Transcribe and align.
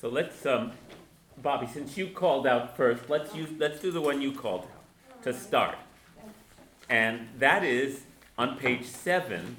So 0.00 0.08
let's, 0.08 0.46
um, 0.46 0.70
Bobby, 1.38 1.66
since 1.66 1.96
you 1.96 2.06
called 2.06 2.46
out 2.46 2.76
first, 2.76 3.10
let's 3.10 3.34
use, 3.34 3.48
let's 3.58 3.80
do 3.80 3.90
the 3.90 4.00
one 4.00 4.22
you 4.22 4.30
called 4.30 4.62
out 4.62 5.22
to 5.24 5.32
start. 5.34 5.76
And 6.88 7.26
that 7.40 7.64
is 7.64 8.02
on 8.38 8.56
page 8.58 8.86
seven, 8.86 9.56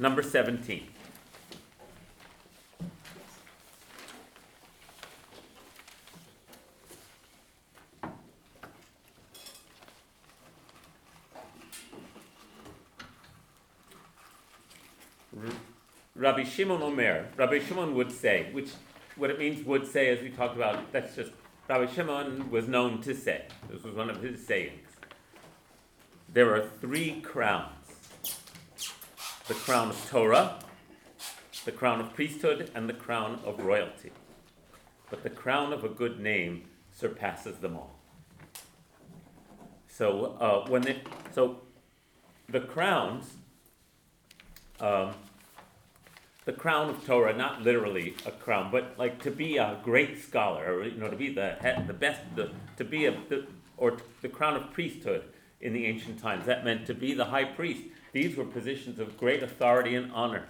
number 0.00 0.20
seventeen. 0.20 0.88
Rabbi 16.44 16.56
Shimon 16.56 16.82
Omer, 16.82 17.26
Rabbi 17.38 17.58
Shimon 17.58 17.94
would 17.94 18.12
say, 18.12 18.48
which 18.52 18.68
what 19.16 19.30
it 19.30 19.38
means 19.38 19.64
would 19.64 19.90
say, 19.90 20.10
as 20.10 20.20
we 20.20 20.28
talked 20.28 20.54
about, 20.54 20.92
that's 20.92 21.16
just 21.16 21.30
Rabbi 21.70 21.90
Shimon 21.90 22.50
was 22.50 22.68
known 22.68 23.00
to 23.00 23.14
say. 23.14 23.46
This 23.70 23.82
was 23.82 23.94
one 23.94 24.10
of 24.10 24.20
his 24.20 24.46
sayings. 24.46 24.86
There 26.30 26.54
are 26.54 26.68
three 26.82 27.22
crowns 27.22 27.70
the 29.48 29.54
crown 29.54 29.88
of 29.88 30.10
Torah, 30.10 30.58
the 31.64 31.72
crown 31.72 32.02
of 32.02 32.12
priesthood, 32.12 32.70
and 32.74 32.90
the 32.90 32.94
crown 32.94 33.40
of 33.46 33.60
royalty. 33.60 34.10
But 35.08 35.22
the 35.22 35.30
crown 35.30 35.72
of 35.72 35.82
a 35.82 35.88
good 35.88 36.20
name 36.20 36.64
surpasses 36.92 37.56
them 37.56 37.74
all. 37.74 37.98
So 39.88 40.36
uh, 40.38 40.68
when 40.68 40.86
it, 40.86 41.06
so 41.34 41.62
the 42.50 42.60
crowns, 42.60 43.32
um, 44.80 45.14
the 46.44 46.52
crown 46.52 46.90
of 46.90 47.04
Torah, 47.06 47.34
not 47.34 47.62
literally 47.62 48.14
a 48.26 48.30
crown, 48.30 48.70
but 48.70 48.98
like 48.98 49.22
to 49.22 49.30
be 49.30 49.56
a 49.56 49.78
great 49.82 50.22
scholar, 50.22 50.74
or 50.74 50.84
you 50.84 50.98
know, 50.98 51.08
to 51.08 51.16
be 51.16 51.32
the 51.32 51.52
head, 51.60 51.86
the 51.86 51.94
best, 51.94 52.20
the, 52.36 52.50
to 52.76 52.84
be 52.84 53.06
a, 53.06 53.12
the, 53.28 53.46
or 53.76 53.96
the 54.20 54.28
crown 54.28 54.56
of 54.56 54.72
priesthood 54.72 55.24
in 55.60 55.72
the 55.72 55.86
ancient 55.86 56.20
times. 56.20 56.44
That 56.46 56.64
meant 56.64 56.86
to 56.86 56.94
be 56.94 57.14
the 57.14 57.24
high 57.26 57.44
priest. 57.44 57.82
These 58.12 58.36
were 58.36 58.44
positions 58.44 59.00
of 59.00 59.18
great 59.18 59.42
authority 59.42 59.94
and 59.94 60.12
honor, 60.12 60.46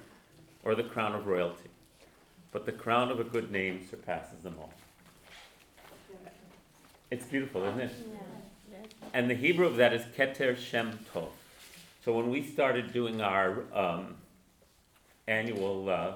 or 0.64 0.74
the 0.74 0.82
crown 0.82 1.14
of 1.14 1.26
royalty. 1.26 1.70
But 2.50 2.66
the 2.66 2.72
crown 2.72 3.10
of 3.10 3.20
a 3.20 3.24
good 3.24 3.50
name 3.50 3.86
surpasses 3.88 4.40
them 4.42 4.56
all. 4.58 4.72
It's 7.10 7.26
beautiful, 7.26 7.64
isn't 7.64 7.80
it? 7.80 7.92
And 9.12 9.30
the 9.30 9.34
Hebrew 9.34 9.66
of 9.66 9.76
that 9.76 9.92
is 9.92 10.02
Keter 10.16 10.56
Shem 10.56 10.98
Tov. 11.12 11.28
So 12.04 12.12
when 12.12 12.30
we 12.30 12.42
started 12.42 12.92
doing 12.92 13.20
our 13.20 13.62
um, 13.72 14.16
annual 15.26 15.88
uh, 15.88 16.14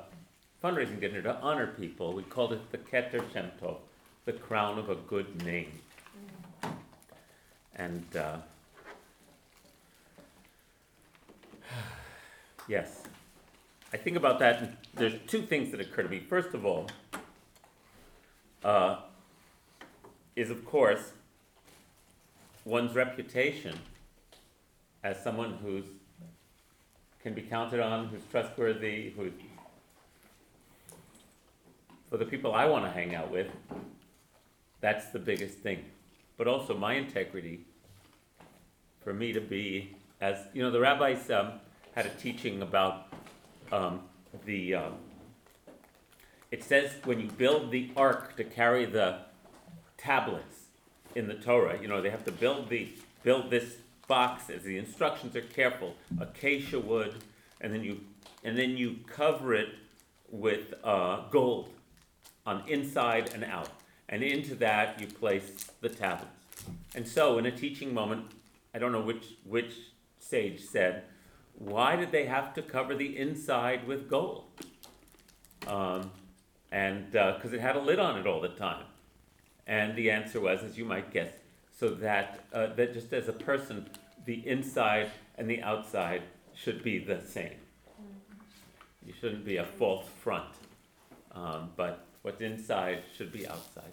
fundraising 0.63 1.01
dinner 1.01 1.23
to 1.23 1.37
honor 1.37 1.69
people, 1.69 2.13
we 2.13 2.23
called 2.23 2.53
it 2.53 2.71
the 2.73 2.79
Keter 2.79 3.23
Shem 3.33 3.51
Tov, 3.63 3.77
the 4.25 4.33
crown 4.33 4.79
of 4.79 4.91
a 4.91 4.95
good 4.95 5.43
name. 5.45 5.73
And 7.77 8.05
uh, 8.17 8.39
yes, 12.69 13.05
I 13.93 13.97
think 13.97 14.17
about 14.17 14.39
that. 14.41 14.77
There's 14.95 15.15
two 15.27 15.43
things 15.43 15.71
that 15.71 15.81
occur 15.81 16.03
to 16.03 16.09
me. 16.09 16.19
First 16.19 16.55
of 16.55 16.67
all, 16.67 16.89
uh, 18.65 18.99
is 20.37 20.51
of 20.51 20.65
course 20.65 21.13
one's 22.65 22.95
reputation 22.95 23.79
as 25.03 25.23
someone 25.23 25.59
who's 25.63 25.85
can 27.23 27.35
be 27.35 27.43
counted 27.43 27.81
on, 27.81 28.09
who's 28.09 28.23
trustworthy, 28.31 29.11
who 29.11 29.31
for 32.11 32.17
the 32.17 32.25
people 32.25 32.55
I 32.55 32.65
want 32.65 32.85
to 32.85 32.91
hang 32.91 33.15
out 33.15 33.31
with, 33.31 33.51
that's 34.81 35.07
the 35.07 35.19
biggest 35.19 35.59
thing. 35.59 35.85
But 36.37 36.47
also 36.47 36.77
my 36.77 36.95
integrity 36.95 37.61
for 39.03 39.13
me 39.13 39.33
to 39.33 39.41
be 39.41 39.95
as 40.21 40.39
you 40.53 40.63
know 40.63 40.71
the 40.71 40.81
rabbis 40.81 41.31
um, 41.31 41.53
had 41.95 42.07
a 42.07 42.11
teaching 42.11 42.63
about 42.63 43.07
um, 43.73 44.03
the 44.45 44.75
um, 44.75 44.95
it 46.51 46.65
says 46.65 46.93
when 47.05 47.21
you 47.21 47.29
build 47.29 47.71
the 47.71 47.91
ark 47.97 48.37
to 48.37 48.45
carry 48.45 48.85
the 48.85 49.19
tablets 49.97 50.67
in 51.15 51.29
the 51.29 51.35
Torah, 51.35 51.79
you 51.81 51.89
know 51.89 52.01
they 52.01 52.11
have 52.11 52.25
to 52.25 52.33
build 52.33 52.69
the 52.69 52.93
build 53.23 53.51
this 53.51 53.77
box 54.09 54.51
as 54.51 54.65
the 54.65 54.77
instructions 54.77 55.37
are 55.37 55.43
careful, 55.43 55.95
acacia 56.19 56.81
wood, 56.81 57.15
and 57.61 57.73
then 57.73 57.85
you 57.85 58.01
and 58.43 58.59
then 58.59 58.77
you 58.77 58.97
cover 59.07 59.55
it 59.55 59.69
with 60.31 60.75
uh, 60.83 61.23
gold 61.31 61.71
on 62.47 62.63
inside 62.69 63.31
and 63.35 63.45
out, 63.45 63.69
and 64.09 64.23
into 64.23 64.55
that 64.57 65.01
you 65.01 65.07
place 65.07 65.71
the 65.81 65.89
tablets. 65.89 66.33
And 66.95 67.07
so, 67.07 67.39
in 67.39 67.47
a 67.47 67.51
teaching 67.51 67.93
moment, 67.95 68.27
I 68.75 68.79
don't 68.79 68.93
know 68.93 69.03
which 69.03 69.35
which 69.45 69.75
sage 70.19 70.65
said, 70.65 71.05
"Why 71.59 71.95
did 71.95 72.11
they 72.11 72.27
have 72.27 72.55
to 72.55 72.63
cover 72.63 72.95
the 72.95 73.17
inside 73.17 73.87
with 73.87 74.09
gold?" 74.09 74.45
Um, 75.67 76.11
and 76.73 77.11
because 77.13 77.53
uh, 77.53 77.57
it 77.57 77.61
had 77.61 77.77
a 77.77 77.81
lid 77.81 77.99
on 77.99 78.19
it 78.19 78.27
all 78.27 78.41
the 78.41 78.49
time, 78.49 78.85
and 79.67 79.95
the 79.97 80.11
answer 80.11 80.41
was, 80.41 80.63
as 80.63 80.79
you 80.79 80.85
might 80.85 81.13
guess, 81.13 81.31
so 81.79 81.91
that 81.91 82.45
uh, 82.53 82.75
that 82.75 82.93
just 82.93 83.13
as 83.13 83.29
a 83.29 83.33
person, 83.33 83.89
the 84.25 84.47
inside 84.47 85.11
and 85.37 85.49
the 85.49 85.63
outside 85.63 86.23
should 86.55 86.83
be 86.83 86.99
the 86.99 87.21
same. 87.21 87.55
You 89.07 89.13
shouldn't 89.19 89.45
be 89.45 89.57
a 89.57 89.65
false 89.65 90.07
front, 90.23 90.53
um, 91.33 91.71
but 91.77 92.05
what's 92.23 92.41
inside 92.41 93.03
should 93.17 93.33
be 93.33 93.47
outside. 93.47 93.93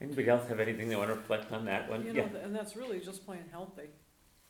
Anybody 0.00 0.28
else 0.28 0.48
have 0.48 0.58
anything 0.58 0.88
they 0.88 0.96
want 0.96 1.10
to 1.10 1.14
reflect 1.14 1.52
on 1.52 1.64
that 1.66 1.88
one? 1.88 2.04
You 2.04 2.12
yeah, 2.12 2.22
know, 2.22 2.40
and 2.42 2.56
that's 2.56 2.74
really 2.74 2.98
just 2.98 3.24
plain 3.24 3.44
healthy. 3.52 3.88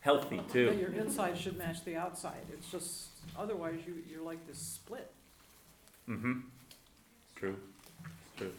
healthy 0.00 0.38
That 0.38 0.50
too. 0.50 0.74
your 0.80 0.92
inside 0.92 1.36
should 1.36 1.58
match 1.58 1.84
the 1.84 1.94
outside. 1.94 2.40
It's 2.50 2.70
just, 2.70 3.08
otherwise 3.38 3.80
you, 3.86 3.96
you're 4.08 4.22
like 4.22 4.46
this 4.46 4.56
split. 4.56 5.12
Mm-hmm. 6.08 6.40
True. 7.36 7.56
It's 8.04 8.38
true. 8.38 8.52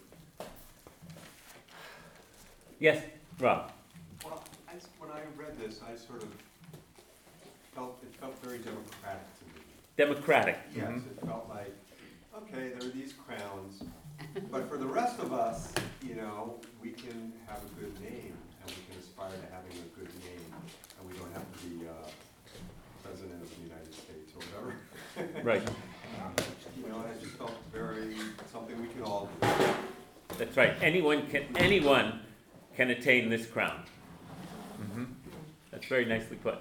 Yes, 2.83 3.01
Rob. 3.39 3.71
Well, 4.25 4.43
I, 4.67 4.75
s- 4.75 4.89
when 4.99 5.09
I 5.09 5.21
read 5.37 5.57
this, 5.57 5.79
I 5.89 5.95
sort 5.95 6.21
of 6.21 6.27
felt, 7.73 7.97
it 8.03 8.13
felt 8.19 8.37
very 8.43 8.57
democratic 8.57 9.23
to 9.39 9.45
me. 9.45 9.61
Democratic. 9.95 10.57
Yes, 10.75 10.89
Mhm. 10.89 11.07
it 11.11 11.25
felt 11.25 11.47
like, 11.47 11.71
okay, 12.39 12.73
there 12.75 12.89
are 12.89 12.91
these 12.91 13.13
crowns, 13.13 13.83
but 14.51 14.67
for 14.67 14.75
the 14.75 14.85
rest 14.85 15.17
of 15.19 15.31
us, 15.31 15.71
you 16.01 16.15
know, 16.15 16.59
we 16.81 16.89
can 16.91 17.31
have 17.47 17.59
a 17.63 17.79
good 17.79 17.95
name, 18.01 18.35
and 18.59 18.67
we 18.69 18.75
can 18.91 18.99
aspire 18.99 19.31
to 19.31 19.47
having 19.55 19.71
a 19.79 19.87
good 19.97 20.11
name, 20.25 20.43
and 20.99 21.09
we 21.09 21.17
don't 21.17 21.31
have 21.31 21.45
to 21.53 21.65
be, 21.65 21.87
uh, 21.87 21.93
president 23.01 23.41
of 23.41 23.49
the 23.55 23.61
United 23.61 23.93
States 23.93 24.33
or 24.35 24.41
whatever. 24.43 24.75
Right. 25.41 25.63
You 26.75 26.89
know, 26.89 26.97
I 26.99 27.13
just 27.23 27.37
felt 27.37 27.53
very, 27.71 28.17
something 28.51 28.75
we 28.81 28.89
can 28.89 29.03
all 29.03 29.29
do. 29.41 29.47
That's 30.37 30.57
right. 30.57 30.75
Anyone 30.81 31.27
can. 31.27 31.45
Anyone 31.55 32.19
can 32.75 32.89
attain 32.89 33.29
this 33.29 33.45
crown. 33.45 33.83
hmm 34.77 35.05
That's 35.71 35.85
very 35.87 36.05
nicely 36.05 36.37
put. 36.37 36.59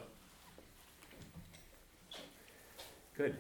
Good. 3.17 3.37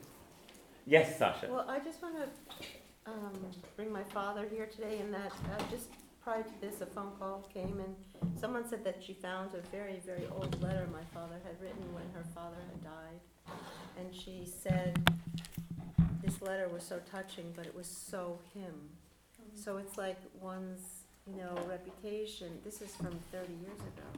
Yes, 0.87 1.19
Sasha. 1.19 1.49
Well, 1.51 1.67
I 1.69 1.79
just 1.79 2.03
want 2.03 2.17
to 2.17 3.11
um, 3.11 3.33
bring 3.77 3.93
my 3.93 4.05
father 4.05 4.47
here 4.51 4.67
today, 4.67 4.99
and 4.99 5.13
that 5.13 5.33
uh, 5.33 5.63
just 5.71 5.89
prior 6.23 6.43
to 6.43 6.61
this, 6.61 6.81
a 6.81 6.87
phone 6.87 7.13
call 7.19 7.49
came, 7.53 7.81
and 7.81 7.97
someone 8.39 8.69
said 8.69 8.85
that 8.85 9.03
she 9.05 9.13
found 9.13 9.51
a 9.55 9.61
very, 9.75 10.01
very 10.05 10.27
old 10.31 10.61
letter 10.63 10.87
my 10.93 11.05
father 11.13 11.37
had 11.45 11.61
written 11.61 11.83
when 11.95 12.05
her 12.15 12.25
father 12.35 12.57
had 12.71 12.85
died. 12.85 13.57
And 13.99 14.15
she 14.15 14.47
said, 14.47 14.99
this 16.23 16.41
letter 16.41 16.69
was 16.69 16.83
so 16.85 17.01
touching, 17.11 17.53
but 17.57 17.67
it 17.67 17.75
was 17.75 17.87
so 17.87 18.39
him. 18.55 18.91
So 19.55 19.77
it's 19.77 19.99
like 19.99 20.19
one's, 20.41 21.02
you 21.31 21.37
know, 21.37 21.57
reputation, 21.69 22.49
this 22.65 22.83
is 22.83 22.95
from 22.97 23.19
thirty 23.31 23.53
years 23.55 23.79
ago, 23.81 24.09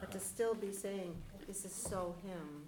but 0.00 0.10
to 0.12 0.20
still 0.20 0.54
be 0.54 0.72
saying, 0.72 1.14
this 1.46 1.64
is 1.64 1.72
so 1.74 2.14
him, 2.26 2.62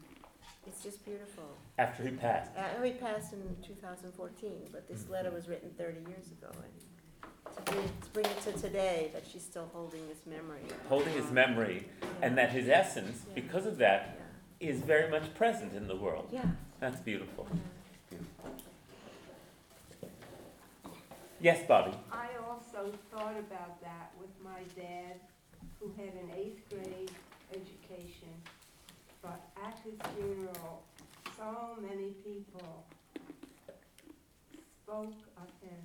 it's 0.67 0.83
just 0.83 1.05
beautiful. 1.05 1.45
After 1.79 2.03
he 2.03 2.11
passed. 2.11 2.51
Uh, 2.57 2.83
he 2.83 2.93
passed 2.93 3.33
in 3.33 3.57
2014, 3.67 4.69
but 4.73 4.89
this 4.89 5.09
letter 5.09 5.31
was 5.31 5.49
written 5.49 5.71
30 5.79 5.99
years 6.09 6.27
ago. 6.33 6.51
And 6.53 7.57
to 7.67 7.73
bring, 7.73 7.85
to 8.03 8.09
bring 8.13 8.27
it 8.27 8.41
to 8.43 8.53
today, 8.53 9.11
that 9.15 9.23
she's 9.31 9.43
still 9.43 9.69
holding 9.73 10.07
this 10.09 10.19
memory. 10.27 10.61
Holding 10.89 11.13
his 11.15 11.31
memory, 11.31 11.87
and 12.23 12.37
that 12.37 12.51
his 12.51 12.69
essence, 12.69 13.23
because 13.35 13.65
of 13.67 13.79
that, 13.79 14.19
Yeah. 14.61 14.71
is 14.71 14.81
very 14.81 15.09
much 15.11 15.33
present 15.35 15.73
in 15.75 15.87
the 15.87 15.97
world. 15.97 16.29
Yeah. 16.33 16.45
That's 16.81 17.01
beautiful. 17.01 17.47
yeah. 18.11 18.19
Yes, 21.41 21.61
Bobby. 21.69 21.93
I 22.11 22.29
also 22.49 22.93
thought 23.13 23.37
about 23.39 23.81
that 23.83 24.13
with 24.19 24.31
my 24.43 24.63
dad, 24.75 25.21
who 25.79 25.93
had 25.97 26.15
an 26.15 26.31
eighth 26.35 26.69
grade 26.71 27.11
education. 27.53 28.33
But 29.23 29.41
at 29.63 29.79
his 29.85 29.95
funeral, 30.17 30.83
so 31.37 31.77
many 31.81 32.15
people 32.25 32.85
spoke 34.83 35.13
of 35.37 35.49
him 35.61 35.83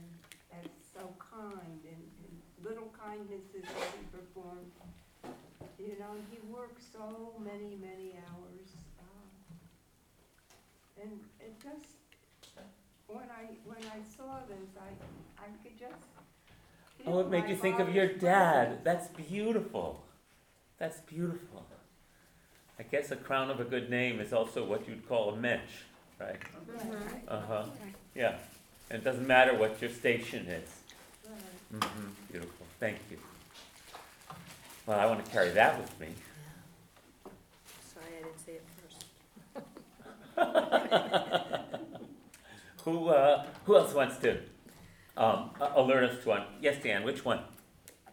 as 0.54 0.70
so 0.94 1.14
kind 1.20 1.80
and, 1.84 2.04
and 2.24 2.42
little 2.64 2.94
kindnesses 3.04 3.64
that 3.64 3.92
he 3.98 4.06
performed. 4.18 4.72
You 5.80 5.98
know, 6.00 6.14
he 6.30 6.38
worked 6.48 6.82
so 6.94 7.34
many, 7.40 7.76
many 7.82 8.14
hours. 8.30 8.70
um, 9.00 9.58
And 11.02 11.20
it 11.40 11.60
just, 11.60 11.90
when 13.14 13.26
I, 13.30 13.46
when 13.66 13.78
I 13.78 14.00
saw 14.18 14.40
this, 14.48 14.70
I, 14.78 15.44
I 15.44 15.48
could 15.64 15.78
just. 15.80 16.06
Oh, 17.06 17.20
it 17.20 17.30
made 17.30 17.44
my 17.46 17.50
you 17.50 17.56
think 17.56 17.80
of 17.80 17.94
your 17.94 18.08
father's 18.08 18.22
dad. 18.22 18.84
That's 18.84 19.08
beautiful. 19.08 20.04
That's 20.78 21.00
beautiful. 21.02 21.66
I 22.80 22.84
guess 22.84 23.12
a 23.12 23.16
crown 23.16 23.50
of 23.52 23.60
a 23.60 23.64
good 23.64 23.90
name 23.90 24.20
is 24.20 24.34
also 24.34 24.66
what 24.66 24.88
you'd 24.88 25.08
call 25.08 25.30
a 25.32 25.36
mensch, 25.38 25.62
right? 26.20 26.36
Right, 26.68 27.24
Uh 27.28 27.42
huh. 27.48 27.66
Yeah. 28.16 28.36
And 28.90 29.02
it 29.02 29.06
doesn't 29.06 29.28
matter 29.28 29.56
what 29.56 29.80
your 29.82 29.90
station 29.92 30.48
is. 30.48 30.70
right. 31.30 31.80
Mm-hmm. 31.82 32.08
Beautiful. 32.32 32.66
Thank 32.80 32.98
you. 33.10 33.18
Well, 34.86 35.00
I 35.00 35.06
want 35.06 35.24
to 35.24 35.32
carry 35.32 35.52
that 35.52 35.80
with 35.80 36.00
me. 36.00 36.08
Sorry, 37.94 38.06
I 38.20 38.24
didn't 38.24 38.40
say 38.44 38.54
it 38.54 38.64
first. 40.36 41.58
Who 42.86 43.10
uh, 43.10 43.46
who 43.66 43.76
else 43.78 43.94
wants 43.94 44.18
to 44.18 44.40
um, 45.18 45.52
a- 45.60 45.72
alert 45.76 46.04
us 46.10 46.24
to 46.24 46.30
one? 46.30 46.44
Yes, 46.62 46.82
Dan. 46.82 47.04
Which 47.04 47.24
one? 47.24 47.40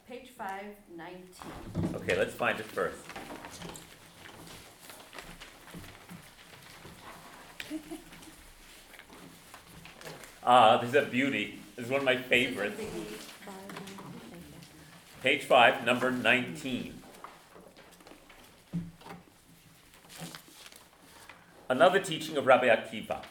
Page 0.09 0.31
five, 0.37 0.65
nineteen. 0.97 1.94
Okay, 1.94 2.17
let's 2.17 2.35
find 2.35 2.59
it 2.59 2.67
first. 2.67 2.99
Ah, 10.50 10.79
this 10.79 10.91
is 10.91 10.94
a 10.94 11.03
beauty. 11.03 11.59
This 11.76 11.85
is 11.87 11.91
one 11.91 12.00
of 12.00 12.06
my 12.06 12.17
favorites. 12.17 12.81
Page 15.23 15.43
five, 15.44 15.85
number 15.85 16.11
nineteen. 16.11 17.03
Another 21.69 22.00
teaching 22.00 22.38
of 22.38 22.47
Rabbi 22.47 22.69
Akiva. 22.69 23.23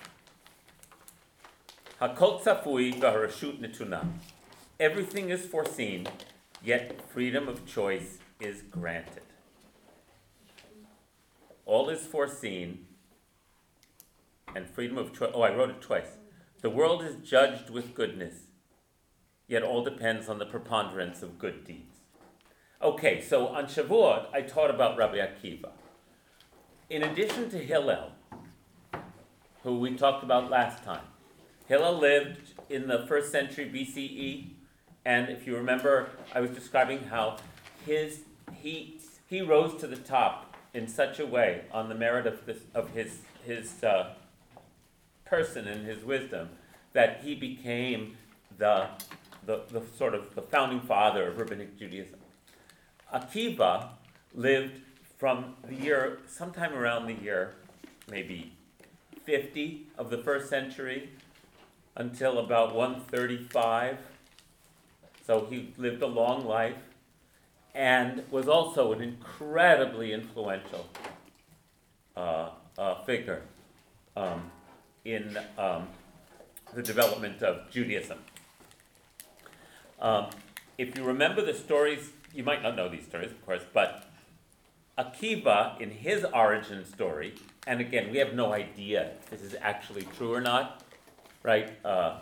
Hakol 1.99 2.39
tzafui 2.43 2.93
netuna. 2.93 4.07
Everything 4.79 5.31
is 5.31 5.47
foreseen, 5.47 6.07
yet 6.63 7.01
freedom 7.09 7.47
of 7.47 7.65
choice 7.65 8.19
is 8.39 8.61
granted. 8.61 9.23
All 11.65 11.89
is 11.89 12.05
foreseen, 12.05 12.85
and 14.55 14.69
freedom 14.69 14.99
of 14.99 15.11
choice. 15.11 15.31
Oh, 15.33 15.41
I 15.41 15.55
wrote 15.55 15.71
it 15.71 15.81
twice. 15.81 16.17
The 16.61 16.69
world 16.69 17.03
is 17.03 17.15
judged 17.27 17.71
with 17.71 17.95
goodness, 17.95 18.43
yet 19.47 19.63
all 19.63 19.83
depends 19.83 20.29
on 20.29 20.37
the 20.37 20.45
preponderance 20.45 21.23
of 21.23 21.39
good 21.39 21.65
deeds. 21.65 21.97
Okay, 22.79 23.21
so 23.21 23.47
on 23.47 23.65
Shavuot, 23.65 24.27
I 24.31 24.41
taught 24.41 24.69
about 24.69 24.97
Rabbi 24.97 25.17
Akiva. 25.17 25.71
In 26.91 27.01
addition 27.01 27.49
to 27.49 27.57
Hillel, 27.57 28.11
who 29.63 29.79
we 29.79 29.95
talked 29.95 30.23
about 30.23 30.51
last 30.51 30.83
time, 30.83 31.01
Hillel 31.67 31.97
lived 31.97 32.53
in 32.69 32.87
the 32.87 33.05
first 33.07 33.31
century 33.31 33.69
BCE, 33.69 34.47
and 35.05 35.29
if 35.29 35.45
you 35.45 35.55
remember, 35.55 36.09
I 36.33 36.39
was 36.39 36.51
describing 36.51 37.03
how 37.03 37.37
his 37.85 38.21
he 38.53 38.99
he 39.27 39.41
rose 39.41 39.79
to 39.81 39.87
the 39.87 39.97
top 39.97 40.55
in 40.73 40.87
such 40.87 41.19
a 41.19 41.25
way 41.25 41.65
on 41.71 41.89
the 41.89 41.95
merit 41.95 42.25
of 42.25 42.45
this 42.45 42.59
of 42.73 42.91
his 42.91 43.19
his 43.45 43.83
uh, 43.83 44.13
person 45.25 45.67
and 45.67 45.85
his 45.85 46.03
wisdom 46.03 46.49
that 46.93 47.21
he 47.23 47.35
became 47.35 48.17
the, 48.57 48.87
the 49.45 49.63
the 49.69 49.81
sort 49.97 50.15
of 50.15 50.35
the 50.35 50.41
founding 50.41 50.79
father 50.79 51.27
of 51.27 51.37
rabbinic 51.37 51.77
Judaism. 51.77 52.19
Akiva 53.13 53.89
lived 54.33 54.79
from 55.17 55.55
the 55.67 55.75
year 55.75 56.19
sometime 56.27 56.73
around 56.73 57.07
the 57.07 57.13
year 57.13 57.55
maybe 58.09 58.53
50 59.25 59.87
of 59.97 60.09
the 60.09 60.17
first 60.17 60.49
century 60.49 61.09
until 61.97 62.37
about 62.37 62.73
135. 62.73 63.97
So 65.25 65.47
he 65.49 65.73
lived 65.77 66.01
a 66.01 66.07
long 66.07 66.45
life 66.45 66.77
and 67.75 68.23
was 68.31 68.47
also 68.47 68.93
an 68.93 69.01
incredibly 69.01 70.13
influential 70.13 70.87
uh, 72.15 72.49
uh, 72.77 73.03
figure 73.03 73.41
um, 74.15 74.49
in 75.03 75.37
um, 75.57 75.87
the 76.73 76.81
development 76.81 77.41
of 77.43 77.69
Judaism. 77.69 78.19
Um, 79.99 80.27
if 80.77 80.95
you 80.95 81.03
remember 81.03 81.43
the 81.43 81.53
stories, 81.53 82.11
you 82.33 82.43
might 82.43 82.61
not 82.61 82.75
know 82.75 82.87
these 82.87 83.05
stories, 83.05 83.31
of 83.31 83.43
course, 83.45 83.63
but 83.73 84.09
Akiva, 84.97 85.79
in 85.79 85.91
his 85.91 86.23
origin 86.25 86.85
story, 86.85 87.35
and 87.65 87.81
again, 87.81 88.11
we 88.11 88.17
have 88.17 88.33
no 88.33 88.53
idea 88.53 89.11
if 89.19 89.29
this 89.29 89.41
is 89.41 89.55
actually 89.61 90.03
true 90.17 90.33
or 90.33 90.41
not, 90.41 90.83
right? 91.47 91.69
Uh, 91.85 92.19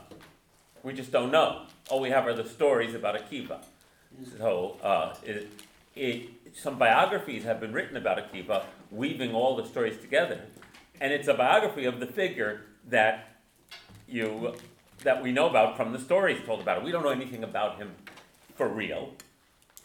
we 0.84 0.94
just 0.94 1.12
don't 1.12 1.32
know. 1.32 1.64
All 1.90 2.00
we 2.00 2.12
have 2.12 2.28
are 2.28 2.34
the 2.34 2.48
stories 2.48 2.94
about 2.94 3.16
Akiva. 3.16 3.58
So, 4.38 4.78
uh, 4.84 5.16
it, 5.24 5.52
it, 5.96 6.30
some 6.54 6.78
biographies 6.78 7.44
have 7.44 7.60
been 7.60 7.74
written 7.74 7.98
about 7.98 8.20
Akiva, 8.20 8.64
weaving 8.92 9.34
all 9.34 9.56
the 9.56 9.66
stories 9.66 9.98
together. 9.98 10.42
And 11.02 11.12
it's 11.12 11.28
a 11.28 11.34
biography 11.34 11.86
of 11.86 12.00
the 12.00 12.06
figure 12.06 12.62
that 12.88 13.40
you 14.08 14.54
that 15.04 15.22
we 15.22 15.32
know 15.32 15.50
about 15.50 15.76
from 15.76 15.92
the 15.92 16.00
stories 16.00 16.40
told 16.46 16.62
about 16.62 16.78
him. 16.78 16.84
We 16.84 16.92
don't 16.92 17.04
know 17.04 17.10
anything 17.10 17.44
about 17.44 17.78
him 17.78 17.92
for 18.56 18.68
real. 18.70 19.14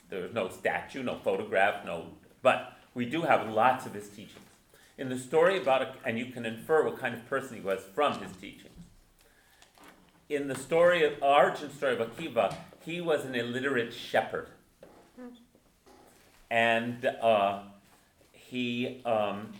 There's 0.09 0.33
no 0.33 0.49
statue, 0.49 1.03
no 1.03 1.17
photograph, 1.17 1.85
no. 1.85 2.07
But 2.43 2.77
we 2.95 3.07
do 3.07 3.23
have 3.23 3.49
lots 3.49 3.87
of 3.87 3.95
his 3.95 4.09
teachings. 4.09 4.37
In 4.97 5.09
the 5.09 5.19
story 5.19 5.61
about, 5.61 5.97
and 6.05 6.19
you 6.19 6.27
can 6.27 6.47
infer 6.47 6.85
what 6.85 6.99
kind 6.99 7.15
of 7.15 7.27
person 7.27 7.57
he 7.57 7.63
was 7.63 7.81
from 7.95 8.21
his 8.21 8.33
teachings. 8.33 8.70
In 10.31 10.47
the 10.47 10.55
story 10.55 11.03
of 11.03 11.21
origin 11.21 11.73
story 11.73 11.99
of 11.99 12.09
Akiva, 12.09 12.55
he 12.85 13.01
was 13.01 13.25
an 13.25 13.35
illiterate 13.35 13.93
shepherd, 13.93 14.47
and 16.49 17.05
uh, 17.05 17.63
he. 18.31 19.03
Um, 19.05 19.55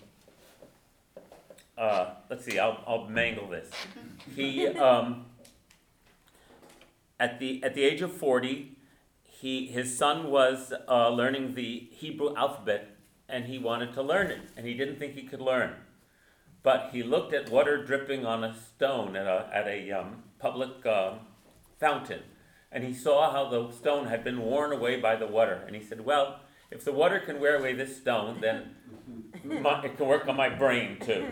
uh, 1.77 2.11
let's 2.29 2.45
see. 2.45 2.61
I'll, 2.61 2.85
I'll 2.87 3.09
mangle 3.09 3.49
this. 3.49 3.69
He 4.37 4.69
um, 4.69 5.25
at 7.19 7.41
the 7.41 7.65
at 7.65 7.75
the 7.75 7.83
age 7.83 8.01
of 8.01 8.13
forty, 8.13 8.77
he 9.25 9.67
his 9.67 9.99
son 9.99 10.31
was 10.31 10.73
uh, 10.89 11.09
learning 11.09 11.57
the 11.57 11.89
Hebrew 11.91 12.33
alphabet, 12.37 12.97
and 13.29 13.47
he 13.47 13.59
wanted 13.59 13.93
to 13.95 14.03
learn 14.03 14.29
it, 14.29 14.43
and 14.57 14.69
he 14.69 14.75
didn't 14.75 15.01
think 15.01 15.15
he 15.15 15.25
could 15.25 15.41
learn, 15.41 15.75
but 16.63 16.91
he 16.93 17.03
looked 17.03 17.35
at 17.35 17.51
water 17.51 17.85
dripping 17.85 18.25
on 18.25 18.45
a 18.45 18.55
stone 18.55 19.17
at 19.17 19.27
a 19.27 19.51
at 19.53 19.67
a 19.67 19.91
um, 19.91 20.23
public 20.41 20.85
um 20.87 21.21
fountain, 21.79 22.23
and 22.73 22.85
he 22.85 22.93
saw 22.95 23.33
how 23.33 23.49
the 23.49 23.73
stone 23.73 24.07
had 24.07 24.23
been 24.23 24.41
worn 24.41 24.73
away 24.73 25.01
by 25.01 25.17
the 25.17 25.27
water, 25.27 25.63
and 25.67 25.75
he 25.77 25.83
said, 25.83 26.05
"Well, 26.05 26.41
if 26.71 26.85
the 26.85 26.93
water 26.93 27.21
can 27.21 27.41
wear 27.41 27.57
away 27.57 27.73
this 27.75 27.97
stone, 27.97 28.41
then 28.41 28.75
my, 29.45 29.83
it 29.85 29.97
can 29.97 30.07
work 30.07 30.27
on 30.29 30.37
my 30.37 30.49
brain 30.49 30.99
too." 31.01 31.31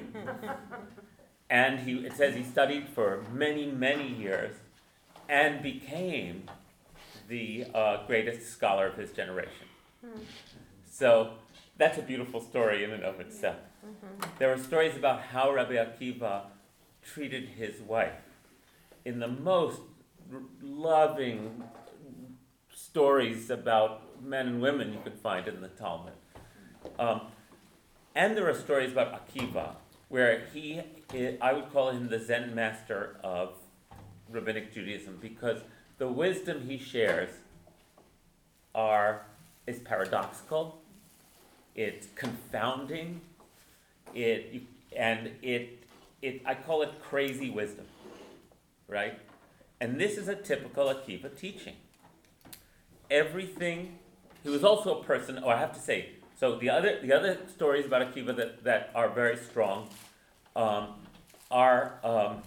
And 1.50 1.80
he, 1.80 1.92
it 2.04 2.14
says 2.14 2.34
he 2.34 2.44
studied 2.44 2.88
for 2.88 3.24
many, 3.32 3.66
many 3.70 4.06
years 4.06 4.56
and 5.28 5.62
became 5.62 6.44
the 7.28 7.66
uh, 7.74 8.06
greatest 8.06 8.50
scholar 8.52 8.86
of 8.86 8.96
his 8.96 9.12
generation. 9.12 9.66
So 10.90 11.32
that's 11.78 11.96
a 11.98 12.02
beautiful 12.02 12.40
story 12.40 12.84
in 12.84 12.90
and 12.90 13.02
of 13.02 13.20
itself. 13.20 13.56
There 14.38 14.52
are 14.52 14.58
stories 14.58 14.96
about 14.96 15.22
how 15.22 15.52
Rabbi 15.52 15.74
Akiva 15.74 16.42
treated 17.02 17.48
his 17.48 17.80
wife 17.80 18.12
in 19.08 19.20
the 19.20 19.28
most 19.28 19.80
loving 20.62 21.64
stories 22.74 23.48
about 23.48 24.22
men 24.22 24.46
and 24.46 24.60
women 24.60 24.92
you 24.92 25.00
can 25.02 25.14
find 25.14 25.48
in 25.48 25.62
the 25.62 25.68
Talmud. 25.68 26.12
Um, 26.98 27.22
and 28.14 28.36
there 28.36 28.46
are 28.50 28.54
stories 28.54 28.92
about 28.92 29.10
Akiva 29.18 29.76
where 30.10 30.42
he, 30.52 30.80
i 31.14 31.38
I 31.40 31.52
would 31.54 31.72
call 31.72 31.88
him 31.88 32.08
the 32.08 32.18
Zen 32.18 32.54
master 32.54 33.16
of 33.24 33.54
rabbinic 34.28 34.74
Judaism 34.74 35.16
because 35.22 35.62
the 35.96 36.08
wisdom 36.08 36.68
he 36.68 36.76
shares 36.76 37.30
are 38.74 39.22
is 39.66 39.78
paradoxical, 39.78 40.82
it's 41.74 42.08
confounding, 42.14 43.22
it 44.14 44.62
and 44.94 45.30
it 45.40 45.84
it 46.20 46.42
I 46.44 46.54
call 46.54 46.82
it 46.82 46.92
crazy 47.02 47.50
wisdom, 47.50 47.86
right? 48.88 49.18
And 49.80 50.00
this 50.00 50.16
is 50.18 50.26
a 50.28 50.34
typical 50.34 50.86
Akiva 50.86 51.36
teaching. 51.36 51.76
Everything 53.10 53.98
he 54.42 54.50
was 54.50 54.64
also 54.64 55.00
a 55.00 55.04
person, 55.04 55.40
oh 55.44 55.48
I 55.48 55.58
have 55.58 55.72
to 55.74 55.80
say, 55.80 56.10
so 56.36 56.56
the 56.56 56.70
other 56.70 57.00
the 57.02 57.12
other 57.12 57.38
stories 57.48 57.86
about 57.86 58.12
Akiva 58.12 58.34
that, 58.36 58.64
that 58.64 58.90
are 58.94 59.08
very 59.08 59.36
strong 59.36 59.88
um, 60.56 60.94
are 61.50 61.98
um, 62.04 62.42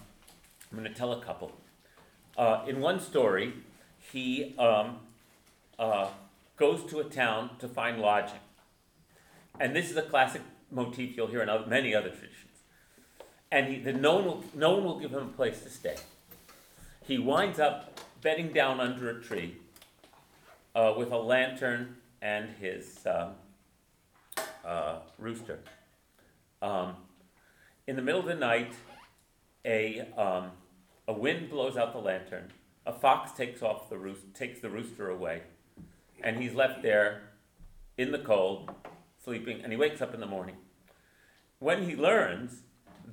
I'm 0.72 0.78
going 0.78 0.84
to 0.86 0.94
tell 0.94 1.12
a 1.14 1.22
couple. 1.22 1.52
uh, 2.38 2.64
in 2.68 2.80
one 2.80 3.00
story, 3.00 3.54
he 4.12 4.56
um, 4.58 4.98
uh, 5.78 6.08
goes 6.58 6.84
to 6.90 7.00
a 7.00 7.04
town 7.04 7.52
to 7.60 7.68
find 7.68 8.00
lodging. 8.00 8.40
And 9.60 9.76
this 9.76 9.92
is 9.92 9.98
a 9.98 10.02
classic 10.02 10.42
motif 10.72 11.16
you'll 11.16 11.28
hear 11.28 11.42
in 11.42 11.50
other, 11.50 11.68
many 11.68 11.94
other 11.94 12.10
traditions. 12.10 12.38
And 13.52 13.68
he, 13.68 13.80
that 13.82 14.00
no, 14.00 14.16
one 14.16 14.26
will, 14.26 14.44
no 14.56 14.72
one 14.76 14.84
will 14.86 15.00
give 15.00 15.12
him 15.12 15.24
a 15.24 15.26
place 15.28 15.62
to 15.62 15.70
stay. 15.70 15.98
He 17.04 17.18
winds 17.18 17.60
up 17.60 18.00
bedding 18.22 18.54
down 18.54 18.80
under 18.80 19.10
a 19.10 19.22
tree 19.22 19.58
uh, 20.76 20.94
with 20.96 21.12
a 21.12 21.18
lantern 21.18 21.98
and 22.22 22.50
his 22.60 23.00
um, 23.08 23.32
uh, 24.64 25.00
rooster. 25.18 25.60
Um, 26.62 26.96
in 27.88 27.96
the 27.96 28.04
middle 28.04 28.22
of 28.22 28.28
the 28.28 28.36
night, 28.36 28.74
a, 29.66 30.02
um, 30.16 30.52
a 31.08 31.14
wind 31.14 31.50
blows 31.50 31.76
out 31.76 31.94
the 31.94 32.00
lantern. 32.00 32.52
A 32.86 32.94
fox 32.94 33.32
takes 33.32 33.64
off 33.64 33.90
the 33.90 33.98
roost, 33.98 34.34
takes 34.36 34.60
the 34.60 34.70
rooster 34.70 35.10
away, 35.10 35.42
and 36.24 36.38
he's 36.38 36.54
left 36.54 36.84
there 36.84 37.22
in 37.98 38.12
the 38.12 38.20
cold, 38.20 38.70
sleeping. 39.24 39.62
And 39.62 39.72
he 39.72 39.78
wakes 39.78 40.02
up 40.02 40.14
in 40.14 40.20
the 40.20 40.28
morning. 40.28 40.56
When 41.60 41.90
he 41.90 41.96
learns 41.96 42.62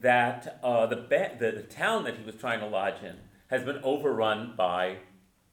that 0.01 0.61
uh, 0.63 0.87
the, 0.87 0.97
ba- 0.97 1.37
the 1.39 1.51
the 1.51 1.63
town 1.63 2.05
that 2.05 2.17
he 2.17 2.25
was 2.25 2.35
trying 2.37 2.61
to 2.61 2.67
lodge 2.67 3.03
in 3.03 3.17
has 3.49 3.65
been 3.65 3.79
overrun 3.83 4.55
by 4.57 4.99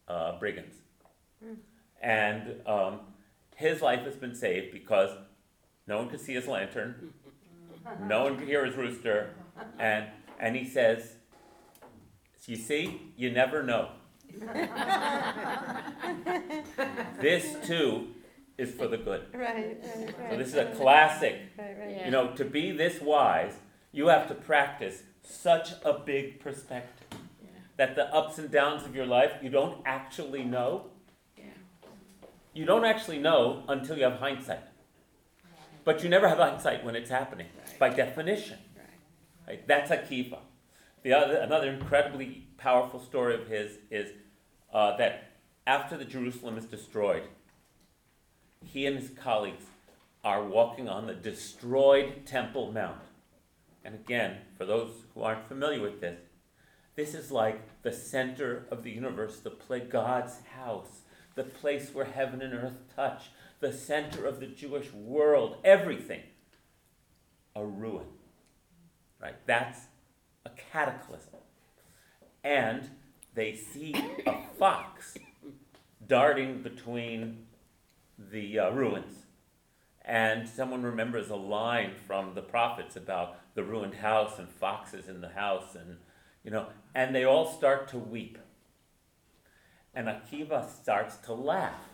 uh, 0.08 0.38
brigands, 0.40 0.76
and 2.02 2.62
um, 2.68 3.00
his 3.56 3.82
life 3.82 4.04
has 4.04 4.16
been 4.16 4.36
saved 4.36 4.72
because 4.72 5.10
no 5.88 5.98
one 5.98 6.10
could 6.10 6.22
see 6.22 6.34
his 6.34 6.48
lantern, 6.48 7.14
no 8.08 8.24
one 8.24 8.38
could 8.38 8.48
hear 8.48 8.66
his 8.66 8.76
rooster, 8.76 9.32
and 9.80 10.06
and 10.40 10.56
he 10.56 10.66
says, 10.66 11.16
"You 12.46 12.56
see, 12.56 13.14
you 13.18 13.32
never 13.32 13.64
know." 13.64 13.90
this 17.22 17.56
too 17.66 18.08
is 18.58 18.72
for 18.72 18.88
the 18.88 18.98
good. 18.98 19.26
Right, 19.34 19.78
right, 19.82 20.16
right. 20.20 20.32
So 20.32 20.38
this 20.38 20.50
is 20.50 20.56
a 20.56 20.66
classic. 20.76 21.38
Right, 21.58 21.78
right. 21.80 22.06
You 22.06 22.12
know, 22.12 22.34
to 22.36 22.44
be 22.46 22.72
this 22.72 23.02
wise, 23.02 23.56
you 23.92 24.08
have 24.08 24.28
to 24.28 24.36
practice 24.36 25.04
such 25.24 25.72
a 25.84 25.94
big 25.94 26.40
perspective 26.40 27.05
that 27.78 27.96
the 27.96 28.14
ups 28.14 28.38
and 28.38 28.50
downs 28.50 28.86
of 28.86 28.96
your 28.96 29.06
life 29.06 29.34
you 29.42 29.50
don't 29.50 29.82
actually 29.86 30.44
know. 30.44 30.88
You 32.54 32.64
don't 32.64 32.86
actually 32.86 33.20
know 33.20 33.64
until 33.68 33.98
you 33.98 34.06
have 34.06 34.20
hindsight. 34.20 34.62
But 35.84 36.02
you 36.02 36.10
never 36.10 36.30
have 36.30 36.38
hindsight 36.38 36.86
when 36.86 36.96
it's 36.96 37.10
happening, 37.10 37.48
right. 37.58 37.80
by 37.80 37.90
definition. 37.90 38.58
Right? 39.46 39.68
That's 39.68 39.92
Akiva. 39.92 40.40
The 41.04 41.14
other, 41.14 41.36
another 41.36 41.70
incredibly 41.70 42.48
powerful 42.58 43.00
story 43.00 43.36
of 43.36 43.48
his 43.48 43.78
is 43.92 44.12
uh, 44.74 44.98
that 44.98 45.32
after 45.68 45.98
the 45.98 46.06
Jerusalem 46.06 46.58
is 46.58 46.66
destroyed, 46.66 47.24
he 48.64 48.86
and 48.86 48.98
his 48.98 49.10
colleagues 49.10 49.66
are 50.24 50.44
walking 50.44 50.90
on 50.90 51.06
the 51.06 51.14
destroyed 51.14 52.26
Temple 52.26 52.72
Mount. 52.72 53.02
And 53.84 53.94
again, 53.94 54.38
for 54.58 54.66
those 54.66 54.92
who 55.14 55.22
aren't 55.22 55.48
familiar 55.48 55.82
with 55.82 56.02
this, 56.02 56.20
this 56.96 57.14
is 57.14 57.32
like 57.32 57.62
the 57.84 57.92
center 57.92 58.66
of 58.72 58.84
the 58.84 58.92
universe, 58.92 59.40
the 59.40 59.50
play 59.50 59.82
God's 59.82 60.40
house, 60.56 61.02
the 61.36 61.44
place 61.44 61.94
where 61.94 62.06
heaven 62.06 62.42
and 62.42 62.54
earth 62.54 62.80
touch, 62.96 63.24
the 63.60 63.74
center 63.74 64.26
of 64.26 64.40
the 64.40 64.48
Jewish 64.48 64.92
world, 64.94 65.58
everything. 65.64 66.22
A 67.56 67.66
ruin. 67.66 68.08
Right? 69.22 69.36
That's 69.46 69.80
a 70.46 70.50
cataclysm. 70.72 71.40
And 72.44 72.90
they 73.34 73.56
see 73.56 73.96
a 74.26 74.44
fox 74.58 75.18
darting 76.06 76.62
between 76.62 77.46
the 78.18 78.60
uh, 78.60 78.70
ruins. 78.72 79.26
And 80.04 80.48
someone 80.48 80.84
remembers 80.84 81.30
a 81.30 81.36
line 81.36 81.94
from 82.08 82.36
the 82.36 82.42
prophets 82.42 82.96
about 82.96 83.38
the 83.56 83.64
ruined 83.64 83.96
house 83.96 84.38
and 84.38 84.48
foxes 84.48 85.08
in 85.08 85.22
the 85.22 85.30
house, 85.30 85.76
and 85.76 85.98
you 86.46 86.52
know, 86.52 86.68
and 86.94 87.14
they 87.14 87.26
all 87.26 87.52
start 87.52 87.88
to 87.90 87.98
weep. 87.98 88.38
And 89.96 90.08
Akiva 90.08 90.70
starts 90.70 91.18
to 91.18 91.34
laugh. 91.34 91.90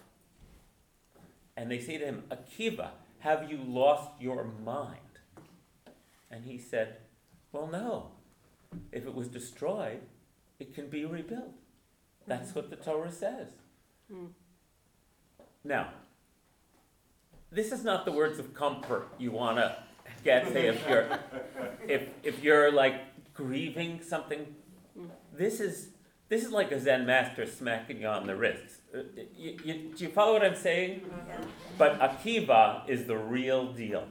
And 1.55 1.71
they 1.71 1.79
say 1.79 1.97
to 1.97 2.05
him, 2.05 2.23
Akiva, 2.29 2.89
have 3.19 3.49
you 3.49 3.59
lost 3.65 4.09
your 4.19 4.43
mind? 4.63 4.97
And 6.29 6.45
he 6.45 6.57
said, 6.57 6.97
Well, 7.51 7.67
no. 7.67 8.11
If 8.91 9.05
it 9.05 9.13
was 9.13 9.27
destroyed, 9.27 10.01
it 10.59 10.73
can 10.73 10.87
be 10.87 11.05
rebuilt. 11.05 11.53
That's 12.27 12.55
what 12.55 12.69
the 12.69 12.75
Torah 12.75 13.11
says. 13.11 13.49
Hmm. 14.11 14.27
Now, 15.63 15.89
this 17.51 17.71
is 17.71 17.83
not 17.83 18.05
the 18.05 18.11
words 18.11 18.39
of 18.39 18.53
comfort 18.53 19.09
you 19.19 19.31
want 19.31 19.57
to 19.57 19.75
get, 20.23 20.47
say, 20.51 20.67
if 20.67 20.87
you're, 20.87 21.19
if, 21.87 22.09
if 22.23 22.43
you're 22.43 22.71
like 22.71 22.95
grieving 23.41 24.01
something. 24.01 24.55
This 25.33 25.59
is, 25.59 25.89
this 26.29 26.43
is 26.45 26.51
like 26.51 26.71
a 26.71 26.79
Zen 26.79 27.05
master 27.05 27.45
smacking 27.45 28.01
you 28.01 28.07
on 28.07 28.27
the 28.27 28.35
wrist. 28.35 28.75
Uh, 28.93 28.99
You, 29.37 29.57
you, 29.63 29.73
do 29.95 30.03
you 30.05 30.09
follow 30.09 30.33
what 30.33 30.43
I'm 30.43 30.55
saying? 30.55 31.01
But 31.77 31.99
Akiva 31.99 32.87
is 32.87 33.05
the 33.05 33.17
real 33.17 33.73
deal. 33.73 34.05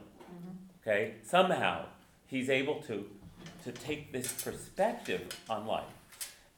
Okay? 0.81 1.15
Somehow 1.23 1.85
he's 2.27 2.49
able 2.49 2.81
to, 2.83 3.05
to 3.63 3.71
take 3.71 4.11
this 4.11 4.29
perspective 4.43 5.23
on 5.49 5.65
life 5.65 5.93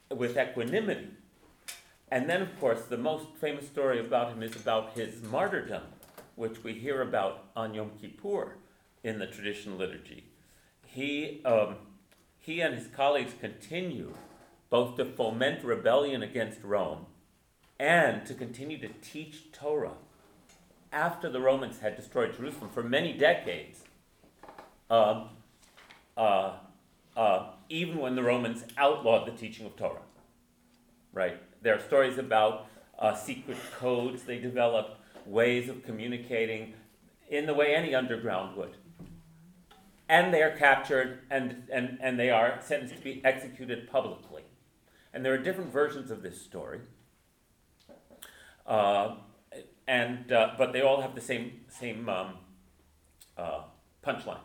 with 0.10 0.38
equanimity. 0.38 1.10
And 2.10 2.30
then, 2.30 2.42
of 2.42 2.60
course, 2.60 2.84
the 2.84 2.98
most 2.98 3.28
famous 3.42 3.66
story 3.68 4.00
about 4.00 4.34
him 4.34 4.44
is 4.44 4.56
about 4.56 4.94
his 4.94 5.22
martyrdom, 5.24 5.84
which 6.36 6.64
we 6.64 6.74
hear 6.74 7.02
about 7.02 7.46
on 7.56 7.74
Yom 7.74 7.92
Kippur 8.00 8.56
in 9.04 9.20
the 9.20 9.28
traditional 9.28 9.78
liturgy. 9.78 10.24
He, 10.86 11.42
um, 11.44 11.76
he 12.44 12.60
and 12.60 12.76
his 12.76 12.88
colleagues 12.88 13.34
continue 13.40 14.14
both 14.70 14.98
to 14.98 15.06
foment 15.06 15.64
rebellion 15.64 16.22
against 16.22 16.62
Rome 16.62 17.06
and 17.80 18.26
to 18.26 18.34
continue 18.34 18.78
to 18.80 18.90
teach 19.02 19.52
Torah 19.54 19.94
after 20.92 21.30
the 21.30 21.40
Romans 21.40 21.80
had 21.80 21.96
destroyed 21.96 22.36
Jerusalem 22.36 22.70
for 22.70 22.84
many 22.84 23.14
decades. 23.14 23.86
Um, 24.90 25.30
uh, 26.18 26.56
uh, 27.16 27.52
even 27.70 28.00
when 28.00 28.16
the 28.16 28.24
Romans 28.24 28.66
outlawed 28.78 29.26
the 29.26 29.32
teaching 29.32 29.66
of 29.66 29.78
Torah. 29.78 30.02
Right? 31.14 31.42
There 31.62 31.74
are 31.74 31.80
stories 31.80 32.18
about 32.18 32.68
uh, 33.00 33.16
secret 33.16 33.58
codes 33.80 34.24
they 34.24 34.40
developed, 34.40 35.00
ways 35.26 35.70
of 35.70 35.86
communicating 35.86 36.74
in 37.30 37.46
the 37.46 37.54
way 37.54 37.74
any 37.74 37.96
underground 37.96 38.58
would. 38.58 38.76
And 40.14 40.32
they 40.32 40.44
are 40.44 40.56
captured 40.56 41.20
and, 41.32 41.64
and, 41.72 41.98
and 42.00 42.20
they 42.20 42.30
are 42.30 42.60
sentenced 42.62 42.98
to 42.98 43.02
be 43.02 43.20
executed 43.26 43.90
publicly. 43.90 44.44
And 45.12 45.26
there 45.26 45.34
are 45.34 45.40
different 45.40 45.72
versions 45.74 46.12
of 46.12 46.22
this 46.22 46.40
story. 46.40 46.82
Uh, 48.68 49.16
and, 49.88 50.32
uh, 50.32 50.52
but 50.56 50.72
they 50.72 50.82
all 50.82 51.02
have 51.02 51.16
the 51.16 51.22
same, 51.22 51.62
same 51.68 52.10
um, 52.10 52.36
uh, 53.38 53.62
punchline, 54.06 54.38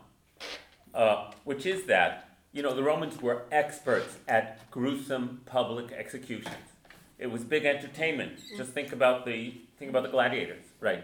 uh, 0.95 1.31
which 1.43 1.67
is 1.67 1.85
that 1.85 2.29
you 2.51 2.63
know, 2.63 2.73
the 2.73 2.81
Romans 2.83 3.21
were 3.21 3.43
experts 3.51 4.17
at 4.27 4.71
gruesome 4.71 5.41
public 5.45 5.91
executions. 5.91 6.55
It 7.19 7.27
was 7.27 7.43
big 7.43 7.65
entertainment. 7.65 8.39
Just 8.57 8.71
think 8.71 8.91
about 8.91 9.23
the 9.23 9.53
think 9.77 9.91
about 9.91 10.01
the 10.01 10.09
gladiators, 10.09 10.65
right? 10.79 11.03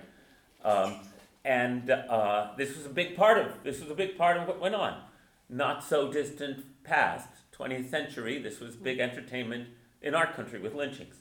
Um, 0.63 1.01
and 1.45 1.89
uh, 1.91 2.49
this 2.57 2.75
was 2.75 2.85
a 2.87 2.89
big 2.89 3.15
part 3.15 3.37
of 3.37 3.63
this 3.63 3.79
was 3.79 3.89
a 3.91 3.95
big 3.95 4.17
part 4.17 4.35
of 4.37 4.47
what 4.47 4.59
went 4.59 4.75
on. 4.75 4.99
Not 5.47 5.83
so 5.83 6.11
distant 6.11 6.83
past, 6.83 7.29
20th 7.57 7.89
century, 7.89 8.41
this 8.41 8.59
was 8.59 8.75
big 8.75 8.99
entertainment 8.99 9.69
in 10.01 10.15
our 10.15 10.25
country 10.25 10.59
with 10.59 10.73
lynchings, 10.73 11.15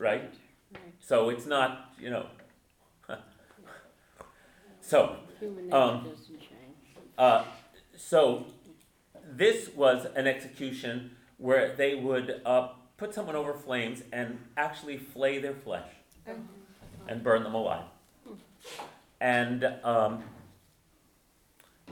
right? 0.00 0.32
So 1.00 1.28
it's 1.28 1.44
not, 1.44 1.92
you 2.00 2.08
know. 2.10 2.26
so, 4.80 5.16
Um, 5.70 6.04
nature 6.04 6.10
doesn't 6.16 6.40
change. 6.40 6.76
uh, 7.18 7.44
so 7.96 8.46
this 9.30 9.68
was 9.74 10.06
an 10.16 10.26
execution 10.26 11.16
where 11.36 11.74
they 11.76 11.94
would 11.94 12.40
uh, 12.46 12.68
put 12.96 13.12
someone 13.12 13.36
over 13.36 13.52
flames 13.52 14.02
and 14.12 14.38
actually 14.56 14.96
flay 14.96 15.38
their 15.38 15.54
flesh 15.54 15.88
and 17.06 17.22
burn 17.22 17.42
them 17.42 17.54
alive. 17.54 17.84
And 19.22 19.64
um, 19.84 20.24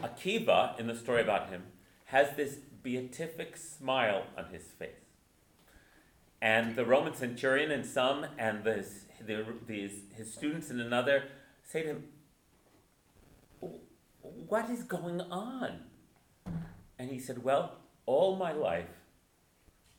Akiva, 0.03 0.77
in 0.81 0.89
the 0.89 0.97
story 0.97 1.23
about 1.23 1.49
him, 1.49 1.63
has 2.07 2.35
this 2.35 2.57
beatific 2.83 3.57
smile 3.57 4.25
on 4.37 4.47
his 4.47 4.65
face. 4.65 4.91
And 6.43 6.75
the 6.75 6.85
Roman 6.85 7.15
centurion 7.15 7.71
in 7.71 7.85
some, 7.85 8.27
and 8.37 8.65
the, 8.65 8.85
these, 9.65 9.93
his 10.17 10.35
students 10.35 10.71
in 10.71 10.81
another, 10.81 11.23
say 11.63 11.83
to 11.83 11.89
him, 11.91 12.05
What 14.49 14.69
is 14.69 14.83
going 14.83 15.21
on? 15.21 15.83
And 16.99 17.11
he 17.11 17.21
said, 17.21 17.45
Well, 17.45 17.77
all 18.07 18.35
my 18.35 18.51
life 18.51 18.89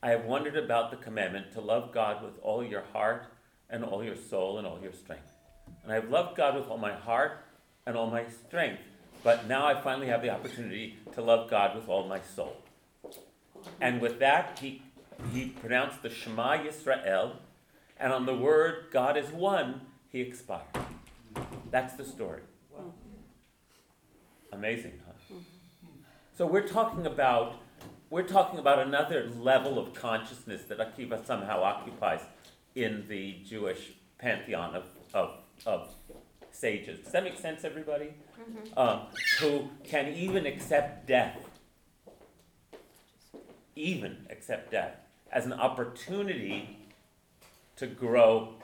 I 0.04 0.10
have 0.10 0.26
wondered 0.26 0.58
about 0.58 0.92
the 0.92 0.98
commandment 0.98 1.54
to 1.54 1.62
love 1.62 1.94
God 1.94 2.26
with 2.26 2.38
all 2.42 2.62
your 2.62 2.84
heart 2.92 3.28
and 3.70 3.86
all 3.86 4.04
your 4.04 4.18
soul 4.18 4.58
and 4.58 4.68
all 4.68 4.82
your 4.82 4.92
strength. 4.92 5.31
And 5.84 5.92
I've 5.92 6.10
loved 6.10 6.38
God 6.38 6.56
with 6.56 6.68
all 6.68 6.78
my 6.78 6.94
heart 6.94 7.46
and 7.86 7.96
all 7.96 8.10
my 8.10 8.26
strength. 8.28 8.82
But 9.24 9.48
now 9.48 9.66
I 9.66 9.80
finally 9.80 10.08
have 10.08 10.22
the 10.22 10.30
opportunity 10.30 10.98
to 11.14 11.22
love 11.22 11.50
God 11.50 11.76
with 11.76 11.88
all 11.88 12.08
my 12.08 12.20
soul. 12.22 12.58
And 13.80 14.02
with 14.02 14.20
that, 14.20 14.60
he, 14.60 14.82
he 15.32 15.48
pronounced 15.48 16.02
the 16.02 16.10
Shema 16.10 16.58
Yisrael, 16.58 17.36
and 18.00 18.12
on 18.12 18.26
the 18.26 18.36
word 18.36 18.86
God 18.92 19.18
is 19.18 19.30
one, 19.30 19.82
he 20.10 20.22
expired. 20.22 20.66
That's 21.70 21.94
the 21.94 22.04
story. 22.04 22.42
Amazing, 24.52 25.00
huh? 25.06 25.36
So 26.36 26.48
we're 26.48 26.68
talking 26.68 27.06
about 27.06 27.56
we're 28.10 28.28
talking 28.28 28.60
about 28.60 28.80
another 28.80 29.30
level 29.40 29.80
of 29.80 29.94
consciousness 29.94 30.64
that 30.64 30.80
Akiva 30.80 31.26
somehow 31.26 31.64
occupies 31.64 32.20
in 32.76 33.06
the 33.08 33.38
Jewish 33.46 33.94
pantheon 34.18 34.76
of, 34.76 34.84
of, 35.14 35.38
of 35.66 35.90
sages. 36.52 37.04
Does 37.04 37.12
that 37.14 37.24
make 37.24 37.38
sense, 37.38 37.64
everybody? 37.64 38.14
Um, 38.76 39.02
who 39.40 39.70
can 39.84 40.14
even 40.14 40.46
accept 40.46 41.08
death, 41.08 41.38
even 43.76 44.26
accept 44.30 44.72
death, 44.72 44.96
as 45.32 45.46
an 45.46 45.54
opportunity 45.54 46.78
to 47.78 47.88
grow 47.88 48.56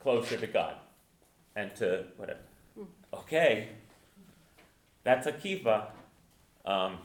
closer 0.00 0.36
to 0.36 0.46
God 0.46 0.74
and 1.54 1.74
to 1.76 2.04
whatever. 2.16 2.40
Okay, 3.12 3.68
that's 5.04 5.26
Akiva. 5.26 5.86
Um, 6.64 6.98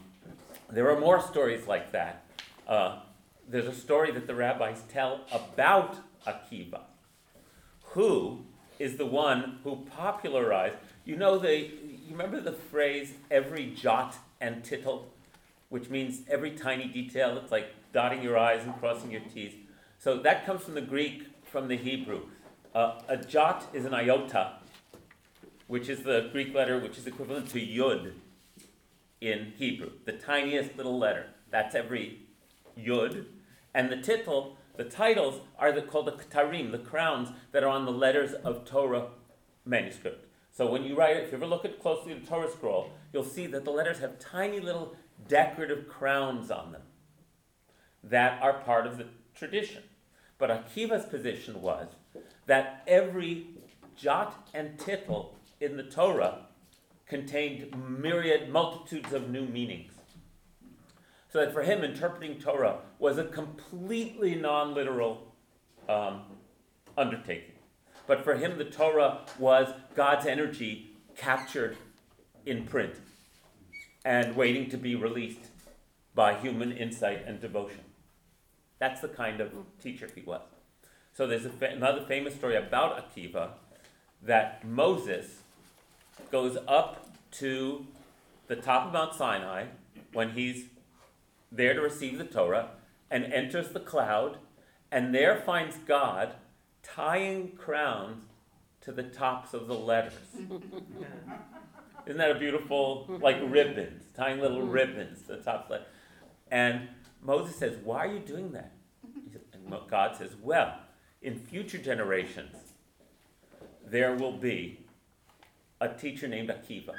there 0.69 0.89
are 0.89 0.99
more 0.99 1.21
stories 1.21 1.67
like 1.67 1.91
that. 1.91 2.25
Uh, 2.67 2.99
there's 3.47 3.67
a 3.67 3.73
story 3.73 4.11
that 4.11 4.27
the 4.27 4.35
rabbis 4.35 4.81
tell 4.87 5.21
about 5.31 5.97
Akiva, 6.25 6.81
who 7.83 8.45
is 8.81 8.97
the 8.97 9.05
one 9.05 9.59
who 9.63 9.75
popularized. 9.95 10.75
You 11.05 11.15
know 11.15 11.37
the 11.37 11.55
you 11.55 12.17
remember 12.17 12.41
the 12.41 12.51
phrase 12.51 13.13
every 13.29 13.67
jot 13.67 14.15
and 14.41 14.63
tittle, 14.63 15.07
which 15.69 15.89
means 15.89 16.21
every 16.27 16.51
tiny 16.51 16.87
detail. 16.87 17.37
It's 17.37 17.51
like 17.51 17.67
dotting 17.93 18.23
your 18.23 18.37
i's 18.37 18.63
and 18.63 18.77
crossing 18.79 19.11
your 19.11 19.21
t's. 19.21 19.53
So 19.99 20.17
that 20.17 20.45
comes 20.47 20.63
from 20.63 20.73
the 20.73 20.81
Greek, 20.81 21.27
from 21.43 21.67
the 21.67 21.77
Hebrew. 21.77 22.21
Uh, 22.73 22.99
a 23.07 23.17
jot 23.17 23.69
is 23.71 23.85
an 23.85 23.93
iota, 23.93 24.53
which 25.67 25.87
is 25.87 26.01
the 26.01 26.29
Greek 26.31 26.53
letter 26.55 26.79
which 26.79 26.97
is 26.97 27.05
equivalent 27.05 27.49
to 27.49 27.59
yud 27.59 28.13
in 29.19 29.53
Hebrew, 29.57 29.91
the 30.05 30.13
tiniest 30.13 30.75
little 30.75 30.97
letter. 30.97 31.27
That's 31.51 31.75
every 31.75 32.21
yud. 32.75 33.25
And 33.75 33.91
the 33.91 33.97
tittle, 33.97 34.57
the 34.81 34.89
tittles, 34.89 35.41
are 35.59 35.71
the, 35.71 35.83
called 35.83 36.07
the 36.07 36.11
ktarim, 36.13 36.71
the 36.71 36.79
crowns 36.79 37.29
that 37.51 37.63
are 37.63 37.69
on 37.69 37.85
the 37.85 37.91
letters 37.91 38.33
of 38.33 38.65
Torah 38.65 39.09
manuscript. 39.63 40.25
So 40.51 40.65
when 40.65 40.83
you 40.83 40.95
write 40.95 41.17
it, 41.17 41.23
if 41.23 41.31
you 41.31 41.37
ever 41.37 41.45
look 41.45 41.65
at 41.65 41.79
closely 41.79 42.15
the 42.15 42.25
Torah 42.25 42.49
scroll, 42.49 42.89
you'll 43.13 43.23
see 43.23 43.45
that 43.47 43.63
the 43.63 43.69
letters 43.69 43.99
have 43.99 44.17
tiny 44.17 44.59
little 44.59 44.95
decorative 45.27 45.87
crowns 45.87 46.49
on 46.49 46.71
them 46.71 46.81
that 48.03 48.41
are 48.41 48.53
part 48.53 48.87
of 48.87 48.97
the 48.97 49.05
tradition. 49.35 49.83
But 50.39 50.49
Akiva's 50.49 51.05
position 51.05 51.61
was 51.61 51.89
that 52.47 52.81
every 52.87 53.49
jot 53.95 54.49
and 54.51 54.79
tittle 54.79 55.35
in 55.59 55.77
the 55.77 55.83
Torah 55.83 56.47
contained 57.05 57.71
myriad 57.87 58.49
multitudes 58.49 59.13
of 59.13 59.29
new 59.29 59.45
meanings. 59.45 59.93
So 61.31 61.39
that 61.39 61.53
for 61.53 61.63
him, 61.63 61.83
interpreting 61.83 62.39
Torah 62.39 62.79
was 62.99 63.17
a 63.17 63.23
completely 63.23 64.35
non 64.35 64.73
literal 64.73 65.33
um, 65.87 66.23
undertaking. 66.97 67.55
But 68.05 68.23
for 68.23 68.35
him, 68.35 68.57
the 68.57 68.65
Torah 68.65 69.21
was 69.39 69.73
God's 69.95 70.25
energy 70.25 70.91
captured 71.15 71.77
in 72.45 72.65
print 72.65 72.95
and 74.03 74.35
waiting 74.35 74.69
to 74.69 74.77
be 74.77 74.95
released 74.95 75.47
by 76.13 76.33
human 76.33 76.71
insight 76.73 77.23
and 77.25 77.39
devotion. 77.39 77.81
That's 78.79 78.99
the 78.99 79.07
kind 79.07 79.39
of 79.39 79.53
teacher 79.81 80.09
he 80.13 80.21
was. 80.21 80.41
So 81.13 81.27
there's 81.27 81.45
fa- 81.45 81.69
another 81.69 82.03
famous 82.05 82.35
story 82.35 82.55
about 82.55 83.15
Akiva 83.15 83.51
that 84.23 84.65
Moses 84.65 85.41
goes 86.31 86.57
up 86.67 87.09
to 87.31 87.85
the 88.47 88.55
top 88.55 88.87
of 88.87 88.93
Mount 88.93 89.13
Sinai 89.13 89.65
when 90.13 90.31
he's 90.31 90.65
there 91.51 91.73
to 91.73 91.81
receive 91.81 92.17
the 92.17 92.23
Torah 92.23 92.69
and 93.09 93.25
enters 93.25 93.69
the 93.69 93.79
cloud 93.79 94.37
and 94.91 95.15
there 95.15 95.37
finds 95.37 95.77
God 95.77 96.33
tying 96.83 97.53
crowns 97.57 98.25
to 98.81 98.91
the 98.91 99.03
tops 99.03 99.53
of 99.53 99.67
the 99.67 99.75
letters. 99.75 100.13
Isn't 102.05 102.17
that 102.17 102.31
a 102.31 102.39
beautiful, 102.39 103.05
like 103.21 103.37
ribbons, 103.41 104.03
tying 104.15 104.41
little 104.41 104.61
mm-hmm. 104.61 104.71
ribbons 104.71 105.21
to 105.23 105.35
the 105.35 105.37
top 105.37 105.63
of 105.63 105.67
the 105.67 105.73
letter? 105.75 105.85
And 106.49 106.89
Moses 107.21 107.55
says, 107.55 107.77
Why 107.83 108.05
are 108.05 108.13
you 108.13 108.19
doing 108.19 108.51
that? 108.51 108.73
And 109.53 109.73
God 109.87 110.17
says, 110.17 110.31
Well, 110.41 110.75
in 111.21 111.39
future 111.39 111.77
generations, 111.77 112.55
there 113.85 114.15
will 114.15 114.33
be 114.33 114.79
a 115.79 115.89
teacher 115.89 116.27
named 116.27 116.49
Akiva 116.49 116.95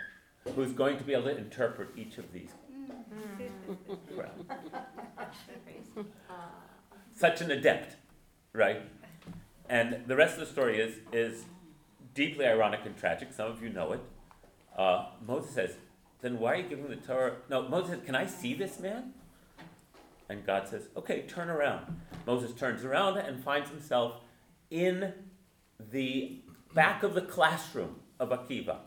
who's 0.55 0.73
going 0.73 0.97
to 0.99 1.05
be 1.05 1.13
able 1.13 1.25
to 1.25 1.37
interpret 1.37 1.91
each 1.97 2.19
of 2.19 2.33
these. 2.33 2.51
Such 7.15 7.41
an 7.41 7.51
adept, 7.51 7.97
right? 8.53 8.83
And 9.69 10.03
the 10.07 10.17
rest 10.17 10.35
of 10.35 10.41
the 10.41 10.47
story 10.47 10.79
is, 10.79 10.97
is 11.13 11.45
deeply 12.15 12.47
ironic 12.47 12.81
and 12.85 12.97
tragic. 12.97 13.33
Some 13.33 13.51
of 13.51 13.63
you 13.63 13.69
know 13.69 13.93
it. 13.93 14.01
Uh, 14.77 15.07
Moses 15.27 15.55
says, 15.55 15.77
Then 16.21 16.39
why 16.39 16.53
are 16.53 16.57
you 16.57 16.69
giving 16.69 16.89
the 16.89 16.97
Torah? 16.97 17.37
No, 17.49 17.69
Moses 17.69 17.91
says, 17.91 18.01
Can 18.05 18.15
I 18.15 18.27
see 18.27 18.55
this 18.55 18.79
man? 18.81 19.13
And 20.29 20.45
God 20.47 20.69
says, 20.69 20.89
Okay, 20.97 21.23
turn 21.23 21.51
around. 21.51 22.01
Moses 22.27 22.53
turns 22.53 22.85
around 22.85 23.19
and 23.19 23.43
finds 23.43 23.71
himself 23.71 24.15
in 24.71 25.13
the 25.91 26.39
back 26.75 27.03
of 27.03 27.15
the 27.15 27.21
classroom 27.21 27.97
of 28.19 28.31
Akiva, 28.31 28.79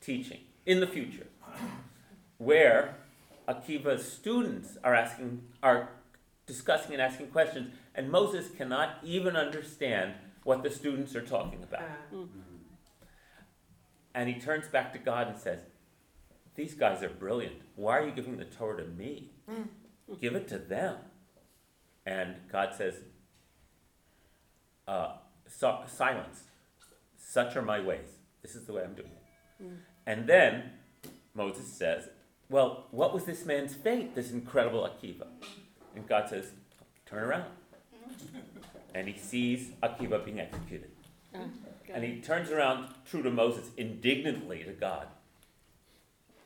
teaching 0.00 0.40
in 0.66 0.80
the 0.80 0.86
future, 0.86 1.26
where 2.38 2.96
Akiva's 3.50 4.10
students 4.10 4.78
are 4.84 4.94
asking, 4.94 5.42
are 5.62 5.88
discussing 6.46 6.92
and 6.92 7.02
asking 7.02 7.28
questions, 7.28 7.72
and 7.94 8.10
Moses 8.10 8.48
cannot 8.56 8.98
even 9.02 9.36
understand 9.36 10.14
what 10.44 10.62
the 10.62 10.70
students 10.70 11.16
are 11.16 11.26
talking 11.26 11.62
about. 11.62 11.82
Hmm. 12.10 12.24
And 14.14 14.28
he 14.28 14.40
turns 14.40 14.68
back 14.68 14.92
to 14.92 14.98
God 14.98 15.28
and 15.28 15.38
says, 15.38 15.60
These 16.54 16.74
guys 16.74 17.02
are 17.02 17.08
brilliant. 17.08 17.56
Why 17.74 17.98
are 17.98 18.06
you 18.06 18.12
giving 18.12 18.36
the 18.36 18.44
Torah 18.44 18.82
to 18.82 18.88
me? 18.88 19.30
Hmm. 19.48 19.62
Give 20.20 20.34
it 20.34 20.48
to 20.48 20.58
them. 20.58 20.96
And 22.06 22.36
God 22.50 22.74
says, 22.76 22.94
uh, 24.88 25.12
so, 25.46 25.80
Silence. 25.86 26.44
Such 27.16 27.54
are 27.56 27.62
my 27.62 27.80
ways. 27.80 28.08
This 28.42 28.54
is 28.54 28.64
the 28.64 28.72
way 28.72 28.82
I'm 28.82 28.94
doing 28.94 29.10
it. 29.10 29.62
Hmm. 29.62 29.74
And 30.06 30.28
then 30.28 30.70
Moses 31.34 31.66
says, 31.66 32.08
Well, 32.50 32.86
what 32.90 33.14
was 33.14 33.24
this 33.24 33.46
man's 33.46 33.74
fate, 33.74 34.16
this 34.16 34.32
incredible 34.32 34.80
Akiva? 34.80 35.28
And 35.94 36.06
God 36.08 36.28
says, 36.28 36.50
Turn 37.06 37.22
around. 37.22 37.44
And 38.92 39.06
he 39.06 39.16
sees 39.16 39.70
Akiva 39.84 40.24
being 40.24 40.40
executed. 40.40 40.90
Ah, 41.32 41.44
and 41.94 42.02
he 42.02 42.20
turns 42.20 42.50
around, 42.50 42.92
true 43.08 43.22
to 43.22 43.30
Moses, 43.30 43.70
indignantly 43.76 44.64
to 44.64 44.72
God, 44.72 45.06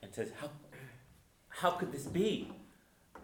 and 0.02 0.12
says, 0.14 0.30
How, 0.40 0.50
how 1.48 1.70
could 1.70 1.90
this 1.90 2.04
be? 2.04 2.52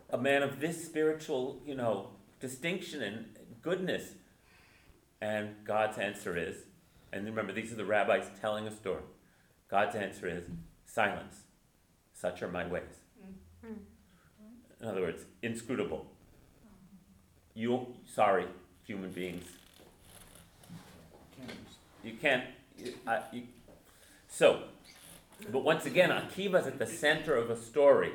A 0.09 0.19
man 0.19 0.43
of 0.43 0.59
this 0.61 0.83
spiritual, 0.83 1.61
you 1.66 1.75
know, 1.75 2.09
distinction 2.40 3.03
and 3.03 3.27
goodness. 3.61 4.12
And 5.21 5.51
God's 5.64 5.99
answer 5.99 6.35
is, 6.35 6.57
and 7.12 7.27
remember, 7.27 7.53
these 7.53 7.73
are 7.73 7.77
the 7.77 7.85
rabbis 7.85 8.25
telling 8.40 8.66
a 8.66 8.71
story. 8.71 9.03
God's 9.69 9.95
answer 9.95 10.27
is 10.27 10.45
silence. 10.87 11.43
Such 12.20 12.42
are 12.42 12.48
my 12.48 12.66
ways. 12.66 12.83
Mm. 13.64 13.76
In 14.83 14.87
other 14.87 15.00
words, 15.00 15.24
inscrutable. 15.42 16.04
You, 17.54 17.87
sorry, 18.06 18.44
human 18.87 19.11
beings. 19.11 19.46
You 22.04 22.12
can't. 22.20 22.44
You, 22.76 22.92
I, 23.06 23.22
you, 23.33 23.42
so, 24.28 24.64
but 25.50 25.64
once 25.64 25.87
again, 25.87 26.11
Akiva's 26.11 26.66
at 26.66 26.78
the 26.78 26.87
center 26.87 27.37
of 27.37 27.48
a 27.48 27.56
story 27.56 28.12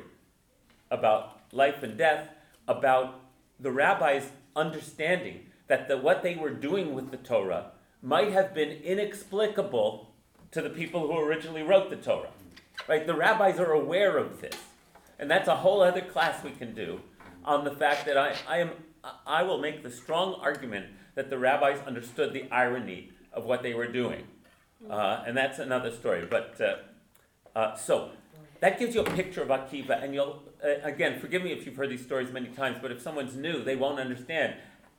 about 0.88 1.40
life 1.52 1.82
and 1.82 1.98
death, 1.98 2.28
about 2.68 3.20
the 3.58 3.72
rabbis 3.72 4.30
understanding 4.54 5.46
that 5.66 5.88
the, 5.88 5.96
what 5.96 6.22
they 6.22 6.36
were 6.36 6.50
doing 6.50 6.94
with 6.94 7.10
the 7.10 7.16
Torah 7.16 7.72
might 8.02 8.30
have 8.30 8.54
been 8.54 8.70
inexplicable 8.70 10.14
to 10.52 10.62
the 10.62 10.70
people 10.70 11.08
who 11.08 11.18
originally 11.18 11.62
wrote 11.62 11.90
the 11.90 11.96
Torah. 11.96 12.30
Right? 12.88 13.06
The 13.06 13.14
rabbis 13.14 13.58
are 13.58 13.72
aware 13.72 14.16
of 14.16 14.40
this. 14.40 14.56
And 15.18 15.30
that's 15.30 15.48
a 15.48 15.56
whole 15.56 15.82
other 15.82 16.02
class 16.02 16.44
we 16.44 16.50
can 16.50 16.74
do 16.74 17.00
on 17.44 17.64
the 17.64 17.70
fact 17.70 18.06
that 18.06 18.16
I, 18.18 18.34
I 18.48 18.58
am 18.58 18.70
I- 19.04 19.40
I 19.40 19.42
will 19.42 19.58
make 19.58 19.82
the 19.82 19.90
strong 19.90 20.34
argument 20.40 20.86
that 21.14 21.30
the 21.30 21.38
rabbis 21.38 21.78
understood 21.86 22.32
the 22.32 22.50
irony 22.50 23.12
of 23.32 23.44
what 23.44 23.62
they 23.62 23.72
were 23.72 23.86
doing. 23.86 24.24
Uh, 24.90 25.22
and 25.26 25.36
that's 25.36 25.58
another 25.58 25.90
story. 25.90 26.26
But 26.28 26.60
uh, 26.60 27.58
uh, 27.58 27.76
so 27.76 28.10
that 28.60 28.78
gives 28.78 28.94
you 28.94 29.00
a 29.02 29.10
picture 29.10 29.42
of 29.42 29.48
Akiva. 29.48 30.02
And 30.02 30.12
you'll, 30.14 30.42
uh, 30.62 30.68
again, 30.82 31.18
forgive 31.20 31.42
me 31.42 31.52
if 31.52 31.64
you've 31.64 31.76
heard 31.76 31.90
these 31.90 32.04
stories 32.04 32.30
many 32.32 32.48
times, 32.48 32.78
but 32.82 32.90
if 32.92 33.00
someone's 33.00 33.36
new, 33.36 33.62
they 33.62 33.76
won't 33.76 33.98
understand. 34.00 34.56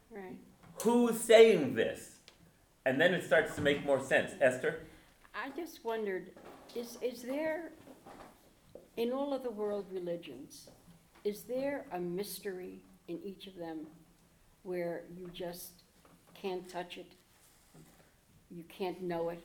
Right. 0.10 0.36
Who's 0.84 1.20
saying 1.20 1.76
this? 1.76 2.16
And 2.86 3.00
then 3.00 3.14
it 3.14 3.24
starts 3.26 3.56
to 3.56 3.62
make 3.62 3.86
more 3.86 4.02
sense. 4.02 4.32
Esther? 4.40 4.84
I 5.36 5.50
just 5.56 5.84
wondered, 5.84 6.32
is, 6.76 6.98
is 7.02 7.22
there, 7.24 7.72
in 8.98 9.14
all 9.14 9.34
of 9.34 9.44
the 9.44 9.52
world 9.52 9.86
religions, 9.92 10.70
is 11.24 11.44
there 11.44 11.86
a 11.94 12.00
mystery 12.00 12.80
in 13.08 13.20
each 13.24 13.48
of 13.48 13.56
them 13.56 13.88
where 14.64 15.02
you 15.16 15.30
just 15.34 15.84
can't 16.34 16.68
touch 16.68 16.98
it? 16.98 17.12
You 18.50 18.64
can't 18.68 19.02
know 19.02 19.30
it? 19.30 19.40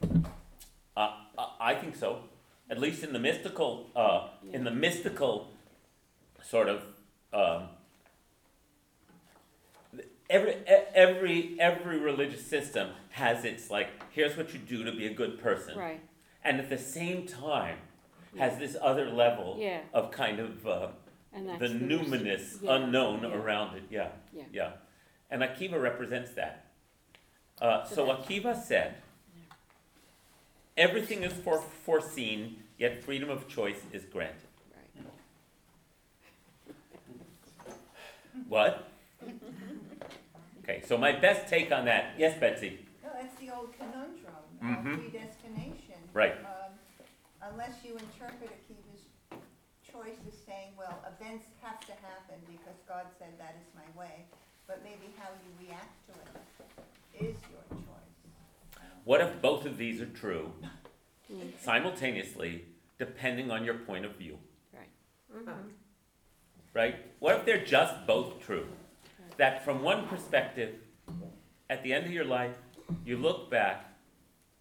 Uh, 0.97 1.17
I- 1.39 1.57
I 1.61 1.75
think 1.75 1.95
so. 1.97 2.25
At 2.71 2.79
least 2.81 3.05
in 3.05 3.13
the 3.13 3.19
mystical, 3.19 3.91
uh, 3.95 4.29
in 4.51 4.65
the 4.65 4.71
mystical 4.71 5.51
sort 6.43 6.69
of, 6.69 6.83
um, 7.33 7.69
every, 10.31 10.55
every, 10.95 11.57
every 11.61 11.99
religious 11.99 12.47
system 12.47 12.91
has 13.11 13.45
its 13.45 13.71
like, 13.71 13.89
here's 14.13 14.37
what 14.37 14.55
you 14.55 14.59
do 14.59 14.85
to 14.85 14.93
be 14.93 15.07
a 15.07 15.13
good 15.13 15.39
person. 15.39 15.79
Right, 15.79 16.01
And 16.43 16.59
at 16.59 16.71
the 16.71 16.79
same 16.79 17.27
time, 17.27 17.79
has 18.39 18.59
this 18.59 18.77
other 18.81 19.11
level 19.11 19.57
yeah, 19.59 19.81
of 19.93 20.11
kind 20.11 20.41
of, 20.41 20.67
uh, 20.67 20.89
and 21.33 21.49
that's 21.49 21.61
the 21.61 21.69
the 21.69 21.75
numinous. 21.85 22.63
Yeah, 22.63 22.77
unknown 22.77 23.23
yeah. 23.23 23.35
around 23.35 23.77
it, 23.77 23.85
yeah, 23.91 24.09
Yeah. 24.33 24.45
yeah. 24.53 24.71
And 25.31 25.43
Akiva 25.43 25.81
represents 25.81 26.33
that. 26.33 26.67
Uh, 27.61 27.85
so 27.85 28.07
Akiva 28.07 28.61
said, 28.61 28.97
everything 30.77 31.23
is 31.23 31.33
for, 31.33 31.63
foreseen, 31.85 32.57
yet 32.79 33.03
freedom 33.05 33.31
of 33.31 33.49
choice 33.49 33.81
is 33.93 34.05
granted. 34.05 34.49
Right. 34.75 35.07
What? 38.49 38.89
Okay, 40.63 40.83
so 40.87 40.97
my 40.97 41.13
best 41.13 41.49
take 41.49 41.73
on 41.73 41.85
that, 41.87 42.15
yes, 42.19 42.39
Betsy, 42.39 42.87
No, 43.03 43.11
that's 43.15 43.35
the 43.41 43.51
old 43.51 43.73
conundrum 43.77 44.17
Mhm. 44.63 44.95
of 44.95 45.11
predestination. 45.11 46.09
Right. 46.13 46.35
Um, 46.39 46.73
Unless 47.51 47.85
you 47.85 47.93
interpret 47.97 48.51
Akiva's 48.51 49.03
choice 49.91 50.19
as 50.29 50.35
saying, 50.47 50.73
well, 50.79 50.99
events 51.19 51.47
have 51.61 51.81
to 51.81 51.93
happen 51.93 52.37
because 52.47 52.79
God 52.89 53.07
said 53.19 53.35
that 53.39 53.57
is 53.61 53.69
my 53.75 54.01
way, 54.01 54.25
but 54.67 54.81
maybe 54.85 55.13
how 55.19 55.29
you 55.45 55.67
react 55.67 55.91
to 56.07 56.13
it 57.21 57.25
is 57.29 57.37
your 57.51 57.79
choice. 57.79 57.89
what 59.05 59.21
if 59.21 59.43
both 59.43 59.67
of 59.67 59.77
these 59.77 60.01
are 60.01 60.07
true 60.07 60.53
Mm. 61.33 61.59
simultaneously, 61.61 62.65
depending 62.99 63.51
on 63.51 63.65
your 63.65 63.75
point 63.79 64.05
of 64.05 64.13
view? 64.17 64.39
Mhm. 65.33 65.73
right? 66.75 66.97
What 67.21 67.37
if 67.37 67.45
they're 67.47 67.65
just 67.65 68.07
both 68.07 68.41
true? 68.45 68.69
That 69.39 69.65
from 69.65 69.83
one 69.83 70.07
perspective, 70.09 70.79
at 71.71 71.83
the 71.83 71.93
end 71.93 72.07
of 72.07 72.13
your 72.13 72.25
life, 72.25 72.57
you 73.05 73.17
look 73.17 73.51
back 73.51 73.87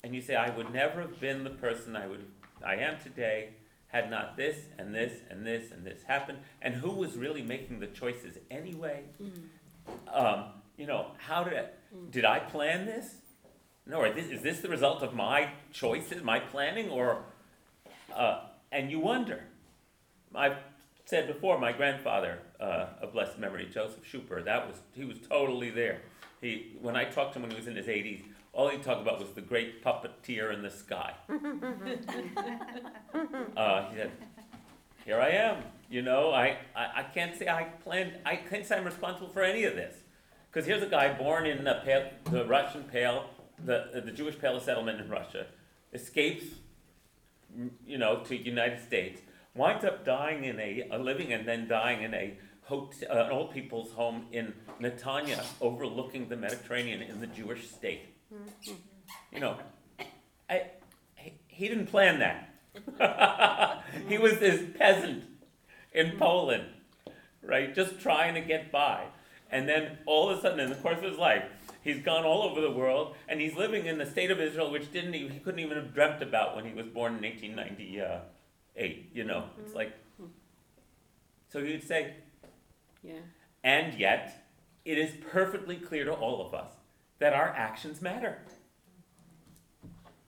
and 0.03 0.15
you 0.15 0.21
say, 0.21 0.35
I 0.35 0.49
would 0.49 0.71
never 0.73 1.01
have 1.01 1.19
been 1.19 1.43
the 1.43 1.49
person 1.51 1.95
I 1.95 2.07
would 2.07 2.25
I 2.65 2.75
am 2.75 2.99
today 2.99 3.49
had 3.87 4.09
not 4.09 4.37
this 4.37 4.57
and 4.77 4.95
this 4.95 5.13
and 5.29 5.45
this 5.45 5.71
and 5.71 5.85
this 5.85 6.03
happened. 6.03 6.39
And 6.61 6.73
who 6.75 6.91
was 6.91 7.17
really 7.17 7.41
making 7.41 7.79
the 7.79 7.87
choices 7.87 8.37
anyway? 8.49 9.03
Mm. 9.21 10.13
Um, 10.13 10.45
you 10.77 10.87
know, 10.87 11.07
how 11.17 11.43
did 11.43 11.53
I, 11.53 11.65
did 12.09 12.25
I 12.25 12.39
plan 12.39 12.85
this? 12.85 13.15
No, 13.85 13.97
or 13.97 14.11
this, 14.11 14.27
is 14.27 14.41
this 14.41 14.59
the 14.59 14.69
result 14.69 15.01
of 15.01 15.13
my 15.13 15.49
choices, 15.73 16.23
my 16.23 16.39
planning, 16.39 16.89
or 16.89 17.23
uh, 18.15 18.41
and 18.71 18.89
you 18.91 18.99
wonder. 18.99 19.43
I've 20.33 20.57
said 21.05 21.27
before, 21.27 21.59
my 21.59 21.71
grandfather 21.73 22.39
uh, 22.59 22.85
of 23.01 23.11
blessed 23.11 23.37
memory, 23.37 23.67
Joseph 23.73 24.03
Schuper, 24.09 24.45
that 24.45 24.67
was 24.67 24.77
he 24.93 25.03
was 25.03 25.17
totally 25.27 25.69
there. 25.71 26.01
He 26.39 26.77
when 26.81 26.95
I 26.95 27.05
talked 27.05 27.33
to 27.33 27.39
him 27.39 27.43
when 27.43 27.51
he 27.51 27.57
was 27.57 27.67
in 27.67 27.75
his 27.75 27.87
80s, 27.87 28.23
all 28.53 28.69
he 28.69 28.77
talked 28.77 29.01
about 29.01 29.19
was 29.19 29.31
the 29.31 29.41
great 29.41 29.83
puppeteer 29.83 30.53
in 30.53 30.61
the 30.61 30.69
sky. 30.69 31.13
uh, 33.57 33.89
he 33.89 33.97
said, 33.97 34.11
"Here 35.05 35.19
I 35.19 35.29
am. 35.29 35.63
You 35.89 36.01
know, 36.01 36.31
I, 36.31 36.57
I, 36.75 36.87
I 36.97 37.03
can't 37.03 37.37
say 37.37 37.47
I 37.47 37.63
planned. 37.83 38.13
I 38.25 38.35
can't 38.35 38.65
say 38.65 38.77
I'm 38.77 38.85
responsible 38.85 39.29
for 39.29 39.41
any 39.41 39.63
of 39.63 39.75
this, 39.75 39.95
because 40.49 40.65
here's 40.65 40.83
a 40.83 40.87
guy 40.87 41.13
born 41.13 41.45
in 41.45 41.63
the, 41.63 41.81
pale, 41.85 42.09
the 42.29 42.45
Russian 42.45 42.83
Pale, 42.83 43.25
the 43.63 44.01
the 44.05 44.11
Jewish 44.11 44.37
Pale 44.37 44.59
settlement 44.59 44.99
in 44.99 45.09
Russia, 45.09 45.47
escapes, 45.93 46.45
you 47.85 47.97
know, 47.97 48.21
to 48.25 48.35
United 48.35 48.81
States, 48.81 49.21
winds 49.55 49.85
up 49.85 50.05
dying 50.05 50.43
in 50.43 50.59
a, 50.59 50.97
living 50.97 51.33
and 51.33 51.47
then 51.47 51.67
dying 51.67 52.03
in 52.03 52.13
a 52.13 52.37
hotel, 52.63 53.09
uh, 53.09 53.25
an 53.25 53.31
old 53.31 53.51
people's 53.51 53.91
home 53.91 54.25
in 54.31 54.53
Netanya, 54.79 55.43
overlooking 55.59 56.29
the 56.29 56.37
Mediterranean 56.37 57.01
in 57.01 57.19
the 57.19 57.27
Jewish 57.27 57.69
state. 57.69 58.11
You 59.31 59.39
know, 59.39 59.57
I, 60.49 60.63
he, 61.15 61.33
he 61.47 61.67
didn't 61.67 61.87
plan 61.87 62.19
that. 62.19 63.83
he 64.07 64.17
was 64.17 64.39
this 64.39 64.61
peasant 64.77 65.23
in 65.93 66.11
mm. 66.11 66.19
Poland, 66.19 66.65
right, 67.43 67.73
just 67.73 67.99
trying 67.99 68.33
to 68.35 68.41
get 68.41 68.71
by. 68.71 69.05
And 69.49 69.67
then 69.67 69.97
all 70.05 70.29
of 70.29 70.37
a 70.37 70.41
sudden, 70.41 70.59
in 70.59 70.69
the 70.69 70.75
course 70.75 70.97
of 70.97 71.03
his 71.03 71.17
life, 71.17 71.43
he's 71.81 72.01
gone 72.01 72.23
all 72.23 72.43
over 72.43 72.61
the 72.61 72.71
world, 72.71 73.15
and 73.27 73.41
he's 73.41 73.55
living 73.55 73.85
in 73.85 73.97
the 73.97 74.05
state 74.05 74.31
of 74.31 74.39
Israel, 74.39 74.71
which 74.71 74.91
didn't 74.91 75.13
even, 75.13 75.31
he 75.31 75.39
couldn't 75.39 75.59
even 75.59 75.77
have 75.77 75.93
dreamt 75.93 76.21
about 76.21 76.55
when 76.55 76.65
he 76.65 76.73
was 76.73 76.87
born 76.87 77.15
in 77.15 77.23
1898. 77.23 79.09
You 79.13 79.23
know, 79.25 79.45
it's 79.59 79.73
mm. 79.73 79.75
like, 79.75 79.93
so 81.49 81.63
he 81.63 81.71
would 81.71 81.87
say, 81.87 82.15
Yeah, 83.03 83.19
and 83.63 83.99
yet, 83.99 84.45
it 84.85 84.97
is 84.97 85.11
perfectly 85.29 85.75
clear 85.75 86.05
to 86.05 86.13
all 86.13 86.47
of 86.47 86.53
us 86.53 86.71
that 87.21 87.33
our 87.33 87.49
actions 87.49 88.01
matter. 88.01 88.39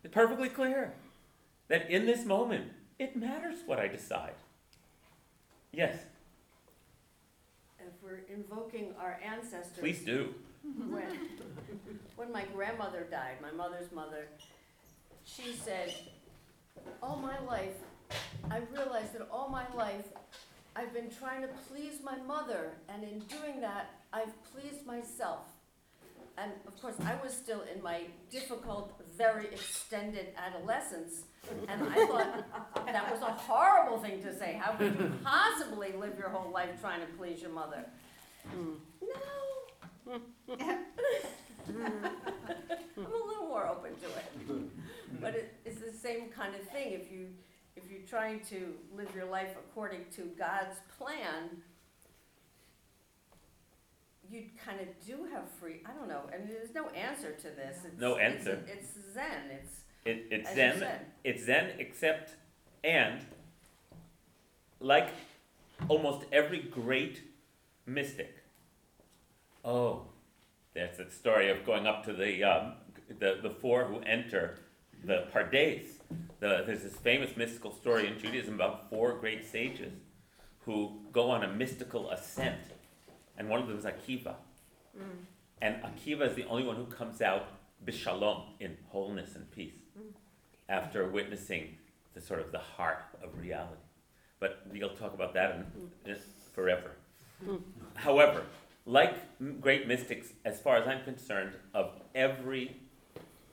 It's 0.03 0.13
perfectly 0.13 0.47
clear 0.47 0.93
that 1.67 1.89
in 1.89 2.05
this 2.05 2.23
moment, 2.23 2.71
it 2.99 3.15
matters 3.15 3.57
what 3.65 3.79
I 3.79 3.87
decide. 3.87 4.35
Yes, 5.71 5.97
If 7.79 7.93
we're 8.03 8.21
invoking 8.31 8.93
our 8.99 9.19
ancestors. 9.25 9.79
please 9.79 10.05
do. 10.05 10.35
when, 10.87 11.29
when 12.15 12.31
my 12.31 12.43
grandmother 12.53 13.07
died, 13.09 13.37
my 13.41 13.51
mother's 13.51 13.91
mother, 13.91 14.27
she 15.23 15.53
said, 15.53 15.95
all 17.01 17.17
my 17.17 17.39
life, 17.39 17.73
I 18.51 18.59
realized 18.71 19.13
that 19.13 19.27
all 19.31 19.49
my 19.49 19.65
life, 19.75 20.05
I've 20.75 20.93
been 20.93 21.09
trying 21.09 21.41
to 21.41 21.49
please 21.67 22.01
my 22.03 22.17
mother, 22.17 22.73
and 22.87 23.03
in 23.03 23.17
doing 23.21 23.61
that, 23.61 23.89
I've 24.13 24.33
pleased 24.53 24.85
myself. 24.85 25.52
And 26.37 26.51
of 26.67 26.81
course, 26.81 26.95
I 27.05 27.15
was 27.23 27.31
still 27.33 27.61
in 27.73 27.81
my 27.83 28.01
difficult, 28.31 28.99
very 29.15 29.45
extended 29.47 30.29
adolescence, 30.35 31.23
and 31.67 31.83
I 31.89 32.05
thought 32.07 32.85
that 32.87 33.11
was 33.11 33.21
a 33.21 33.25
horrible 33.25 33.99
thing 33.99 34.21
to 34.23 34.35
say. 34.37 34.59
How 34.59 34.73
could 34.73 34.99
you 34.99 35.11
possibly 35.23 35.91
live 35.91 36.17
your 36.17 36.29
whole 36.29 36.51
life 36.51 36.69
trying 36.81 37.01
to 37.01 37.07
please 37.17 37.41
your 37.41 37.51
mother? 37.51 37.85
No, 39.01 40.13
I'm 41.67 43.05
a 43.05 43.25
little 43.27 43.47
more 43.47 43.67
open 43.67 43.91
to 43.95 44.07
it. 44.07 45.21
But 45.21 45.35
it, 45.35 45.53
it's 45.65 45.79
the 45.79 45.91
same 45.95 46.29
kind 46.29 46.55
of 46.55 46.61
thing, 46.69 46.93
if 46.93 47.11
you, 47.11 47.27
if 47.75 47.83
you're 47.91 48.07
trying 48.07 48.39
to 48.49 48.73
live 48.95 49.13
your 49.15 49.25
life 49.25 49.55
according 49.69 50.05
to 50.15 50.23
God's 50.37 50.79
plan, 50.97 51.61
you 54.33 54.43
kind 54.65 54.79
of 54.81 54.87
do 55.05 55.25
have 55.31 55.49
free, 55.59 55.81
I 55.85 55.91
don't 55.93 56.07
know, 56.09 56.21
I 56.33 56.37
mean, 56.39 56.47
there's 56.49 56.73
no 56.73 56.89
answer 56.89 57.31
to 57.31 57.43
this. 57.43 57.77
It's- 57.85 57.99
No 57.99 58.17
it's- 58.17 58.33
answer. 58.47 58.63
It's 58.67 58.87
zen, 59.13 59.51
it's, 59.51 59.81
It, 60.05 60.25
it's 60.31 60.49
as 60.49 60.55
you 60.55 60.61
then, 60.63 60.79
said. 60.79 61.05
it's 61.23 61.45
then, 61.45 61.71
except, 61.79 62.31
and, 62.83 63.25
like 64.79 65.09
almost 65.87 66.25
every 66.31 66.59
great 66.59 67.21
mystic. 67.85 68.43
Oh, 69.63 70.07
that's 70.73 70.97
the 70.97 71.09
story 71.09 71.49
of 71.49 71.65
going 71.65 71.87
up 71.87 72.03
to 72.05 72.13
the, 72.13 72.43
um, 72.43 72.73
the, 73.19 73.39
the 73.41 73.49
four 73.49 73.85
who 73.85 73.99
enter 73.99 74.57
the 75.05 75.27
Pardes. 75.33 75.85
The, 76.39 76.63
there's 76.65 76.83
this 76.83 76.95
famous 76.95 77.37
mystical 77.37 77.71
story 77.71 78.07
in 78.07 78.19
Judaism 78.19 78.55
about 78.55 78.89
four 78.89 79.13
great 79.13 79.45
sages 79.45 79.93
who 80.65 80.99
go 81.11 81.29
on 81.29 81.43
a 81.43 81.47
mystical 81.47 82.09
ascent, 82.11 82.59
and 83.37 83.49
one 83.49 83.61
of 83.61 83.67
them 83.67 83.77
is 83.77 83.85
Akiva. 83.85 84.35
Mm. 84.97 85.25
And 85.61 85.75
Akiva 85.83 86.29
is 86.29 86.35
the 86.35 86.45
only 86.45 86.63
one 86.63 86.75
who 86.75 86.85
comes 86.85 87.21
out 87.21 87.47
bishalom, 87.85 88.43
in 88.59 88.77
wholeness 88.89 89.35
and 89.35 89.49
peace, 89.51 89.73
mm. 89.97 90.13
after 90.69 91.07
witnessing 91.09 91.77
the 92.13 92.21
sort 92.21 92.39
of 92.39 92.51
the 92.51 92.59
heart 92.59 93.03
of 93.23 93.37
reality. 93.39 93.81
But 94.39 94.65
we'll 94.71 94.95
talk 94.95 95.13
about 95.13 95.33
that 95.33 95.55
in, 95.55 95.61
mm. 95.61 95.89
in 96.05 96.17
forever. 96.53 96.91
However, 97.95 98.43
like 98.85 99.15
great 99.61 99.87
mystics, 99.87 100.29
as 100.45 100.59
far 100.59 100.77
as 100.77 100.87
I'm 100.87 101.03
concerned, 101.03 101.53
of 101.73 101.91
every, 102.15 102.77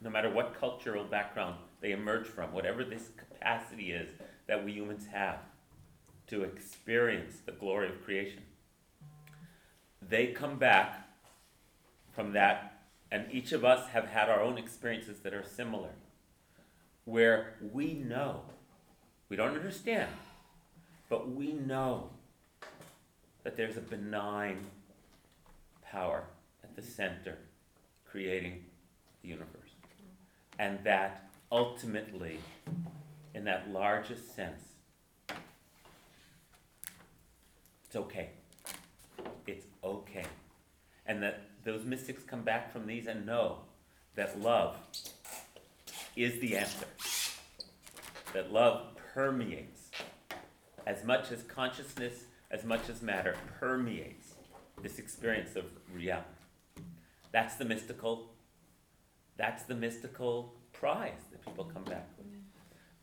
no 0.01 0.11
matter 0.11 0.31
what 0.31 0.59
cultural 0.59 1.05
background 1.05 1.57
they 1.81 1.93
emerge 1.93 2.27
from, 2.27 2.53
whatever 2.53 2.85
this 2.85 3.11
capacity 3.17 3.93
is 3.93 4.11
that 4.47 4.65
we 4.65 4.73
humans 4.73 5.07
have 5.13 5.39
to 6.29 6.43
experience 6.43 7.39
the 7.47 7.53
glory 7.53 7.89
of 7.89 8.05
creation, 8.05 8.43
they 10.07 10.29
come 10.29 10.59
back 10.59 11.09
from 12.13 12.33
that, 12.33 12.83
and 13.11 13.27
each 13.31 13.53
of 13.53 13.65
us 13.65 13.89
have 13.89 14.07
had 14.07 14.29
our 14.29 14.41
own 14.41 14.59
experiences 14.59 15.21
that 15.21 15.35
are 15.35 15.45
similar, 15.45 15.91
where 17.05 17.55
we 17.73 17.95
know, 17.95 18.43
we 19.29 19.37
don't 19.37 19.55
understand, 19.55 20.09
but 21.09 21.31
we 21.31 21.53
know 21.53 22.11
that 23.43 23.57
there's 23.57 23.77
a 23.77 23.81
benign 23.81 24.59
power 25.83 26.25
at 26.63 26.77
the 26.77 26.83
center 26.83 27.39
creating 28.05 28.65
the 29.23 29.29
universe. 29.29 29.71
And 30.59 30.79
that 30.85 31.31
ultimately, 31.51 32.39
in 33.35 33.45
that 33.45 33.71
largest 33.71 34.35
sense, 34.35 34.63
it's 37.87 37.97
okay. 37.97 38.31
It's 39.47 39.67
okay. 39.83 40.27
And 41.07 41.23
that 41.23 41.43
those 41.65 41.85
mystics 41.85 42.23
come 42.23 42.43
back 42.43 42.73
from 42.73 42.87
these 42.87 43.07
and 43.07 43.27
know 43.27 43.59
that 44.15 44.41
love 44.41 44.77
is 46.17 46.41
the 46.41 46.57
answer. 46.57 46.87
That 48.33 48.53
love 48.53 48.97
permeates 49.15 49.91
as 50.87 51.05
much 51.05 51.31
as 51.33 51.43
consciousness, 51.43 52.25
as 52.51 52.65
much 52.65 52.89
as 52.89 53.03
matter, 53.03 53.37
permeates 53.59 54.35
this 54.83 54.99
experience 54.99 55.57
of 55.57 55.65
reality. 55.95 56.27
That's 57.33 57.57
the 57.57 57.65
mystical, 57.65 58.31
that's 59.37 59.65
the 59.65 59.75
mystical 59.75 60.55
prize 60.73 61.23
that 61.31 61.45
people 61.45 61.65
come 61.65 61.85
back 61.85 62.09
with. 62.19 62.27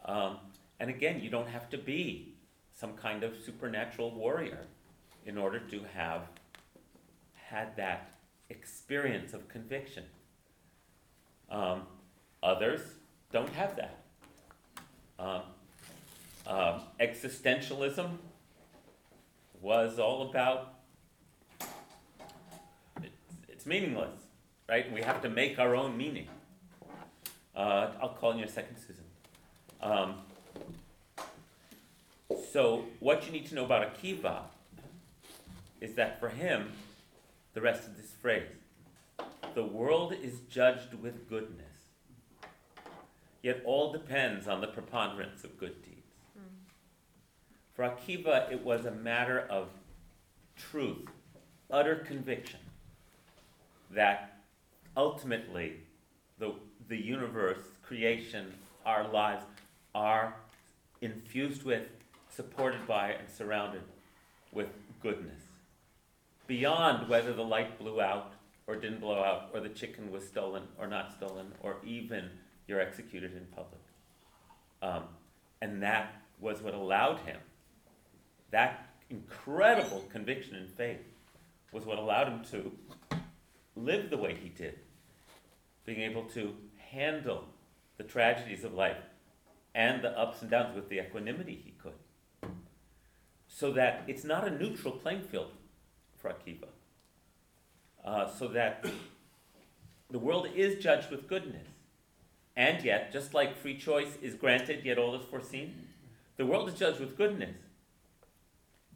Um, 0.05 0.37
and 0.79 0.89
again, 0.89 1.21
you 1.21 1.29
don't 1.29 1.47
have 1.47 1.69
to 1.69 1.77
be 1.77 2.35
some 2.73 2.93
kind 2.93 3.23
of 3.23 3.35
supernatural 3.45 4.11
warrior 4.11 4.65
in 5.25 5.37
order 5.37 5.59
to 5.59 5.81
have 5.93 6.21
had 7.49 7.75
that 7.77 8.11
experience 8.49 9.33
of 9.33 9.47
conviction. 9.47 10.03
Um, 11.49 11.83
others 12.43 12.81
don't 13.31 13.49
have 13.49 13.75
that. 13.77 13.99
Um, 15.19 15.41
um, 16.45 16.81
existentialism 16.99 18.17
was 19.61 19.97
all 19.99 20.29
about 20.29 20.73
it's, 23.01 23.15
it's 23.49 23.65
meaningless, 23.65 24.19
right? 24.69 24.91
We 24.93 25.01
have 25.01 25.21
to 25.21 25.29
make 25.29 25.57
our 25.57 25.75
own 25.75 25.97
meaning. 25.97 26.27
Uh, 27.55 27.91
I'll 28.01 28.09
call 28.09 28.31
in 28.31 28.39
a 28.43 28.47
second, 28.47 28.77
Susan. 28.77 29.03
Um, 29.81 30.15
so, 32.51 32.85
what 32.99 33.25
you 33.25 33.31
need 33.31 33.47
to 33.47 33.55
know 33.55 33.65
about 33.65 33.93
Akiva 33.93 34.41
is 35.81 35.93
that 35.95 36.19
for 36.19 36.29
him, 36.29 36.71
the 37.57 37.63
rest 37.63 37.87
of 37.87 37.97
this 37.97 38.13
phrase, 38.21 38.43
the 39.55 39.63
world 39.63 40.13
is 40.13 40.41
judged 40.41 40.93
with 40.93 41.27
goodness, 41.27 41.89
yet 43.41 43.63
all 43.65 43.91
depends 43.91 44.47
on 44.47 44.61
the 44.61 44.67
preponderance 44.67 45.43
of 45.43 45.57
good 45.57 45.81
deeds. 45.81 46.13
Mm. 46.37 46.43
For 47.73 47.83
Akiva, 47.83 48.51
it 48.51 48.63
was 48.63 48.85
a 48.85 48.91
matter 48.91 49.39
of 49.49 49.69
truth, 50.55 51.07
utter 51.71 51.95
conviction 51.95 52.59
that 53.89 54.37
ultimately 54.95 55.77
the, 56.37 56.53
the 56.89 56.97
universe, 56.97 57.63
creation, 57.81 58.53
our 58.85 59.07
lives 59.07 59.45
are 59.95 60.35
infused 61.01 61.63
with, 61.63 61.87
supported 62.29 62.85
by, 62.85 63.13
and 63.13 63.27
surrounded 63.27 63.81
with 64.51 64.67
goodness. 65.01 65.46
Beyond 66.47 67.09
whether 67.09 67.33
the 67.33 67.43
light 67.43 67.77
blew 67.77 68.01
out 68.01 68.33
or 68.67 68.75
didn't 68.75 68.99
blow 68.99 69.23
out, 69.23 69.49
or 69.53 69.61
the 69.61 69.69
chicken 69.69 70.11
was 70.11 70.27
stolen 70.27 70.63
or 70.77 70.87
not 70.87 71.13
stolen, 71.13 71.53
or 71.61 71.77
even 71.85 72.29
you're 72.67 72.81
executed 72.81 73.33
in 73.33 73.45
public. 73.55 73.81
Um, 74.81 75.03
and 75.61 75.81
that 75.81 76.21
was 76.39 76.61
what 76.61 76.73
allowed 76.73 77.19
him, 77.19 77.37
that 78.51 78.89
incredible 79.09 80.03
conviction 80.11 80.55
and 80.55 80.69
faith 80.69 80.99
was 81.71 81.85
what 81.85 81.97
allowed 81.97 82.27
him 82.27 82.43
to 82.51 82.71
live 83.75 84.09
the 84.09 84.17
way 84.17 84.35
he 84.35 84.49
did, 84.49 84.79
being 85.85 86.01
able 86.01 86.23
to 86.25 86.53
handle 86.77 87.45
the 87.97 88.03
tragedies 88.03 88.63
of 88.63 88.73
life 88.73 88.97
and 89.73 90.03
the 90.03 90.09
ups 90.19 90.41
and 90.41 90.51
downs 90.51 90.75
with 90.75 90.89
the 90.89 90.99
equanimity 90.99 91.61
he 91.63 91.71
could. 91.71 92.51
So 93.47 93.71
that 93.71 94.03
it's 94.07 94.23
not 94.23 94.45
a 94.45 94.51
neutral 94.51 94.93
playing 94.93 95.23
field 95.23 95.51
for 96.17 96.29
Akiva. 96.29 96.67
Uh, 98.03 98.27
so 98.27 98.47
that 98.49 98.85
the 100.09 100.19
world 100.19 100.47
is 100.55 100.81
judged 100.81 101.09
with 101.11 101.27
goodness. 101.27 101.67
And 102.55 102.83
yet, 102.83 103.13
just 103.13 103.33
like 103.33 103.57
free 103.57 103.77
choice 103.77 104.17
is 104.21 104.33
granted, 104.33 104.83
yet 104.83 104.97
all 104.97 105.13
is 105.15 105.25
foreseen, 105.25 105.87
the 106.37 106.45
world 106.45 106.69
is 106.69 106.75
judged 106.75 106.99
with 106.99 107.15
goodness. 107.17 107.55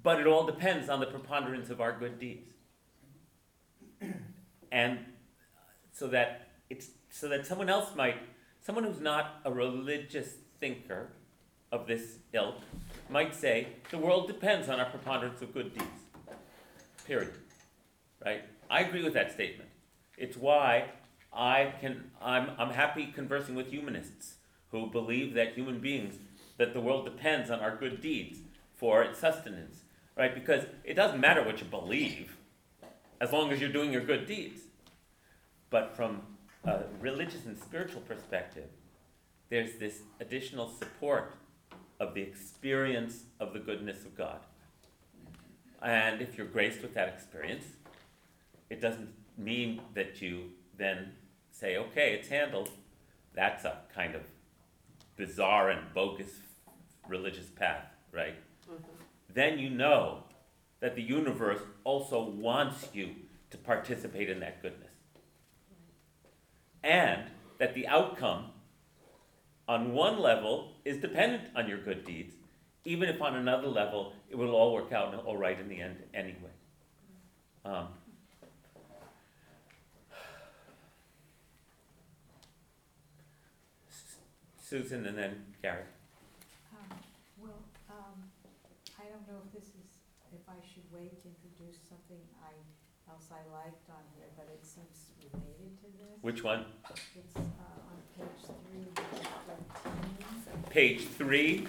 But 0.02 0.20
it 0.20 0.26
all 0.26 0.46
depends 0.46 0.90
on 0.90 1.00
the 1.00 1.06
preponderance 1.06 1.70
of 1.70 1.80
our 1.80 1.92
good 1.98 2.20
deeds. 2.20 2.50
And 4.72 5.00
so 5.92 6.08
that 6.08 6.48
it's 6.70 6.88
so 7.10 7.28
that 7.28 7.46
someone 7.46 7.70
else 7.70 7.96
might, 7.96 8.16
someone 8.62 8.86
who's 8.86 9.02
not 9.02 9.42
a 9.46 9.52
religious 9.52 10.36
thinker 10.60 11.10
of 11.72 11.86
this 11.86 12.18
ilk, 12.34 12.56
might 13.10 13.36
say, 13.36 13.68
the 13.92 13.98
world 13.98 14.28
depends 14.28 14.70
on 14.70 14.80
our 14.80 14.90
preponderance 14.90 15.42
of 15.42 15.54
good 15.54 15.74
deeds. 15.78 16.01
Period. 17.12 17.34
Right? 18.26 18.44
I 18.70 18.84
agree 18.84 19.04
with 19.04 19.16
that 19.16 19.34
statement. 19.34 19.70
It's 20.18 20.38
why 20.38 20.92
I 21.34 21.74
can 21.82 22.10
I'm 22.22 22.52
I'm 22.58 22.70
happy 22.70 23.08
conversing 23.08 23.54
with 23.54 23.68
humanists 23.68 24.36
who 24.70 24.90
believe 24.90 25.34
that 25.34 25.56
human 25.56 25.82
beings 25.82 26.16
that 26.58 26.74
the 26.74 26.80
world 26.80 27.04
depends 27.04 27.52
on 27.52 27.60
our 27.60 27.76
good 27.76 28.00
deeds 28.00 28.40
for 28.78 29.04
its 29.04 29.20
sustenance. 29.20 29.82
Right? 30.18 30.34
Because 30.34 30.64
it 30.86 30.94
doesn't 30.94 31.20
matter 31.20 31.44
what 31.44 31.60
you 31.60 31.66
believe, 31.66 32.38
as 33.20 33.34
long 33.34 33.52
as 33.52 33.60
you're 33.60 33.74
doing 33.74 33.92
your 33.92 34.06
good 34.06 34.26
deeds. 34.26 34.62
But 35.70 35.94
from 35.94 36.22
a 36.64 36.84
religious 37.02 37.46
and 37.46 37.58
spiritual 37.58 38.04
perspective, 38.04 38.70
there's 39.50 39.76
this 39.80 40.04
additional 40.22 40.70
support 40.70 41.36
of 42.00 42.14
the 42.14 42.22
experience 42.22 43.24
of 43.38 43.52
the 43.52 43.60
goodness 43.60 44.06
of 44.06 44.16
God. 44.16 44.40
And 45.82 46.22
if 46.22 46.38
you're 46.38 46.48
graced 46.48 46.82
with 46.82 46.94
that 46.94 47.10
experience, 47.10 47.66
it 48.70 48.82
doesn't 48.82 49.10
mean 49.38 49.82
that 49.96 50.22
you 50.22 50.52
then 50.78 51.14
say, 51.52 51.78
okay, 51.78 52.14
it's 52.14 52.30
handled. 52.30 52.70
That's 53.34 53.66
a 53.66 53.80
kind 53.94 54.16
of 54.16 54.22
bizarre 55.16 55.70
and 55.70 55.94
bogus 55.94 56.40
religious 57.08 57.50
path, 57.50 57.86
right? 58.12 58.36
Mm-hmm. 58.70 58.84
Then 59.34 59.60
you 59.60 59.70
know 59.70 60.24
that 60.80 60.96
the 60.96 61.02
universe 61.02 61.62
also 61.84 62.24
wants 62.24 62.88
you 62.94 63.16
to 63.50 63.58
participate 63.58 64.30
in 64.30 64.40
that 64.40 64.62
goodness. 64.62 64.90
And 66.84 67.24
that 67.60 67.76
the 67.76 67.88
outcome, 67.88 68.46
on 69.68 69.94
one 69.94 70.20
level, 70.20 70.74
is 70.84 70.98
dependent 70.98 71.44
on 71.56 71.68
your 71.68 71.78
good 71.78 72.06
deeds, 72.06 72.34
even 72.86 73.10
if 73.10 73.22
on 73.22 73.36
another 73.36 73.68
level 73.68 74.14
it 74.30 74.36
will 74.36 74.52
all 74.56 74.74
work 74.74 74.92
out 74.92 75.14
all 75.26 75.38
right 75.38 75.60
in 75.60 75.68
the 75.68 75.80
end 75.82 75.98
anyway. 76.14 76.50
Um, 77.64 77.88
Susan 84.60 85.06
and 85.06 85.18
then 85.18 85.36
Gary. 85.62 85.84
Um, 86.74 86.98
Well, 87.38 87.60
um, 87.90 88.32
I 88.98 89.04
don't 89.04 89.28
know 89.28 89.42
if 89.46 89.52
this 89.54 89.70
is, 89.70 90.00
if 90.34 90.48
I 90.48 90.56
should 90.66 90.84
wait 90.94 91.22
to 91.22 91.28
introduce 91.28 91.78
something 91.90 92.22
I, 92.42 92.54
else 93.12 93.28
I 93.32 93.44
liked 93.54 93.90
on 93.90 94.04
here, 94.16 94.28
but 94.38 94.48
it 94.48 94.66
seems 94.66 95.12
related 95.20 95.78
to 95.82 95.88
this. 96.00 96.18
Which 96.22 96.44
one? 96.44 96.66
It's 96.90 97.36
uh, 97.36 97.42
on 97.92 98.00
page 98.18 98.42
three, 98.48 98.88
thirteen. 99.84 100.64
Page 100.70 101.02
three, 101.18 101.68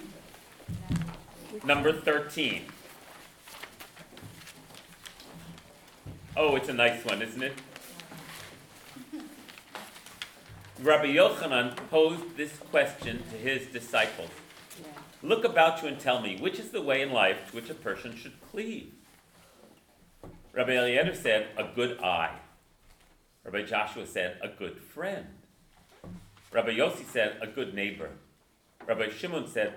number 1.63 1.93
13. 1.93 2.63
Oh, 6.35 6.55
it's 6.55 6.69
a 6.69 6.73
nice 6.73 7.05
one, 7.05 7.21
isn't 7.21 7.43
it? 7.43 7.53
Rabbi 10.81 11.05
Yochanan 11.05 11.75
posed 11.89 12.35
this 12.35 12.57
question 12.57 13.23
to 13.31 13.37
his 13.37 13.67
disciples 13.67 14.29
Look 15.21 15.45
about 15.45 15.81
you 15.81 15.87
and 15.87 15.97
tell 15.97 16.19
me, 16.19 16.37
which 16.37 16.59
is 16.59 16.71
the 16.71 16.81
way 16.81 17.01
in 17.01 17.13
life 17.13 17.49
to 17.49 17.55
which 17.55 17.69
a 17.69 17.73
person 17.73 18.13
should 18.15 18.33
cleave? 18.51 18.91
Rabbi 20.51 20.73
Eliezer 20.73 21.15
said, 21.15 21.47
a 21.57 21.63
good 21.73 21.99
eye. 22.01 22.39
Rabbi 23.45 23.63
Joshua 23.63 24.05
said, 24.05 24.37
a 24.41 24.49
good 24.49 24.79
friend. 24.81 25.27
Rabbi 26.51 26.71
Yossi 26.71 27.05
said, 27.05 27.37
a 27.41 27.47
good 27.47 27.73
neighbor. 27.73 28.09
Rabbi 28.85 29.09
Shimon 29.09 29.47
said, 29.47 29.75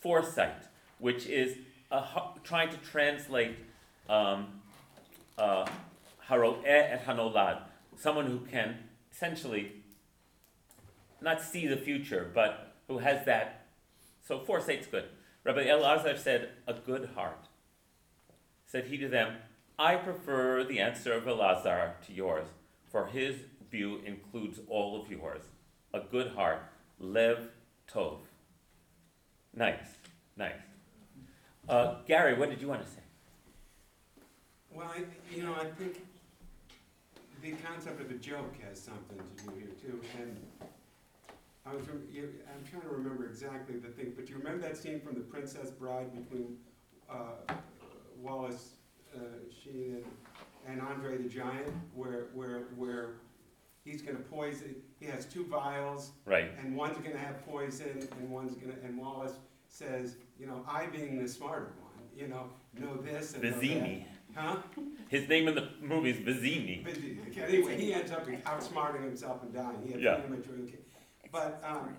foresight, 0.00 0.64
which 0.98 1.26
is 1.26 1.56
a, 1.90 2.02
trying 2.44 2.70
to 2.70 2.76
translate 2.78 3.56
um, 4.08 4.60
uh, 5.36 5.66
haro'eh 6.28 6.64
et 6.64 7.06
hanolad, 7.06 7.60
someone 7.96 8.26
who 8.26 8.40
can 8.40 8.76
essentially 9.12 9.72
not 11.20 11.42
see 11.42 11.66
the 11.66 11.76
future, 11.76 12.30
but 12.34 12.74
who 12.86 12.98
has 12.98 13.24
that. 13.24 13.66
So 14.26 14.40
foresight's 14.40 14.86
good. 14.86 15.04
Rabbi 15.44 15.64
Elazar 15.64 16.18
said, 16.18 16.50
a 16.66 16.74
good 16.74 17.10
heart. 17.14 17.48
Said 18.66 18.86
he 18.86 18.98
to 18.98 19.08
them, 19.08 19.36
I 19.78 19.96
prefer 19.96 20.64
the 20.64 20.80
answer 20.80 21.12
of 21.12 21.24
Elazar 21.24 22.00
to 22.06 22.12
yours, 22.12 22.46
for 22.90 23.06
his 23.06 23.36
view 23.70 24.00
includes 24.04 24.60
all 24.68 25.00
of 25.00 25.10
yours. 25.10 25.42
A 25.94 26.00
good 26.00 26.32
heart, 26.32 26.62
lev 26.98 27.48
tov. 27.90 28.18
Nice, 29.54 29.96
nice. 30.36 30.67
Uh, 31.68 31.96
Gary, 32.06 32.34
what 32.38 32.48
did 32.48 32.60
you 32.60 32.68
want 32.68 32.82
to 32.84 32.88
say? 32.90 33.00
Well, 34.72 34.90
I, 34.94 35.02
you 35.34 35.42
know, 35.42 35.54
I 35.54 35.66
think 35.66 36.02
the 37.42 37.52
concept 37.66 38.00
of 38.00 38.10
a 38.10 38.14
joke 38.14 38.54
has 38.66 38.80
something 38.80 39.18
to 39.36 39.44
do 39.44 39.50
here 39.58 39.68
too, 39.80 40.00
and 40.18 40.36
I 41.66 41.74
was, 41.74 41.84
you, 42.10 42.30
I'm 42.54 42.64
trying 42.70 42.82
to 42.82 42.88
remember 42.88 43.26
exactly 43.26 43.76
the 43.76 43.88
thing, 43.88 44.12
but 44.16 44.26
do 44.26 44.32
you 44.32 44.38
remember 44.38 44.62
that 44.66 44.76
scene 44.76 45.00
from 45.00 45.14
The 45.14 45.20
Princess 45.20 45.70
Bride 45.70 46.10
between, 46.14 46.56
uh, 47.10 47.52
Wallace, 48.20 48.70
uh, 49.14 49.18
Sheen 49.62 49.96
and, 49.96 50.04
and 50.66 50.80
Andre 50.80 51.18
the 51.18 51.28
Giant, 51.28 51.68
where, 51.94 52.26
where, 52.34 52.60
where 52.76 53.10
he's 53.84 54.00
gonna 54.00 54.18
poison, 54.20 54.74
he 55.00 55.06
has 55.06 55.26
two 55.26 55.44
vials, 55.44 56.12
Right. 56.24 56.50
and 56.62 56.74
one's 56.74 56.96
gonna 56.98 57.18
have 57.18 57.44
poison, 57.46 58.08
and 58.18 58.30
one's 58.30 58.54
gonna, 58.54 58.74
and 58.84 58.96
Wallace 58.98 59.34
says, 59.68 60.16
you 60.38 60.46
know, 60.46 60.64
I 60.68 60.86
being 60.86 61.20
the 61.22 61.28
smarter 61.28 61.72
one, 61.80 62.04
you 62.16 62.28
know, 62.28 62.44
know 62.78 62.96
this 62.96 63.34
and 63.34 63.42
know 63.42 63.50
that. 63.50 63.60
Vizzini. 63.60 64.04
Huh? 64.34 64.56
His 65.08 65.28
name 65.28 65.48
in 65.48 65.54
the 65.54 65.68
movie 65.82 66.10
is 66.10 66.18
Vizzini. 66.18 66.84
But 66.84 67.48
anyway, 67.48 67.76
he 67.76 67.92
ends 67.94 68.12
up 68.12 68.26
outsmarting 68.26 69.02
himself 69.02 69.42
and 69.42 69.52
dying. 69.52 69.82
He 69.84 69.92
had 69.92 70.00
Yeah. 70.00 70.16
premature 70.16 70.54
ki- 70.66 70.78
But 71.32 71.60
um, 71.66 71.94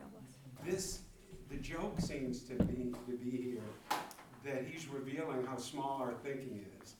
this, 0.65 1.02
the 1.49 1.58
joke 1.58 1.99
seems 1.99 2.41
to 2.43 2.54
be, 2.63 2.93
to 3.08 3.17
be 3.17 3.30
here, 3.32 3.62
that 4.45 4.65
he's 4.65 4.88
revealing 4.88 5.45
how 5.45 5.58
small 5.58 5.97
our 6.02 6.13
thinking 6.23 6.65
is. 6.82 6.95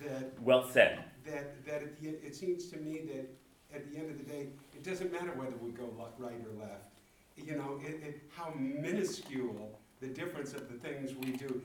That, 0.00 0.40
Well 0.40 0.68
said. 0.68 1.04
that, 1.24 1.64
that 1.66 1.82
it, 1.82 2.20
it 2.24 2.36
seems 2.36 2.68
to 2.68 2.76
me 2.78 3.00
that 3.06 3.34
at 3.74 3.90
the 3.90 3.98
end 3.98 4.10
of 4.10 4.18
the 4.18 4.24
day, 4.24 4.48
it 4.74 4.84
doesn't 4.84 5.10
matter 5.12 5.32
whether 5.34 5.56
we 5.60 5.70
go 5.70 5.92
right 6.18 6.34
or 6.46 6.60
left. 6.60 7.00
You 7.36 7.56
know, 7.56 7.80
it, 7.82 7.94
it, 8.06 8.22
how 8.36 8.52
minuscule 8.56 9.80
the 10.04 10.12
difference 10.12 10.52
of 10.52 10.68
the 10.70 10.76
things 10.86 11.14
we 11.24 11.32
do. 11.32 11.62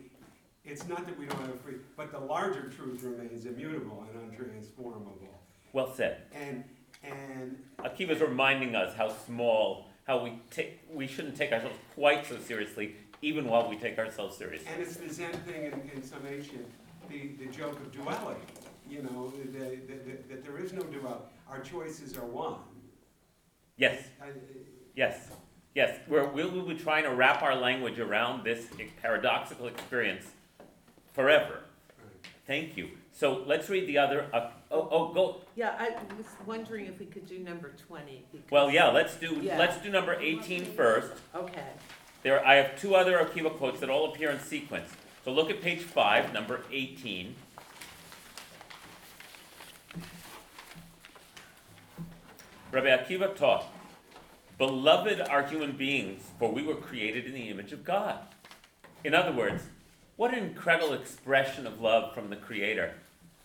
It's 0.63 0.87
not 0.87 1.05
that 1.05 1.19
we 1.19 1.25
don't 1.25 1.39
have 1.41 1.49
a 1.49 1.57
free, 1.57 1.75
but 1.97 2.11
the 2.11 2.19
larger 2.19 2.69
truth 2.69 3.03
remains 3.03 3.45
immutable 3.45 4.05
and 4.13 4.31
untransformable. 4.31 5.17
Well 5.73 5.93
said. 5.93 6.23
And, 6.33 6.63
and, 7.03 7.57
Akiva's 7.79 8.21
reminding 8.21 8.75
us 8.75 8.95
how 8.95 9.09
small, 9.25 9.87
how 10.05 10.23
we 10.23 10.39
take, 10.51 10.79
we 10.93 11.07
shouldn't 11.07 11.35
take 11.35 11.51
ourselves 11.51 11.75
quite 11.95 12.25
so 12.25 12.37
seriously, 12.39 12.95
even 13.21 13.45
while 13.47 13.69
we 13.69 13.75
take 13.77 13.97
ourselves 13.97 14.37
seriously. 14.37 14.67
and 14.71 14.81
it's 14.81 14.95
the 14.95 15.11
Zen 15.11 15.33
thing 15.45 15.65
in, 15.65 15.91
in 15.93 16.03
summation, 16.03 16.65
the, 17.09 17.29
the 17.39 17.45
joke 17.51 17.73
of 17.79 17.91
duality, 17.91 18.41
you 18.89 19.01
know, 19.03 19.33
that, 19.53 20.43
there 20.43 20.57
is 20.57 20.73
no 20.73 20.83
duality. 20.83 21.23
Our 21.49 21.59
choices 21.59 22.15
are 22.17 22.25
one. 22.25 22.59
Yes, 23.77 24.03
I- 24.21 24.27
yes, 24.95 25.29
yes. 25.75 25.99
We're, 26.07 26.25
we'll 26.27 26.61
be 26.65 26.75
trying 26.75 27.03
to 27.03 27.11
wrap 27.11 27.41
our 27.41 27.55
language 27.55 27.99
around 27.99 28.43
this 28.43 28.67
paradoxical 29.01 29.67
experience 29.67 30.25
forever. 31.13 31.61
Thank 32.47 32.75
you. 32.77 32.89
So 33.11 33.43
let's 33.45 33.69
read 33.69 33.87
the 33.87 33.97
other, 33.97 34.25
uh, 34.33 34.49
oh, 34.71 34.87
oh, 34.91 35.13
go, 35.13 35.41
Yeah, 35.55 35.75
I 35.77 35.89
was 36.15 36.25
wondering 36.45 36.85
if 36.85 36.97
we 36.99 37.05
could 37.05 37.25
do 37.27 37.37
number 37.39 37.73
twenty. 37.87 38.23
because- 38.31 38.49
well, 38.49 38.71
yeah, 38.71 38.87
let's 38.89 39.15
do, 39.17 39.39
Yeah. 39.41 39.57
let's 39.59 39.77
do 39.77 39.89
number 39.89 40.13
18 40.19 40.65
first. 40.65 41.11
Okay, 41.35 41.67
There, 42.23 42.45
I 42.45 42.55
have 42.55 42.79
two 42.79 42.95
other 42.95 43.17
Akiva 43.23 43.55
quotes 43.57 43.79
that 43.81 43.89
all 43.89 44.11
appear 44.13 44.29
in 44.29 44.39
sequence. 44.39 44.89
So 45.25 45.31
look 45.31 45.49
at 45.49 45.61
page 45.61 45.79
five, 45.81 46.33
number 46.33 46.61
eighteen. 46.71 47.35
Rabbi 52.71 52.87
Akiva 52.87 53.35
taught, 53.35 53.65
Beloved 54.59 55.21
are 55.21 55.47
human 55.47 55.71
beings, 55.71 56.21
for 56.37 56.51
we 56.51 56.63
were 56.63 56.75
created 56.75 57.25
in 57.25 57.33
the 57.33 57.47
image 57.47 57.71
of 57.71 57.85
God. 57.85 58.19
In 59.05 59.15
other 59.15 59.31
words, 59.31 59.63
what 60.17 60.33
an 60.33 60.43
incredible 60.43 60.91
expression 60.91 61.65
of 61.65 61.79
love 61.79 62.13
from 62.13 62.29
the 62.29 62.35
Creator 62.35 62.93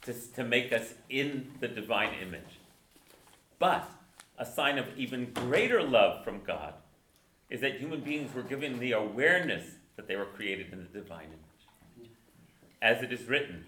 to, 0.03 0.13
to 0.35 0.43
make 0.43 0.73
us 0.73 0.95
in 1.09 1.53
the 1.61 1.69
divine 1.69 2.15
image. 2.21 2.59
But 3.61 3.89
a 4.39 4.45
sign 4.45 4.77
of 4.77 4.89
even 4.99 5.33
greater 5.33 5.85
love 5.85 6.25
from 6.25 6.43
God 6.43 6.75
is 7.49 7.61
that 7.61 7.79
human 7.79 8.01
beings 8.01 8.35
were 8.35 8.43
given 8.43 8.81
the 8.81 8.91
awareness 8.91 9.77
that 9.95 10.09
they 10.09 10.17
were 10.17 10.25
created 10.25 10.73
in 10.73 10.81
the 10.81 11.01
divine 11.01 11.27
image. 11.27 12.11
As 12.83 13.05
it 13.05 13.13
is 13.13 13.29
written, 13.29 13.65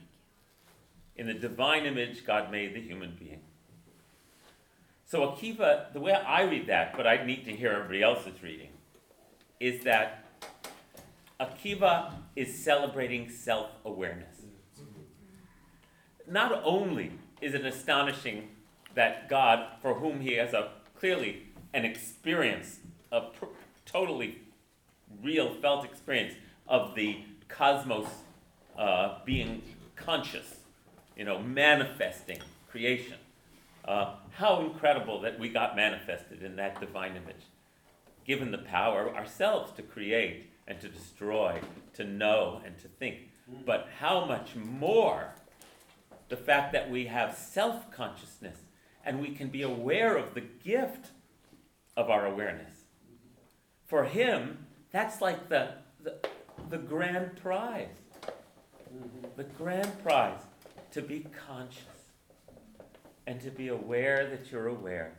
in 1.14 1.28
the 1.28 1.34
divine 1.34 1.86
image, 1.86 2.26
God 2.26 2.50
made 2.50 2.74
the 2.74 2.80
human 2.80 3.16
being. 3.16 3.42
So, 5.08 5.20
Akiva, 5.20 5.92
the 5.92 6.00
way 6.00 6.12
I 6.12 6.42
read 6.42 6.66
that, 6.66 6.96
but 6.96 7.06
I 7.06 7.24
need 7.24 7.44
to 7.44 7.52
hear 7.52 7.70
everybody 7.70 8.02
else's 8.02 8.42
reading, 8.42 8.70
is 9.60 9.84
that 9.84 10.24
Akiva 11.40 12.12
is 12.34 12.62
celebrating 12.64 13.30
self 13.30 13.70
awareness. 13.84 14.36
Not 16.28 16.60
only 16.64 17.12
is 17.40 17.54
it 17.54 17.64
astonishing 17.64 18.48
that 18.96 19.28
God, 19.28 19.68
for 19.80 19.94
whom 19.94 20.20
he 20.20 20.32
has 20.34 20.52
a 20.52 20.72
clearly 20.98 21.44
an 21.72 21.84
experience, 21.84 22.80
a 23.12 23.20
pr- 23.20 23.44
totally 23.84 24.38
real 25.22 25.54
felt 25.54 25.84
experience 25.84 26.34
of 26.66 26.96
the 26.96 27.18
cosmos 27.48 28.08
uh, 28.76 29.18
being 29.24 29.62
conscious, 29.94 30.56
you 31.16 31.24
know, 31.24 31.38
manifesting 31.38 32.38
creation. 32.68 33.18
Uh, 33.84 34.14
how 34.36 34.60
incredible 34.60 35.20
that 35.22 35.38
we 35.38 35.48
got 35.48 35.76
manifested 35.76 36.42
in 36.42 36.56
that 36.56 36.78
divine 36.78 37.16
image, 37.16 37.44
given 38.26 38.50
the 38.50 38.58
power 38.58 39.14
ourselves 39.14 39.72
to 39.72 39.82
create 39.82 40.50
and 40.68 40.78
to 40.80 40.88
destroy, 40.88 41.58
to 41.94 42.04
know 42.04 42.60
and 42.64 42.76
to 42.78 42.88
think. 42.88 43.16
But 43.64 43.88
how 43.98 44.26
much 44.26 44.54
more 44.54 45.32
the 46.28 46.36
fact 46.36 46.72
that 46.72 46.90
we 46.90 47.06
have 47.06 47.36
self 47.36 47.90
consciousness 47.90 48.58
and 49.04 49.20
we 49.20 49.30
can 49.30 49.48
be 49.48 49.62
aware 49.62 50.16
of 50.16 50.34
the 50.34 50.40
gift 50.40 51.12
of 51.96 52.10
our 52.10 52.26
awareness. 52.26 52.74
For 53.86 54.04
him, 54.04 54.66
that's 54.90 55.20
like 55.20 55.48
the, 55.48 55.74
the, 56.02 56.16
the 56.68 56.78
grand 56.78 57.36
prize. 57.36 57.94
The 59.36 59.44
grand 59.44 60.02
prize 60.02 60.40
to 60.90 61.02
be 61.02 61.26
conscious 61.46 61.95
and 63.26 63.40
to 63.40 63.50
be 63.50 63.68
aware 63.68 64.28
that 64.30 64.50
you're 64.50 64.68
aware. 64.68 65.12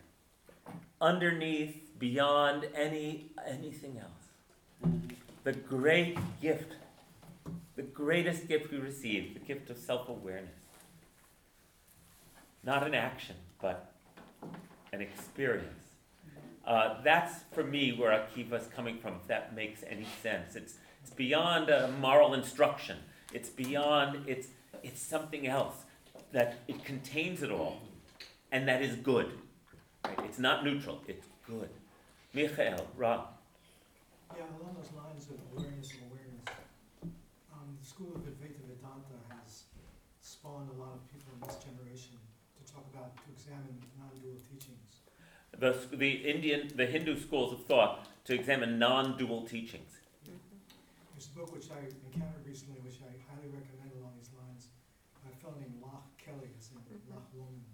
Underneath, 1.02 2.00
beyond 2.00 2.67
any 2.76 3.32
anything 3.48 3.99
else. 3.99 4.91
The 5.43 5.53
great 5.53 6.18
gift, 6.41 6.74
the 7.76 7.84
greatest 7.84 8.47
gift 8.47 8.72
we 8.72 8.78
receive, 8.78 9.34
the 9.34 9.39
gift 9.39 9.70
of 9.70 9.78
self-awareness. 9.78 10.49
Not 12.64 12.86
an 12.86 12.93
action, 12.93 13.36
but 13.62 13.93
an 14.91 15.01
experience. 15.01 15.66
Uh, 16.66 17.01
that's 17.01 17.43
for 17.53 17.64
me 17.64 17.93
where 17.93 18.12
Akiva's 18.12 18.68
coming 18.76 18.97
from, 18.97 19.14
if 19.22 19.28
that 19.28 19.55
makes 19.55 19.84
any 19.89 20.05
sense. 20.22 20.55
It's, 20.55 20.74
it's 21.01 21.12
beyond 21.12 21.70
a 21.70 21.89
moral 22.01 22.34
instruction. 22.34 22.97
It's 23.34 23.47
beyond, 23.49 24.28
it's, 24.28 24.47
it's 24.84 25.01
something 25.01 25.47
else 25.47 25.76
that 26.34 26.55
it 26.68 26.84
contains 26.84 27.41
it 27.41 27.51
all 27.51 27.80
and 28.52 28.68
that 28.68 28.82
is 28.82 28.95
good. 28.95 29.32
Right? 30.06 30.20
It's 30.26 30.39
not 30.39 30.64
neutral, 30.64 31.02
it's 31.08 31.28
good. 31.45 31.70
Michael, 32.34 32.88
Rob. 32.95 33.28
Yeah, 34.36 34.43
along 34.60 34.76
those 34.76 34.91
lines 34.93 35.28
of 35.30 35.39
awareness 35.52 35.91
and 35.91 36.12
awareness, 36.12 36.45
um, 37.54 37.78
the 37.80 37.86
school 37.86 38.14
of 38.16 38.22
Advaita 38.22 38.62
Vedanta 38.68 39.18
has 39.32 39.64
spawned 40.22 40.70
a 40.70 40.78
lot 40.80 40.93
of 40.93 41.02
people 41.12 41.34
in 41.34 41.48
this 41.48 41.58
generation 41.64 42.20
to 42.60 42.74
talk 42.74 42.86
about, 42.93 43.16
to 43.16 43.24
examine 43.32 43.80
non-dual 43.98 44.38
teachings. 44.52 45.02
The, 45.58 45.74
the 45.95 46.12
Indian, 46.30 46.70
the 46.76 46.86
Hindu 46.86 47.20
schools 47.20 47.54
of 47.54 47.66
thought 47.66 48.06
to 48.26 48.36
examine 48.36 48.78
non-dual 48.78 49.48
teachings. 49.48 49.91
There's 51.16 51.30
a 51.34 51.39
book 51.39 51.56
which 51.56 51.72
I 51.72 51.82
encountered 52.14 52.45
recently, 52.45 52.78
which 52.86 53.02
I 53.02 53.10
highly 53.26 53.50
recommend 53.50 53.89
along 53.98 54.14
these 54.20 54.30
lines, 54.38 54.70
by 55.24 55.32
a 55.32 55.36
fellow 55.41 55.58
named 55.58 55.82
Loch 55.82 56.06
Kelly, 56.22 56.54
his 56.56 56.70
name, 56.76 56.84
Mhm. 56.86 57.16
Loch 57.16 57.26
Lomond 57.34 57.66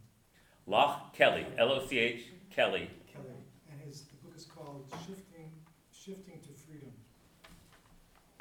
Loch 0.68 1.14
Kelly, 1.14 1.46
L-O-C-H, 1.58 2.32
Kelly. 2.50 2.90
Kelly, 3.12 3.36
and 3.70 3.78
his, 3.86 4.04
the 4.08 4.16
book 4.24 4.34
is 4.36 4.46
called 4.46 4.88
Shifting, 5.06 5.52
Shifting 5.92 6.40
to 6.40 6.52
Freedom. 6.64 6.92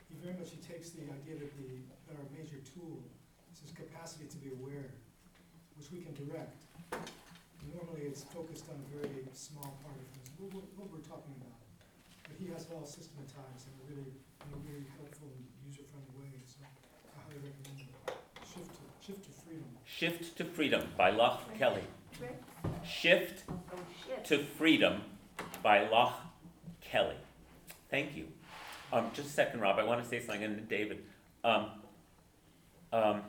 He 0.08 0.14
very 0.22 0.38
much, 0.38 0.50
he 0.54 0.60
takes 0.62 0.90
the 0.90 1.02
idea 1.02 1.42
that 1.42 1.50
the, 1.58 1.82
that 2.06 2.14
our 2.20 2.28
major 2.30 2.62
tool 2.62 3.02
is 3.52 3.58
his 3.58 3.72
capacity 3.74 4.26
to 4.30 4.36
be 4.38 4.50
aware, 4.54 4.94
which 5.74 5.90
we 5.90 5.98
can 6.06 6.14
direct. 6.14 6.62
Normally, 7.74 8.06
it's 8.06 8.22
focused 8.22 8.66
on 8.70 8.78
a 8.78 8.86
very 8.94 9.26
small 9.32 9.74
part 9.82 9.96
of 9.98 10.06
things, 10.14 10.30
what, 10.38 10.50
we're- 10.54 10.70
what 10.78 10.90
we're 10.94 11.02
talking 11.06 11.34
about. 11.42 11.58
But 12.22 12.38
he 12.38 12.46
has 12.54 12.66
it 12.66 12.72
all 12.74 12.86
systematized 12.86 13.66
in 13.66 13.74
a 13.82 13.84
really, 13.90 14.14
in 14.14 14.50
a 14.54 14.60
really 14.62 14.86
helpful 14.94 15.26
and 15.34 15.42
user-friendly 15.66 16.14
way, 16.22 16.30
so 16.46 16.62
I 16.62 17.18
highly 17.18 17.42
recommend 17.42 17.82
it. 17.82 18.14
Shift 18.46 18.70
to, 18.78 18.82
Shift 19.02 19.22
to 19.26 19.32
Freedom. 19.42 19.70
Shift 19.86 20.36
to 20.38 20.44
Freedom 20.44 20.82
by 20.96 21.10
Loch 21.10 21.42
Kelly. 21.58 21.82
Rick? 22.82 22.90
Shift 22.90 23.44
Oh, 23.50 24.22
to 24.24 24.44
Freedom 24.44 25.02
by 25.62 25.88
Loch 25.88 26.14
Kelly. 26.80 27.16
Thank 27.90 28.16
you. 28.16 28.26
Um, 28.92 29.10
just 29.14 29.28
a 29.28 29.32
second, 29.32 29.60
Rob, 29.60 29.78
I 29.78 29.84
wanna 29.84 30.04
say 30.04 30.20
something, 30.20 30.42
to 30.54 30.60
David. 30.62 31.04
Um, 31.44 31.70
um, 32.92 33.22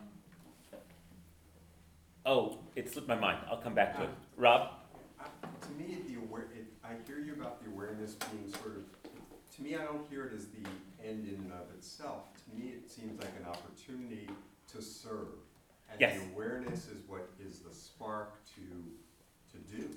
oh, 2.26 2.58
it 2.76 2.92
slipped 2.92 3.08
my 3.08 3.16
mind, 3.16 3.40
I'll 3.50 3.58
come 3.58 3.74
back 3.74 3.96
to 3.98 4.04
it. 4.04 4.10
Rob? 4.38 4.72
Uh, 5.20 5.24
To 5.62 5.72
me, 5.72 5.98
the 6.08 6.16
aware, 6.20 6.48
it, 6.54 6.66
I 6.84 6.96
hear 7.08 7.20
you 7.20 7.34
about 7.34 7.64
the 7.64 7.70
awareness 7.70 8.16
being 8.16 8.52
sort 8.52 8.76
of, 8.78 8.84
to 9.56 9.62
me, 9.62 9.76
I 9.76 9.84
don't 9.86 10.06
hear 10.10 10.26
it 10.26 10.34
as 10.36 10.48
the 10.48 10.68
end 11.08 11.28
in 11.28 11.36
and 11.36 11.52
of 11.54 11.70
itself. 11.78 12.24
To 12.46 12.56
me, 12.60 12.72
it 12.72 12.90
seems 12.92 13.20
like 13.22 13.32
an 13.40 13.46
opportunity 13.48 14.28
to 14.74 14.82
serve. 14.82 15.30
And 15.90 16.02
Yes. 16.02 16.20
the 16.22 16.30
awareness 16.34 16.88
is 16.88 17.08
what 17.08 17.30
is 17.40 17.60
the 17.60 17.74
spark 17.74 18.44
to, 18.56 18.62
to 19.54 19.78
do. 19.78 19.90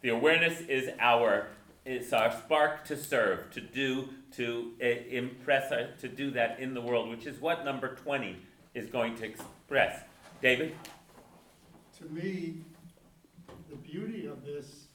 The 0.00 0.08
awareness 0.10 0.60
is 0.62 0.90
our, 0.98 1.48
it's 1.84 2.12
our 2.12 2.32
spark 2.32 2.84
to 2.86 2.96
serve, 2.96 3.50
to 3.52 3.60
do, 3.60 4.08
to 4.36 4.72
uh, 4.82 4.86
impress, 4.86 5.70
our, 5.70 5.88
to 6.00 6.08
do 6.08 6.30
that 6.32 6.58
in 6.58 6.74
the 6.74 6.80
world, 6.80 7.08
which 7.08 7.26
is 7.26 7.40
what 7.40 7.64
number 7.64 7.94
twenty 7.94 8.36
is 8.74 8.88
going 8.88 9.14
to 9.16 9.26
express. 9.26 10.00
David? 10.40 10.74
To 11.98 12.04
me, 12.06 12.64
the 13.70 13.76
beauty 13.76 14.26
of 14.26 14.44
this 14.44 14.86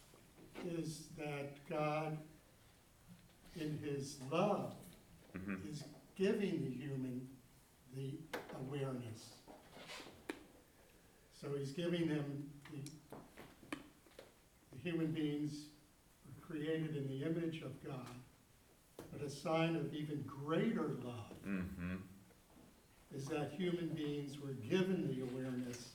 is 0.65 1.03
that 1.17 1.55
God, 1.69 2.17
in 3.55 3.77
his 3.83 4.17
love, 4.31 4.73
Mhm. 5.37 5.71
is 5.71 5.83
giving 6.15 6.63
the 6.63 6.71
human 6.71 7.27
the 7.95 8.17
awareness. 8.59 9.35
So 11.39 11.53
he's 11.57 11.71
giving 11.71 12.07
them, 12.07 12.49
the, 12.71 12.77
the 13.06 13.06
human 14.87 15.07
beings 15.07 15.65
are 16.27 16.45
created 16.47 16.95
in 16.95 17.07
the 17.09 17.25
image 17.25 17.61
of 17.61 17.71
God, 17.85 18.07
but 19.11 19.21
a 19.21 19.29
sign 19.29 19.75
of 19.75 19.93
even 19.93 20.23
greater 20.25 20.91
love 21.03 21.23
Mm-hmm. 21.47 21.95
is 23.15 23.25
that 23.27 23.51
human 23.57 23.87
beings 23.95 24.37
were 24.41 24.51
given 24.69 25.07
the 25.07 25.21
awareness 25.23 25.91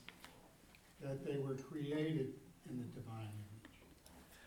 that 1.03 1.23
they 1.27 1.37
were 1.37 1.55
created 1.57 2.33
in 2.71 2.79
the 2.79 2.85
divine 2.99 3.29
image. 3.29 3.75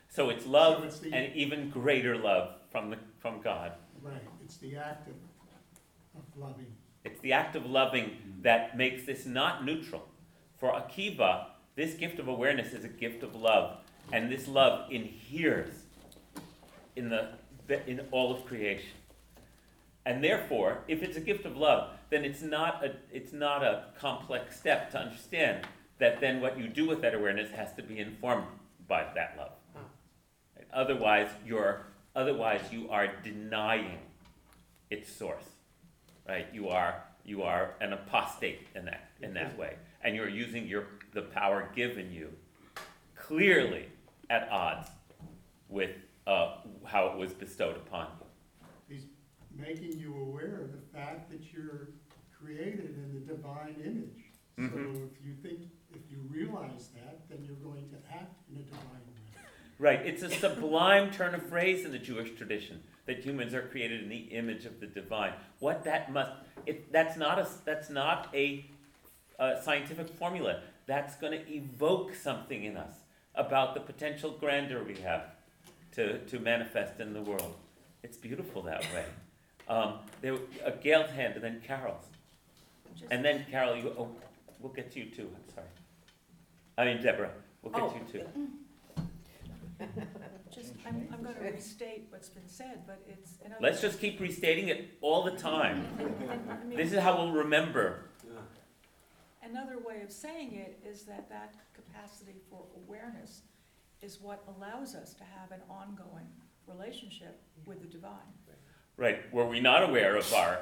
So 0.09 0.29
it's 0.29 0.47
love 0.47 0.79
So 0.79 0.83
it's 0.85 0.99
the- 0.99 1.13
and 1.13 1.35
even 1.35 1.69
greater 1.69 2.17
love 2.17 2.55
from 2.71 2.89
the, 2.89 2.97
from 3.19 3.39
God. 3.41 3.73
Right, 4.01 4.23
it's 4.43 4.57
the 4.57 4.75
act 4.77 5.07
of, 5.09 5.13
of 6.17 6.23
loving. 6.35 6.73
It's 7.03 7.19
the 7.21 7.33
act 7.33 7.55
of 7.55 7.67
loving 7.67 8.17
that 8.41 8.75
makes 8.75 9.05
this 9.05 9.27
not 9.27 9.63
neutral. 9.63 10.07
For 10.57 10.71
Akiva, 10.71 11.47
this 11.75 11.93
gift 11.93 12.17
of 12.17 12.27
awareness 12.27 12.73
is 12.73 12.83
a 12.83 12.87
gift 12.89 13.21
of 13.21 13.35
love, 13.35 13.77
and 14.11 14.31
this 14.31 14.47
love 14.47 14.91
inheres 14.91 15.73
in 16.95 17.09
the 17.09 17.29
in 17.87 18.01
all 18.11 18.33
of 18.33 18.45
creation. 18.45 18.91
And 20.05 20.23
therefore, 20.23 20.79
if 20.87 21.01
it's 21.01 21.17
a 21.17 21.21
gift 21.21 21.45
of 21.45 21.57
love, 21.57 21.89
then 22.09 22.23
it's 22.23 22.41
not 22.41 22.85
a 22.85 22.95
it's 23.11 23.33
not 23.33 23.63
a 23.63 23.85
complex 23.99 24.59
step 24.59 24.91
to 24.91 24.99
understand 24.99 25.67
that 25.97 26.19
then 26.19 26.41
what 26.41 26.59
you 26.59 26.67
do 26.67 26.87
with 26.87 27.01
that 27.01 27.13
awareness 27.15 27.49
has 27.51 27.73
to 27.73 27.81
be 27.81 27.99
informed 27.99 28.45
by 28.87 29.05
that 29.15 29.35
love. 29.37 29.53
Right? 30.55 30.67
Otherwise, 30.73 31.29
you're 31.45 31.87
otherwise 32.15 32.61
you 32.71 32.89
are 32.89 33.07
denying 33.23 33.99
its 34.89 35.11
source 35.11 35.45
right? 36.27 36.47
You 36.53 36.69
are 36.69 37.03
you 37.23 37.43
are 37.43 37.73
an 37.81 37.93
apostate 37.93 38.67
in 38.75 38.85
that 38.85 39.09
in 39.21 39.33
that 39.33 39.51
mm-hmm. 39.51 39.61
way, 39.61 39.75
and 40.03 40.15
you're 40.15 40.29
using 40.29 40.67
your 40.67 40.87
the 41.13 41.21
power 41.21 41.69
given 41.75 42.11
you 42.11 42.31
clearly 43.15 43.85
at 44.29 44.49
odds 44.49 44.89
with 45.69 45.91
uh, 46.27 46.57
how 46.85 47.07
it 47.07 47.17
was 47.17 47.33
bestowed 47.33 47.75
upon 47.75 48.07
you. 48.19 48.95
He's 48.95 49.05
making 49.55 49.99
you 49.99 50.15
aware 50.21 50.61
of 50.61 50.71
the 50.71 50.97
fact 50.97 51.29
that 51.31 51.53
you're 51.53 51.89
created 52.37 52.95
in 52.95 53.13
the 53.13 53.33
divine 53.33 53.75
image. 53.83 54.25
Mhm. 54.57 54.95
So 54.95 55.03
if 55.03 55.25
you 55.25 55.33
think, 55.41 55.69
if 55.93 56.09
you 56.09 56.17
realize 56.29 56.89
that, 56.95 57.27
then 57.29 57.43
you're 57.43 57.55
going 57.55 57.89
to 57.89 57.97
act 58.13 58.33
in 58.49 58.57
a 58.57 58.63
divine 58.63 58.83
way. 58.83 59.41
Right? 59.77 60.05
It's 60.05 60.23
a 60.23 60.29
sublime 60.29 61.11
turn 61.11 61.35
of 61.35 61.43
phrase 61.43 61.83
in 61.85 61.91
the 61.91 61.99
Jewish 61.99 62.35
tradition 62.37 62.81
that 63.05 63.19
humans 63.19 63.53
are 63.53 63.67
created 63.67 64.01
in 64.03 64.09
the 64.09 64.17
image 64.17 64.65
of 64.65 64.79
the 64.79 64.87
divine. 64.87 65.33
What 65.59 65.83
that 65.83 66.11
must 66.11 66.31
it, 66.65 66.91
that's 66.91 67.17
not 67.17 67.39
a 67.39 67.47
that's 67.65 67.89
not 67.89 68.29
a, 68.33 68.65
a 69.39 69.61
scientific 69.61 70.09
formula. 70.09 70.61
That's 70.87 71.15
going 71.15 71.33
to 71.33 71.53
evoke 71.53 72.15
something 72.15 72.63
in 72.63 72.77
us 72.77 72.93
about 73.35 73.73
the 73.73 73.79
potential 73.81 74.31
grandeur 74.39 74.83
we 74.83 74.95
have 74.97 75.23
to, 75.93 76.19
to 76.19 76.39
manifest 76.39 76.99
in 76.99 77.13
the 77.13 77.21
world. 77.21 77.55
It's 78.03 78.17
beautiful 78.17 78.61
that 78.63 78.81
way. 78.93 79.05
Um, 79.67 79.95
there, 80.21 80.35
uh, 80.65 80.71
Gail's 80.81 81.09
hand, 81.11 81.35
and 81.35 81.43
then 81.43 81.61
Carol's, 81.61 82.05
Just- 82.95 83.11
and 83.11 83.25
then 83.25 83.45
Carol. 83.49 83.75
You, 83.77 83.93
oh, 83.97 84.09
we'll 84.59 84.71
get 84.73 84.91
to 84.91 84.99
you 84.99 85.05
too. 85.09 85.27
I'm 85.33 85.53
sorry. 85.55 85.67
I 86.77 86.85
mean 86.85 87.01
Deborah. 87.01 87.31
We'll 87.63 87.73
get 87.73 87.81
Oh. 87.81 87.89
to 87.89 87.95
you 87.97 88.05
too. 88.23 88.27
Just, 90.53 90.73
I'm, 90.87 91.07
I'm 91.11 91.21
gonna 91.23 91.35
restate 91.41 92.05
what's 92.11 92.29
been 92.29 92.47
said, 92.47 92.83
but 92.87 93.01
it's. 93.09 93.33
in 93.43 93.51
other 93.51 93.59
Let's 93.61 93.81
just 93.81 93.99
keep 93.99 94.19
restating 94.21 94.69
it 94.69 94.91
all 95.01 95.23
the 95.23 95.31
time. 95.31 95.85
And- 95.99 96.29
and, 96.29 96.51
I 96.51 96.63
mean, 96.63 96.77
This 96.77 96.93
is 96.93 96.99
how 96.99 97.17
we'll 97.17 97.31
remember. 97.33 98.05
Another 99.49 99.77
way 99.77 100.01
of 100.01 100.11
saying 100.11 100.53
it 100.53 100.79
is 100.87 101.03
that 101.03 101.29
that 101.29 101.53
capacity 101.73 102.41
for 102.49 102.63
awareness 102.85 103.41
is 104.01 104.19
what 104.21 104.43
allows 104.57 104.95
us 104.95 105.13
to 105.13 105.23
have 105.23 105.51
an 105.51 105.61
ongoing 105.69 106.27
relationship 106.67 107.39
with 107.65 107.81
the 107.81 107.87
divine. 107.87 108.11
Right? 108.97 109.31
Were 109.33 109.45
we 109.45 109.59
not 109.59 109.83
aware 109.87 110.15
of 110.15 110.33
our, 110.33 110.59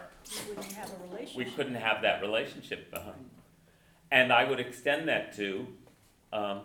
We 0.47 0.55
wouldn't 0.55 0.73
have 0.73 0.89
a 0.89 1.03
we 1.03 1.09
relationship. 1.11 1.55
couldn't 1.55 1.75
have 1.75 2.01
that 2.01 2.21
relationship 2.21 2.91
behind. 2.91 3.29
And 4.11 4.33
I 4.33 4.43
would 4.43 4.59
extend 4.59 5.07
that 5.07 5.35
to, 5.37 5.67
um, 6.31 6.61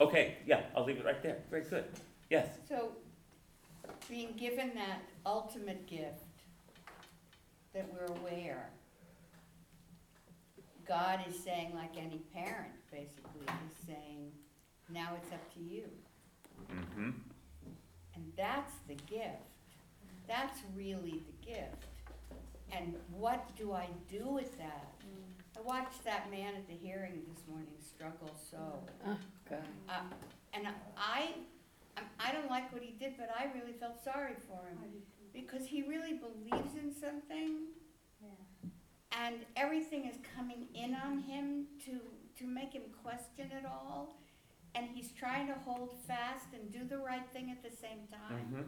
okay, 0.00 0.36
yeah, 0.46 0.60
I'll 0.74 0.84
leave 0.84 0.98
it 0.98 1.04
right 1.04 1.22
there. 1.22 1.38
Very 1.50 1.62
good. 1.62 1.84
Yes. 2.30 2.48
So, 2.68 2.92
being 4.08 4.34
given 4.36 4.72
that 4.74 5.00
ultimate 5.24 5.86
gift, 5.86 6.24
that 7.72 7.86
we're 7.92 8.14
aware, 8.18 8.70
God 10.86 11.20
is 11.28 11.38
saying, 11.42 11.72
like 11.74 11.96
any 11.96 12.18
parent, 12.34 12.72
basically, 12.90 13.40
he's 13.46 13.86
saying, 13.86 14.30
now 14.92 15.16
it's 15.20 15.32
up 15.32 15.52
to 15.54 15.60
you. 15.60 15.84
Mm-hmm. 16.72 17.10
And 18.14 18.32
that's 18.36 18.72
the 18.88 18.94
gift. 18.94 19.42
That's 20.28 20.60
really 20.74 21.22
the 21.26 21.46
gift. 21.46 21.86
And 22.72 22.94
what 23.10 23.54
do 23.56 23.72
I 23.72 23.88
do 24.10 24.28
with 24.28 24.56
that? 24.58 24.92
I 25.56 25.60
watched 25.62 26.04
that 26.04 26.30
man 26.30 26.54
at 26.54 26.66
the 26.68 26.74
hearing 26.74 27.22
this 27.32 27.42
morning 27.48 27.68
struggle 27.80 28.30
so. 28.50 28.58
Oh, 29.06 29.16
God. 29.48 29.58
Uh, 29.88 29.92
and 30.52 30.66
I, 30.66 30.70
I- 30.96 32.02
I 32.20 32.32
don't 32.32 32.50
like 32.50 32.70
what 32.74 32.82
he 32.82 32.92
did, 32.98 33.14
but 33.16 33.30
I 33.38 33.46
really 33.58 33.72
felt 33.72 34.02
sorry 34.04 34.34
for 34.46 34.60
him 34.68 34.78
because 35.32 35.66
he 35.66 35.80
really 35.82 36.12
believes 36.12 36.74
in 36.76 36.92
something. 36.92 37.68
And 39.24 39.36
everything 39.56 40.04
is 40.06 40.16
coming 40.36 40.66
in 40.74 40.94
on 40.94 41.20
him 41.20 41.66
to, 41.86 41.92
to 42.38 42.46
make 42.46 42.72
him 42.72 42.82
question 43.02 43.50
it 43.50 43.64
all. 43.66 44.18
And 44.74 44.86
he's 44.92 45.10
trying 45.12 45.46
to 45.46 45.54
hold 45.64 45.96
fast 46.06 46.46
and 46.52 46.70
do 46.70 46.84
the 46.84 46.98
right 46.98 47.26
thing 47.32 47.50
at 47.50 47.62
the 47.62 47.74
same 47.74 48.00
time. 48.10 48.38
Mm-hmm. 48.38 48.62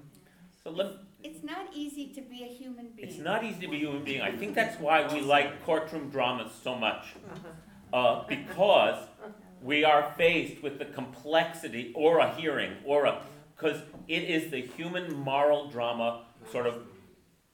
So 0.65 0.71
let, 0.71 0.87
It's 1.23 1.45
not 1.45 1.69
easy 1.75 2.13
to 2.15 2.23
be 2.23 2.43
a 2.45 2.47
human 2.47 2.89
being. 2.97 3.09
it's 3.09 3.19
not 3.19 3.45
easy 3.45 3.61
to 3.61 3.69
be 3.69 3.77
a 3.77 3.81
human 3.81 4.05
being. 4.05 4.23
I 4.23 4.33
think 4.33 4.55
that's 4.55 4.81
why 4.81 5.07
we 5.13 5.21
like 5.21 5.65
courtroom 5.65 6.09
dramas 6.11 6.51
so 6.63 6.75
much. 6.75 7.15
Uh, 7.93 8.25
because 8.29 8.99
we 9.63 9.85
are 9.85 10.13
faced 10.17 10.63
with 10.63 10.79
the 10.79 10.85
complexity 10.85 11.93
or 11.95 12.19
a 12.19 12.35
hearing 12.35 12.73
or 12.85 13.07
a 13.07 13.23
because 13.57 13.81
it 14.07 14.23
is 14.23 14.51
the 14.51 14.61
human 14.61 15.13
moral 15.17 15.69
drama 15.69 16.23
sort 16.53 16.67
of 16.67 16.75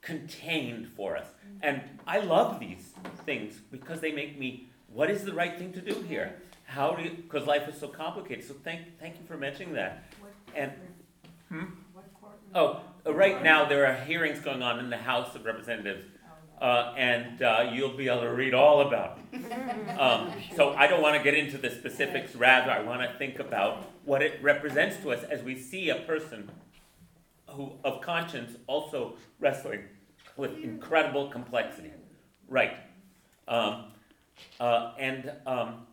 contained 0.05 0.87
for 0.95 1.17
us 1.17 1.27
and 1.61 1.81
i 2.05 2.17
love 2.19 2.59
these 2.59 2.85
things 3.25 3.51
because 3.71 3.99
they 3.99 4.11
make 4.11 4.37
me 4.39 4.49
what 4.95 5.09
is 5.09 5.25
the 5.25 5.33
right 5.33 5.57
thing 5.59 5.73
to 5.73 5.81
do 5.81 5.93
here? 6.07 6.35
How 6.63 6.91
do 6.95 7.03
you, 7.03 7.09
because 7.11 7.45
life 7.45 7.67
is 7.67 7.77
so 7.77 7.89
complicated, 7.89 8.45
so 8.45 8.53
thank, 8.63 8.97
thank 8.97 9.19
you 9.19 9.25
for 9.27 9.35
mentioning 9.37 9.73
that. 9.73 10.05
And- 10.55 10.71
Hmm? 11.49 11.65
Oh, 12.55 12.79
uh, 13.05 13.13
right 13.13 13.43
now, 13.43 13.65
there 13.65 13.85
are 13.85 13.93
hearings 14.05 14.39
going 14.39 14.63
on 14.63 14.79
in 14.79 14.89
the 14.89 14.97
House 14.97 15.35
of 15.35 15.45
Representatives, 15.45 16.07
uh, 16.61 16.93
and, 16.97 17.41
uh, 17.41 17.69
you'll 17.73 17.97
be 17.97 18.07
able 18.07 18.21
to 18.21 18.33
read 18.33 18.53
all 18.53 18.87
about 18.87 19.19
it. 19.33 19.41
Um, 19.99 20.31
so 20.55 20.73
I 20.73 20.87
don't 20.87 21.01
wanna 21.01 21.21
get 21.23 21.33
into 21.33 21.57
the 21.57 21.69
specifics, 21.69 22.33
rather, 22.35 22.71
I 22.71 22.81
wanna 22.81 23.13
think 23.17 23.39
about 23.39 23.83
what 24.05 24.21
it 24.21 24.41
represents 24.41 24.95
to 25.03 25.11
us 25.11 25.23
as 25.25 25.43
we 25.43 25.57
see 25.59 25.89
a 25.89 25.95
person 25.95 26.49
who, 27.49 27.73
of 27.83 28.01
conscience, 28.01 28.57
also 28.67 29.17
wrestling 29.39 29.81
with 30.37 30.57
incredible 30.63 31.29
complexity. 31.29 31.91
Right. 32.47 32.77
Um, 33.47 33.85
uh, 34.59 34.91
and, 34.99 35.31
um, 35.45 35.87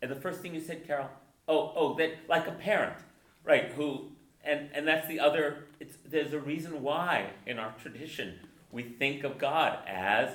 and 0.00 0.10
the 0.10 0.16
first 0.16 0.40
thing 0.40 0.54
you 0.54 0.60
said, 0.60 0.86
Carol, 0.86 1.08
oh, 1.48 1.72
oh, 1.74 1.94
that, 1.94 2.10
like 2.28 2.46
a 2.46 2.52
parent, 2.52 2.96
right, 3.44 3.72
who, 3.72 4.08
and, 4.44 4.68
and 4.74 4.86
that's 4.86 5.08
the 5.08 5.20
other, 5.20 5.64
it's, 5.80 5.96
there's 6.08 6.32
a 6.32 6.38
reason 6.38 6.82
why 6.82 7.30
in 7.46 7.58
our 7.58 7.74
tradition 7.80 8.38
we 8.70 8.82
think 8.82 9.24
of 9.24 9.38
God 9.38 9.78
as 9.86 10.30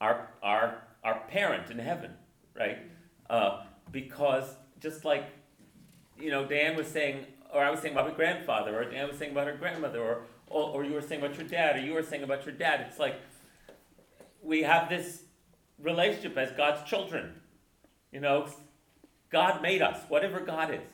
our, 0.00 0.28
our, 0.42 0.82
our 1.04 1.20
parent 1.28 1.70
in 1.70 1.78
heaven, 1.78 2.12
right? 2.54 2.78
Uh, 3.28 3.62
because 3.90 4.56
just 4.80 5.04
like, 5.04 5.24
you 6.18 6.30
know, 6.30 6.46
Dan 6.46 6.76
was 6.76 6.86
saying, 6.86 7.26
or 7.52 7.62
I 7.62 7.70
was 7.70 7.80
saying 7.80 7.94
about 7.94 8.08
my 8.08 8.14
grandfather, 8.14 8.78
or 8.78 8.84
Dan 8.84 9.08
was 9.08 9.18
saying 9.18 9.32
about 9.32 9.46
her 9.46 9.56
grandmother, 9.56 10.00
or, 10.00 10.22
or, 10.52 10.70
or 10.74 10.84
you 10.84 10.92
were 10.92 11.02
saying 11.02 11.22
about 11.22 11.36
your 11.36 11.46
dad, 11.48 11.76
or 11.76 11.80
you 11.80 11.94
were 11.94 12.02
saying 12.02 12.22
about 12.22 12.44
your 12.46 12.54
dad, 12.54 12.84
it's 12.88 12.98
like, 12.98 13.16
we 14.42 14.62
have 14.62 14.88
this 14.88 15.22
relationship 15.80 16.36
as 16.36 16.52
God's 16.52 16.88
children. 16.88 17.34
You 18.12 18.20
know, 18.20 18.48
God 19.30 19.62
made 19.62 19.82
us, 19.82 19.98
whatever 20.08 20.40
God 20.40 20.72
is. 20.72 20.88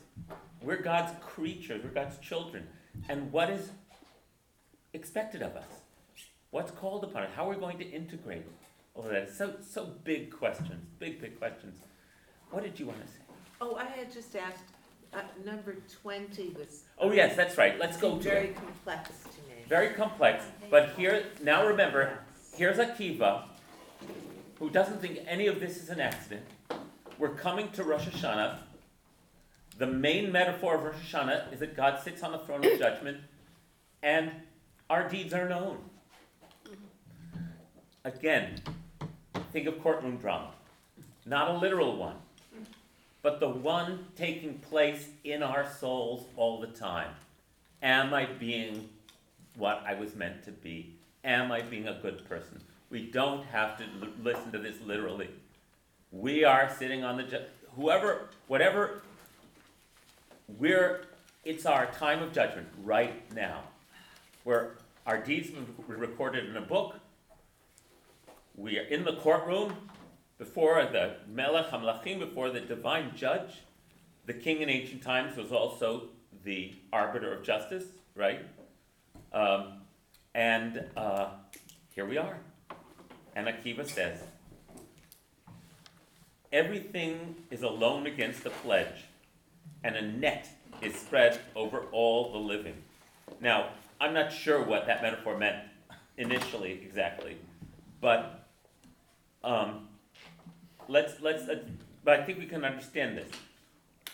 We're 0.63 0.83
God's 0.83 1.13
creatures, 1.21 1.83
we're 1.83 1.91
God's 1.91 2.19
children. 2.19 2.67
And 3.09 3.33
what 3.33 3.51
is 3.51 3.71
expected 4.93 5.43
of 5.43 5.57
us? 5.57 5.67
What's 6.51 6.71
called 6.71 7.05
upon 7.05 7.25
us? 7.25 7.31
How 7.37 7.47
are 7.47 7.55
we 7.55 7.61
going 7.61 7.79
to 7.79 7.85
integrate 7.85 8.45
all 8.95 9.05
of 9.05 9.11
that? 9.11 9.33
So, 9.35 9.57
so 9.61 9.93
big 10.05 10.31
questions, 10.31 10.85
big, 10.99 11.21
big 11.21 11.39
questions. 11.39 11.79
What 12.51 12.63
did 12.65 12.79
you 12.81 12.87
want 12.87 13.01
to 13.03 13.07
say? 13.07 13.21
Oh, 13.61 13.75
I 13.77 13.85
had 13.85 14.13
just 14.13 14.35
asked, 14.35 14.65
uh, 15.13 15.23
number 15.45 15.77
twenty 16.03 16.51
was. 16.51 16.85
Oh, 16.99 17.13
yes, 17.13 17.37
that's 17.37 17.57
right. 17.57 17.79
Let's 17.79 17.97
go 17.97 18.19
to 18.19 18.23
Very 18.23 18.49
it. 18.49 18.57
complex. 18.57 19.11
Very 19.69 19.91
complex, 19.91 20.45
but 20.71 20.93
here, 20.97 21.27
now 21.43 21.67
remember, 21.67 22.21
here's 22.57 22.79
Akiva, 22.79 23.43
who 24.59 24.71
doesn't 24.71 25.03
think 25.03 25.19
any 25.27 25.47
of 25.47 25.61
this 25.61 25.77
is 25.77 25.91
an 25.91 26.01
accident. 26.01 26.47
We're 27.19 27.35
coming 27.35 27.71
to 27.73 27.85
Rosh 27.85 28.09
Hashanah. 28.09 28.61
The 29.77 29.87
main 29.87 30.33
metaphor 30.33 30.77
of 30.77 30.85
Rosh 30.85 31.13
Hashanah 31.13 31.53
is 31.53 31.61
that 31.61 31.77
God 31.77 32.01
sits 32.03 32.23
on 32.23 32.33
the 32.33 32.39
throne 32.39 32.65
of 32.65 32.79
judgment 32.79 33.19
and 34.03 34.31
our 34.89 35.07
deeds 35.07 35.35
are 35.35 35.47
known. 35.47 35.77
Again, 38.05 38.63
think 39.53 39.67
of 39.67 39.83
courtroom 39.83 40.17
drama. 40.17 40.53
Not 41.27 41.51
a 41.51 41.59
literal 41.59 41.95
one, 41.99 42.17
but 43.21 43.39
the 43.39 43.51
one 43.51 44.07
taking 44.17 44.61
place 44.61 45.09
in 45.25 45.43
our 45.43 45.71
souls 45.79 46.25
all 46.37 46.59
the 46.59 46.69
time. 46.69 47.11
Am 47.83 48.15
I 48.15 48.25
being 48.25 48.89
what 49.59 49.83
I 49.87 49.95
was 49.95 50.15
meant 50.15 50.45
to 50.45 50.53
be? 50.53 50.95
Am 51.25 51.53
I 51.53 51.61
being 51.61 51.89
a 51.89 51.99
good 52.01 52.27
person? 52.29 52.61
We 52.91 53.11
don't 53.11 53.45
have 53.47 53.77
to 53.79 53.85
l- 53.85 54.09
listen 54.23 54.53
to 54.53 54.59
this 54.59 54.77
literally. 54.87 55.29
We 56.13 56.45
are 56.45 56.73
sitting 56.79 57.05
on 57.05 57.17
the 57.19 57.25
ju- 57.25 57.45
whoever, 57.77 58.31
whatever. 58.47 59.03
We're. 60.59 61.05
It's 61.45 61.67
our 61.67 61.87
time 61.87 62.23
of 62.23 62.33
judgment 62.33 62.69
right 62.83 63.33
now, 63.35 63.63
where 64.45 64.77
our 65.07 65.19
deeds 65.19 65.51
were 65.87 65.97
recorded 65.97 66.47
in 66.47 66.57
a 66.57 66.61
book. 66.61 66.97
We 68.55 68.79
are 68.79 68.83
in 68.85 69.05
the 69.05 69.15
courtroom 69.15 69.73
before 70.37 70.83
the 70.85 71.17
Melech 71.29 71.71
Hamlachim, 71.71 72.19
before 72.19 72.51
the 72.51 72.61
divine 72.61 73.13
judge. 73.15 73.63
The 74.27 74.35
king 74.35 74.61
in 74.61 74.69
ancient 74.69 75.03
times 75.03 75.37
was 75.37 75.53
also 75.53 76.09
the 76.45 76.75
arbiter 76.93 77.33
of 77.33 77.43
justice, 77.45 77.85
right? 78.15 78.41
Um, 79.33 79.73
and 80.35 80.85
uh, 80.97 81.29
here 81.95 82.07
we 82.07 82.17
are. 82.17 82.39
And 83.35 83.47
Akiva 83.47 83.89
says, 83.89 84.21
everything 86.53 87.37
is 87.51 87.63
a 87.63 87.69
loan 87.69 88.07
against 88.07 88.47
a 88.47 88.51
pledge, 88.51 89.05
and 89.85 89.97
a 89.97 90.03
net 90.03 90.49
is 90.83 90.95
spread 90.95 91.41
over 91.55 91.85
all 91.93 92.33
the 92.33 92.39
living. 92.39 92.75
Now, 93.41 93.71
I'm 94.01 94.15
not 94.15 94.33
sure 94.33 94.63
what 94.63 94.87
that 94.87 95.03
metaphor 95.03 95.37
meant 95.37 95.57
initially 96.17 96.73
exactly, 96.73 97.37
but 98.01 98.49
um, 99.45 99.89
let's, 100.89 101.21
let's, 101.21 101.47
let's, 101.47 101.63
but 102.05 102.21
I 102.21 102.25
think 102.25 102.39
we 102.39 102.47
can 102.47 102.65
understand 102.65 103.17
this. 103.17 103.31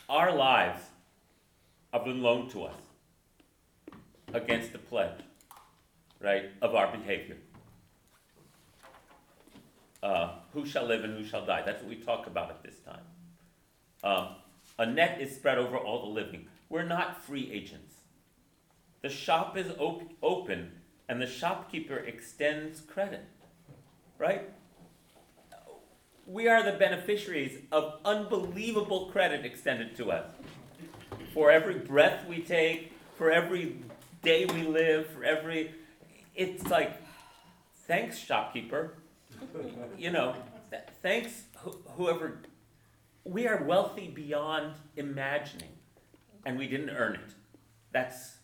Our 0.07 0.35
lives 0.35 0.81
have 1.93 2.05
been 2.05 2.21
loaned 2.21 2.51
to 2.51 2.63
us 2.63 2.75
against 4.35 4.73
the 4.73 4.77
pledge, 4.77 5.21
right, 6.21 6.51
of 6.61 6.75
our 6.75 6.95
behavior. 6.95 7.37
Uh, 10.03 10.33
who 10.53 10.65
shall 10.65 10.85
live 10.85 11.03
and 11.03 11.17
who 11.17 11.23
shall 11.23 11.45
die? 11.45 11.63
That's 11.65 11.81
what 11.81 11.89
we 11.89 11.95
talk 11.95 12.27
about 12.27 12.49
at 12.49 12.61
this 12.61 12.75
time. 12.79 13.01
Um, 14.03 14.35
a 14.77 14.85
net 14.85 15.19
is 15.19 15.33
spread 15.33 15.57
over 15.57 15.77
all 15.77 16.01
the 16.05 16.11
living. 16.11 16.47
We're 16.69 16.83
not 16.83 17.23
free 17.23 17.49
agents. 17.51 17.95
The 19.01 19.09
shop 19.09 19.57
is 19.57 19.71
op- 19.79 20.11
open 20.21 20.73
and 21.07 21.21
the 21.21 21.27
shopkeeper 21.27 21.97
extends 21.97 22.81
credit, 22.81 23.25
right? 24.17 24.49
We 26.27 26.47
are 26.47 26.63
the 26.63 26.77
beneficiaries 26.77 27.59
of 27.71 27.99
unbelievable 28.03 29.07
credit 29.11 29.45
extended 29.45 29.95
to 29.97 30.11
us. 30.11 30.29
For 31.33 31.51
every 31.51 31.75
breath 31.75 32.27
we 32.27 32.41
take, 32.41 32.93
for 33.17 33.31
every 33.31 33.77
day 34.25 34.45
we 34.45 34.63
live, 34.63 35.07
for 35.07 35.23
every. 35.23 35.73
It's 36.35 36.65
like, 36.67 36.91
thanks, 37.87 38.17
shopkeeper. 38.17 38.95
You 39.97 40.11
know, 40.11 40.35
th- 40.71 40.83
thanks, 41.01 41.43
wh- 41.63 41.75
whoever. 41.95 42.39
We 43.23 43.47
are 43.47 43.63
wealthy 43.63 44.07
beyond 44.07 44.73
imagining, 44.97 45.69
and 46.45 46.57
we 46.57 46.67
didn't 46.67 46.89
earn 46.89 47.15
it. 47.15 47.33
That's 47.91 48.35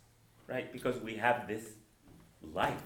right, 0.47 0.71
because 0.71 0.99
we 1.01 1.15
have 1.15 1.47
this 1.47 1.65
life, 2.53 2.81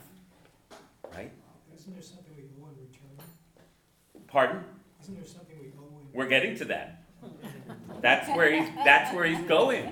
right? 1.16 1.32
Isn't 1.76 1.94
there 1.94 2.02
something 2.02 2.34
we 2.36 2.44
owe 2.62 2.68
in 2.70 2.76
return? 2.88 4.26
Pardon? 4.28 4.64
Isn't 5.04 5.16
there 5.16 5.26
something 5.26 5.58
we 5.60 5.68
owe 5.80 6.00
in? 6.02 6.08
We're 6.14 6.28
getting 6.28 6.56
to 6.58 6.66
that. 6.66 7.04
That's 8.02 8.28
where 8.36 8.52
he's, 8.52 8.70
that's 8.84 9.14
where 9.14 9.26
he's 9.26 9.46
going. 9.48 9.92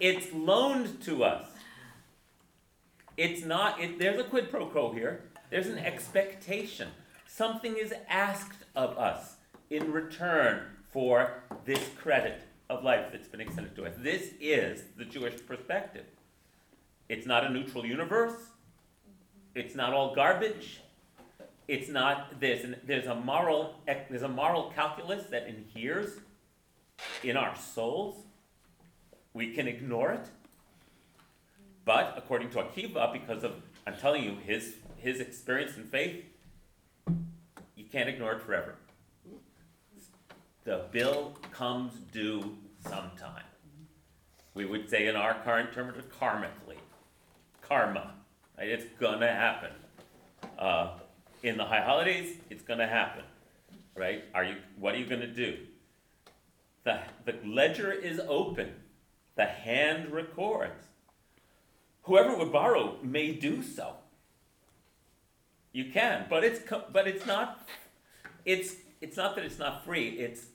It's 0.00 0.32
loaned 0.32 1.00
to 1.02 1.24
us. 1.24 1.46
It's 3.16 3.44
not, 3.44 3.80
it, 3.80 3.98
there's 3.98 4.20
a 4.20 4.24
quid 4.24 4.50
pro 4.50 4.66
quo 4.66 4.92
here. 4.92 5.22
There's 5.50 5.68
an 5.68 5.78
expectation. 5.78 6.88
Something 7.26 7.76
is 7.76 7.94
asked 8.08 8.64
of 8.74 8.98
us 8.98 9.36
in 9.70 9.92
return 9.92 10.62
for 10.90 11.42
this 11.64 11.80
credit 11.96 12.42
of 12.68 12.82
life 12.84 13.06
that's 13.12 13.28
been 13.28 13.40
extended 13.40 13.74
to 13.76 13.86
us. 13.86 13.94
This 13.98 14.32
is 14.40 14.82
the 14.96 15.04
Jewish 15.04 15.34
perspective. 15.46 16.04
It's 17.08 17.26
not 17.26 17.44
a 17.44 17.50
neutral 17.50 17.86
universe. 17.86 18.34
It's 19.54 19.74
not 19.74 19.92
all 19.92 20.14
garbage. 20.14 20.80
It's 21.68 21.88
not 21.88 22.40
there's 22.40 22.64
an, 22.64 22.76
there's 22.86 23.06
a 23.06 23.14
moral 23.14 23.74
there's 23.86 24.22
a 24.22 24.28
moral 24.28 24.70
calculus 24.74 25.24
that 25.30 25.48
inheres 25.48 26.20
in 27.22 27.36
our 27.36 27.56
souls. 27.56 28.16
We 29.34 29.52
can 29.52 29.66
ignore 29.66 30.12
it, 30.12 30.26
but 31.86 32.12
according 32.18 32.50
to 32.50 32.58
Akiva, 32.58 33.10
because 33.10 33.42
of 33.44 33.54
I'm 33.86 33.96
telling 33.96 34.22
you 34.22 34.36
his 34.44 34.74
his 34.98 35.20
experience 35.20 35.76
and 35.76 35.88
faith, 35.88 36.24
you 37.74 37.84
can't 37.90 38.10
ignore 38.10 38.32
it 38.32 38.42
forever. 38.42 38.74
The 40.64 40.84
bill 40.90 41.38
comes 41.52 41.94
due 42.12 42.58
sometime. 42.80 43.44
We 44.52 44.64
would 44.64 44.90
say 44.90 45.06
in 45.06 45.14
our 45.14 45.34
current 45.44 45.72
terms, 45.72 45.94
karmically, 46.20 46.78
karma. 47.62 48.14
Right? 48.58 48.68
It's 48.68 48.86
gonna 48.98 49.30
happen. 49.30 49.70
Uh, 50.58 50.98
in 51.42 51.56
the 51.56 51.64
high 51.64 51.82
holidays, 51.82 52.38
it's 52.50 52.62
gonna 52.62 52.86
happen, 52.86 53.22
right? 53.94 54.24
Are 54.34 54.42
you, 54.42 54.56
what 54.78 54.94
are 54.94 54.98
you 54.98 55.06
gonna 55.06 55.26
do? 55.26 55.58
The, 56.82 57.00
the 57.24 57.34
ledger 57.44 57.92
is 57.92 58.20
open, 58.26 58.72
the 59.36 59.44
hand 59.44 60.10
records. 60.10 60.82
Whoever 62.06 62.36
would 62.36 62.52
borrow 62.52 62.96
may 63.02 63.32
do 63.32 63.62
so. 63.62 63.94
You 65.72 65.90
can, 65.90 66.26
but 66.30 66.44
it's, 66.44 66.60
but 66.92 67.06
it's 67.06 67.26
not, 67.26 67.68
it's, 68.44 68.76
it's 69.00 69.16
not 69.16 69.34
that 69.34 69.44
it's 69.44 69.58
not 69.58 69.84
free, 69.84 70.10
it's, 70.10 70.46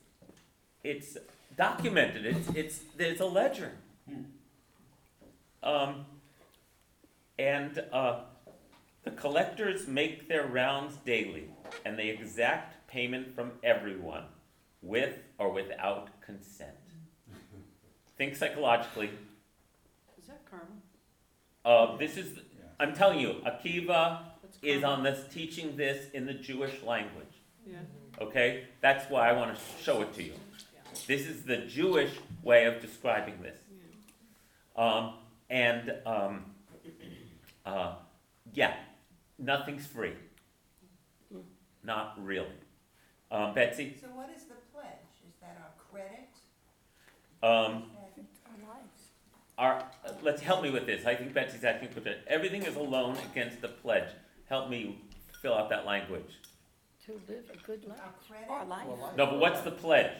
it's 0.83 1.17
documented, 1.57 2.25
it's, 2.25 2.49
it's, 2.55 2.79
there's 2.97 3.19
a 3.19 3.25
ledger. 3.25 3.73
Um, 5.61 6.05
and, 7.37 7.83
uh, 7.93 8.21
the 9.03 9.11
collectors 9.11 9.87
make 9.87 10.27
their 10.27 10.45
rounds 10.45 10.95
daily, 11.05 11.49
and 11.85 11.99
they 11.99 12.09
exact 12.09 12.87
payment 12.87 13.35
from 13.35 13.51
everyone, 13.63 14.25
with 14.81 15.19
or 15.37 15.51
without 15.51 16.09
consent. 16.21 16.71
Think 18.17 18.35
psychologically, 18.35 19.09
Is 20.19 20.27
that 20.27 20.45
karma? 20.49 20.65
Uh, 21.65 21.95
this 21.97 22.17
is, 22.17 22.39
I'm 22.79 22.93
telling 22.93 23.19
you, 23.19 23.35
Akiva 23.45 24.19
is 24.61 24.83
on 24.83 25.03
this, 25.03 25.31
teaching 25.33 25.75
this 25.75 26.09
in 26.11 26.25
the 26.25 26.33
Jewish 26.33 26.81
language. 26.83 27.25
Yeah. 27.65 27.77
Okay? 28.19 28.65
That's 28.81 29.09
why 29.09 29.29
I 29.29 29.33
want 29.33 29.55
to 29.55 29.61
show 29.83 30.01
it 30.01 30.13
to 30.15 30.23
you. 30.23 30.33
This 31.07 31.27
is 31.27 31.43
the 31.43 31.57
Jewish 31.57 32.11
way 32.43 32.65
of 32.65 32.81
describing 32.81 33.41
this. 33.41 33.57
Um, 34.75 35.13
and, 35.49 35.93
um, 36.05 36.45
uh, 37.65 37.93
yeah, 38.53 38.75
nothing's 39.37 39.85
free. 39.85 40.13
Not 41.83 42.15
really. 42.23 42.47
Um, 43.31 43.53
Betsy, 43.53 43.97
So 43.99 44.07
what 44.07 44.29
is 44.35 44.43
the 44.43 44.55
pledge? 44.73 44.85
Is 45.27 45.33
that 45.41 45.57
our 45.61 45.71
credit? 45.89 46.29
um, 47.43 47.89
Our 48.45 48.73
lives. 48.75 49.01
our, 49.57 49.90
let's 50.21 50.41
help 50.41 50.61
me 50.63 50.69
with 50.69 50.85
this. 50.85 51.05
I 51.05 51.15
think 51.15 51.33
Betsy's 51.33 51.63
asking 51.63 51.89
for 51.89 51.99
that. 52.01 52.19
Everything 52.27 52.63
is 52.63 52.75
a 52.75 52.79
loan 52.81 53.17
against 53.31 53.61
the 53.61 53.67
pledge. 53.67 54.09
Help 54.49 54.69
me 54.69 55.01
fill 55.41 55.53
out 55.53 55.69
that 55.69 55.85
language. 55.85 56.31
To 57.05 57.13
live 57.27 57.49
a 57.53 57.57
good 57.65 57.85
life. 57.87 57.99
Our 58.03 58.13
credit? 58.27 58.49
Or 58.49 58.65
life. 58.65 59.15
No, 59.17 59.25
but 59.25 59.39
what's 59.39 59.61
the 59.61 59.71
pledge? 59.71 60.11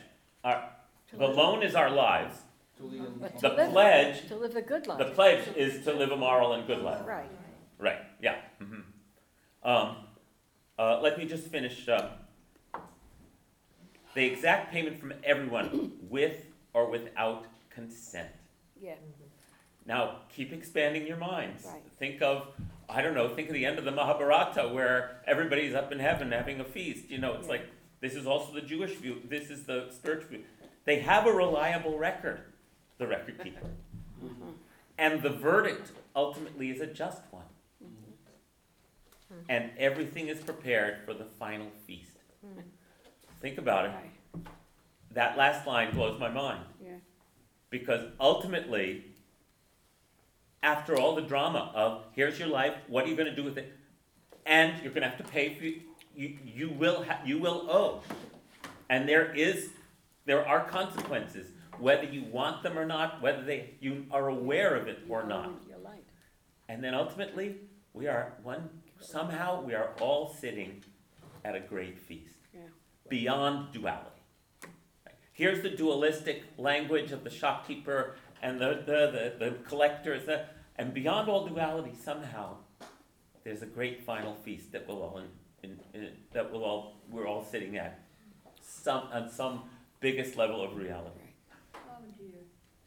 Our, 0.43 0.69
To 1.09 1.15
the 1.17 1.27
live- 1.27 1.37
loan 1.37 1.63
is 1.63 1.75
our 1.75 1.89
lives. 1.89 2.35
but 2.79 3.37
to 3.37 3.49
The 3.49 3.49
live- 3.49 3.71
pledge, 3.71 4.27
To 4.27 4.35
live 4.35 4.55
a 4.55 4.61
good 4.61 4.87
life. 4.87 4.97
the 4.97 5.05
pledge 5.13 5.47
is 5.55 5.83
to 5.85 5.93
live 5.93 6.11
a 6.11 6.17
moral 6.17 6.53
and 6.53 6.65
good 6.65 6.81
life. 6.81 7.05
Right. 7.05 7.29
Right, 7.77 7.99
yeah. 8.21 8.37
mhm. 8.59 8.83
Um, 9.63 9.95
uh, 10.79 10.99
let 11.01 11.17
me 11.17 11.25
just 11.25 11.47
finish, 11.47 11.87
um, 11.87 12.09
the 14.15 14.25
exact 14.25 14.71
payment 14.71 14.99
from 14.99 15.13
everyone 15.23 15.93
with 16.09 16.45
or 16.73 16.89
without 16.89 17.45
consent. 17.69 18.29
Yeah, 18.81 18.95
Now, 19.85 20.19
keep 20.29 20.53
expanding 20.53 21.07
your 21.07 21.17
minds. 21.17 21.65
Right. 21.65 21.81
Think 21.97 22.21
of, 22.21 22.47
I 22.89 23.01
don't 23.01 23.13
know, 23.15 23.29
think 23.29 23.47
of 23.49 23.53
the 23.55 23.65
end 23.65 23.79
of 23.79 23.85
the 23.85 23.91
Mahabharata 23.91 24.69
where 24.69 25.21
everybody's 25.25 25.73
up 25.73 25.91
in 25.91 25.99
heaven 25.99 26.31
having 26.31 26.59
a 26.59 26.63
feast. 26.63 27.09
You 27.09 27.17
know, 27.17 27.33
it's 27.33 27.45
Yeah. 27.47 27.53
like, 27.53 27.65
this 27.99 28.13
is 28.15 28.25
also 28.27 28.53
the 28.53 28.61
Jewish 28.61 28.95
view, 28.95 29.21
this 29.25 29.49
is 29.49 29.65
the 29.65 29.89
spiritual 29.91 30.29
view. 30.29 30.45
They 30.85 30.99
have 30.99 31.25
a 31.27 31.31
reliable 31.31 31.97
record, 31.97 32.41
the 32.97 33.07
record 33.07 33.39
keeper. 33.43 33.69
Mhm. 34.21 34.53
And 34.97 35.21
the 35.21 35.29
verdict 35.29 35.91
ultimately 36.15 36.69
is 36.69 36.79
a 36.81 36.87
just 36.87 37.21
one. 37.31 37.45
And 39.47 39.71
everything 39.77 40.27
is 40.27 40.41
prepared 40.43 41.05
for 41.05 41.13
the 41.13 41.23
final 41.25 41.69
feast. 41.87 42.17
Mm. 42.45 42.63
Think 43.39 43.57
about 43.57 43.85
it. 43.85 43.91
That 45.11 45.37
last 45.37 45.65
line 45.65 45.93
blows 45.95 46.19
my 46.19 46.29
mind. 46.29 46.65
yeah, 46.83 46.97
Because 47.69 48.11
ultimately, 48.19 49.05
after 50.63 50.97
all 50.97 51.15
the 51.15 51.21
drama 51.21 51.71
of 51.73 52.03
here's 52.13 52.37
your 52.39 52.47
life, 52.47 52.75
what 52.87 53.05
are 53.05 53.07
you 53.07 53.15
going 53.15 53.29
to 53.29 53.35
do 53.35 53.43
with 53.43 53.57
it? 53.57 53.73
And 54.45 54.81
you're 54.81 54.91
going 54.91 55.03
to 55.03 55.09
have 55.09 55.17
to 55.17 55.23
pay 55.31 55.55
for 55.55 55.65
you, 55.65 55.81
you, 56.15 56.37
you 56.45 56.69
will 56.69 57.03
ha- 57.03 57.21
you 57.25 57.39
will 57.39 57.67
owe. 57.69 58.01
And 58.89 59.07
there 59.07 59.33
is 59.33 59.69
there 60.25 60.47
are 60.47 60.65
consequences 60.65 61.47
whether 61.79 62.03
you 62.03 62.23
want 62.25 62.61
them 62.61 62.77
or 62.77 62.85
not, 62.85 63.21
whether 63.21 63.41
they 63.43 63.71
you 63.79 64.05
are 64.11 64.27
aware 64.27 64.75
of 64.75 64.87
it 64.87 64.99
or 65.09 65.23
not. 65.23 65.51
And 66.69 66.83
then 66.83 66.93
ultimately, 66.93 67.57
we 67.93 68.07
are 68.07 68.33
one 68.43 68.69
somehow 68.99 69.61
we 69.61 69.73
are 69.73 69.89
all 69.99 70.33
sitting 70.33 70.83
at 71.43 71.55
a 71.55 71.59
great 71.59 71.99
feast. 71.99 72.35
Yeah. 72.53 72.61
Beyond 73.09 73.73
duality. 73.73 74.07
Here's 75.33 75.61
the 75.63 75.69
dualistic 75.69 76.43
language 76.57 77.11
of 77.11 77.23
the 77.23 77.29
shopkeeper 77.29 78.15
and 78.41 78.59
the, 78.59 78.83
the, 78.85 79.33
the, 79.39 79.45
the 79.45 79.55
collectors, 79.67 80.25
the, 80.25 80.45
and 80.77 80.93
beyond 80.93 81.29
all 81.29 81.47
duality, 81.47 81.93
somehow, 82.03 82.55
there's 83.43 83.61
a 83.61 83.67
great 83.67 84.03
final 84.03 84.35
feast 84.35 84.71
that 84.71 84.87
we'll 84.87 85.01
all 85.01 85.17
in, 85.19 85.27
in, 85.69 85.79
in, 85.93 86.09
that 86.33 86.51
we'll 86.51 86.63
all 86.63 86.97
we're 87.09 87.27
all 87.27 87.43
sitting 87.43 87.77
at 87.77 87.99
some 88.61 89.03
on 89.11 89.29
some 89.29 89.63
biggest 89.99 90.37
level 90.37 90.63
of 90.63 90.75
reality. 90.75 91.19
Oh 91.75 91.79
dear. 92.17 92.39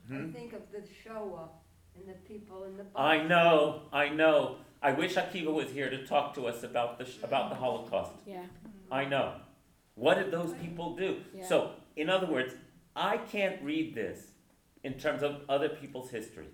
Hmm? 0.08 0.28
I 0.30 0.32
think 0.32 0.52
of 0.52 0.62
the 0.72 0.82
Shoah 1.02 1.48
and 1.96 2.08
the 2.08 2.18
people 2.28 2.64
in 2.64 2.76
the. 2.76 2.84
I 2.96 3.22
know, 3.22 3.82
I 3.92 4.08
know. 4.08 4.56
I 4.82 4.92
wish 4.92 5.14
Akiva 5.14 5.52
was 5.52 5.70
here 5.70 5.90
to 5.90 6.06
talk 6.06 6.34
to 6.34 6.46
us 6.46 6.62
about 6.62 6.98
the 6.98 7.04
sh- 7.04 7.18
about 7.22 7.50
the 7.50 7.56
Holocaust. 7.56 8.12
Yeah, 8.26 8.44
I 8.90 9.04
know. 9.04 9.34
What 9.94 10.16
did 10.16 10.30
those 10.30 10.52
people 10.54 10.96
do? 10.96 11.18
Yeah. 11.36 11.46
So, 11.46 11.70
in 11.96 12.10
other 12.10 12.26
words, 12.26 12.54
I 12.96 13.18
can't 13.18 13.62
read 13.62 13.94
this 13.94 14.33
in 14.84 14.94
terms 14.94 15.22
of 15.22 15.40
other 15.48 15.68
people's 15.68 16.10
history. 16.10 16.46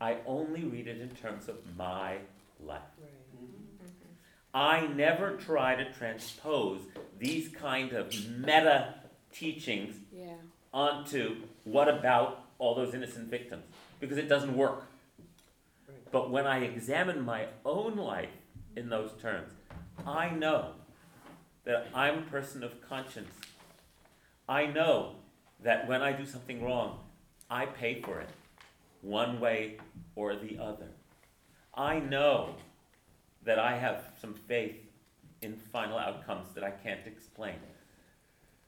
I 0.00 0.16
only 0.26 0.64
read 0.64 0.88
it 0.88 1.00
in 1.00 1.10
terms 1.10 1.48
of 1.48 1.58
my 1.76 2.16
life. 2.58 2.80
Mm-hmm. 3.00 3.92
I 4.54 4.86
never 4.88 5.36
try 5.36 5.76
to 5.76 5.92
transpose 5.92 6.80
these 7.18 7.48
kind 7.48 7.92
of 7.92 8.12
meta 8.28 8.94
teachings 9.32 9.94
yeah, 10.12 10.34
onto 10.74 11.36
what 11.64 11.88
about 11.88 12.46
all 12.58 12.74
those 12.74 12.94
innocent 12.94 13.30
victims 13.30 13.62
because 14.00 14.18
it 14.18 14.28
doesn't 14.28 14.56
work. 14.56 14.86
But 16.10 16.30
when 16.30 16.46
I 16.46 16.64
examine 16.64 17.24
my 17.24 17.46
own 17.64 17.96
life 17.96 18.28
in 18.76 18.88
those 18.88 19.12
terms, 19.20 19.52
I 20.06 20.30
know 20.30 20.72
that 21.64 21.88
I'm 21.94 22.18
a 22.18 22.22
person 22.22 22.62
of 22.62 22.80
conscience. 22.82 23.32
I 24.48 24.66
know 24.66 25.16
that 25.62 25.88
when 25.88 26.02
I 26.02 26.12
do 26.12 26.26
something 26.26 26.62
wrong, 26.62 26.98
I 27.52 27.66
pay 27.66 28.00
for 28.00 28.18
it 28.18 28.30
one 29.02 29.38
way 29.38 29.76
or 30.16 30.34
the 30.34 30.58
other. 30.58 30.88
I 31.74 31.98
know 31.98 32.54
that 33.44 33.58
I 33.58 33.76
have 33.76 34.04
some 34.22 34.32
faith 34.32 34.76
in 35.42 35.56
final 35.70 35.98
outcomes 35.98 36.48
that 36.54 36.64
I 36.64 36.70
can't 36.70 37.06
explain. 37.06 37.56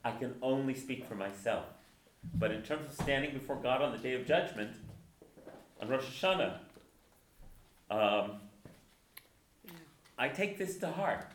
I 0.03 0.11
can 0.11 0.35
only 0.43 0.75
speak 0.75 1.07
for 1.07 1.15
myself. 1.15 1.65
But 2.35 2.51
in 2.51 2.61
terms 2.61 2.85
of 2.85 2.93
standing 2.93 3.33
before 3.33 3.55
God 3.55 3.81
on 3.81 3.91
the 3.91 3.97
day 3.97 4.13
of 4.13 4.27
judgment, 4.27 4.71
on 5.81 5.89
Rosh 5.89 6.05
Hashanah, 6.21 6.57
um. 7.89 8.33
I 10.17 10.29
take 10.29 10.57
this 10.59 10.77
to 10.77 10.91
heart. 10.91 11.25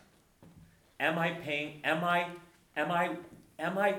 Am 1.01 1.19
I 1.19 1.33
paying? 1.33 1.81
Am 1.83 2.05
I? 2.05 2.29
Am 2.77 2.93
I? 2.93 3.17
Am 3.59 3.77
I? 3.77 3.97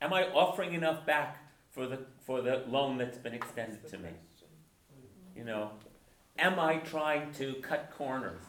Am 0.00 0.12
I 0.14 0.24
offering 0.30 0.72
enough 0.72 1.04
back 1.04 1.47
for 1.78 1.86
the 1.86 1.98
for 2.26 2.42
the 2.42 2.64
loan 2.68 2.98
that's 2.98 3.18
been 3.18 3.34
extended 3.34 3.86
to 3.88 3.98
me? 3.98 4.10
You 5.36 5.44
know, 5.44 5.70
am 6.36 6.58
I 6.58 6.78
trying 6.78 7.30
to 7.34 7.54
cut 7.62 7.92
corners 7.96 8.42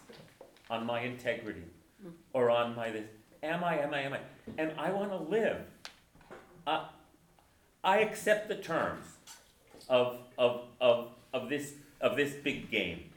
on 0.68 0.84
my 0.88 1.02
integrity 1.02 1.66
or 2.34 2.50
on 2.50 2.76
my 2.76 2.90
this? 2.90 3.06
Am 3.44 3.64
I? 3.64 3.82
Am 3.82 3.94
I? 3.94 4.02
Am 4.02 4.14
I? 4.14 4.20
And 4.58 4.74
I 4.80 4.90
want 4.90 5.12
to 5.12 5.18
live. 5.18 5.58
Uh, 6.66 6.86
I 7.84 8.00
accept 8.00 8.48
the 8.48 8.56
terms 8.56 9.06
of 9.88 10.18
of 10.40 10.62
of 10.82 11.10
of 11.32 11.50
this 11.50 11.74
of 12.02 12.18
this 12.18 12.34
big 12.34 12.72
game, 12.72 13.12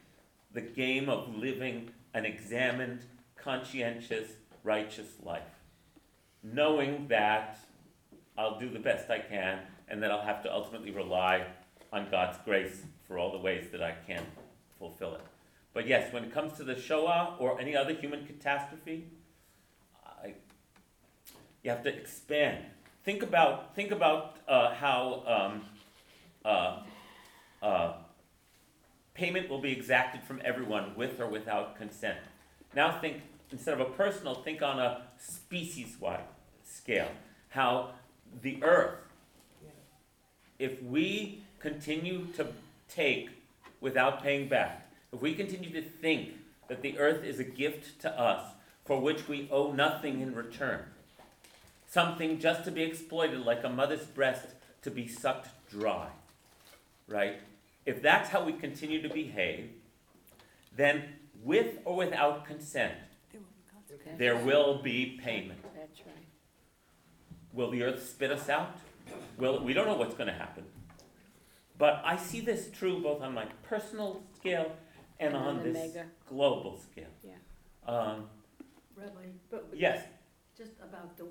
the 0.53 0.61
game 0.61 1.09
of 1.09 1.35
living 1.35 1.89
an 2.13 2.25
examined, 2.25 2.99
conscientious, 3.35 4.29
righteous 4.63 5.09
life, 5.23 5.57
knowing 6.43 7.07
that 7.07 7.57
I'll 8.37 8.59
do 8.59 8.69
the 8.69 8.79
best 8.79 9.09
I 9.09 9.17
can, 9.17 9.59
and 9.87 10.01
that 10.01 10.11
I'll 10.11 10.21
have 10.21 10.43
to 10.43 10.53
ultimately 10.53 10.91
rely 10.91 11.45
on 11.91 12.09
God's 12.09 12.37
grace 12.45 12.83
for 13.07 13.17
all 13.17 13.31
the 13.31 13.37
ways 13.37 13.67
that 13.71 13.81
I 13.81 13.95
can 14.07 14.25
fulfill 14.79 15.15
it. 15.15 15.21
But 15.73 15.87
yes, 15.87 16.13
when 16.13 16.23
it 16.23 16.33
comes 16.33 16.57
to 16.57 16.63
the 16.63 16.79
Shoah 16.79 17.35
or 17.39 17.59
any 17.59 17.75
other 17.75 17.93
human 17.93 18.25
catastrophe, 18.25 19.05
I, 20.05 20.33
you 21.63 21.71
have 21.71 21.83
to 21.83 21.95
expand. 21.95 22.65
Think 23.03 23.23
about 23.23 23.75
think 23.75 23.91
about 23.91 24.37
uh, 24.47 24.73
how 24.75 25.23
um, 25.25 25.61
uh, 26.45 26.79
uh, 27.61 27.93
payment 29.13 29.49
will 29.49 29.59
be 29.61 29.71
exacted 29.71 30.23
from 30.23 30.41
everyone 30.43 30.95
with 30.95 31.19
or 31.19 31.27
without 31.27 31.75
consent. 31.75 32.19
Now 32.75 32.99
think 32.99 33.21
instead 33.51 33.73
of 33.73 33.81
a 33.81 33.91
personal, 33.91 34.35
think 34.35 34.61
on 34.61 34.79
a 34.79 35.03
species-wide 35.17 36.23
scale. 36.63 37.09
How 37.49 37.91
the 38.41 38.63
earth, 38.63 38.97
if 40.63 40.81
we 40.81 41.43
continue 41.59 42.25
to 42.37 42.47
take 42.87 43.29
without 43.81 44.23
paying 44.23 44.47
back, 44.47 44.89
if 45.11 45.21
we 45.21 45.33
continue 45.33 45.69
to 45.69 45.81
think 45.81 46.29
that 46.69 46.81
the 46.81 46.97
earth 46.97 47.21
is 47.25 47.37
a 47.37 47.43
gift 47.43 47.99
to 47.99 48.09
us 48.17 48.53
for 48.85 49.01
which 49.01 49.27
we 49.27 49.49
owe 49.51 49.73
nothing 49.73 50.21
in 50.21 50.33
return. 50.33 50.79
Something 51.85 52.39
just 52.39 52.63
to 52.63 52.71
be 52.71 52.81
exploited 52.81 53.41
like 53.45 53.65
a 53.65 53.69
mother's 53.69 54.05
breast 54.05 54.45
to 54.83 54.89
be 54.89 55.05
sucked 55.05 55.49
dry. 55.69 56.07
Right? 57.09 57.41
If 57.85 58.01
that's 58.01 58.29
how 58.29 58.45
we 58.45 58.53
continue 58.53 59.01
to 59.01 59.09
behave, 59.09 59.69
then 60.75 61.03
with 61.43 61.79
or 61.83 61.97
without 61.97 62.45
consent, 62.45 62.93
There 63.31 63.41
will 63.41 63.51
be 63.51 63.63
consequences. 63.73 64.17
there 64.17 64.37
will 64.37 64.81
be 64.81 65.19
payment. 65.21 65.59
That's 65.75 65.99
right. 66.05 66.27
Will 67.51 67.69
the 67.69 67.83
earth 67.83 68.07
spit 68.09 68.31
us 68.31 68.47
out? 68.47 68.77
Well, 69.37 69.63
we 69.63 69.73
don't 69.73 69.87
know 69.87 69.95
what's 69.97 70.15
going 70.15 70.27
to 70.27 70.33
happen. 70.33 70.63
But 71.77 72.01
I 72.05 72.15
see 72.17 72.39
this 72.39 72.69
true 72.71 73.01
both 73.01 73.21
on 73.21 73.33
my 73.33 73.45
personal 73.63 74.23
scale 74.37 74.71
and, 75.19 75.33
And 75.33 75.35
on 75.37 75.57
on 75.57 75.63
this 75.63 75.73
mega. 75.73 76.05
global 76.29 76.77
scale. 76.77 77.09
Yeah. 77.23 77.33
Um, 77.91 78.25
Rabbi, 78.95 79.25
but 79.49 79.69
yes, 79.73 80.05
just 80.57 80.73
about 80.81 81.17
the, 81.17 81.25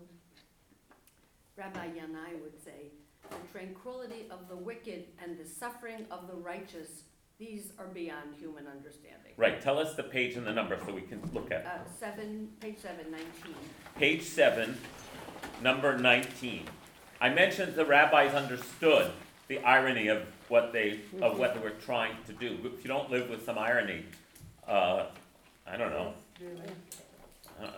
Rabbi 1.56 1.86
Yanai 1.90 2.40
would 2.42 2.62
say, 2.62 2.90
the 3.30 3.36
tranquility 3.52 4.26
of 4.30 4.48
the 4.48 4.56
wicked 4.56 5.04
and 5.22 5.38
the 5.38 5.44
suffering 5.48 6.06
of 6.10 6.26
the 6.26 6.34
righteous, 6.34 7.04
these 7.38 7.72
are 7.78 7.86
beyond 7.86 8.34
human 8.38 8.66
understanding. 8.66 9.32
right. 9.36 9.60
Tell 9.62 9.78
us 9.78 9.94
the 9.94 10.02
page 10.02 10.34
and 10.36 10.46
the 10.46 10.52
number 10.52 10.76
so 10.84 10.92
we 10.92 11.02
can 11.02 11.20
look 11.32 11.50
at 11.52 11.60
it. 11.60 11.66
Uh, 11.66 11.78
seven, 11.98 12.48
page 12.60 12.78
seven, 12.78 13.10
nineteen. 13.10 13.54
Page 13.96 14.22
seven, 14.22 14.76
number 15.62 15.96
19. 15.96 16.64
I 17.22 17.28
mentioned 17.28 17.76
the 17.76 17.84
rabbis 17.86 18.34
understood 18.34 19.12
the 19.46 19.60
irony 19.60 20.08
of 20.08 20.22
what 20.48 20.72
they 20.72 21.00
of 21.20 21.38
what 21.38 21.54
they 21.54 21.60
were 21.60 21.70
trying 21.70 22.16
to 22.26 22.32
do. 22.32 22.58
If 22.64 22.82
you 22.84 22.88
don't 22.88 23.10
live 23.10 23.30
with 23.30 23.44
some 23.46 23.56
irony, 23.58 24.04
uh, 24.66 25.06
I 25.64 25.76
don't 25.76 25.90
know. 25.90 26.14
Uh-uh. 27.62 27.68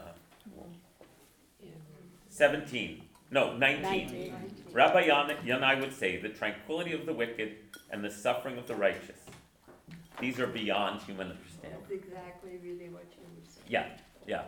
17. 2.30 3.02
No, 3.30 3.56
19. 3.56 3.82
Nineteen. 3.82 4.34
Rabbi 4.72 5.00
Yan- 5.06 5.36
Yanai 5.44 5.78
would 5.80 5.92
say 5.94 6.16
the 6.16 6.30
tranquility 6.30 6.92
of 6.94 7.04
the 7.04 7.12
wicked 7.12 7.56
and 7.90 8.02
the 8.02 8.10
suffering 8.10 8.56
of 8.58 8.66
the 8.66 8.74
righteous. 8.74 9.18
These 10.20 10.40
are 10.40 10.46
beyond 10.46 11.02
human 11.02 11.30
understanding. 11.30 11.78
That's 11.80 11.92
exactly 11.92 12.52
really 12.62 12.88
what 12.88 13.04
you 13.16 13.22
were 13.24 13.44
saying. 13.46 13.66
Yeah, 13.68 13.86
yeah, 14.26 14.42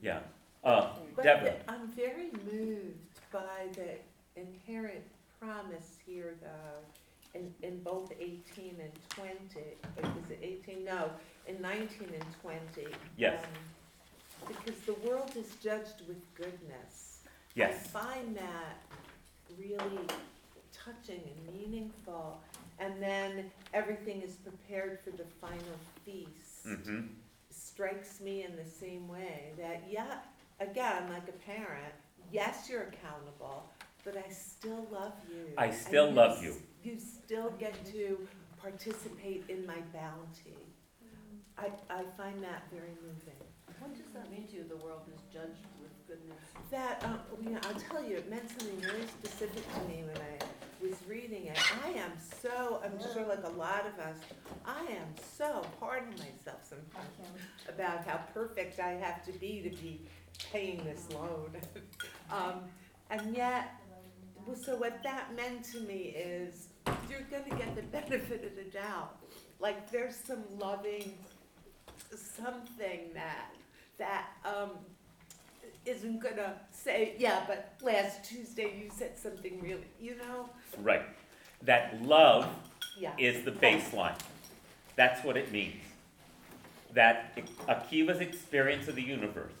yeah. 0.00 0.20
Uh, 0.64 0.90
But 1.14 1.24
Deborah, 1.24 1.54
the- 1.66 1.72
I'm 1.72 1.88
very 1.88 2.30
moved 2.50 2.96
by 3.32 3.68
the 3.74 3.98
inherent 4.36 5.04
promise 5.40 5.96
here, 6.06 6.34
though, 6.40 7.38
in, 7.38 7.52
in 7.62 7.80
both 7.82 8.12
eighteen 8.20 8.76
and 8.80 8.92
twenty. 9.08 9.76
Uh, 10.02 10.08
Is 10.24 10.30
it 10.30 10.38
eighteen? 10.42 10.84
No, 10.84 11.10
in 11.46 11.60
nineteen 11.60 12.08
and 12.12 12.24
twenty. 12.40 12.88
Yes. 13.16 13.42
Um, 13.44 14.48
Because 14.56 14.80
the 14.82 14.94
world 15.08 15.32
is 15.36 15.54
judged 15.62 16.02
with 16.06 16.20
goodness. 16.34 17.18
yes, 17.54 17.74
I 17.94 17.98
find 18.00 18.36
that 18.36 18.76
really 19.58 20.06
touching 20.72 21.22
and 21.46 21.54
meaningful. 21.60 22.38
And 22.80 23.00
then 23.00 23.50
everything 23.72 24.20
is 24.22 24.32
prepared 24.34 24.98
for 25.04 25.10
the 25.10 25.24
final 25.40 25.78
feast. 26.04 26.66
hmm 26.66 27.02
Strikes 27.50 28.20
me 28.20 28.42
in 28.44 28.54
the 28.56 28.68
same 28.68 29.06
way 29.08 29.52
that, 29.56 29.84
yeah, 29.88 30.16
again, 30.60 31.08
like 31.08 31.28
a 31.28 31.32
parent, 31.50 31.94
yes, 32.32 32.68
you're 32.68 32.82
accountable, 32.82 33.62
but 34.04 34.16
I 34.16 34.30
still 34.30 34.86
love 34.90 35.14
you. 35.28 35.54
I 35.56 35.66
And 35.66 35.74
still 35.74 36.10
love 36.10 36.42
you. 36.42 36.54
You 36.82 36.98
still 36.98 37.50
get 37.58 37.74
to 37.92 38.18
participate 38.60 39.44
in 39.48 39.66
my 39.66 39.78
bounty. 39.92 40.56
I, 41.56 41.66
I 41.88 42.02
find 42.16 42.42
that 42.42 42.64
very 42.70 42.94
moving. 43.02 43.40
What 43.78 43.94
does 43.94 44.12
that 44.14 44.30
mean 44.30 44.46
to 44.48 44.56
you, 44.56 44.64
the 44.68 44.76
world 44.76 45.02
is 45.14 45.20
judged 45.32 45.66
with 45.80 45.92
goodness? 46.06 46.38
That, 46.70 47.02
um, 47.04 47.18
you 47.42 47.50
know, 47.50 47.60
I'll 47.66 47.80
tell 47.80 48.04
you, 48.04 48.16
it 48.16 48.30
meant 48.30 48.48
something 48.48 48.80
very 48.80 49.06
specific 49.06 49.62
to 49.74 49.80
me 49.88 50.04
when 50.04 50.16
I 50.16 50.44
was 50.82 50.94
reading 51.08 51.46
it. 51.46 51.58
I 51.84 51.90
am 51.90 52.12
so, 52.42 52.80
I'm 52.84 52.98
sure 53.12 53.26
like 53.26 53.44
a 53.44 53.50
lot 53.50 53.86
of 53.86 53.98
us, 54.04 54.16
I 54.66 54.80
am 54.80 55.08
so 55.36 55.64
hard 55.80 56.02
on 56.02 56.10
myself 56.12 56.60
sometimes 56.62 57.08
about 57.68 58.06
how 58.06 58.18
perfect 58.32 58.80
I 58.80 58.92
have 58.92 59.24
to 59.26 59.32
be 59.32 59.60
to 59.62 59.70
be 59.70 60.00
paying 60.52 60.84
this 60.84 61.06
loan. 61.12 61.50
Um, 62.32 62.62
and 63.10 63.36
yet, 63.36 63.74
well, 64.46 64.56
so 64.56 64.76
what 64.76 65.02
that 65.02 65.34
meant 65.34 65.64
to 65.72 65.80
me 65.80 66.14
is, 66.16 66.68
you're 67.08 67.20
gonna 67.30 67.58
get 67.58 67.74
the 67.74 67.82
benefit 68.00 68.44
of 68.44 68.56
the 68.56 68.70
doubt. 68.70 69.16
Like, 69.60 69.90
there's 69.90 70.16
some 70.16 70.42
loving, 70.58 71.14
something 72.14 73.10
that, 73.14 73.54
that, 73.98 74.26
um, 74.44 74.70
isn't 75.86 76.20
gonna 76.22 76.54
say, 76.70 77.14
yeah, 77.18 77.44
but 77.46 77.74
last 77.82 78.24
Tuesday 78.24 78.74
you 78.82 78.90
said 78.94 79.18
something 79.18 79.60
really, 79.60 79.86
you 80.00 80.16
know? 80.16 80.48
right. 80.82 81.02
That 81.62 82.02
love 82.02 82.46
Yeah. 82.98 83.12
is 83.18 83.44
the 83.44 83.50
baseline. 83.52 84.18
That's 84.96 85.24
what 85.24 85.36
it 85.36 85.50
means. 85.50 85.82
That 86.92 87.36
Akiva's 87.68 88.20
experience 88.20 88.86
of 88.88 88.94
the 88.94 89.02
universe 89.02 89.52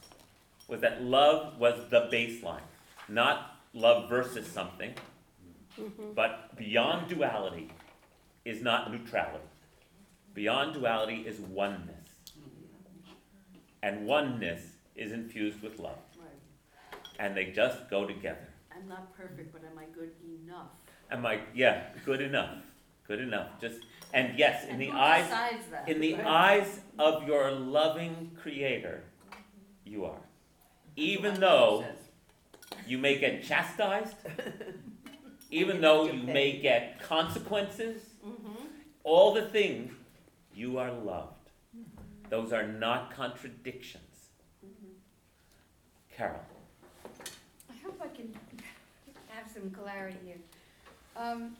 was 0.68 0.80
that 0.82 1.02
love 1.02 1.58
was 1.58 1.88
the 1.90 2.08
baseline, 2.12 2.62
not 3.08 3.53
love 3.74 4.08
versus 4.08 4.46
something, 4.46 4.94
mm-hmm. 5.78 6.12
but 6.14 6.56
beyond 6.56 7.08
duality 7.08 7.70
is 8.44 8.62
not 8.62 8.90
neutrality. 8.90 9.44
Beyond 10.32 10.74
duality 10.74 11.24
is 11.26 11.40
oneness. 11.40 11.90
And 13.82 14.06
oneness 14.06 14.62
is 14.96 15.12
infused 15.12 15.60
with 15.60 15.78
love. 15.78 15.98
Right. 16.18 16.98
And 17.18 17.36
they 17.36 17.46
just 17.46 17.90
go 17.90 18.06
together. 18.06 18.48
I'm 18.74 18.88
not 18.88 19.14
perfect, 19.16 19.52
but 19.52 19.62
am 19.64 19.78
I 19.78 19.84
good 19.94 20.10
enough? 20.24 20.68
Am 21.10 21.26
I, 21.26 21.40
yeah, 21.54 21.88
good 22.04 22.20
enough, 22.20 22.62
good 23.06 23.20
enough, 23.20 23.48
just, 23.60 23.80
and 24.12 24.38
yes, 24.38 24.64
in 24.64 24.70
And 24.70 24.80
the 24.80 24.90
eyes, 24.90 25.28
that? 25.70 25.88
in 25.88 26.00
the 26.00 26.16
eyes 26.22 26.80
of 26.98 27.26
your 27.26 27.50
loving 27.50 28.30
creator, 28.40 29.04
you 29.84 30.06
are. 30.06 30.20
Even 30.96 31.38
though 31.40 31.84
you 32.86 32.98
may 32.98 33.18
get 33.18 33.42
chastised, 33.42 34.16
even 35.50 35.80
though 35.80 36.06
you 36.06 36.22
may 36.22 36.58
get 36.58 37.00
consequences, 37.02 38.02
Mm-hmm. 38.26 38.64
all 39.04 39.34
the 39.34 39.42
things, 39.42 39.92
you 40.54 40.78
are 40.78 40.90
loved. 40.90 41.50
Those 42.30 42.54
are 42.54 42.66
not 42.66 43.10
contradictions. 43.14 44.30
Carol, 46.16 46.40
I 47.70 47.74
hope 47.84 48.00
I 48.02 48.08
can 48.16 48.32
have 49.28 49.50
some 49.52 49.70
clarity 49.70 50.16
here. 50.24 50.36
Um, 51.16 51.54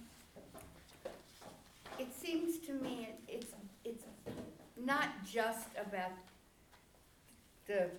It 1.98 2.08
seems 2.14 2.58
to 2.66 2.72
me 2.72 3.08
it- 3.10 3.20
it's, 3.36 3.52
it's 3.84 4.04
not 4.76 5.08
just 5.24 5.68
about 5.76 6.12
the, 7.66 7.90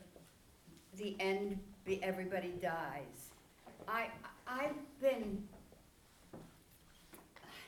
the 0.97 1.15
end, 1.19 1.59
be- 1.85 2.03
everybody 2.03 2.53
dies. 2.61 3.29
I, 3.87 4.07
I've 4.47 4.75
been, 4.99 5.43
I 6.33 6.37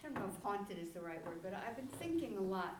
don't 0.04 0.16
know 0.16 0.26
if 0.36 0.44
haunted 0.44 0.78
is 0.80 0.90
the 0.90 1.02
right 1.02 1.24
word, 1.26 1.40
but 1.44 1.54
I've 1.54 1.76
been 1.76 1.88
thinking 1.88 2.38
a 2.38 2.42
lot. 2.42 2.78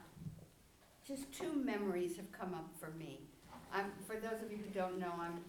Just 1.06 1.32
two 1.32 1.52
memories 1.52 2.16
have 2.16 2.30
come 2.32 2.52
up 2.54 2.68
for 2.78 2.90
me. 2.98 3.20
I'm, 3.72 3.92
for 4.06 4.16
those 4.16 4.42
of 4.42 4.50
you 4.50 4.58
who 4.58 4.70
don't 4.74 4.98
know, 4.98 5.12
I'm 5.20 5.40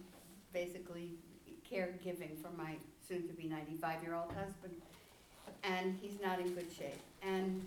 basically 0.52 1.10
caregiving 1.70 2.40
for 2.40 2.50
my 2.56 2.76
soon-to-be 3.06 3.48
ninety-five-year-old 3.48 4.32
husband, 4.32 4.74
and 5.64 5.98
he's 6.00 6.18
not 6.22 6.40
in 6.40 6.52
good 6.54 6.70
shape. 6.72 7.00
And, 7.22 7.66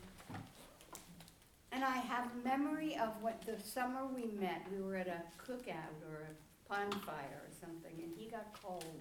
and 1.71 1.83
I 1.83 1.97
have 1.97 2.29
memory 2.43 2.97
of 2.97 3.09
what 3.21 3.41
the 3.45 3.59
summer 3.61 4.05
we 4.05 4.25
met, 4.39 4.61
we 4.75 4.81
were 4.81 4.95
at 4.95 5.07
a 5.07 5.21
cookout 5.41 5.95
or 6.09 6.23
a 6.23 6.33
bonfire 6.73 7.41
or 7.45 7.51
something, 7.61 7.95
and 8.03 8.11
he 8.17 8.25
got 8.29 8.47
cold. 8.61 8.99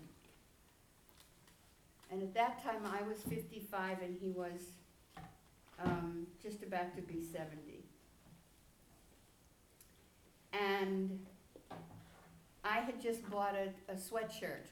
And 2.10 2.22
at 2.22 2.34
that 2.34 2.62
time, 2.62 2.82
I 2.84 3.02
was 3.08 3.18
fifty-five 3.22 4.02
and 4.02 4.14
he 4.20 4.30
was, 4.30 4.60
um, 5.82 6.26
just 6.42 6.62
about 6.62 6.94
to 6.96 7.02
be 7.02 7.22
seventy. 7.22 7.80
And 10.52 11.18
I 12.62 12.78
had 12.78 13.00
just 13.00 13.28
bought 13.30 13.54
a, 13.54 13.68
a 13.90 13.96
sweatshirt, 13.96 14.66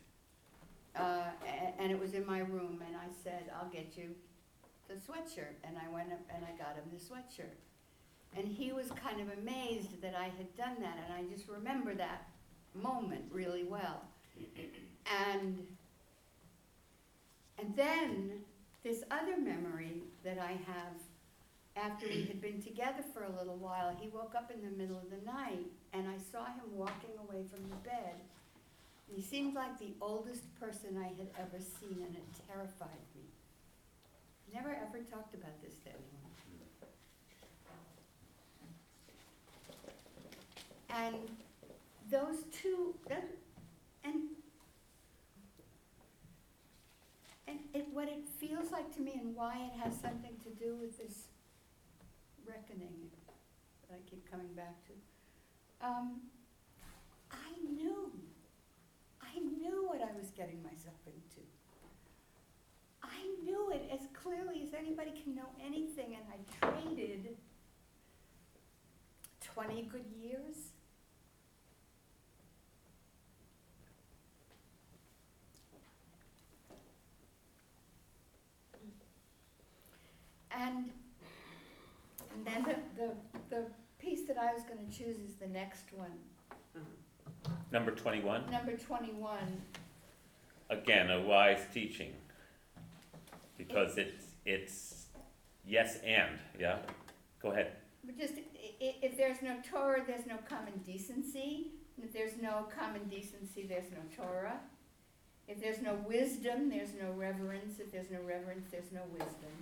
uh, 0.94 1.30
and 1.78 1.90
it 1.90 1.98
was 1.98 2.12
in 2.12 2.26
my 2.26 2.40
room, 2.40 2.82
and 2.86 2.94
I 2.94 3.08
said, 3.24 3.44
I'll 3.58 3.70
get 3.70 3.96
you 3.96 4.14
the 4.88 4.94
sweatshirt, 4.94 5.56
and 5.64 5.76
I 5.78 5.90
went 5.92 6.12
up 6.12 6.20
and 6.34 6.44
I 6.44 6.52
got 6.62 6.74
him 6.76 6.84
the 6.92 7.02
sweatshirt. 7.02 7.56
And 8.36 8.46
he 8.46 8.72
was 8.72 8.88
kind 8.90 9.20
of 9.20 9.28
amazed 9.38 10.02
that 10.02 10.14
I 10.14 10.24
had 10.24 10.54
done 10.56 10.76
that, 10.80 10.98
and 11.04 11.14
I 11.14 11.22
just 11.34 11.48
remember 11.48 11.94
that 11.94 12.28
moment 12.74 13.24
really 13.30 13.64
well. 13.64 14.02
And, 15.32 15.66
and 17.58 17.76
then, 17.76 18.32
this 18.82 19.02
other 19.10 19.36
memory 19.36 20.02
that 20.24 20.38
I 20.38 20.52
have 20.52 20.94
after 21.76 22.06
we 22.06 22.24
had 22.24 22.40
been 22.40 22.60
together 22.60 23.02
for 23.14 23.24
a 23.24 23.30
little 23.30 23.56
while, 23.56 23.96
he 23.98 24.08
woke 24.08 24.34
up 24.36 24.50
in 24.50 24.60
the 24.62 24.76
middle 24.76 24.98
of 24.98 25.10
the 25.10 25.24
night 25.24 25.66
and 25.92 26.08
I 26.08 26.16
saw 26.18 26.44
him 26.46 26.64
walking 26.72 27.14
away 27.18 27.44
from 27.48 27.62
the 27.68 27.76
bed. 27.88 28.14
He 29.14 29.22
seemed 29.22 29.54
like 29.54 29.78
the 29.78 29.94
oldest 30.00 30.42
person 30.58 30.96
I 30.98 31.08
had 31.08 31.28
ever 31.38 31.62
seen 31.80 32.02
and 32.04 32.14
it 32.16 32.24
terrified 32.48 33.04
me. 33.14 33.22
Never 34.52 34.70
ever 34.70 34.98
talked 35.04 35.34
about 35.34 35.60
this 35.62 35.74
to 35.84 35.90
anyone. 35.90 36.20
And 40.92 41.28
those 42.10 42.44
two, 42.50 42.94
that, 43.08 43.24
and, 44.04 44.14
and 47.46 47.58
it, 47.72 47.86
what 47.92 48.08
it 48.08 48.24
feels 48.38 48.72
like 48.72 48.94
to 48.96 49.00
me 49.00 49.12
and 49.20 49.34
why 49.34 49.54
it 49.72 49.80
has 49.80 49.94
something 50.00 50.36
to 50.42 50.50
do 50.50 50.74
with 50.74 50.98
this 50.98 51.28
reckoning 52.46 52.94
that 53.88 53.94
I 53.94 54.10
keep 54.10 54.28
coming 54.30 54.52
back 54.54 54.74
to. 54.86 55.86
Um, 55.86 56.20
I 57.30 57.50
knew, 57.72 58.10
I 59.22 59.38
knew 59.38 59.86
what 59.88 60.00
I 60.00 60.16
was 60.18 60.30
getting 60.30 60.62
myself 60.62 60.98
into. 61.06 61.46
I 63.02 63.44
knew 63.44 63.70
it 63.70 63.88
as 63.92 64.00
clearly 64.12 64.62
as 64.66 64.74
anybody 64.74 65.12
can 65.22 65.34
know 65.34 65.48
anything, 65.64 66.16
and 66.16 66.24
I 66.28 66.38
traded 66.66 67.36
twenty 69.40 69.82
good 69.82 70.04
years 70.20 70.56
And, 80.60 80.90
and 82.34 82.46
then 82.46 82.62
the, 82.64 83.02
the, 83.02 83.12
the 83.56 83.64
piece 83.98 84.26
that 84.28 84.36
I 84.36 84.52
was 84.52 84.62
gonna 84.64 84.88
choose 84.92 85.16
is 85.18 85.34
the 85.36 85.46
next 85.46 85.84
one, 85.94 86.12
Number 87.72 87.92
twenty-one, 87.92 88.50
number 88.50 88.72
twenty-one. 88.76 89.62
again, 90.68 91.10
a 91.10 91.20
wise 91.22 91.60
teaching. 91.72 92.12
Because 93.56 93.96
it's, 93.96 94.24
it's 94.44 95.06
yes 95.66 95.98
and, 96.04 96.38
yeah? 96.58 96.78
Go 97.40 97.52
ahead. 97.52 97.72
But 98.04 98.18
just, 98.18 98.34
i- 98.34 98.84
i- 98.84 98.96
if 99.02 99.16
there's 99.16 99.40
no 99.40 99.56
Torah, 99.70 100.02
there's 100.06 100.26
no 100.26 100.36
common 100.48 100.78
decency. 100.84 101.68
If 102.02 102.12
there's 102.12 102.36
no 102.42 102.66
common 102.76 103.08
decency, 103.08 103.66
there's 103.66 103.90
no 103.92 103.98
Torah. 104.24 104.58
If 105.48 105.60
there's 105.60 105.80
no 105.80 105.94
wisdom, 106.06 106.68
there's 106.70 106.90
no 107.00 107.12
reverence. 107.12 107.78
If 107.78 107.92
there's 107.92 108.10
no 108.10 108.18
reverence, 108.26 108.66
there's 108.70 108.90
no 108.92 109.02
wisdom. 109.12 109.52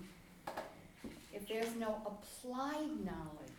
If 1.39 1.47
there's 1.47 1.75
no 1.75 2.01
applied 2.05 3.05
knowledge, 3.05 3.53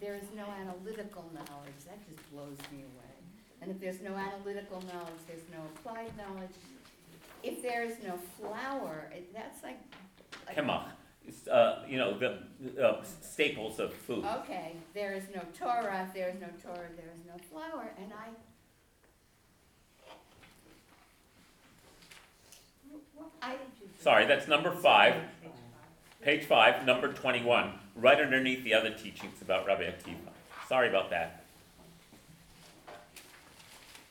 there 0.00 0.14
is 0.14 0.24
no 0.36 0.44
analytical 0.60 1.24
knowledge. 1.34 1.80
That 1.86 1.98
just 2.08 2.30
blows 2.32 2.58
me 2.70 2.82
away. 2.82 3.14
And 3.62 3.70
if 3.70 3.80
there's 3.80 4.00
no 4.02 4.14
analytical 4.14 4.82
knowledge, 4.92 5.20
there's 5.26 5.42
no 5.50 5.62
applied 5.74 6.12
knowledge. 6.18 6.50
If 7.42 7.62
there 7.62 7.82
is 7.84 7.96
no 8.02 8.16
flour, 8.16 9.10
it- 9.14 9.32
that's 9.32 9.62
like. 9.62 9.78
like- 10.46 10.56
Kemach, 10.56 10.90
it's, 11.26 11.48
uh, 11.48 11.84
you 11.88 11.96
know, 11.98 12.18
the, 12.18 12.42
uh, 12.86 13.02
staples 13.04 13.80
of 13.80 13.94
food. 13.94 14.24
Okay, 14.24 14.76
there 14.92 15.14
is 15.14 15.24
no 15.34 15.40
Torah, 15.54 16.04
if 16.08 16.14
there 16.14 16.28
is 16.28 16.40
no 16.40 16.48
Torah, 16.62 16.90
there 16.96 17.10
is 17.14 17.24
no 17.26 17.38
flour, 17.50 17.94
and 17.96 18.12
I. 18.12 18.28
I, 23.40 23.56
Sorry, 24.00 24.26
that's 24.26 24.48
number 24.48 24.70
five, 24.72 25.14
page 26.22 26.44
five, 26.44 26.84
number 26.84 27.12
twenty-one, 27.12 27.72
right 27.96 28.20
underneath 28.20 28.64
the 28.64 28.74
other 28.74 28.90
teachings 28.90 29.40
about 29.42 29.66
Rabbi 29.66 29.84
Akiva. 29.84 30.32
Sorry 30.68 30.88
about 30.88 31.10
that. 31.10 31.44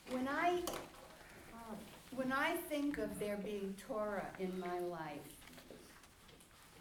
when 0.09 0.27
I, 0.27 0.61
um, 1.53 1.75
when 2.15 2.31
I 2.31 2.55
think 2.69 2.97
of 2.97 3.19
there 3.19 3.37
being 3.37 3.75
Torah 3.87 4.27
in 4.39 4.57
my 4.59 4.79
life, 4.79 5.19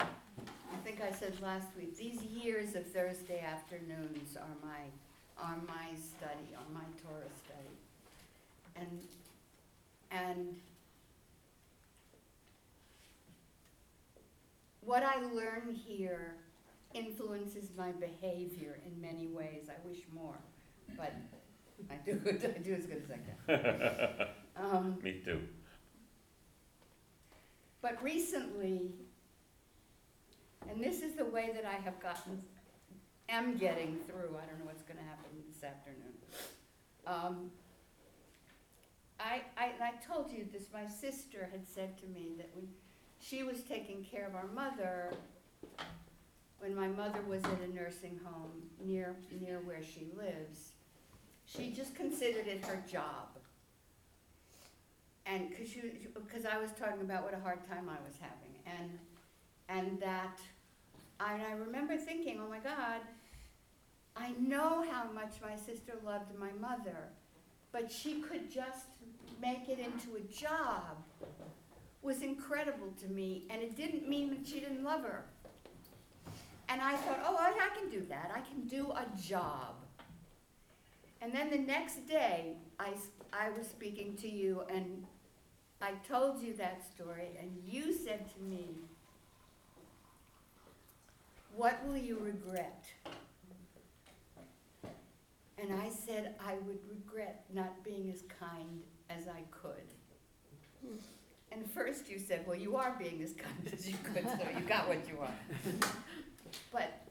I 0.00 0.76
think 0.84 1.00
I 1.02 1.10
said 1.10 1.40
last 1.40 1.66
week, 1.76 1.96
these 1.96 2.22
years 2.22 2.76
of 2.76 2.86
Thursday 2.86 3.40
afternoons 3.40 4.36
are 4.36 4.56
my, 4.62 5.42
are 5.42 5.56
my 5.66 5.88
study, 5.96 6.54
are 6.56 6.72
my 6.72 6.84
Torah 7.02 7.30
study. 7.44 7.76
And, 8.76 9.00
and 10.10 10.56
what 14.86 15.02
I 15.02 15.20
learn 15.32 15.74
here 15.74 16.36
influences 16.94 17.70
my 17.76 17.92
behavior 17.92 18.78
in 18.86 19.00
many 19.00 19.26
ways. 19.26 19.68
I 19.68 19.86
wish 19.86 19.98
more, 20.14 20.38
but 20.96 21.12
I 21.90 21.96
do, 21.96 22.20
I 22.26 22.58
do 22.58 22.74
as 22.74 22.86
good 22.86 23.02
as 23.04 23.10
I 23.10 23.18
can. 23.18 24.28
Um, 24.58 24.96
Me 25.02 25.20
too. 25.22 25.42
but 27.82 28.02
recently, 28.02 28.94
and 30.66 30.82
this 30.82 31.02
is 31.02 31.14
the 31.14 31.26
way 31.26 31.50
that 31.54 31.66
I 31.66 31.74
have 31.74 32.00
gotten, 32.00 32.40
am 33.28 33.58
getting 33.58 33.98
through, 34.06 34.34
I 34.34 34.46
don't 34.46 34.58
know 34.58 34.64
what's 34.64 34.82
gonna 34.82 35.06
happen 35.06 35.28
this 35.46 35.62
afternoon. 35.62 36.14
Um, 37.06 37.50
I, 39.20 39.42
I, 39.58 39.72
I 39.78 39.92
told 40.10 40.30
you 40.30 40.46
this, 40.50 40.68
my 40.72 40.86
sister 40.88 41.46
had 41.52 41.68
said 41.68 41.98
to 41.98 42.06
me 42.06 42.30
that 42.38 42.48
when 42.54 42.68
she 43.28 43.42
was 43.42 43.60
taking 43.62 44.04
care 44.04 44.26
of 44.26 44.34
our 44.34 44.46
mother, 44.54 45.12
when 46.60 46.74
my 46.74 46.88
mother 46.88 47.20
was 47.28 47.42
in 47.42 47.70
a 47.70 47.74
nursing 47.74 48.20
home 48.24 48.52
near, 48.84 49.16
near 49.40 49.60
where 49.64 49.82
she 49.82 50.08
lives, 50.16 50.72
she 51.44 51.70
just 51.70 51.94
considered 51.94 52.46
it 52.46 52.64
her 52.64 52.82
job. 52.90 53.28
And, 55.26 55.50
cause 56.32 56.44
I 56.44 56.58
was 56.58 56.70
talking 56.78 57.00
about 57.00 57.24
what 57.24 57.34
a 57.34 57.40
hard 57.40 57.68
time 57.68 57.88
I 57.88 57.98
was 58.06 58.14
having, 58.20 58.54
and, 58.78 58.98
and 59.68 60.00
that, 60.00 60.38
I, 61.18 61.40
I 61.50 61.52
remember 61.54 61.96
thinking, 61.96 62.40
oh 62.40 62.48
my 62.48 62.60
God, 62.60 63.00
I 64.16 64.30
know 64.38 64.84
how 64.88 65.10
much 65.12 65.34
my 65.42 65.56
sister 65.56 65.94
loved 66.04 66.32
my 66.38 66.52
mother, 66.60 67.08
but 67.72 67.90
she 67.90 68.20
could 68.20 68.52
just 68.52 68.86
make 69.42 69.68
it 69.68 69.80
into 69.80 70.16
a 70.16 70.20
job 70.32 70.96
was 72.06 72.22
incredible 72.22 72.92
to 73.02 73.08
me, 73.08 73.44
and 73.50 73.60
it 73.60 73.76
didn't 73.76 74.08
mean 74.08 74.30
that 74.30 74.46
she 74.46 74.60
didn't 74.60 74.84
love 74.84 75.02
her. 75.02 75.24
And 76.68 76.80
I 76.80 76.94
thought, 76.96 77.20
oh, 77.26 77.36
I, 77.38 77.48
I 77.50 77.78
can 77.78 77.90
do 77.90 78.06
that. 78.08 78.30
I 78.32 78.40
can 78.40 78.66
do 78.68 78.92
a 78.92 79.04
job. 79.20 79.74
And 81.20 81.32
then 81.34 81.50
the 81.50 81.58
next 81.58 82.06
day, 82.08 82.54
I, 82.78 82.92
I 83.32 83.50
was 83.50 83.66
speaking 83.66 84.14
to 84.18 84.28
you, 84.28 84.62
and 84.72 85.04
I 85.82 85.92
told 86.08 86.40
you 86.40 86.54
that 86.54 86.82
story, 86.94 87.30
and 87.40 87.50
you 87.66 87.92
said 87.92 88.30
to 88.34 88.42
me, 88.42 88.68
what 91.56 91.84
will 91.86 91.96
you 91.96 92.18
regret? 92.20 92.84
And 95.58 95.72
I 95.72 95.88
said, 95.88 96.34
I 96.38 96.54
would 96.66 96.78
regret 96.88 97.44
not 97.52 97.82
being 97.82 98.12
as 98.12 98.22
kind 98.38 98.82
as 99.10 99.26
I 99.26 99.42
could. 99.50 99.88
Hmm. 100.86 100.96
And 101.56 101.70
first 101.70 102.10
you 102.10 102.18
said, 102.18 102.44
well, 102.46 102.56
you 102.56 102.76
are 102.76 102.94
being 102.98 103.22
as 103.22 103.32
kind 103.32 103.72
as 103.72 103.88
you 103.88 103.96
could, 104.02 104.24
so 104.24 104.46
you 104.54 104.64
got 104.66 104.88
what 104.88 105.08
you 105.08 105.16
want. 105.16 105.32
But 106.70 107.02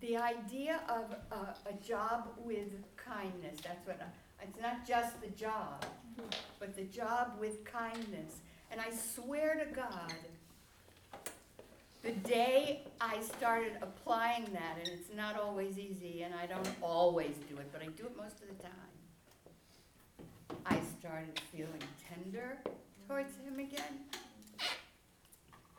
the 0.00 0.18
idea 0.18 0.80
of 0.88 1.16
a, 1.32 1.54
a 1.68 1.72
job 1.82 2.28
with 2.44 2.68
kindness, 2.96 3.60
that's 3.62 3.86
what, 3.86 4.00
I- 4.00 4.44
it's 4.44 4.60
not 4.60 4.86
just 4.86 5.20
the 5.22 5.28
job, 5.28 5.82
mm-hmm. 5.82 6.28
but 6.58 6.76
the 6.76 6.84
job 6.84 7.32
with 7.40 7.64
kindness. 7.64 8.40
And 8.70 8.80
I 8.80 8.94
swear 8.94 9.54
to 9.64 9.74
God, 9.74 10.12
the 12.02 12.12
day 12.12 12.82
I 13.00 13.20
started 13.22 13.78
applying 13.80 14.44
that, 14.52 14.76
and 14.78 14.88
it's 14.88 15.14
not 15.16 15.40
always 15.40 15.78
easy, 15.78 16.22
and 16.22 16.34
I 16.34 16.46
don't 16.46 16.68
always 16.82 17.36
do 17.48 17.56
it, 17.56 17.70
but 17.72 17.80
I 17.80 17.86
do 17.86 18.04
it 18.04 18.16
most 18.16 18.42
of 18.42 18.48
the 18.48 18.62
time, 18.62 18.72
I 20.66 20.80
started 21.00 21.40
feeling 21.50 21.82
tender 22.08 22.58
towards 23.08 23.36
him 23.36 23.58
again. 23.58 24.00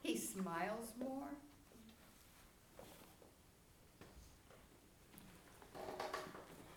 He 0.03 0.17
smiles 0.17 0.93
more. 0.99 1.29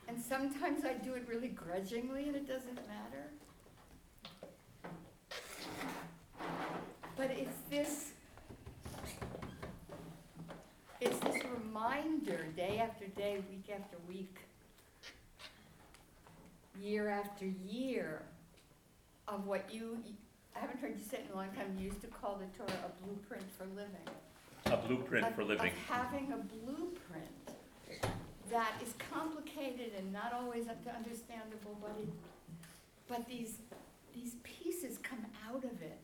And 0.08 0.20
sometimes 0.20 0.84
I 0.84 0.94
do 0.94 1.14
it 1.14 1.26
really 1.28 1.48
grudgingly 1.48 2.28
and 2.28 2.36
it 2.36 2.48
doesn't 2.48 2.78
matter. 2.86 3.30
But 7.16 7.30
it's 7.32 7.58
this, 7.68 8.12
it's 11.00 11.18
this 11.18 11.42
reminder, 11.52 12.46
day 12.56 12.78
after 12.78 13.06
day, 13.08 13.42
week 13.50 13.68
after 13.74 13.96
week, 14.08 14.38
year 16.80 17.08
after 17.08 17.44
year, 17.44 18.22
of 19.26 19.46
what 19.46 19.72
you, 19.72 19.98
I 20.58 20.60
haven't 20.62 20.80
heard 20.80 20.98
you 20.98 21.04
say 21.04 21.18
it 21.18 21.26
in 21.26 21.32
a 21.32 21.36
long 21.36 21.50
time, 21.52 21.76
you 21.78 21.84
used 21.86 22.00
to 22.00 22.08
call 22.08 22.36
the 22.36 22.46
Torah 22.58 22.78
a 22.90 23.04
blueprint 23.04 23.44
for 23.56 23.64
living. 23.66 24.08
a 24.66 24.76
blueprint 24.76 25.24
of- 25.24 25.34
for 25.34 25.44
living. 25.44 25.70
Of 25.70 25.78
having 25.78 26.32
a 26.32 26.36
blueprint 26.36 27.50
that 28.50 28.72
is 28.82 28.92
complicated 28.98 29.92
and 29.96 30.12
not 30.12 30.32
always 30.32 30.66
un- 30.68 30.76
understandable, 30.96 31.76
but 31.80 31.92
it, 32.02 32.08
but 33.06 33.26
these, 33.28 33.58
these 34.12 34.34
pieces 34.42 34.98
come 34.98 35.24
out 35.48 35.64
of 35.64 35.80
it. 35.80 35.98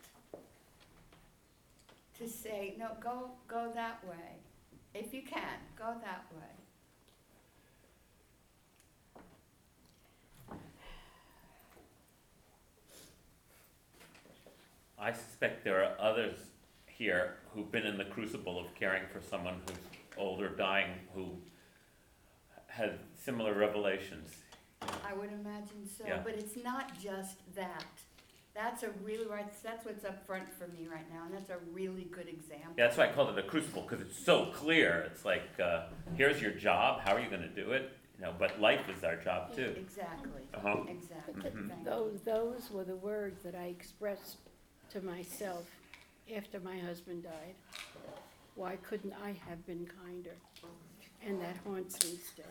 To 2.19 2.29
say, 2.29 2.77
no, 2.79 2.93
go, 3.01 3.33
go 3.49 3.73
that 3.75 4.07
way, 4.07 4.37
if 4.95 5.13
you 5.13 5.23
can, 5.23 5.59
go 5.77 5.97
that 6.05 6.25
way. 6.33 6.64
I 15.05 15.13
suspect 15.13 15.65
there 15.65 15.85
are 15.85 15.95
others 16.01 16.39
here 16.87 17.35
who've 17.53 17.71
been 17.71 17.85
in 17.85 17.99
the 17.99 18.07
crucible 18.07 18.59
of 18.59 18.75
caring 18.75 19.03
for 19.13 19.21
someone 19.21 19.57
who's 19.67 19.77
old 20.17 20.41
or 20.41 20.49
dying, 20.49 20.93
who 21.15 21.33
had 22.69 22.99
similar 23.15 23.53
revelations. 23.53 24.31
I 25.07 25.13
would 25.13 25.31
imagine 25.31 25.87
so, 25.87 26.07
Yeah. 26.07 26.23
but 26.25 26.35
it's 26.35 26.57
not 26.57 26.99
just 26.99 27.37
that. 27.55 27.85
That's 28.55 28.83
a 28.83 28.91
really, 29.03 29.27
right, 29.27 29.45
that's 29.63 29.85
what's 29.85 30.07
up 30.07 30.25
front 30.27 30.51
for 30.55 30.69
me 30.69 30.87
right 30.91 31.09
now, 31.13 31.25
and 31.27 31.35
that's 31.35 31.51
a 31.51 31.59
really 31.73 32.05
good 32.05 32.29
example. 32.29 32.73
Yeah, 32.79 32.87
that's 32.87 32.97
why 32.97 33.09
I 33.11 33.13
called 33.13 33.37
it 33.37 33.45
a 33.45 33.47
crucible, 33.47 33.83
because 33.83 34.01
it's 34.01 34.17
so 34.19 34.47
clear. 34.55 35.01
It's 35.13 35.27
like, 35.27 35.61
uh, 35.63 35.89
here's 36.17 36.41
your 36.41 36.53
job, 36.53 37.01
how 37.01 37.15
are 37.15 37.21
you 37.21 37.29
gonna 37.29 37.49
do 37.49 37.73
it? 37.73 37.91
You 38.17 38.25
know, 38.25 38.35
but 38.39 38.59
life 38.59 38.89
is 38.89 39.05
our 39.05 39.17
job 39.17 39.55
too. 39.55 39.75
Exactly, 39.77 40.49
Uh-huh. 40.55 40.85
exactly, 40.89 41.35
But 41.35 41.43
th- 41.43 41.55
Mhm. 41.55 41.69
thank 41.69 41.81
you. 41.81 41.91
Those, 41.91 42.23
those 42.23 42.71
were 42.71 42.85
the 42.85 42.97
words 42.97 43.43
that 43.43 43.55
I 43.57 43.65
expressed 43.67 44.39
to 44.95 45.01
myself 45.05 45.65
after 46.37 46.61
my 46.61 46.79
husband 46.79 47.25
died. 47.25 47.55
Why 48.55 48.77
couldn't 48.89 49.13
I 49.25 49.35
have 49.49 49.67
been 49.67 49.87
kinder? 50.05 50.37
And 51.27 51.41
that 51.41 51.57
haunts 51.67 52.05
me 52.05 52.17
still. 52.33 52.45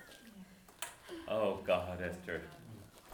Oh, 1.30 1.60
God, 1.66 2.02
Esther, 2.02 2.42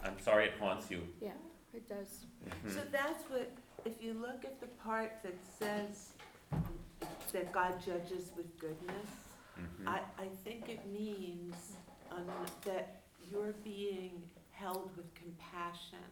I'm 0.02 0.18
sorry 0.20 0.46
it 0.46 0.54
haunts 0.58 0.90
you. 0.90 1.02
Yeah, 1.20 1.30
it 1.72 1.88
does. 1.88 2.26
Mhm. 2.44 2.74
So 2.74 2.80
that's 2.90 3.22
what, 3.30 3.52
if 3.84 4.02
you 4.02 4.14
look 4.14 4.44
at 4.44 4.60
the 4.60 4.66
part 4.82 5.12
that 5.22 5.36
says 5.58 6.10
that 7.32 7.52
God 7.52 7.74
judges 7.84 8.32
with 8.36 8.58
goodness, 8.58 9.10
Mhm. 9.56 9.86
I, 9.86 10.00
I 10.18 10.28
think 10.42 10.68
it 10.68 10.84
means 10.86 11.76
um, 12.10 12.26
that 12.64 13.02
you're 13.30 13.52
being 13.62 14.22
held 14.50 14.90
with 14.96 15.14
compassion, 15.14 16.02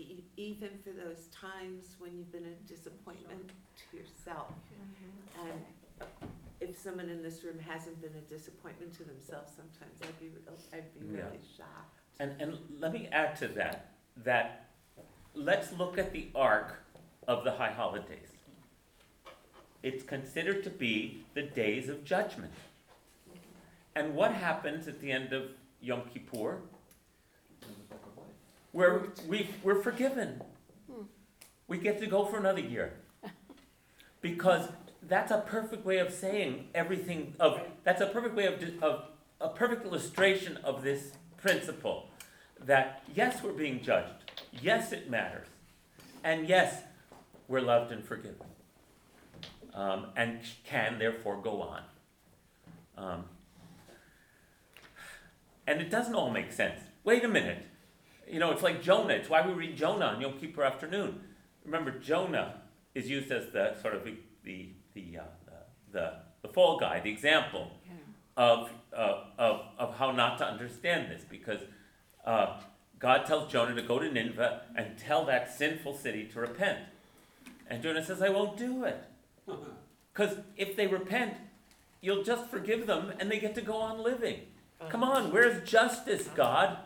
e- 0.00 0.24
even 0.36 0.70
for 0.84 0.90
those 0.90 1.28
times 1.28 1.96
when 1.98 2.16
you've 2.16 2.32
been 2.32 2.46
a 2.46 2.68
disappointment 2.68 3.50
to 3.90 3.96
yourself. 3.96 4.52
Mm-hmm. 4.74 5.48
And 5.48 5.60
if 6.60 6.78
someone 6.78 7.08
in 7.08 7.22
this 7.22 7.42
room 7.44 7.58
hasn't 7.58 8.00
been 8.00 8.14
a 8.16 8.32
disappointment 8.32 8.92
to 8.94 9.04
themselves, 9.04 9.52
sometimes 9.56 9.94
I'd 10.02 10.18
be, 10.20 10.30
oh, 10.48 10.52
I'd 10.72 10.92
be 10.94 11.06
Yeah. 11.06 11.24
really 11.24 11.40
shocked. 11.56 12.00
And, 12.18 12.40
and 12.40 12.58
let 12.78 12.92
me 12.92 13.08
add 13.12 13.36
to 13.36 13.48
that, 13.48 13.92
that 14.24 14.68
let's 15.34 15.72
look 15.72 15.96
at 15.98 16.12
the 16.12 16.28
arc 16.34 16.82
of 17.26 17.44
the 17.44 17.52
high 17.52 17.72
holidays. 17.72 18.28
It's 19.82 20.02
considered 20.02 20.62
to 20.64 20.70
be 20.70 21.24
the 21.34 21.42
days 21.42 21.88
of 21.88 22.04
judgment. 22.04 22.52
And 23.94 24.14
what 24.14 24.32
happens 24.32 24.86
at 24.86 25.00
the 25.00 25.10
end 25.10 25.32
of 25.32 25.44
Yom 25.80 26.02
Kippur? 26.12 26.58
Where 28.72 29.02
we, 29.26 29.50
we're 29.62 29.82
forgiven. 29.82 30.42
We 31.66 31.78
get 31.78 32.00
to 32.00 32.06
go 32.06 32.24
for 32.24 32.38
another 32.38 32.60
year. 32.60 32.94
Because 34.20 34.68
that's 35.02 35.30
a 35.30 35.38
perfect 35.38 35.84
way 35.84 35.98
of 35.98 36.12
saying 36.12 36.68
everything 36.74 37.34
of, 37.40 37.60
that's 37.84 38.00
a 38.00 38.06
perfect 38.06 38.34
way 38.34 38.46
of, 38.46 38.62
of, 38.82 39.04
a 39.40 39.48
perfect 39.48 39.86
illustration 39.86 40.58
of 40.58 40.82
this 40.82 41.12
principle. 41.38 42.06
That 42.64 43.02
yes, 43.14 43.42
we're 43.42 43.52
being 43.52 43.82
judged. 43.82 44.30
Yes, 44.60 44.92
it 44.92 45.08
matters. 45.08 45.46
And 46.22 46.46
yes, 46.46 46.82
we're 47.48 47.62
loved 47.62 47.90
and 47.92 48.04
forgiven. 48.04 48.36
Um, 49.72 50.06
and 50.16 50.40
can 50.64 50.98
therefore 50.98 51.40
go 51.40 51.62
on. 51.62 51.82
Um, 52.98 53.24
and 55.66 55.80
it 55.80 55.90
doesn't 55.90 56.14
all 56.14 56.30
make 56.30 56.52
sense. 56.52 56.80
Wait 57.04 57.24
a 57.24 57.28
minute. 57.28 57.64
You 58.30 58.38
know, 58.38 58.50
it's 58.52 58.62
like 58.62 58.82
Jonah. 58.82 59.14
It's 59.14 59.28
why 59.28 59.46
we 59.46 59.52
read 59.52 59.76
Jonah 59.76 60.06
on 60.06 60.20
Yom 60.20 60.38
Kippur 60.38 60.62
afternoon. 60.62 61.20
Remember, 61.64 61.90
Jonah 61.90 62.60
is 62.94 63.08
used 63.08 63.30
as 63.30 63.50
the 63.50 63.74
sort 63.80 63.94
of 63.94 64.04
the 64.04 64.14
the 64.44 64.68
the 64.94 65.18
uh, 65.18 65.22
the, 65.44 65.98
the, 65.98 66.12
the 66.42 66.48
fall 66.48 66.78
guy, 66.78 67.00
the 67.00 67.10
example 67.10 67.72
of, 68.36 68.70
uh, 68.96 69.24
of 69.38 69.60
of 69.78 69.96
how 69.96 70.12
not 70.12 70.38
to 70.38 70.46
understand 70.46 71.10
this, 71.10 71.24
because 71.28 71.60
uh, 72.24 72.58
God 72.98 73.26
tells 73.26 73.50
Jonah 73.50 73.74
to 73.74 73.82
go 73.82 73.98
to 73.98 74.10
Nineveh 74.10 74.62
and 74.76 74.96
tell 74.96 75.24
that 75.26 75.52
sinful 75.52 75.96
city 75.96 76.24
to 76.32 76.40
repent, 76.40 76.78
and 77.68 77.82
Jonah 77.82 78.04
says, 78.04 78.22
"I 78.22 78.28
won't 78.28 78.56
do 78.56 78.84
it, 78.84 79.02
because 80.12 80.36
if 80.56 80.76
they 80.76 80.86
repent, 80.86 81.34
you'll 82.00 82.22
just 82.22 82.48
forgive 82.48 82.86
them, 82.86 83.12
and 83.18 83.30
they 83.30 83.40
get 83.40 83.54
to 83.56 83.62
go 83.62 83.76
on 83.76 84.02
living." 84.02 84.40
Come 84.88 85.04
on, 85.04 85.30
where's 85.30 85.68
justice, 85.68 86.28
God? 86.34 86.78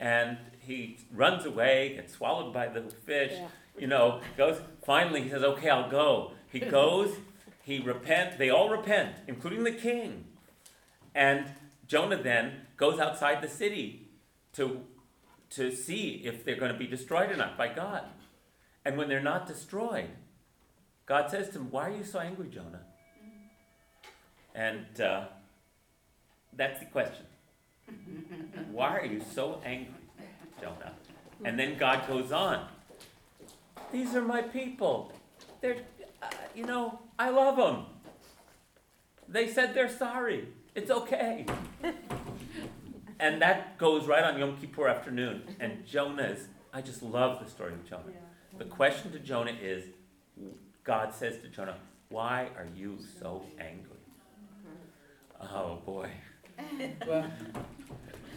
And 0.00 0.38
he 0.58 0.98
runs 1.12 1.44
away, 1.44 1.94
gets 1.94 2.14
swallowed 2.14 2.52
by 2.52 2.66
the 2.68 2.80
fish, 2.90 3.32
Yeah. 3.34 3.48
you 3.78 3.86
know, 3.86 4.20
goes, 4.36 4.60
finally 4.82 5.22
he 5.22 5.28
says, 5.28 5.42
okay, 5.42 5.68
I'll 5.68 5.90
go. 5.90 6.32
He 6.50 6.58
goes, 6.78 7.14
he 7.62 7.78
repent, 7.80 8.38
they 8.38 8.50
all 8.50 8.70
repent, 8.70 9.14
including 9.28 9.62
the 9.64 9.72
king. 9.72 10.24
And 11.14 11.52
Jonah 11.86 12.22
then 12.22 12.62
goes 12.76 12.98
outside 12.98 13.42
the 13.42 13.48
city 13.48 14.08
to, 14.54 14.80
to 15.50 15.70
see 15.70 16.22
if 16.24 16.44
they're 16.44 16.56
going 16.56 16.72
to 16.72 16.78
be 16.78 16.86
destroyed 16.86 17.30
or 17.30 17.36
not 17.36 17.58
by 17.58 17.68
God. 17.68 18.04
And 18.84 18.96
when 18.96 19.08
they're 19.08 19.20
not 19.20 19.46
destroyed, 19.46 20.08
God 21.04 21.30
says 21.30 21.50
to 21.50 21.58
him, 21.58 21.70
why 21.70 21.88
are 21.90 21.94
you 21.96 22.04
so 22.04 22.20
angry, 22.20 22.48
Jonah? 22.48 22.80
And 24.54 25.00
uh, 25.00 25.24
that's 26.56 26.80
the 26.80 26.86
question. 26.86 27.26
Why 28.72 28.98
are 28.98 29.04
you 29.04 29.22
so 29.34 29.60
angry, 29.64 29.94
Jonah? 30.60 30.92
And 31.44 31.58
then 31.58 31.78
God 31.78 32.06
goes 32.06 32.32
on. 32.32 32.66
These 33.92 34.14
are 34.14 34.22
my 34.22 34.42
people. 34.42 35.12
They're, 35.60 35.78
uh, 36.22 36.28
you 36.54 36.64
know, 36.64 37.00
I 37.18 37.30
love 37.30 37.56
them. 37.56 37.86
They 39.28 39.48
said 39.48 39.74
they're 39.74 39.88
sorry. 39.88 40.48
It's 40.74 40.90
okay. 40.90 41.46
and 43.20 43.42
that 43.42 43.78
goes 43.78 44.06
right 44.06 44.22
on 44.22 44.38
Yom 44.38 44.56
Kippur 44.56 44.88
afternoon. 44.88 45.42
And 45.58 45.86
Jonah's, 45.86 46.46
I 46.72 46.82
just 46.82 47.02
love 47.02 47.42
the 47.42 47.50
story 47.50 47.72
of 47.72 47.88
Jonah. 47.88 48.04
The 48.58 48.64
question 48.64 49.10
to 49.12 49.18
Jonah 49.18 49.56
is 49.60 49.84
God 50.84 51.14
says 51.14 51.38
to 51.42 51.48
Jonah, 51.48 51.76
Why 52.08 52.48
are 52.56 52.66
you 52.74 52.98
so 53.20 53.42
angry? 53.58 53.90
Oh 55.40 55.78
boy. 55.84 56.10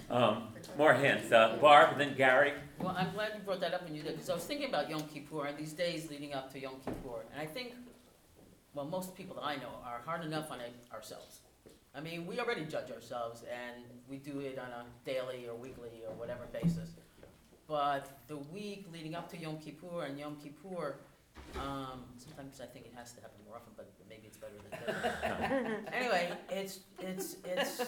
Um, 0.09 0.49
more 0.77 0.93
hands. 0.93 1.31
Uh, 1.31 1.57
Barb, 1.59 1.97
then 1.97 2.15
Gary. 2.15 2.53
Well, 2.79 2.95
I'm 2.95 3.11
glad 3.13 3.31
you 3.35 3.41
brought 3.41 3.61
that 3.61 3.73
up 3.73 3.83
when 3.83 3.95
you 3.95 4.03
did, 4.03 4.13
because 4.13 4.29
I 4.29 4.35
was 4.35 4.43
thinking 4.43 4.69
about 4.69 4.89
Yom 4.89 5.01
Kippur 5.03 5.45
and 5.45 5.57
these 5.57 5.73
days 5.73 6.09
leading 6.09 6.33
up 6.33 6.51
to 6.53 6.59
Yom 6.59 6.75
Kippur. 6.85 7.23
And 7.31 7.41
I 7.41 7.45
think, 7.45 7.73
well, 8.75 8.85
most 8.85 9.15
people 9.15 9.35
that 9.37 9.43
I 9.43 9.55
know 9.55 9.73
are 9.83 10.01
hard 10.05 10.23
enough 10.23 10.51
on 10.51 10.59
it 10.59 10.73
ourselves. 10.93 11.39
I 11.95 12.01
mean, 12.01 12.27
we 12.27 12.39
already 12.39 12.65
judge 12.65 12.91
ourselves 12.91 13.43
and 13.43 13.83
we 14.09 14.17
do 14.17 14.39
it 14.39 14.59
on 14.59 14.67
a 14.67 14.85
daily 15.05 15.47
or 15.47 15.55
weekly 15.55 16.03
or 16.07 16.13
whatever 16.15 16.45
basis. 16.51 16.89
But 17.67 18.19
the 18.27 18.37
week 18.37 18.87
leading 18.91 19.15
up 19.15 19.31
to 19.31 19.37
Yom 19.37 19.57
Kippur 19.57 20.03
and 20.03 20.19
Yom 20.19 20.37
Kippur, 20.43 20.95
um, 21.55 22.03
sometimes 22.17 22.59
I 22.61 22.65
think 22.65 22.85
it 22.85 22.93
has 22.95 23.13
to 23.13 23.21
happen 23.21 23.37
more 23.47 23.55
often, 23.55 23.73
but 23.77 23.85
maybe 23.85 23.91
it's 23.99 24.02
better 24.43 24.85
than 24.85 25.81
that. 25.81 25.93
Anyway, 25.93 26.31
it's, 26.49 26.79
it's, 26.99 27.37
it's, 27.45 27.79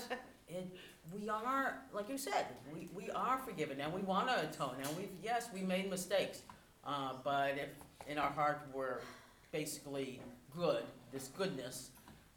it, 0.48 0.68
we 1.14 1.30
are, 1.30 1.82
like 1.94 2.10
you 2.10 2.18
said, 2.18 2.46
we, 2.74 2.90
we 2.94 3.10
are 3.12 3.38
forgiven 3.40 3.80
and 3.82 3.94
we 3.94 4.02
want 4.02 4.28
to 4.28 4.42
atone 4.42 4.76
and 4.84 4.98
we've, 4.98 5.10
yes, 5.24 5.50
we 5.54 5.62
made 5.62 5.90
mistakes. 5.90 6.42
Uh, 6.86 7.14
but 7.24 7.58
if 7.58 7.70
in 8.08 8.18
our 8.18 8.30
heart 8.30 8.68
we're 8.74 9.00
basically 9.52 10.20
good, 10.56 10.84
this 11.12 11.30
goodness 11.30 11.90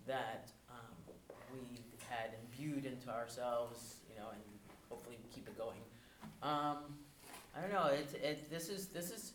that, 0.07 0.49
um, 0.71 1.15
we've 1.53 2.01
had 2.09 2.31
imbued 2.45 2.87
into 2.87 3.11
ourselves, 3.11 3.97
you 4.09 4.21
know, 4.21 4.29
and 4.31 4.41
hopefully 4.89 5.17
we 5.23 5.35
keep 5.35 5.47
it 5.47 5.57
going. 5.59 5.79
Um, 6.43 6.79
I 7.57 7.61
don't 7.61 7.73
know, 7.73 7.87
it, 7.87 8.15
it, 8.23 8.51
this 8.51 8.69
is, 8.69 8.87
this 8.87 9.11
is, 9.11 9.33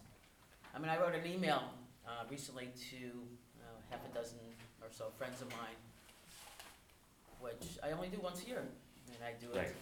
I 0.75 0.79
mean, 0.79 0.89
I 0.89 0.99
wrote 0.99 1.13
an 1.13 1.25
email, 1.25 1.63
uh, 2.07 2.23
recently 2.29 2.69
to, 2.91 3.11
uh, 3.61 3.79
half 3.89 3.99
a 4.09 4.13
dozen 4.13 4.37
or 4.39 4.52
so 4.95 5.05
friends 5.17 5.41
of 5.41 5.49
mine, 5.49 5.77
which 7.39 7.77
I 7.83 7.91
only 7.91 8.09
do 8.09 8.19
once 8.21 8.43
a 8.43 8.47
year, 8.47 8.59
and 8.59 9.23
I 9.23 9.33
do 9.39 9.47
Right. 9.57 9.67
it, 9.67 9.75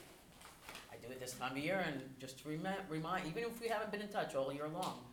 I 0.91 0.95
do 1.05 1.11
it 1.11 1.19
this 1.19 1.33
time 1.33 1.51
of 1.51 1.57
year, 1.57 1.83
and 1.85 2.01
just 2.19 2.39
to 2.39 2.49
remind, 2.49 2.79
remind, 2.89 3.27
even 3.27 3.43
if 3.43 3.59
we 3.61 3.67
haven't 3.67 3.91
been 3.91 4.01
in 4.01 4.07
touch 4.07 4.35
all 4.35 4.51
year 4.53 4.67
long, 4.69 5.03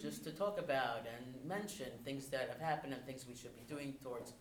just 0.00 0.22
to 0.24 0.30
talk 0.30 0.58
about 0.58 1.06
and 1.06 1.44
mention 1.44 1.90
things 2.04 2.28
that 2.28 2.48
have 2.48 2.60
happened 2.60 2.92
and 2.92 3.04
things 3.04 3.26
we 3.26 3.34
should 3.34 3.54
be 3.56 3.62
doing 3.62 3.94
towards 4.02 4.32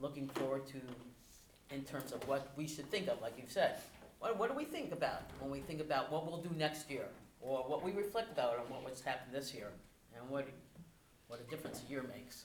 looking 0.00 0.28
forward 0.28 0.66
to 0.66 0.80
in 1.74 1.82
terms 1.84 2.12
of 2.12 2.26
what 2.28 2.52
we 2.56 2.66
should 2.68 2.90
think 2.90 3.08
of, 3.08 3.20
like 3.22 3.36
you 3.38 3.44
said. 3.48 3.80
What, 4.20 4.38
what 4.38 4.50
do 4.50 4.56
we 4.56 4.64
think 4.64 4.92
about 4.92 5.22
when 5.40 5.50
we 5.50 5.60
think 5.60 5.80
about 5.80 6.12
what 6.12 6.26
we'll 6.26 6.42
do 6.42 6.50
next 6.56 6.90
year? 6.90 7.06
Or 7.40 7.60
what 7.60 7.84
we 7.84 7.92
reflect 7.92 8.32
about 8.32 8.58
on 8.58 8.68
what 8.68 8.84
was 8.84 9.00
happened 9.00 9.32
this 9.32 9.54
year 9.54 9.68
and 10.16 10.28
what, 10.28 10.46
what 11.28 11.40
a 11.40 11.48
difference 11.50 11.82
a 11.86 11.90
year 11.90 12.02
makes. 12.02 12.44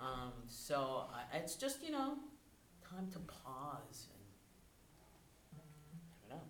Um, 0.00 0.32
so 0.46 1.04
I, 1.12 1.36
it's 1.36 1.56
just, 1.56 1.82
you 1.84 1.90
know, 1.90 2.14
time 2.88 3.08
to 3.12 3.18
pause 3.20 4.06
and, 4.14 5.60
I 5.60 6.28
don't 6.30 6.38
know. 6.38 6.42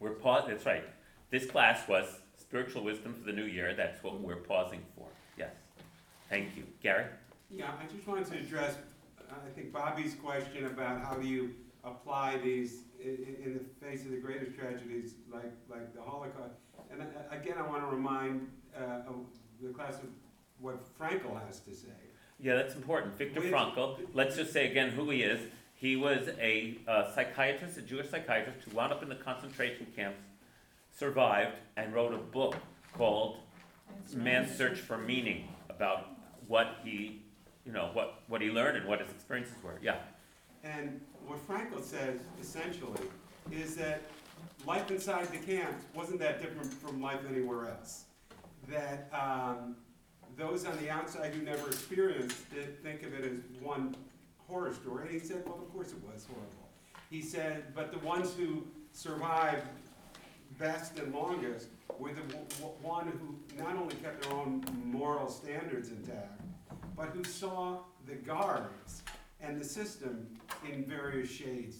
We're 0.00 0.10
pau, 0.10 0.44
that's 0.46 0.66
right. 0.66 0.84
This 1.30 1.46
class 1.46 1.88
was 1.88 2.06
spiritual 2.36 2.84
wisdom 2.84 3.14
for 3.14 3.24
the 3.24 3.32
new 3.32 3.44
year, 3.44 3.74
that's 3.74 4.02
what 4.02 4.20
we're 4.20 4.36
pausing 4.36 4.80
for, 4.96 5.06
yes. 5.38 5.52
Thank 6.28 6.56
you. 6.56 6.64
Gary? 6.82 7.06
Yeah, 7.50 7.70
I 7.82 7.86
just 7.92 8.06
wanted 8.06 8.26
to 8.26 8.38
address, 8.38 8.76
uh, 9.18 9.34
I 9.46 9.50
think 9.54 9.72
Bobby's 9.72 10.14
question 10.14 10.66
about 10.66 11.02
how 11.02 11.14
do 11.14 11.26
you 11.26 11.54
apply 11.84 12.36
these 12.38 12.82
i- 13.00 13.04
i- 13.08 13.44
in 13.44 13.54
the 13.54 13.86
face 13.86 14.04
of 14.04 14.10
the 14.10 14.18
greatest 14.18 14.54
tragedies 14.58 15.14
like, 15.32 15.52
like 15.70 15.94
the 15.94 16.02
Holocaust. 16.02 16.54
And 16.90 17.02
again, 17.30 17.56
I 17.58 17.62
want 17.62 17.82
to 17.82 17.86
remind 17.94 18.50
uh, 18.76 19.00
the 19.62 19.70
class 19.72 19.94
of 20.02 20.08
what 20.60 20.84
Frankl 20.98 21.40
has 21.46 21.60
to 21.60 21.74
say. 21.74 21.88
Yeah, 22.40 22.54
that's 22.54 22.74
important. 22.74 23.18
Viktor 23.18 23.40
Frankl, 23.40 23.98
let's 24.14 24.36
just 24.36 24.52
say 24.52 24.70
again 24.70 24.90
who 24.90 25.10
he 25.10 25.22
is. 25.22 25.40
He 25.74 25.96
was 25.96 26.28
a 26.40 26.78
uh, 26.86 27.12
psychiatrist, 27.14 27.78
a 27.78 27.82
Jewish 27.82 28.10
psychiatrist 28.10 28.60
who 28.68 28.76
wound 28.76 28.92
up 28.92 29.02
in 29.02 29.08
the 29.08 29.14
concentration 29.14 29.86
camps, 29.94 30.20
survived, 30.96 31.56
and 31.76 31.94
wrote 31.94 32.12
a 32.12 32.18
book 32.18 32.56
called 32.94 33.38
Man's 34.14 34.56
Search 34.56 34.78
for 34.78 34.98
Meaning 34.98 35.48
about 35.68 36.08
what 36.46 36.78
he, 36.84 37.22
you 37.64 37.72
know, 37.72 37.90
what, 37.92 38.22
what 38.28 38.40
he 38.40 38.50
learned 38.50 38.76
and 38.76 38.88
what 38.88 39.00
his 39.00 39.10
experiences 39.10 39.54
were. 39.62 39.78
Yeah. 39.82 39.96
And 40.64 41.00
what 41.26 41.46
Frankl 41.46 41.82
says 41.82 42.20
essentially 42.40 43.02
is 43.52 43.76
that 43.76 44.02
life 44.66 44.90
inside 44.90 45.28
the 45.28 45.38
camps 45.38 45.84
wasn't 45.94 46.18
that 46.20 46.40
different 46.40 46.72
from 46.72 47.00
life 47.00 47.20
anywhere 47.30 47.70
else. 47.70 48.04
That 48.68 49.08
um, 49.12 49.76
those 50.38 50.64
on 50.64 50.78
the 50.78 50.88
outside 50.88 51.34
who 51.34 51.42
never 51.42 51.66
experienced 51.66 52.36
it 52.56 52.78
think 52.82 53.02
of 53.02 53.12
it 53.12 53.24
as 53.24 53.40
one 53.60 53.94
horror 54.46 54.72
story. 54.72 55.08
And 55.08 55.10
he 55.10 55.18
said, 55.18 55.42
well, 55.44 55.58
of 55.58 55.70
course 55.72 55.88
it 55.88 56.02
was 56.04 56.24
horrible. 56.24 56.68
He 57.10 57.20
said, 57.20 57.74
but 57.74 57.92
the 57.92 57.98
ones 57.98 58.34
who 58.34 58.64
survived 58.92 59.66
best 60.58 60.98
and 60.98 61.12
longest 61.12 61.68
were 61.98 62.12
the 62.12 62.20
one 62.82 63.08
who 63.08 63.62
not 63.62 63.76
only 63.76 63.96
kept 63.96 64.22
their 64.22 64.32
own 64.32 64.64
moral 64.84 65.28
standards 65.28 65.88
intact, 65.88 66.40
but 66.96 67.08
who 67.08 67.24
saw 67.24 67.78
the 68.06 68.14
guards 68.14 69.02
and 69.40 69.60
the 69.60 69.64
system 69.64 70.26
in 70.70 70.84
various 70.84 71.30
shades 71.30 71.76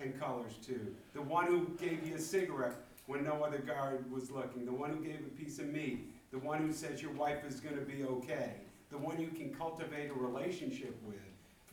and 0.00 0.18
colors 0.20 0.54
too. 0.64 0.94
The 1.14 1.22
one 1.22 1.46
who 1.46 1.68
gave 1.80 2.06
you 2.06 2.16
a 2.16 2.20
cigarette 2.20 2.76
when 3.06 3.24
no 3.24 3.42
other 3.42 3.58
guard 3.58 4.10
was 4.10 4.30
looking, 4.30 4.64
the 4.64 4.72
one 4.72 4.90
who 4.90 5.02
gave 5.02 5.20
a 5.20 5.42
piece 5.42 5.58
of 5.58 5.66
meat, 5.66 6.11
the 6.32 6.38
one 6.38 6.58
who 6.58 6.72
says 6.72 7.00
your 7.00 7.12
wife 7.12 7.44
is 7.46 7.60
gonna 7.60 7.82
be 7.82 8.04
okay, 8.04 8.54
the 8.90 8.98
one 8.98 9.20
you 9.20 9.28
can 9.28 9.54
cultivate 9.54 10.10
a 10.10 10.14
relationship 10.14 10.96
with, 11.06 11.16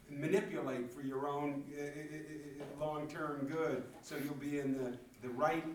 manipulate 0.09 0.91
for 0.91 1.01
your 1.01 1.27
own 1.27 1.63
uh, 1.77 1.81
uh, 1.81 1.85
uh, 1.85 2.85
long-term 2.85 3.47
good, 3.47 3.83
so 4.01 4.15
you'll 4.23 4.33
be 4.35 4.59
in 4.59 4.73
the, 4.73 4.97
the 5.21 5.29
right 5.33 5.65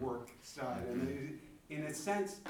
work 0.00 0.28
side. 0.42 0.82
And 0.88 1.38
in 1.70 1.84
a 1.84 1.94
sense, 1.94 2.40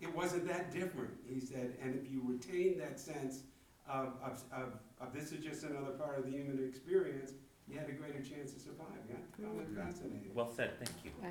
it 0.00 0.14
wasn't 0.14 0.46
that 0.48 0.72
different, 0.72 1.10
he 1.28 1.40
said, 1.40 1.74
and 1.82 1.94
if 1.94 2.10
you 2.10 2.22
retain 2.24 2.78
that 2.78 2.98
sense 2.98 3.40
of, 3.88 4.14
of, 4.22 4.42
of, 4.52 4.72
of 5.00 5.12
this 5.14 5.32
is 5.32 5.44
just 5.44 5.64
another 5.64 5.92
part 5.92 6.18
of 6.18 6.24
the 6.24 6.30
human 6.30 6.66
experience, 6.66 7.32
you 7.68 7.78
had 7.78 7.88
a 7.88 7.92
greater 7.92 8.20
chance 8.20 8.52
of 8.52 8.60
surviving. 8.60 8.94
I 9.10 9.42
found 9.42 9.60
it 9.60 9.68
fascinating. 9.76 10.30
Well 10.34 10.52
said. 10.54 10.78
Thank 10.78 11.04
you. 11.04 11.10
Wow. 11.22 11.30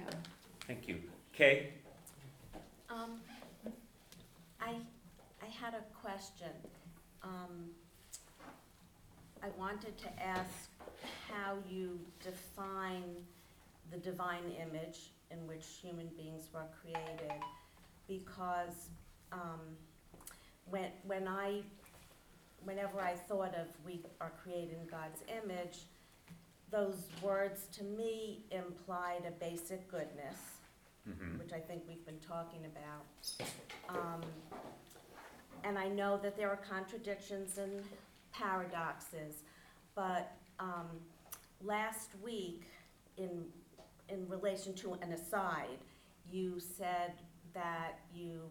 Thank 0.67 0.87
you. 0.87 0.99
Kay? 1.31 1.73
Um, 2.89 3.19
I, 4.65 4.75
I 5.43 5.49
had 5.61 5.75
a 5.75 5.83
question. 6.01 6.51
Um, 7.23 7.69
I 9.43 9.47
wanted 9.59 9.95
to 9.99 10.23
ask 10.23 10.69
how 11.29 11.57
you 11.69 11.99
define 12.23 13.03
the 13.91 13.97
divine 13.97 14.51
image 14.59 15.11
in 15.29 15.45
which 15.45 15.65
human 15.81 16.07
beings 16.17 16.49
were 16.51 16.65
created. 16.81 17.39
Because, 18.07 18.89
um, 19.31 19.59
when, 20.69 20.89
when 21.05 21.27
I, 21.27 21.61
whenever 22.63 22.99
I 22.99 23.13
thought 23.13 23.53
of 23.55 23.67
we 23.85 24.01
are 24.19 24.31
created 24.41 24.77
in 24.81 24.87
God's 24.87 25.21
image, 25.43 25.81
those 26.71 27.07
words 27.21 27.67
to 27.77 27.83
me 27.83 28.45
implied 28.49 29.23
a 29.27 29.31
basic 29.31 29.87
goodness 29.91 30.54
Mhm. 31.07 31.37
which 31.39 31.53
I 31.53 31.59
think 31.59 31.83
we've 31.87 32.05
been 32.05 32.19
talking 32.19 32.65
about. 32.65 33.05
Um, 33.89 34.21
And 35.63 35.79
I 35.79 35.87
know 35.87 36.17
that 36.17 36.37
there 36.37 36.49
are 36.49 36.57
contradictions 36.57 37.57
and 37.57 37.83
paradoxes, 38.31 39.41
but 39.95 40.31
um, 40.59 40.87
last 41.63 42.11
week, 42.23 42.61
in, 43.17 43.51
in 44.09 44.27
relation 44.29 44.75
to 44.75 44.93
an 44.93 45.11
aside, 45.13 45.79
you 46.31 46.59
said 46.59 47.13
that 47.55 47.97
you 48.13 48.41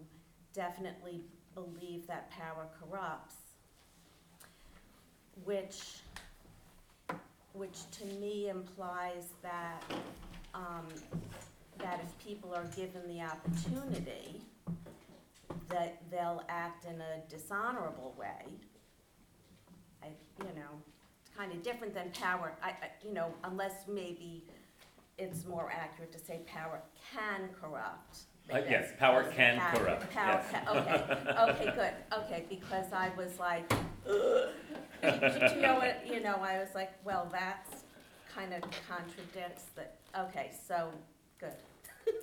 definitely 0.54 1.22
believe 1.54 2.04
that 2.08 2.30
power 2.30 2.66
corrupts, 2.80 3.36
which, 5.44 6.00
which 7.52 7.88
to 7.92 8.06
me 8.06 8.48
implies 8.48 9.28
that, 9.42 9.84
um, 10.52 10.86
that 11.78 12.00
if 12.02 12.26
people 12.26 12.54
are 12.54 12.64
given 12.76 13.02
the 13.08 13.20
opportunity, 13.22 14.40
that 15.68 16.00
they'll 16.10 16.42
act 16.48 16.84
in 16.84 17.00
a 17.00 17.28
dishonorable 17.28 18.14
way. 18.18 18.52
I, 20.02 20.08
you 20.38 20.44
know, 20.54 20.70
it's 21.20 21.30
kind 21.36 21.52
of 21.52 21.62
different 21.62 21.94
than 21.94 22.10
power, 22.10 22.52
I, 22.62 22.68
I, 22.70 22.90
you 23.06 23.12
know, 23.14 23.32
unless 23.44 23.86
maybe 23.88 24.44
it's 25.18 25.46
more 25.46 25.72
accurate 25.72 26.12
to 26.12 26.18
say 26.18 26.40
power 26.46 26.82
can 27.12 27.48
corrupt. 27.60 28.18
Uh, 28.52 28.58
yes, 28.68 28.90
power 28.98 29.24
can 29.34 29.58
Power- 29.58 29.78
corrupt, 29.78 30.10
Power 30.12 30.42
yes. 30.52 30.64
can, 30.66 30.76
okay, 30.76 31.40
okay, 31.40 31.72
good, 31.74 32.18
okay, 32.18 32.44
because 32.50 32.92
I 32.92 33.10
was 33.16 33.38
like, 33.38 33.72
ugh. 34.08 34.48
You 35.02 35.62
know 35.62 35.76
what, 35.76 36.06
you 36.06 36.20
know, 36.20 36.36
I 36.36 36.58
was 36.58 36.68
like, 36.74 36.92
well, 37.04 37.28
that's 37.32 37.84
kind 38.34 38.52
of 38.52 38.62
contradicts 38.88 39.64
the, 39.74 39.84
okay, 40.20 40.50
so, 40.68 40.90
good. 41.38 41.52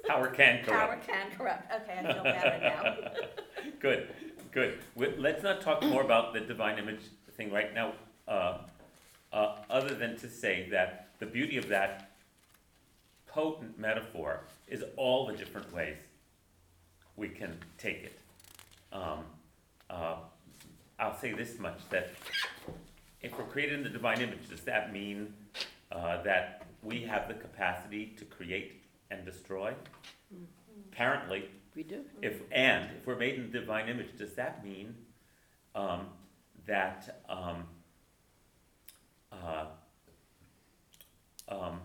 Power 0.07 0.27
can 0.27 0.63
corrupt. 0.63 0.67
Power 0.67 0.87
corrupt. 0.87 1.07
can 1.07 1.37
corrupt, 1.37 1.71
okay, 1.73 1.99
I 1.99 2.13
feel 2.13 2.23
better 2.23 2.59
now. 2.61 3.11
Good, 3.79 4.09
good. 4.51 4.77
We- 4.95 5.15
Let's 5.17 5.41
not 5.43 5.61
talk 5.61 5.81
more 5.83 6.03
about 6.03 6.33
the 6.33 6.39
divine 6.41 6.77
image 6.77 6.99
thing 7.35 7.51
right 7.51 7.73
now, 7.73 7.93
uh, 8.27 8.59
uh, 9.33 9.55
other 9.69 9.93
than 9.95 10.17
to 10.17 10.29
say 10.29 10.67
that 10.71 11.07
the 11.19 11.25
beauty 11.25 11.57
of 11.57 11.67
that 11.69 12.11
potent 13.27 13.79
metaphor 13.79 14.41
is 14.67 14.83
all 14.97 15.25
the 15.25 15.33
different 15.33 15.71
ways 15.73 15.97
we 17.15 17.29
can 17.29 17.57
take 17.77 18.03
it. 18.03 18.19
Um, 18.93 19.19
uh, 19.89 20.15
I'll 20.99 21.17
say 21.17 21.31
this 21.33 21.57
much, 21.57 21.79
that 21.89 22.09
if 23.21 23.37
we're 23.37 23.45
created 23.45 23.75
in 23.79 23.83
the 23.83 23.89
divine 23.89 24.21
image, 24.21 24.47
does 24.49 24.61
that 24.61 24.93
mean 24.93 25.33
uh, 25.91 26.21
that 26.23 26.65
we 26.83 27.01
have 27.01 27.27
the 27.27 27.33
capacity 27.35 28.13
to 28.17 28.25
create 28.25 28.80
and 29.11 29.25
destroy? 29.25 29.73
Apparently, 30.91 31.49
We 31.75 31.83
do. 31.83 32.03
if, 32.21 32.41
and 32.51 32.89
if 32.97 33.05
we're 33.05 33.17
made 33.17 33.35
in 33.35 33.51
the 33.51 33.59
divine 33.59 33.89
image, 33.89 34.17
does 34.17 34.33
that 34.35 34.63
mean 34.63 34.95
um, 35.75 36.07
that, 36.65 37.21
um, 37.29 37.65
uh, 39.31 39.65
um, 41.47 41.79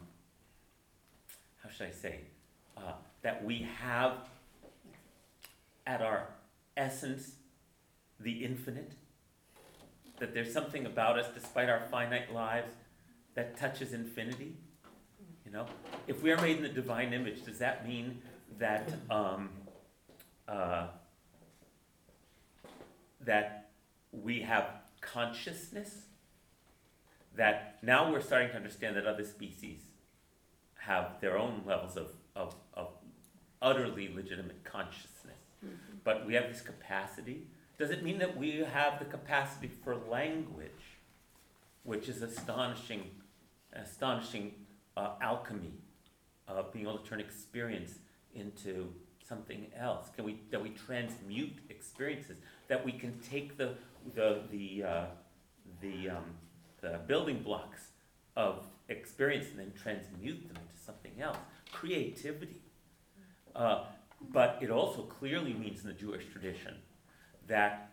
how 1.63 1.69
should 1.69 1.89
I 1.89 1.91
say, 1.91 2.21
uh, 2.77 2.93
that 3.23 3.45
we 3.45 3.69
have 3.81 4.13
at 5.87 6.01
our 6.01 6.29
essence 6.77 7.33
the 8.21 8.45
infinite? 8.45 8.93
That 10.19 10.33
there's 10.33 10.53
something 10.53 10.87
about 10.87 11.19
us, 11.19 11.27
despite 11.35 11.69
our 11.69 11.81
finite 11.91 12.33
lives, 12.33 12.73
that 13.35 13.57
touches 13.57 13.93
infinity? 13.93 14.57
Know, 15.57 15.65
if 16.07 16.23
we 16.23 16.31
are 16.33 16.41
made 16.43 16.59
in 16.59 16.63
the 16.63 16.69
divine 16.69 17.15
image, 17.15 17.43
does 17.47 17.61
that 17.61 17.89
mean 17.89 18.21
that, 18.59 18.93
um, 19.09 19.49
uh, 20.47 20.89
that 23.23 23.71
we 24.13 24.43
have 24.43 24.67
consciousness? 25.01 26.03
That 27.37 27.79
now 27.83 28.13
we're 28.13 28.21
starting 28.21 28.51
to 28.51 28.57
understand 28.57 28.97
that 28.97 29.07
other 29.07 29.25
species 29.25 29.81
have 30.75 31.23
their 31.23 31.39
own 31.39 31.63
levels 31.65 31.97
of, 31.97 32.11
of, 32.35 32.55
of 32.75 32.89
utterly 33.63 34.13
legitimate 34.15 34.63
consciousness. 34.63 35.41
But 36.05 36.27
we 36.27 36.35
have 36.35 36.49
this 36.49 36.61
capacity 36.61 37.47
Does 37.79 37.91
it 37.91 38.03
mean 38.03 38.19
that 38.19 38.37
we 38.37 38.59
have 38.59 38.99
the 38.99 39.07
capacity 39.07 39.71
for 39.83 39.97
language, 39.97 40.99
which 41.83 42.11
is 42.11 42.21
astonishing, 42.21 43.11
astonishing 43.73 44.53
uh, 44.97 45.11
alchemy 45.21 45.73
of 46.49 46.73
being 46.73 46.87
able 46.87 46.99
to 46.99 47.09
turn 47.09 47.21
experience 47.21 47.99
into 48.35 48.93
something 49.27 49.67
else? 49.77 50.09
Can 50.15 50.25
we 50.25 50.41
that 50.51 50.63
we 50.63 50.71
transmute 50.71 51.55
experiences? 51.69 52.37
That 52.69 52.85
we 52.85 52.93
can 52.93 53.19
take 53.21 53.57
the 53.57 53.75
the 54.15 54.43
the 54.51 54.85
uh, 54.85 55.05
the 55.81 56.11
um, 56.11 56.25
the 56.81 57.01
building 57.07 57.43
blocks 57.43 57.89
of 58.37 58.65
experience 58.89 59.47
and 59.51 59.59
then 59.59 59.73
transmute 59.81 60.47
them 60.49 60.57
into 60.63 60.83
something 60.85 61.21
else? 61.21 61.39
Creativity. 61.73 62.63
Uh, 63.55 63.85
but 64.33 64.59
it 64.61 64.71
also 64.71 65.03
clearly 65.03 65.53
means 65.53 65.83
in 65.83 65.89
the 65.89 65.95
Jewish 65.95 66.25
tradition 66.33 66.75
that 67.47 67.93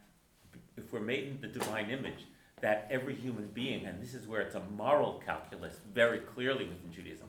if 0.77 0.91
we're 0.91 0.99
made 0.99 1.27
in 1.27 1.41
the 1.41 1.47
divine 1.47 1.89
image, 1.89 2.25
that 2.63 2.87
every 2.89 3.13
human 3.13 3.49
being, 3.53 3.85
and 3.85 4.01
this 4.01 4.13
is 4.13 4.25
where 4.25 4.39
it's 4.39 4.55
a 4.55 4.61
moral 4.77 5.21
calculus 5.25 5.81
very 5.93 6.19
clearly 6.19 6.63
within 6.63 6.93
Judaism, 6.93 7.27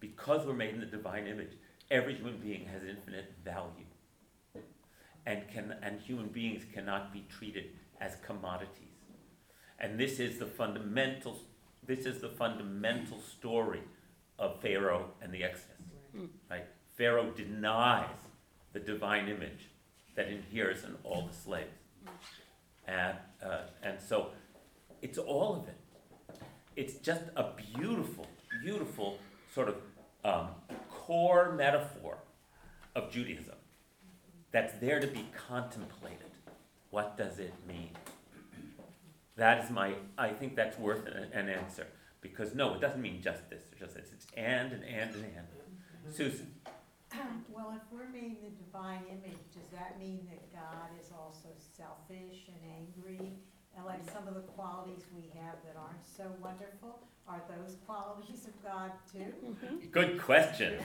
because 0.00 0.46
we're 0.46 0.54
made 0.54 0.72
in 0.72 0.80
the 0.80 0.86
divine 0.86 1.26
image, 1.26 1.52
every 1.90 2.14
human 2.14 2.38
being 2.38 2.64
has 2.64 2.82
infinite 2.82 3.34
value. 3.44 3.84
And 5.26 5.46
can 5.48 5.76
and 5.82 6.00
human 6.00 6.28
beings 6.28 6.62
cannot 6.72 7.12
be 7.12 7.26
treated 7.28 7.64
as 8.00 8.16
commodities. 8.26 8.96
And 9.78 10.00
this 10.00 10.18
is 10.18 10.38
the 10.38 10.46
fundamental 10.46 11.36
this 11.86 12.06
is 12.06 12.22
the 12.22 12.30
fundamental 12.30 13.20
story 13.20 13.82
of 14.38 14.62
Pharaoh 14.62 15.10
and 15.20 15.30
the 15.30 15.44
Exodus. 15.44 15.76
Right? 16.50 16.64
Pharaoh 16.96 17.30
denies 17.32 18.08
the 18.72 18.80
divine 18.80 19.28
image 19.28 19.68
that 20.16 20.28
inheres 20.28 20.84
in 20.84 20.94
all 21.04 21.26
the 21.26 21.36
slaves. 21.36 21.68
And, 22.86 23.16
uh, 23.44 23.62
and 23.82 24.00
so 24.00 24.30
it's 25.02 25.18
all 25.18 25.56
of 25.56 25.68
it. 25.68 25.76
It's 26.76 26.94
just 26.94 27.22
a 27.36 27.52
beautiful, 27.74 28.26
beautiful 28.62 29.18
sort 29.54 29.68
of 29.68 29.76
um, 30.24 30.48
core 30.88 31.52
metaphor 31.52 32.18
of 32.94 33.10
Judaism 33.10 33.54
that's 34.52 34.74
there 34.74 35.00
to 35.00 35.06
be 35.06 35.26
contemplated. 35.48 36.30
What 36.90 37.16
does 37.16 37.38
it 37.38 37.54
mean? 37.66 37.90
That 39.36 39.64
is 39.64 39.70
my, 39.70 39.94
I 40.18 40.30
think 40.30 40.56
that's 40.56 40.78
worth 40.78 41.06
an, 41.06 41.28
an 41.32 41.48
answer. 41.48 41.86
Because 42.20 42.54
no, 42.54 42.74
it 42.74 42.80
doesn't 42.80 43.00
mean 43.00 43.22
just 43.22 43.48
this 43.48 43.62
or 43.72 43.78
just 43.78 43.94
this. 43.94 44.08
It's 44.12 44.26
and 44.36 44.72
and 44.72 44.84
and 44.84 45.14
and. 45.14 46.14
Susan, 46.14 46.52
Well, 47.48 47.74
if 47.76 47.82
we're 47.90 48.08
made 48.08 48.38
the 48.42 48.50
divine 48.64 49.02
image, 49.08 49.40
does 49.52 49.68
that 49.72 49.98
mean 49.98 50.26
that 50.30 50.52
God 50.52 50.90
is 51.00 51.10
also 51.12 51.48
selfish 51.56 52.48
and 52.48 52.62
angry? 52.70 53.38
And 53.76 53.86
like 53.86 54.00
some 54.10 54.26
of 54.28 54.34
the 54.34 54.40
qualities 54.40 55.04
we 55.14 55.30
have 55.40 55.56
that 55.64 55.76
aren't 55.76 56.06
so 56.06 56.24
wonderful, 56.42 57.00
are 57.28 57.42
those 57.48 57.76
qualities 57.86 58.46
of 58.46 58.62
God 58.62 58.90
too? 59.12 59.32
Mm-hmm. 59.46 59.90
good 59.92 60.20
question. 60.20 60.80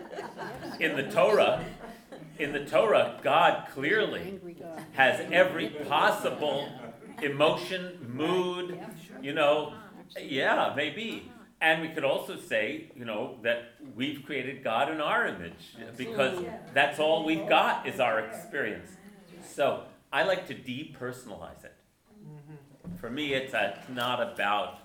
In 0.80 0.96
the 0.96 1.02
Torah, 1.10 1.64
in 2.38 2.52
the 2.52 2.64
Torah, 2.64 3.18
God 3.22 3.68
clearly 3.72 4.20
Angry 4.20 4.54
God. 4.54 4.84
has 4.92 5.20
every 5.32 5.68
possible 5.68 6.68
emotion, 7.22 7.98
mood, 8.12 8.78
you 9.22 9.32
know, 9.32 9.68
uh-huh. 9.68 10.20
yeah, 10.22 10.72
maybe. 10.76 11.24
Uh-huh. 11.24 11.44
And 11.60 11.82
we 11.82 11.88
could 11.88 12.04
also 12.04 12.36
say, 12.36 12.90
you 12.94 13.04
know, 13.04 13.38
that 13.42 13.72
we've 13.94 14.24
created 14.24 14.62
God 14.62 14.90
in 14.90 15.00
our 15.00 15.26
image 15.26 15.76
because 15.96 16.44
that's 16.74 16.98
all 16.98 17.24
we've 17.24 17.48
got 17.48 17.86
is 17.88 18.00
our 18.00 18.20
experience. 18.20 18.90
So 19.42 19.84
I 20.12 20.24
like 20.24 20.46
to 20.48 20.54
depersonalize 20.54 21.64
it. 21.64 21.73
For 23.04 23.10
me, 23.10 23.34
it's, 23.34 23.52
it's 23.52 23.88
not 23.90 24.22
about 24.22 24.78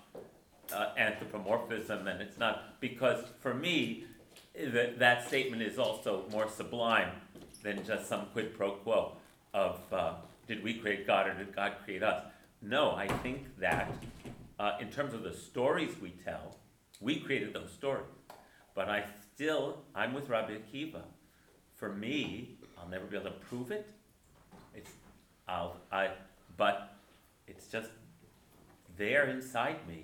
uh, 0.73 0.87
anthropomorphism, 0.97 2.05
and 2.05 2.21
it's 2.21 2.37
not 2.37 2.81
because 2.81 3.23
for 3.39 3.53
me, 3.53 4.07
that 4.61 4.99
that 4.99 5.25
statement 5.25 5.61
is 5.61 5.79
also 5.79 6.25
more 6.29 6.49
sublime 6.49 7.11
than 7.63 7.85
just 7.85 8.09
some 8.09 8.25
quid 8.33 8.57
pro 8.57 8.71
quo 8.71 9.13
of 9.53 9.79
uh, 9.93 10.15
did 10.49 10.61
we 10.61 10.73
create 10.73 11.07
God 11.07 11.27
or 11.27 11.33
did 11.33 11.55
God 11.55 11.75
create 11.85 12.03
us? 12.03 12.25
No, 12.61 12.91
I 12.91 13.07
think 13.07 13.57
that 13.57 13.89
uh, 14.59 14.73
in 14.81 14.89
terms 14.89 15.13
of 15.13 15.23
the 15.23 15.33
stories 15.33 15.91
we 16.01 16.09
tell, 16.09 16.57
we 16.99 17.21
created 17.21 17.53
those 17.53 17.71
stories. 17.71 18.03
But 18.75 18.89
I 18.89 19.05
still, 19.33 19.77
I'm 19.95 20.13
with 20.13 20.27
Rabbi 20.27 20.55
Akiva. 20.55 21.03
For 21.77 21.93
me, 21.93 22.57
I'll 22.77 22.89
never 22.89 23.05
be 23.05 23.15
able 23.15 23.29
to 23.29 23.37
prove 23.37 23.71
it. 23.71 23.87
It's, 24.75 24.91
I'll, 25.47 25.77
I, 25.89 26.09
but 26.57 26.97
it's 27.47 27.67
just 27.67 27.89
there 28.99 29.29
inside 29.29 29.77
me. 29.87 30.03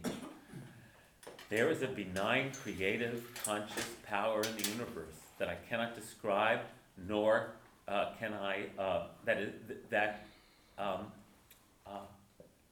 There 1.50 1.70
is 1.70 1.84
a 1.84 1.88
benign, 1.88 2.52
creative, 2.64 3.30
conscious 3.44 3.90
power 4.08 4.42
in 4.42 4.56
the 4.56 4.70
universe 4.70 5.18
that 5.38 5.50
I 5.50 5.56
cannot 5.70 5.96
describe, 5.96 6.62
nor 7.08 7.52
uh, 7.90 8.12
can 8.18 8.34
I, 8.34 8.68
uh, 8.80 9.08
that 9.26 9.38
is, 9.38 9.54
that, 9.90 10.26
um, 10.80 11.12
uh, 11.86 12.00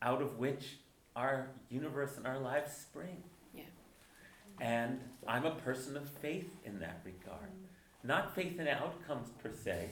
out 0.01 0.21
of 0.21 0.39
which 0.39 0.77
our 1.15 1.49
universe 1.69 2.15
and 2.15 2.25
our 2.25 2.39
lives 2.39 2.71
spring. 2.71 3.21
Yeah. 3.53 3.63
And 4.61 5.01
I'm 5.27 5.45
a 5.45 5.55
person 5.55 5.97
of 5.97 6.07
faith 6.07 6.49
in 6.65 6.79
that 6.79 7.01
regard. 7.03 7.51
Not 8.01 8.33
faith 8.33 8.59
in 8.59 8.67
outcomes 8.69 9.29
per 9.43 9.51
se, 9.51 9.89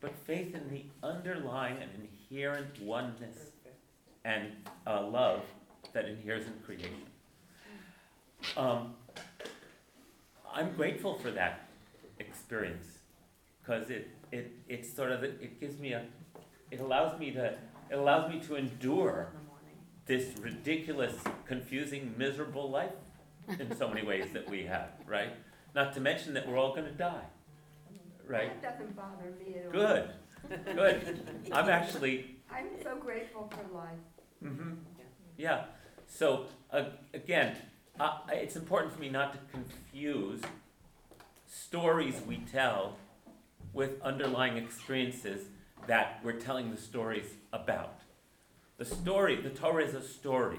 but 0.00 0.14
faith 0.26 0.54
in 0.54 0.70
the 0.70 0.84
underlying 1.06 1.76
and 1.82 1.90
inherent 2.30 2.80
oneness 2.80 3.50
and 4.26 4.48
uh, 4.86 5.06
love 5.06 5.42
that 5.92 6.06
inheres 6.06 6.46
in 6.46 6.52
creation. 6.64 6.90
Um, 8.56 8.94
I'm 10.52 10.74
grateful 10.74 11.16
for 11.18 11.30
that 11.30 11.68
experience 12.18 12.86
because 13.62 13.88
it, 13.88 14.10
it, 14.32 14.52
it's 14.68 14.92
sort 14.92 15.12
of, 15.12 15.22
it 15.22 15.60
gives 15.60 15.78
me 15.78 15.92
a, 15.92 16.04
it 16.70 16.80
allows 16.80 17.18
me 17.18 17.30
to, 17.32 17.46
it 17.90 17.94
allows 17.94 18.28
me 18.28 18.40
to 18.40 18.56
endure 18.56 19.28
this 20.06 20.36
ridiculous, 20.40 21.14
confusing, 21.46 22.12
miserable 22.18 22.68
life 22.68 22.92
in 23.60 23.74
so 23.76 23.88
many 23.88 24.04
ways 24.04 24.26
that 24.32 24.48
we 24.50 24.64
have, 24.64 24.90
right? 25.06 25.30
Not 25.74 25.94
to 25.94 26.00
mention 26.00 26.34
that 26.34 26.48
we're 26.48 26.58
all 26.58 26.74
going 26.74 26.86
to 26.86 26.90
die, 26.90 27.24
right? 28.26 28.60
That 28.60 28.78
doesn't 28.78 28.96
bother 28.96 29.32
me 29.38 29.54
at 29.54 29.66
all. 29.66 29.72
Good, 29.72 30.10
good. 30.74 31.50
I'm 31.52 31.68
actually 31.68 32.36
I'm 32.50 32.68
so 32.82 32.96
grateful 32.96 33.50
for 33.50 33.76
life. 33.76 33.98
Mm-hmm. 34.44 34.72
Yeah. 35.36 35.64
So 36.06 36.46
uh, 36.70 36.84
again, 37.14 37.56
uh, 37.98 38.18
it's 38.32 38.56
important 38.56 38.92
for 38.92 39.00
me 39.00 39.08
not 39.08 39.32
to 39.32 39.38
confuse 39.50 40.40
stories 41.46 42.20
we 42.26 42.38
tell 42.52 42.96
with 43.72 44.00
underlying 44.02 44.56
experiences 44.56 45.46
that 45.86 46.20
we're 46.24 46.32
telling 46.32 46.70
the 46.70 46.76
stories 46.76 47.26
about. 47.52 48.00
The 48.78 48.84
story, 48.84 49.40
the 49.40 49.50
Torah 49.50 49.84
is 49.84 49.94
a 49.94 50.02
story, 50.02 50.58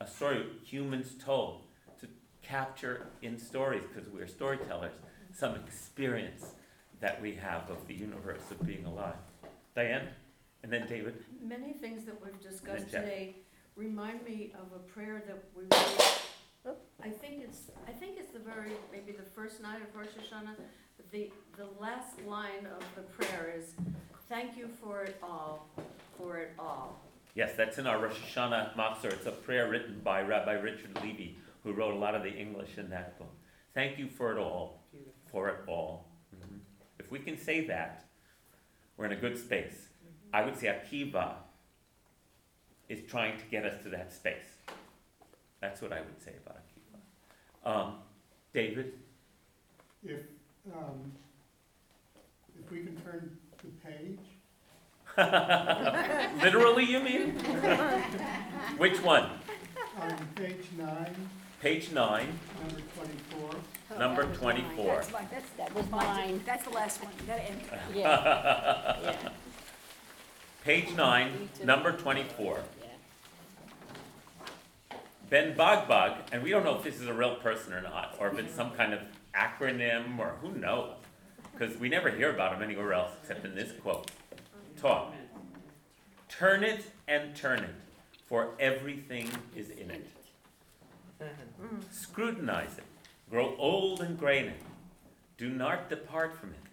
a 0.00 0.06
story 0.06 0.46
humans 0.64 1.14
told 1.24 1.62
to 2.00 2.08
capture 2.42 3.06
in 3.22 3.38
stories 3.38 3.82
because 3.92 4.08
we're 4.10 4.26
storytellers 4.26 4.92
some 5.32 5.54
experience 5.56 6.44
that 7.00 7.20
we 7.20 7.34
have 7.34 7.70
of 7.70 7.86
the 7.86 7.94
universe 7.94 8.42
of 8.50 8.64
being 8.66 8.84
alive. 8.84 9.14
Diane, 9.74 10.08
and 10.62 10.72
then 10.72 10.86
David. 10.86 11.14
Many 11.42 11.72
things 11.72 12.04
that 12.04 12.14
we've 12.24 12.40
discussed 12.40 12.90
Jeff. 12.90 13.02
today 13.02 13.36
remind 13.76 14.24
me 14.24 14.52
of 14.54 14.72
a 14.74 14.78
prayer 14.80 15.22
that 15.26 15.42
we 15.56 15.62
made. 15.64 16.74
I 17.02 17.08
think 17.08 17.42
it's, 17.42 17.70
I 17.88 17.92
think 17.92 18.18
it's 18.18 18.32
the 18.32 18.38
very, 18.38 18.72
maybe 18.92 19.12
the 19.12 19.22
first 19.22 19.62
night 19.62 19.80
of 19.80 19.94
Rosh 19.96 20.08
Hashanah. 20.08 20.54
The, 21.10 21.30
the 21.56 21.66
last 21.80 22.20
line 22.26 22.66
of 22.76 22.84
the 22.94 23.02
prayer 23.02 23.54
is, 23.56 23.74
thank 24.28 24.56
you 24.56 24.68
for 24.68 25.02
it 25.02 25.16
all, 25.22 25.66
for 26.18 26.36
it 26.38 26.52
all. 26.58 27.00
Yes, 27.34 27.52
that's 27.56 27.78
in 27.78 27.86
our 27.86 27.98
Rosh 27.98 28.18
Hashanah 28.18 28.76
Machzor. 28.76 29.12
It's 29.12 29.26
a 29.26 29.30
prayer 29.32 29.70
written 29.70 30.00
by 30.04 30.20
Rabbi 30.20 30.52
Richard 30.52 30.94
Levy, 31.02 31.38
who 31.64 31.72
wrote 31.72 31.94
a 31.94 31.98
lot 31.98 32.14
of 32.14 32.22
the 32.22 32.30
English 32.32 32.76
in 32.76 32.90
that 32.90 33.18
book. 33.18 33.32
Thank 33.72 33.98
you 33.98 34.08
for 34.08 34.30
it 34.32 34.38
all, 34.38 34.82
for 35.30 35.48
it 35.48 35.60
all. 35.66 36.10
Mhm. 36.36 36.58
If 36.98 37.10
we 37.10 37.18
can 37.20 37.38
say 37.38 37.66
that, 37.66 38.04
we're 38.96 39.06
in 39.06 39.12
a 39.12 39.16
good 39.16 39.38
space. 39.38 39.88
I 40.32 40.42
would 40.44 40.56
say 40.56 40.68
Akiva 40.68 41.34
is 42.88 43.00
trying 43.08 43.38
to 43.38 43.44
get 43.50 43.64
us 43.64 43.82
to 43.82 43.88
that 43.90 44.12
space. 44.12 44.58
That's 45.60 45.82
what 45.82 45.92
I 45.92 46.00
would 46.00 46.22
say 46.22 46.32
about 46.44 46.58
Akiva. 46.58 47.70
Um, 47.70 47.94
David? 48.54 48.92
If, 50.04 50.20
um, 50.74 51.12
if 52.58 52.70
we 52.70 52.78
can 52.78 52.96
turn 53.02 53.36
the 53.62 53.88
page, 53.88 54.18
Literally, 56.42 56.84
you 56.84 57.00
mean? 57.00 57.32
Which 58.78 59.02
one? 59.02 59.24
on 60.00 60.16
page 60.36 60.64
nine, 60.78 61.14
Page 61.60 61.90
nine, 61.92 62.28
number 62.62 62.80
twenty-four, 62.96 63.50
Oh, 63.92 63.98
number 63.98 64.24
that 64.24 64.34
twenty-four. 64.34 64.94
That's 64.96 65.12
mine, 65.12 65.28
that's, 65.30 65.50
That 65.58 65.74
was 65.74 65.90
mine. 65.90 66.40
That's 66.46 66.64
the 66.64 66.70
last 66.70 67.02
one, 67.02 67.12
you 67.20 67.26
gotta 67.26 67.42
end. 67.42 67.60
Yeah, 67.94 68.96
yeah. 69.02 69.28
Page 70.64 70.94
nine, 70.94 71.48
number 71.64 71.90
twenty-four. 71.92 72.60
Ben 75.30 75.54
Bagbag, 75.54 76.18
and 76.32 76.42
we 76.42 76.50
don't 76.50 76.64
know 76.64 76.76
if 76.76 76.82
this 76.82 77.00
is 77.00 77.06
a 77.06 77.14
real 77.14 77.36
person 77.36 77.72
or 77.72 77.80
not, 77.80 78.14
or 78.20 78.28
if 78.28 78.38
it's 78.38 78.54
some 78.54 78.72
kind 78.72 78.92
of 78.92 79.00
acronym, 79.34 80.18
or 80.18 80.34
who 80.42 80.50
knows? 80.52 80.96
Because 81.52 81.78
we 81.78 81.88
never 81.88 82.10
hear 82.10 82.30
about 82.34 82.54
him 82.54 82.62
anywhere 82.62 82.92
else 82.92 83.12
except 83.22 83.46
in 83.46 83.54
this 83.54 83.72
quote. 83.80 84.10
Taught, 84.78 85.14
turn 86.28 86.62
it 86.62 86.84
and 87.08 87.34
turn 87.34 87.60
it, 87.60 87.74
for 88.26 88.50
everything 88.60 89.30
is 89.56 89.70
in 89.70 89.90
it. 89.90 90.06
Scrutinize 91.90 92.76
it, 92.76 92.84
grow 93.30 93.56
old 93.56 94.02
and 94.02 94.18
gray 94.18 94.40
in 94.40 94.48
it. 94.48 94.60
Do 95.38 95.48
not 95.48 95.88
depart 95.88 96.36
from 96.36 96.50
it, 96.50 96.68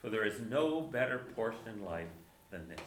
for 0.00 0.10
there 0.10 0.24
is 0.24 0.40
no 0.40 0.80
better 0.80 1.18
portion 1.36 1.68
in 1.72 1.84
life 1.84 2.08
than 2.50 2.68
this. 2.68 2.80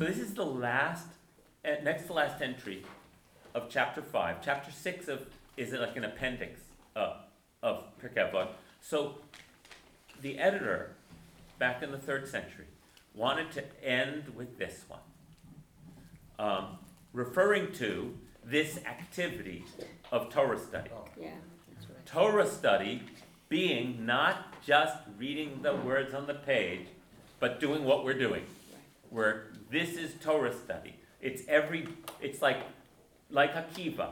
So 0.00 0.06
this 0.06 0.16
is 0.16 0.32
the 0.32 0.46
last, 0.46 1.08
eh, 1.62 1.76
next 1.82 2.06
to 2.06 2.14
last 2.14 2.40
entry 2.40 2.86
of 3.54 3.68
chapter 3.68 4.00
five. 4.00 4.36
Chapter 4.42 4.72
six 4.72 5.08
of 5.08 5.26
is 5.58 5.74
it 5.74 5.80
like 5.80 5.94
an 5.94 6.04
appendix 6.04 6.58
uh, 6.96 7.16
of 7.62 7.84
Pirkei 8.02 8.32
Avot. 8.32 8.48
So 8.80 9.16
the 10.22 10.38
editor, 10.38 10.92
back 11.58 11.82
in 11.82 11.92
the 11.92 11.98
third 11.98 12.26
century, 12.26 12.64
wanted 13.14 13.52
to 13.52 13.84
end 13.84 14.32
with 14.34 14.56
this 14.56 14.86
one, 14.88 15.00
um, 16.38 16.78
referring 17.12 17.70
to 17.72 18.16
this 18.42 18.78
activity 18.86 19.66
of 20.10 20.30
Torah 20.30 20.58
study. 20.58 20.88
Yeah, 21.20 21.32
that's 21.74 21.90
right. 21.90 22.06
Torah 22.06 22.48
study 22.48 23.02
being 23.50 24.06
not 24.06 24.62
just 24.62 24.96
reading 25.18 25.60
the 25.60 25.74
words 25.74 26.14
on 26.14 26.26
the 26.26 26.32
page, 26.32 26.86
but 27.38 27.60
doing 27.60 27.84
what 27.84 28.02
we're 28.02 28.18
doing. 28.18 28.46
Where 29.10 29.49
this 29.70 29.96
is 29.96 30.14
Torah 30.20 30.52
study. 30.52 30.96
It's 31.20 31.42
every, 31.48 31.86
it's 32.20 32.42
like, 32.42 32.58
like 33.30 33.54
Akiva. 33.54 34.10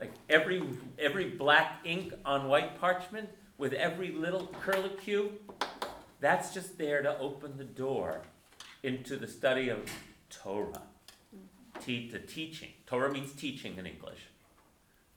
Like 0.00 0.12
every, 0.28 0.62
every 0.98 1.30
black 1.30 1.80
ink 1.84 2.14
on 2.24 2.48
white 2.48 2.80
parchment 2.80 3.28
with 3.58 3.72
every 3.74 4.12
little 4.12 4.50
curlicue, 4.64 5.30
that's 6.20 6.54
just 6.54 6.78
there 6.78 7.02
to 7.02 7.18
open 7.18 7.56
the 7.58 7.64
door 7.64 8.22
into 8.82 9.16
the 9.16 9.26
study 9.26 9.68
of 9.68 9.90
Torah. 10.30 10.82
Te- 11.80 12.10
the 12.10 12.18
teaching. 12.18 12.70
Torah 12.86 13.12
means 13.12 13.32
teaching 13.32 13.76
in 13.76 13.86
English. 13.86 14.20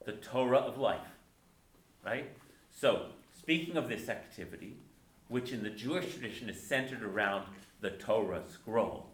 The 0.05 0.13
Torah 0.13 0.59
of 0.59 0.77
life. 0.77 0.99
Right? 2.05 2.29
So, 2.71 3.07
speaking 3.37 3.77
of 3.77 3.89
this 3.89 4.09
activity, 4.09 4.77
which 5.29 5.51
in 5.51 5.63
the 5.63 5.69
Jewish 5.69 6.13
tradition 6.13 6.49
is 6.49 6.61
centered 6.61 7.03
around 7.03 7.45
the 7.81 7.91
Torah 7.91 8.43
scroll, 8.51 9.09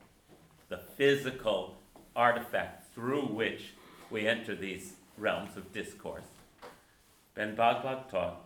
the 0.74 0.80
physical 0.98 1.76
artifact 2.16 2.92
through 2.96 3.22
which 3.22 3.74
we 4.10 4.28
enter 4.28 4.56
these 4.56 4.94
realms 5.20 5.56
of 5.56 5.72
discourse, 5.72 6.24
Ben 7.36 7.56
Bagbag 7.56 8.10
taught, 8.10 8.44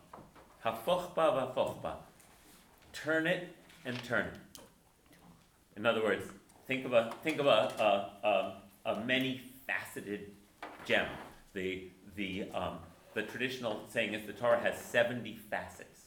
Hafochba 0.65 1.15
v'afochba, 1.15 1.93
turn 2.91 3.27
it 3.27 3.47
and 3.85 4.03
turn 4.03 4.25
it. 4.25 4.59
In 5.77 5.85
other 5.85 6.03
words, 6.03 6.25
think 6.67 6.83
of 6.83 6.91
a 6.91 7.13
think 7.23 7.39
of 7.39 7.45
a 7.45 7.71
a, 7.79 8.27
a, 8.27 8.91
a 8.91 9.05
many-faceted 9.05 10.31
gem. 10.85 11.07
The 11.53 11.87
the 12.17 12.49
um, 12.53 12.79
the 13.13 13.21
traditional 13.21 13.85
saying 13.87 14.13
is 14.15 14.27
the 14.27 14.33
Torah 14.33 14.59
has 14.59 14.77
seventy 14.77 15.37
facets 15.49 16.01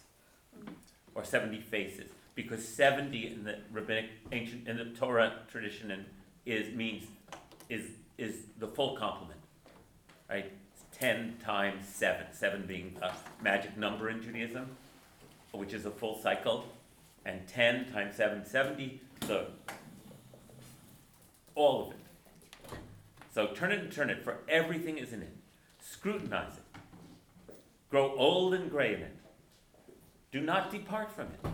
or 1.14 1.24
seventy 1.24 1.62
faces 1.62 2.10
because 2.42 2.66
seventy 2.66 3.26
in 3.26 3.44
the 3.44 3.58
rabbinic 3.72 4.06
ancient 4.32 4.66
in 4.66 4.76
the 4.76 4.84
Torah 4.86 5.40
tradition 5.50 5.90
and 5.90 6.04
is 6.46 6.74
means 6.74 7.04
is 7.68 7.86
is 8.18 8.34
the 8.58 8.66
full 8.66 8.96
complement, 8.96 9.40
right? 10.28 10.52
It's 10.72 10.84
ten 10.98 11.36
times 11.44 11.86
seven, 11.86 12.26
seven 12.32 12.66
being 12.66 12.96
a 13.02 13.12
magic 13.42 13.76
number 13.76 14.08
in 14.10 14.22
Judaism, 14.22 14.66
which 15.52 15.72
is 15.72 15.86
a 15.86 15.90
full 15.90 16.20
cycle, 16.20 16.66
and 17.24 17.46
ten 17.46 17.90
times 17.92 18.16
seven, 18.16 18.44
seventy. 18.44 19.00
So 19.26 19.46
all 21.54 21.86
of 21.86 21.90
it. 21.90 21.96
So 23.34 23.48
turn 23.48 23.70
it 23.70 23.80
and 23.80 23.92
turn 23.92 24.10
it, 24.10 24.24
for 24.24 24.38
everything 24.48 24.98
is 24.98 25.12
in 25.12 25.22
it. 25.22 25.36
Scrutinize 25.80 26.54
it. 26.56 27.54
Grow 27.90 28.14
old 28.16 28.54
and 28.54 28.70
gray 28.70 28.94
in 28.94 29.00
it. 29.00 29.16
Do 30.32 30.40
not 30.40 30.70
depart 30.70 31.12
from 31.12 31.26
it. 31.26 31.50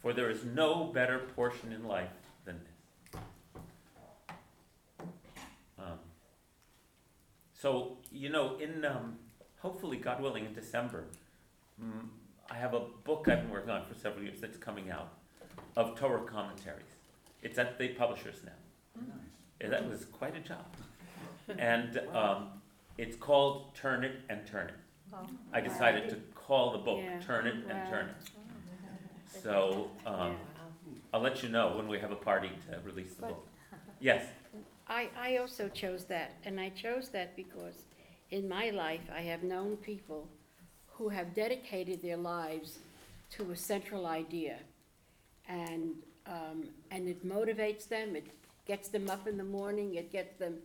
For 0.00 0.12
there 0.12 0.30
is 0.30 0.44
no 0.44 0.84
better 0.84 1.18
portion 1.36 1.72
in 1.72 1.86
life 1.86 2.08
than 2.44 2.60
this. 2.60 3.20
Um, 5.78 5.98
so, 7.52 7.98
you 8.10 8.30
know, 8.30 8.56
in 8.56 8.84
um, 8.84 9.18
hopefully, 9.58 9.98
God 9.98 10.22
willing, 10.22 10.46
in 10.46 10.54
December, 10.54 11.04
mm, 11.82 12.06
I 12.50 12.54
have 12.54 12.72
a 12.74 12.80
book 13.04 13.28
I've 13.28 13.42
been 13.42 13.50
working 13.50 13.70
on 13.70 13.84
for 13.84 13.94
several 13.94 14.24
years 14.24 14.40
that's 14.40 14.56
coming 14.56 14.90
out 14.90 15.12
of 15.76 15.98
Torah 15.98 16.22
commentaries. 16.22 16.84
It's 17.42 17.58
at 17.58 17.78
the 17.78 17.88
publishers 17.88 18.40
now. 18.44 19.02
Yeah, 19.60 19.68
that 19.68 19.88
was 19.88 20.06
quite 20.06 20.36
a 20.36 20.40
job. 20.40 20.64
And 21.58 22.00
um, 22.14 22.48
it's 22.96 23.16
called 23.16 23.74
Turn 23.74 24.04
It 24.04 24.20
and 24.30 24.46
Turn 24.46 24.68
It. 24.68 24.74
I 25.52 25.60
decided 25.60 26.08
to 26.10 26.16
call 26.34 26.72
the 26.72 26.78
book 26.78 27.00
Yeah. 27.02 27.20
Turn 27.20 27.46
It 27.46 27.54
and 27.54 27.68
Wow. 27.68 27.90
Turn 27.90 28.08
It. 28.08 28.30
So 29.42 29.90
um, 30.06 30.36
I'll 31.12 31.20
let 31.20 31.42
you 31.42 31.48
know 31.48 31.76
when 31.76 31.88
we 31.88 31.98
have 31.98 32.10
a 32.10 32.16
party 32.16 32.50
to 32.70 32.78
release 32.84 33.14
the 33.14 33.22
But- 33.22 33.28
book. 33.30 33.46
Yes, 34.00 34.24
I, 34.88 35.08
I 35.18 35.36
also 35.36 35.68
chose 35.68 36.04
that, 36.04 36.32
and 36.44 36.58
I 36.58 36.70
chose 36.70 37.10
that 37.10 37.36
because 37.36 37.84
in 38.30 38.48
my 38.48 38.70
life, 38.70 39.02
I 39.14 39.20
have 39.20 39.42
known 39.42 39.76
people 39.76 40.28
who 40.86 41.08
have 41.08 41.34
dedicated 41.34 42.02
their 42.02 42.16
lives 42.16 42.78
to 43.30 43.50
a 43.52 43.56
central 43.56 44.06
idea. 44.06 44.58
And, 45.48 45.94
um, 46.26 46.68
and 46.90 47.08
it 47.08 47.26
motivates 47.26 47.88
them, 47.88 48.16
it 48.16 48.26
gets 48.66 48.88
them 48.88 49.08
up 49.08 49.26
in 49.26 49.36
the 49.36 49.44
morning, 49.44 49.94
it 49.94 50.12
gets 50.12 50.36
them 50.38 50.58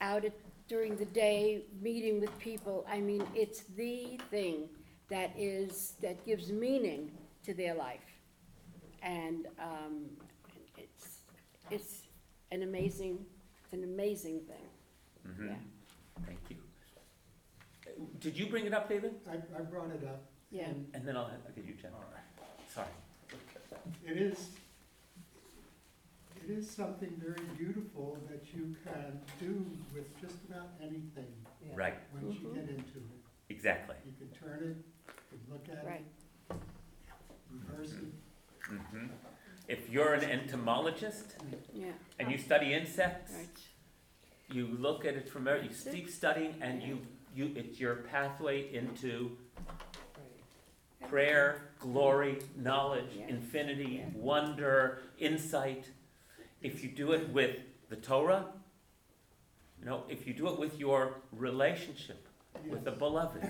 out 0.00 0.24
at, 0.24 0.32
during 0.68 0.96
the 0.96 1.04
day, 1.04 1.62
meeting 1.80 2.20
with 2.20 2.36
people. 2.38 2.84
I 2.88 3.00
mean, 3.00 3.24
it's 3.34 3.60
the 3.76 4.18
thing 4.30 4.68
that 5.08 5.32
is, 5.36 5.94
that 6.02 6.24
gives 6.24 6.50
meaning 6.50 7.10
to 7.46 7.54
their 7.54 7.74
life. 7.74 8.00
And, 9.02 9.46
um, 9.60 10.06
it's, 10.76 11.18
it's 11.70 12.02
an 12.50 12.62
amazing, 12.62 13.24
it's 13.64 13.72
an 13.72 13.84
amazing 13.84 14.40
thing, 14.40 14.66
Mhm. 15.26 15.46
yeah. 15.48 15.56
Thank 16.26 16.38
you. 16.50 16.56
Uh, 17.86 17.90
Did 18.20 18.36
you 18.38 18.46
bring 18.48 18.66
it 18.66 18.74
up, 18.74 18.88
David? 18.88 19.14
I, 19.28 19.34
I 19.56 19.62
brought 19.62 19.90
it 19.90 20.04
up. 20.04 20.22
Yeah. 20.50 20.66
and 20.68 20.86
And 20.94 21.06
then 21.06 21.16
I'll, 21.16 21.24
I'll 21.46 21.52
get 21.54 21.64
you, 21.64 21.74
Jen. 21.74 21.92
All 21.94 22.04
right, 22.12 22.48
sorry. 22.68 22.88
It 24.04 24.16
is, 24.16 24.48
it 26.44 26.50
is 26.50 26.68
something 26.68 27.12
very 27.24 27.44
beautiful 27.56 28.18
that 28.28 28.42
you 28.54 28.74
can 28.84 29.20
do 29.40 29.64
with 29.94 30.08
just 30.20 30.36
about 30.48 30.70
anything 30.80 31.32
Right, 31.74 31.94
once 32.14 32.36
you 32.40 32.54
get 32.54 32.68
into 32.68 32.98
it. 32.98 33.20
exactly. 33.50 33.96
You 34.04 34.12
can 34.18 34.30
turn 34.38 34.60
it, 34.70 34.76
you 35.32 35.38
can 35.38 35.52
look 35.52 35.68
at 35.68 35.84
it, 35.84 35.86
Right, 35.86 36.04
reverse 37.68 37.92
it. 37.92 38.04
hmm 38.68 39.06
If 39.68 39.90
you're 39.90 40.14
an 40.14 40.24
entomologist 40.24 41.34
yeah, 41.72 41.92
and 42.18 42.30
you 42.30 42.38
study 42.38 42.72
insects, 42.72 43.32
right. 43.34 43.58
you 44.48 44.66
look 44.78 45.04
at 45.04 45.14
it 45.14 45.28
from 45.28 45.44
there, 45.44 45.60
you 45.62 45.70
keep 45.92 46.08
studying 46.08 46.54
and 46.60 46.82
you, 46.82 46.98
you, 47.34 47.52
it's 47.56 47.80
your 47.80 47.96
pathway 47.96 48.72
into 48.74 49.36
prayer, 51.08 51.70
glory, 51.80 52.38
knowledge, 52.56 53.10
Yeah. 53.16 53.28
infinity, 53.28 53.92
Yeah. 54.00 54.08
wonder, 54.14 55.02
insight. 55.18 55.90
If 56.62 56.82
you 56.82 56.90
do 56.90 57.12
it 57.12 57.28
with 57.30 57.56
the 57.88 57.96
Torah, 57.96 58.46
you 59.78 59.84
know, 59.84 60.04
if 60.08 60.26
you 60.26 60.32
do 60.34 60.48
it 60.48 60.58
with 60.58 60.78
your 60.78 61.14
relationship 61.32 62.26
with 62.68 62.84
the 62.84 62.90
beloved, 62.90 63.42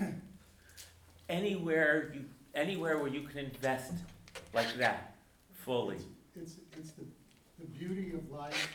anywhere 1.29 2.11
you, 2.13 2.25
anywhere 2.61 2.97
where 2.97 3.07
you 3.07 3.21
can 3.21 3.37
invest 3.37 3.93
like 4.53 4.75
that 4.77 5.15
fully. 5.53 5.97
It's, 6.35 6.55
it's 6.77 6.91
the, 6.91 7.03
the 7.59 7.65
beauty 7.67 8.13
of 8.13 8.29
life, 8.31 8.69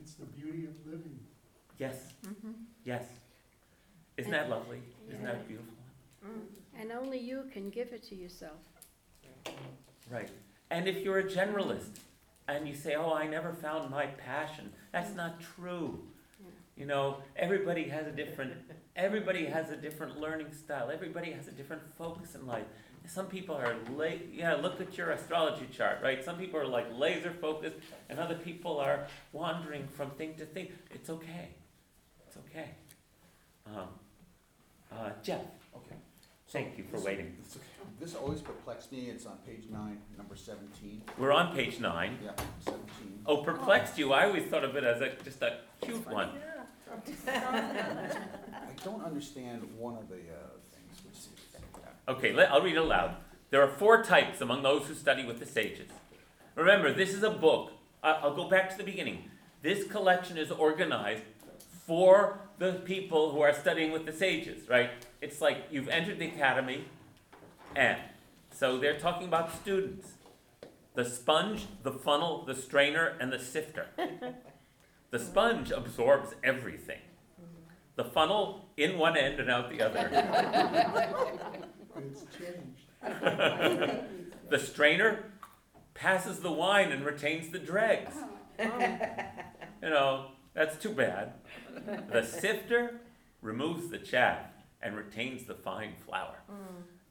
it's 0.00 0.14
the 0.14 0.26
beauty 0.26 0.66
of 0.66 0.72
living. 0.84 1.18
Yes, 1.78 1.96
Mm-hmm. 2.26 2.52
yes. 2.84 3.04
Isn't 4.16 4.30
that 4.30 4.48
lovely? 4.48 4.80
Isn't 5.10 5.24
that 5.24 5.46
beautiful? 5.48 5.72
And 6.78 6.92
only 6.92 7.18
you 7.18 7.44
can 7.52 7.68
give 7.68 7.92
it 7.92 8.02
to 8.04 8.14
yourself. 8.14 8.58
Right. 10.10 10.28
And 10.70 10.86
if 10.86 11.02
you're 11.02 11.18
a 11.18 11.24
generalist 11.24 11.98
and 12.46 12.68
you 12.68 12.74
say, 12.74 12.94
oh, 12.94 13.12
I 13.12 13.26
never 13.26 13.52
found 13.52 13.90
my 13.90 14.06
passion, 14.06 14.72
that's 14.92 15.14
not 15.16 15.40
true. 15.40 16.00
You 16.76 16.86
know, 16.86 17.18
everybody 17.36 17.84
has 17.88 18.06
a 18.06 18.12
different, 18.12 18.52
everybody 18.96 19.46
has 19.46 19.70
a 19.70 19.76
different 19.76 20.18
learning 20.20 20.52
style. 20.52 20.90
Everybody 20.92 21.32
has 21.32 21.48
a 21.48 21.52
different 21.52 21.82
focus 21.98 22.34
in 22.36 22.46
life. 22.46 22.66
Some 23.06 23.26
people 23.26 23.54
are 23.54 23.74
la- 23.96 24.06
yeah, 24.32 24.54
look 24.54 24.80
at 24.80 24.96
your 24.96 25.10
astrology 25.10 25.66
chart, 25.72 25.98
right? 26.02 26.24
Some 26.24 26.36
people 26.38 26.58
are 26.60 26.66
like 26.66 26.86
laser 26.96 27.30
focused 27.32 27.76
and 28.08 28.18
other 28.18 28.34
people 28.36 28.78
are 28.80 29.06
wandering 29.32 29.86
from 29.88 30.10
thing 30.12 30.34
to 30.36 30.46
thing. 30.46 30.68
It's 30.90 31.10
okay. 31.10 31.48
It's 32.26 32.36
okay. 32.38 32.70
Um, 33.66 33.88
uh, 34.92 35.10
Jeff, 35.22 35.40
Okay. 35.76 35.96
thank 36.48 36.78
you 36.78 36.84
for 36.84 36.96
This- 36.96 37.04
waiting. 37.04 37.36
this- 37.42 37.58
This 38.00 38.14
always 38.16 38.40
perplexed 38.42 38.90
me, 38.90 39.08
it's 39.08 39.24
on 39.24 39.38
page 39.46 39.66
nine, 39.70 40.02
number 40.16 40.34
seventeen, 40.34 41.02
We're 41.16 41.30
on 41.32 41.54
page 41.54 41.78
nine. 41.80 42.18
yeah, 42.22 42.32
seventeen. 42.58 43.22
Oh, 43.24 43.42
perplexed 43.44 43.96
you. 43.98 44.12
I 44.12 44.24
always 44.26 44.44
thought 44.50 44.64
of 44.64 44.74
it 44.76 44.82
as 44.84 45.00
a, 45.00 45.10
just 45.22 45.40
a 45.42 45.60
cute 45.80 46.04
one. 46.10 46.30
I 47.26 48.10
don't 48.84 49.04
understand 49.04 49.62
one 49.78 49.96
of 49.96 50.08
the, 50.08 50.16
uh, 50.16 50.18
things, 50.18 50.22
which 50.22 50.53
is, 50.53 50.53
Okay, 52.08 52.32
let, 52.32 52.50
I'll 52.50 52.62
read 52.62 52.76
it 52.76 52.78
aloud. 52.78 53.16
There 53.50 53.62
are 53.62 53.68
four 53.68 54.02
types 54.02 54.40
among 54.40 54.62
those 54.62 54.86
who 54.86 54.94
study 54.94 55.24
with 55.24 55.38
the 55.38 55.46
sages. 55.46 55.90
Remember, 56.54 56.92
this 56.92 57.14
is 57.14 57.22
a 57.22 57.30
book. 57.30 57.72
I'll 58.02 58.34
go 58.34 58.48
back 58.48 58.70
to 58.70 58.76
the 58.76 58.84
beginning. 58.84 59.30
This 59.62 59.86
collection 59.86 60.36
is 60.36 60.50
organized 60.50 61.22
for 61.86 62.40
the 62.58 62.74
people 62.84 63.32
who 63.32 63.40
are 63.40 63.54
studying 63.54 63.92
with 63.92 64.06
the 64.06 64.12
sages, 64.12 64.68
right? 64.68 64.90
It's 65.20 65.40
like 65.40 65.64
you've 65.70 65.88
entered 65.88 66.18
the 66.18 66.26
academy, 66.26 66.84
and 67.74 67.98
so 68.50 68.78
they're 68.78 68.98
talking 68.98 69.26
about 69.26 69.54
students. 69.54 70.12
The 70.94 71.04
sponge, 71.04 71.66
the 71.82 71.92
funnel, 71.92 72.44
the 72.44 72.54
strainer, 72.54 73.16
and 73.20 73.32
the 73.32 73.38
sifter. 73.38 73.86
The 75.14 75.20
sponge 75.20 75.70
absorbs 75.70 76.34
everything. 76.42 76.98
The 77.94 78.02
funnel 78.02 78.66
in 78.76 78.98
one 78.98 79.16
end 79.16 79.38
and 79.38 79.48
out 79.48 79.70
the 79.70 79.80
other. 79.80 80.10
It's 81.96 82.24
changed. 82.36 82.80
The 84.50 84.58
strainer 84.58 85.24
passes 85.94 86.40
the 86.40 86.52
wine 86.52 86.92
and 86.92 87.04
retains 87.04 87.50
the 87.50 87.58
dregs. 87.58 88.14
You 89.82 89.90
know, 89.90 90.26
that's 90.52 90.76
too 90.76 90.90
bad. 90.90 91.32
The 92.12 92.22
sifter 92.22 93.00
removes 93.40 93.88
the 93.88 93.98
chaff 93.98 94.40
and 94.82 94.96
retains 94.96 95.44
the 95.44 95.54
fine 95.54 95.94
flour. 96.06 96.36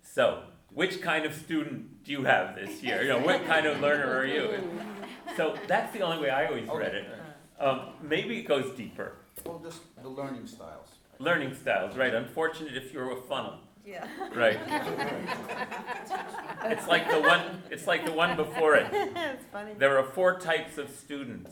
So, 0.02 0.44
which 0.72 1.02
kind 1.02 1.26
of 1.26 1.34
student 1.34 2.04
do 2.04 2.12
you 2.12 2.24
have 2.24 2.56
this 2.56 2.82
year? 2.84 3.02
You 3.02 3.10
know, 3.10 3.20
what 3.20 3.46
kind 3.46 3.66
of 3.66 3.80
learner 3.82 4.16
are 4.16 4.26
you? 4.26 4.50
So 5.36 5.58
that's 5.68 5.92
the 5.94 6.02
only 6.02 6.20
way 6.22 6.30
I 6.30 6.46
always 6.48 6.70
read 6.70 6.94
it. 6.96 7.06
Um, 7.60 7.82
maybe 8.02 8.38
it 8.40 8.44
goes 8.48 8.72
deeper. 8.78 9.14
well, 9.46 9.60
just 9.64 9.82
the 10.02 10.10
learning 10.10 10.46
styles. 10.48 10.88
Learning 11.20 11.54
styles, 11.56 11.96
right? 11.98 12.14
Unfortunate 12.14 12.76
if 12.78 12.94
you're 12.94 13.12
a 13.12 13.22
funnel, 13.22 13.60
Yeah. 13.86 14.08
right? 14.36 14.60
It's 16.66 16.88
like 16.88 17.10
the 17.10 17.20
one. 17.20 17.62
It's 17.70 17.88
like 17.88 18.06
the 18.06 18.14
one 18.14 18.38
before 18.38 18.76
it. 18.76 18.88
It's 18.92 19.44
funny. 19.52 19.74
There 19.78 19.98
are 19.98 20.04
four 20.06 20.40
types 20.40 20.78
of 20.78 20.90
students. 20.90 21.52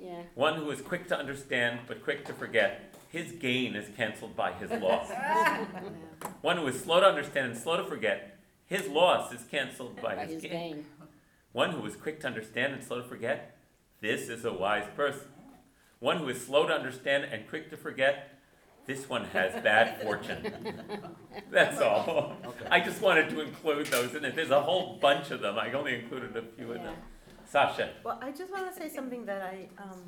Yeah. 0.00 0.22
One 0.34 0.54
who 0.56 0.68
is 0.72 0.80
quick 0.80 1.06
to 1.08 1.16
understand 1.18 1.80
but 1.86 2.02
quick 2.02 2.24
to 2.26 2.32
forget. 2.32 2.92
His 3.10 3.30
gain 3.32 3.76
is 3.76 3.88
canceled 3.96 4.34
by 4.34 4.52
his 4.54 4.70
loss. 4.72 5.10
One 6.40 6.56
who 6.56 6.66
is 6.66 6.80
slow 6.82 6.98
to 7.00 7.06
understand 7.06 7.52
and 7.52 7.56
slow 7.56 7.76
to 7.76 7.84
forget. 7.84 8.38
His 8.66 8.88
loss 8.88 9.32
is 9.32 9.42
canceled 9.44 10.00
by 10.02 10.16
By 10.16 10.24
his 10.24 10.34
his 10.34 10.42
gain. 10.42 10.50
gain. 10.72 10.86
One 11.52 11.70
who 11.72 11.84
is 11.86 11.94
quick 11.94 12.20
to 12.22 12.26
understand 12.26 12.72
and 12.72 12.82
slow 12.82 13.02
to 13.02 13.06
forget. 13.06 13.56
This 14.00 14.28
is 14.30 14.44
a 14.46 14.52
wise 14.52 14.86
person. 14.96 15.28
One 16.00 16.16
who 16.18 16.28
is 16.30 16.44
slow 16.44 16.66
to 16.66 16.72
understand 16.72 17.24
and 17.30 17.46
quick 17.48 17.68
to 17.70 17.76
forget. 17.76 18.31
This 18.86 19.08
one 19.08 19.24
has 19.26 19.52
bad 19.62 20.00
fortune. 20.02 20.52
That's 21.50 21.80
all. 21.80 22.36
Okay. 22.44 22.66
I 22.70 22.80
just 22.80 23.00
wanted 23.00 23.30
to 23.30 23.40
include 23.40 23.86
those 23.86 24.14
and 24.14 24.24
it. 24.24 24.34
There's 24.34 24.50
a 24.50 24.60
whole 24.60 24.98
bunch 25.00 25.30
of 25.30 25.40
them. 25.40 25.58
I 25.58 25.72
only 25.72 25.94
included 26.00 26.36
a 26.36 26.42
few 26.42 26.72
of 26.72 26.82
them. 26.82 26.94
Sasha. 27.48 27.90
Well, 28.04 28.18
I 28.22 28.32
just 28.32 28.50
want 28.50 28.72
to 28.72 28.78
say 28.78 28.88
something 28.88 29.24
that 29.26 29.42
I 29.42 29.68
um, 29.82 30.02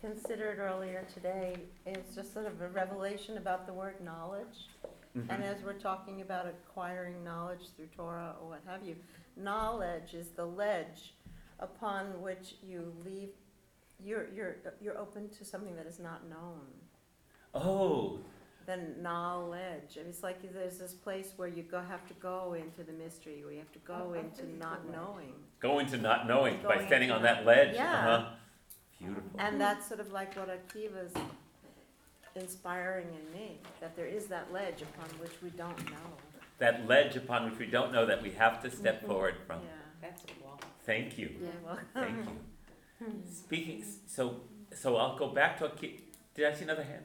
considered 0.00 0.58
earlier 0.58 1.06
today. 1.12 1.56
It's 1.86 2.14
just 2.14 2.32
sort 2.32 2.46
of 2.46 2.60
a 2.60 2.68
revelation 2.68 3.36
about 3.36 3.66
the 3.66 3.72
word 3.72 4.00
knowledge. 4.02 4.68
And 5.14 5.28
Mhm. 5.28 5.42
as 5.42 5.62
we're 5.62 5.74
talking 5.74 6.22
about 6.22 6.46
acquiring 6.46 7.22
knowledge 7.22 7.68
through 7.76 7.88
Torah 7.94 8.34
or 8.40 8.48
what 8.48 8.62
have 8.66 8.82
you, 8.82 8.96
knowledge 9.36 10.14
is 10.14 10.30
the 10.30 10.46
ledge 10.46 11.12
upon 11.60 12.22
which 12.22 12.54
you 12.62 12.94
leave, 13.04 13.28
you're, 14.02 14.26
you're, 14.34 14.56
you're 14.80 14.96
open 14.98 15.28
to 15.28 15.44
something 15.44 15.76
that 15.76 15.84
is 15.86 15.98
not 15.98 16.26
known. 16.28 16.62
Oh, 17.54 18.18
Then 18.66 18.94
knowledge, 19.02 19.96
I 19.96 20.00
mean, 20.00 20.08
it's 20.08 20.22
like 20.22 20.40
there's 20.52 20.78
this 20.78 20.94
place 20.94 21.32
where 21.36 21.48
you 21.48 21.62
go, 21.64 21.80
have 21.80 22.06
to 22.08 22.14
go 22.14 22.54
into 22.54 22.84
the 22.84 22.92
mystery, 22.92 23.42
where 23.44 23.52
you 23.52 23.58
have 23.58 23.72
to 23.72 23.78
go 23.80 24.14
into 24.14 24.56
not 24.58 24.88
knowing. 24.90 25.34
go 25.60 25.78
into 25.80 25.98
not 25.98 26.26
knowing 26.28 26.56
by 26.62 26.76
Going 26.76 26.86
standing 26.86 27.10
on 27.10 27.22
that 27.22 27.44
ledge. 27.44 27.74
Yeah. 27.74 27.92
Uh-huh. 28.16 28.28
Beautiful. 28.98 29.30
And 29.38 29.60
that's 29.60 29.86
sort 29.88 30.00
of 30.00 30.12
like 30.12 30.34
what 30.36 30.48
Akiva's 30.48 31.12
inspiring 32.36 33.08
in 33.08 33.38
me, 33.38 33.58
that 33.80 33.94
there 33.96 34.06
is 34.06 34.26
that 34.26 34.52
ledge 34.52 34.80
upon 34.82 35.08
which 35.18 35.32
we 35.42 35.50
don't 35.50 35.78
know. 35.90 35.96
that 36.58 36.86
ledge 36.86 37.16
upon 37.16 37.50
which 37.50 37.58
we 37.58 37.66
don't 37.66 37.92
know 37.92 38.06
that 38.06 38.22
we 38.22 38.30
have 38.30 38.62
to 38.62 38.70
step 38.70 39.02
Mhm. 39.02 39.06
forward 39.08 39.34
from. 39.48 39.60
Yeah. 39.62 39.68
That's 40.00 40.22
cool. 40.40 40.60
Thank 40.86 41.18
you. 41.18 41.34
Yeah, 41.40 41.48
well. 41.64 41.78
Thank 41.92 42.24
you. 43.00 43.22
Speaking, 43.32 43.84
so, 44.06 44.42
so 44.72 44.96
I'll 44.96 45.18
go 45.18 45.28
back 45.28 45.58
to 45.58 45.68
Akiva. 45.68 46.00
Did 46.34 46.46
I 46.46 46.54
see 46.54 46.62
another 46.62 46.84
hand? 46.84 47.04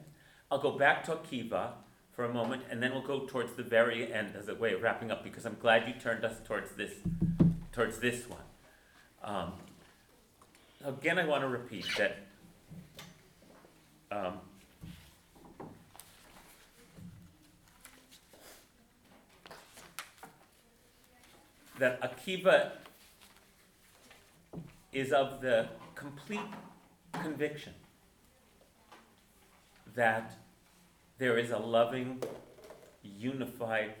I'll 0.50 0.58
go 0.58 0.78
back 0.78 1.04
to 1.04 1.12
Akiva 1.12 1.72
for 2.12 2.24
a 2.24 2.32
moment, 2.32 2.62
and 2.70 2.82
then 2.82 2.92
we'll 2.92 3.02
go 3.02 3.26
towards 3.26 3.52
the 3.52 3.62
very 3.62 4.12
end 4.12 4.34
as 4.34 4.48
a 4.48 4.54
way 4.54 4.72
of 4.72 4.82
wrapping 4.82 5.10
up, 5.10 5.22
because 5.22 5.44
I'm 5.44 5.56
glad 5.60 5.86
you 5.86 5.94
turned 6.00 6.24
us 6.24 6.36
towards 6.44 6.72
this, 6.72 6.92
towards 7.70 7.98
this 7.98 8.28
one. 8.28 8.40
Um, 9.22 9.52
again, 10.84 11.18
I 11.18 11.26
want 11.26 11.42
to 11.42 11.48
repeat 11.48 11.86
that. 11.98 12.16
Um, 14.10 14.38
that 21.78 22.00
Akiva 22.00 22.72
is 24.92 25.12
of 25.12 25.42
the 25.42 25.68
complete 25.94 26.40
conviction 27.12 27.74
that 29.98 30.36
there 31.18 31.36
is 31.36 31.50
a 31.50 31.58
loving, 31.58 32.22
unified, 33.02 33.94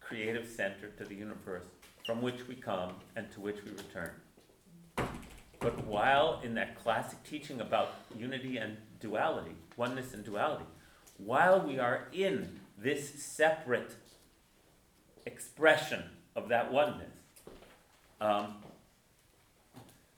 creative 0.00 0.48
center 0.48 0.88
to 0.98 1.04
the 1.04 1.14
universe 1.14 1.66
from 2.04 2.20
which 2.20 2.48
we 2.48 2.56
come 2.56 2.94
and 3.14 3.30
to 3.30 3.40
which 3.40 3.58
we 3.64 3.70
return. 3.70 4.10
But 5.60 5.86
while 5.86 6.40
in 6.42 6.54
that 6.54 6.74
classic 6.82 7.22
teaching 7.22 7.60
about 7.60 7.94
unity 8.18 8.56
and 8.56 8.76
duality, 8.98 9.52
oneness 9.76 10.12
and 10.12 10.24
duality, 10.24 10.64
while 11.18 11.60
we 11.60 11.78
are 11.78 12.08
in 12.12 12.58
this 12.76 13.22
separate 13.22 13.94
expression 15.24 16.02
of 16.34 16.48
that 16.48 16.72
oneness, 16.72 17.12
um, 18.20 18.56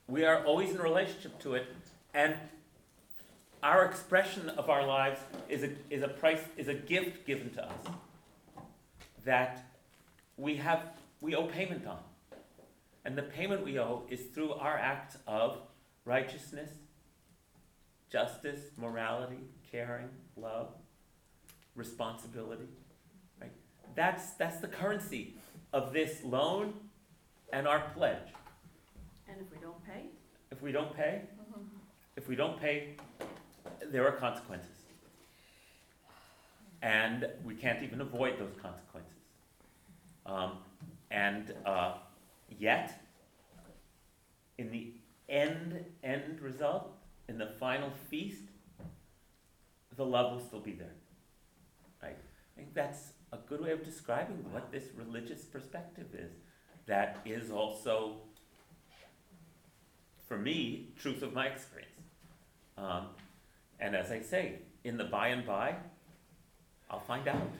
we 0.09 0.25
are 0.25 0.43
always 0.47 0.71
in 0.71 0.79
relationship 0.79 1.39
to 1.41 1.57
it, 1.57 1.67
and 2.15 2.37
our 3.63 3.85
expression 3.85 4.49
of 4.51 4.71
our 4.71 4.87
lives 4.87 5.21
is 5.49 5.63
a, 5.63 5.71
is 5.91 6.03
a 6.03 6.09
price, 6.09 6.43
is 6.57 6.69
a 6.69 6.75
gift 6.75 7.27
given 7.27 7.51
to 7.55 7.65
us 7.65 7.81
that 9.25 9.65
we 10.37 10.57
have, 10.57 10.83
we 11.21 11.35
owe 11.35 11.47
payment 11.47 11.87
on. 11.87 11.99
And 13.05 13.17
the 13.17 13.23
payment 13.23 13.65
we 13.65 13.79
owe 13.79 14.03
is 14.09 14.21
through 14.35 14.53
our 14.53 14.77
acts 14.77 15.17
of 15.27 15.59
righteousness, 16.05 16.71
justice, 18.11 18.61
morality, 18.77 19.39
caring, 19.71 20.09
love, 20.37 20.73
responsibility. 21.75 22.69
Right? 23.41 23.53
That's, 23.95 24.33
that's 24.33 24.59
the 24.61 24.69
currency 24.69 25.35
of 25.73 25.93
this 25.93 26.23
loan 26.25 26.75
and 27.53 27.67
our 27.67 27.81
pledge. 27.95 28.29
And 29.29 29.39
if 29.41 29.51
we 29.53 29.59
don't 29.61 29.85
pay? 29.85 30.07
If 30.51 30.63
we 30.63 30.73
don't 30.73 30.95
pay, 30.97 31.23
mm-hmm. 31.41 31.63
if 32.17 32.29
we 32.29 32.37
don't 32.37 32.61
pay, 32.61 32.95
there 33.93 34.07
are 34.07 34.13
consequences. 34.13 34.71
And 36.83 37.27
we 37.45 37.55
can't 37.55 37.83
even 37.83 38.01
avoid 38.01 38.39
those 38.39 38.55
consequences. 38.61 39.13
Um, 40.25 40.59
and 41.11 41.55
uh, 41.65 41.95
yet, 42.59 43.03
in 44.59 44.71
the 44.71 44.93
end, 45.29 45.85
end 46.03 46.41
result, 46.41 46.93
in 47.29 47.39
the 47.39 47.47
final 47.59 47.91
feast, 48.11 48.43
the 49.97 50.05
love 50.05 50.33
will 50.33 50.45
still 50.47 50.61
be 50.61 50.73
there. 50.73 50.95
Right? 52.03 52.17
I 52.17 52.61
think 52.61 52.75
that's 52.75 53.13
a 53.33 53.39
good 53.49 53.61
way 53.61 53.73
of 53.73 53.83
describing 53.85 54.45
what 54.53 54.71
this 54.71 54.85
religious 54.97 55.43
perspective 55.45 56.09
is. 56.15 56.33
That 56.87 57.21
is 57.25 57.51
also 57.51 58.19
for 60.27 60.37
me, 60.37 60.89
truth 60.99 61.23
of 61.23 61.33
my 61.33 61.47
experience. 61.47 61.91
Um, 62.77 63.07
and 63.81 63.95
as 63.95 64.11
I 64.11 64.21
say, 64.21 64.61
in 64.85 64.97
the 64.97 65.05
by 65.05 65.29
and 65.29 65.47
by, 65.47 65.75
I'll 66.91 67.01
find 67.01 67.27
out. 67.29 67.51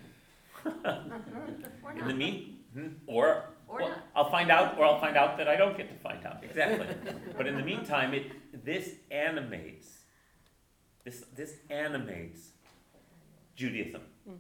Or 0.65 1.93
In 1.93 1.99
the 1.99 2.05
not. 2.05 2.17
mean, 2.17 2.59
hmm, 2.73 2.89
or 3.07 3.45
Or 3.69 3.79
Well, 3.81 3.89
not. 3.89 3.99
I'll 4.15 4.31
find 4.31 4.51
out, 4.51 4.79
or 4.79 4.85
I'll 4.85 5.01
find 5.01 5.17
out 5.17 5.37
that 5.39 5.49
I 5.49 5.57
don't 5.57 5.77
get 5.77 5.89
to 5.89 5.97
find 5.97 6.25
out, 6.25 6.43
exactly. 6.43 6.87
But 7.37 7.47
in 7.47 7.57
the 7.57 7.63
meantime, 7.63 8.15
it, 8.15 8.65
this 8.65 8.91
animates, 9.11 9.89
this, 11.05 11.25
this 11.35 11.55
animates 11.71 12.51
Judaism. 13.57 14.03
Mm. 14.29 14.37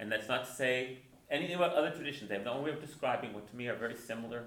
And 0.00 0.12
that's 0.12 0.28
not 0.28 0.46
to 0.46 0.52
say 0.52 0.98
anything 1.30 1.56
about 1.56 1.74
other 1.74 1.90
traditions, 1.90 2.28
they 2.28 2.34
have 2.36 2.44
their 2.44 2.52
own 2.52 2.64
way 2.64 2.70
of 2.70 2.80
describing 2.80 3.32
what 3.32 3.48
to 3.50 3.56
me 3.56 3.68
are 3.68 3.76
very 3.76 3.96
similar 3.96 4.44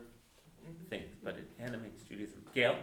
things, 0.90 1.12
but 1.24 1.36
it 1.36 1.50
animates 1.60 2.04
Judaism. 2.04 2.44
Gail? 2.54 2.76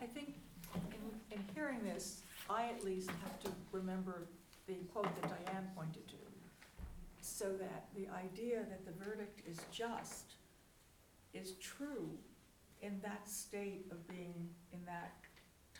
I 0.00 0.06
think 0.06 0.34
in, 0.74 1.38
in 1.38 1.44
hearing 1.54 1.82
this, 1.84 2.22
I 2.50 2.66
at 2.66 2.84
least 2.84 3.10
have 3.22 3.38
to 3.44 3.50
remember 3.70 4.26
the 4.66 4.74
quote 4.92 5.08
that 5.20 5.46
Diane 5.46 5.68
pointed 5.76 6.06
to. 6.08 6.16
So 7.22 7.52
that 7.52 7.86
the 7.94 8.08
idea 8.08 8.64
that 8.68 8.84
the 8.84 9.04
verdict 9.04 9.42
is 9.48 9.58
just 9.70 10.34
is 11.32 11.52
true 11.60 12.10
in 12.82 12.98
that 13.02 13.28
state 13.28 13.86
of 13.92 14.06
being 14.08 14.48
in 14.72 14.80
that 14.84 15.14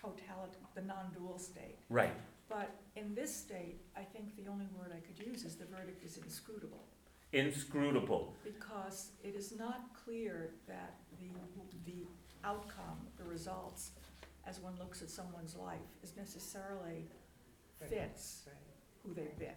totality, 0.00 0.58
the 0.74 0.82
non-dual 0.82 1.38
state. 1.38 1.78
Right. 1.88 2.12
But 2.48 2.70
in 2.94 3.14
this 3.14 3.34
state, 3.34 3.80
I 3.96 4.02
think 4.02 4.36
the 4.36 4.50
only 4.50 4.66
word 4.76 4.92
I 4.94 5.00
could 5.00 5.26
use 5.26 5.44
is 5.44 5.56
the 5.56 5.66
verdict 5.66 6.04
is 6.04 6.18
inscrutable. 6.18 6.84
Inscrutable. 7.32 8.36
Because 8.44 9.10
it 9.22 9.34
is 9.34 9.52
not 9.56 9.94
clear 10.04 10.50
that 10.66 10.94
the, 11.20 11.30
the 11.84 12.06
outcome, 12.44 12.98
the 13.18 13.24
results, 13.24 13.92
as 14.46 14.60
one 14.60 14.74
looks 14.78 15.02
at 15.02 15.10
someone's 15.10 15.56
life, 15.56 15.78
is 16.02 16.16
necessarily 16.16 17.06
fits 17.88 18.48
who 19.04 19.14
they've 19.14 19.38
been. 19.38 19.48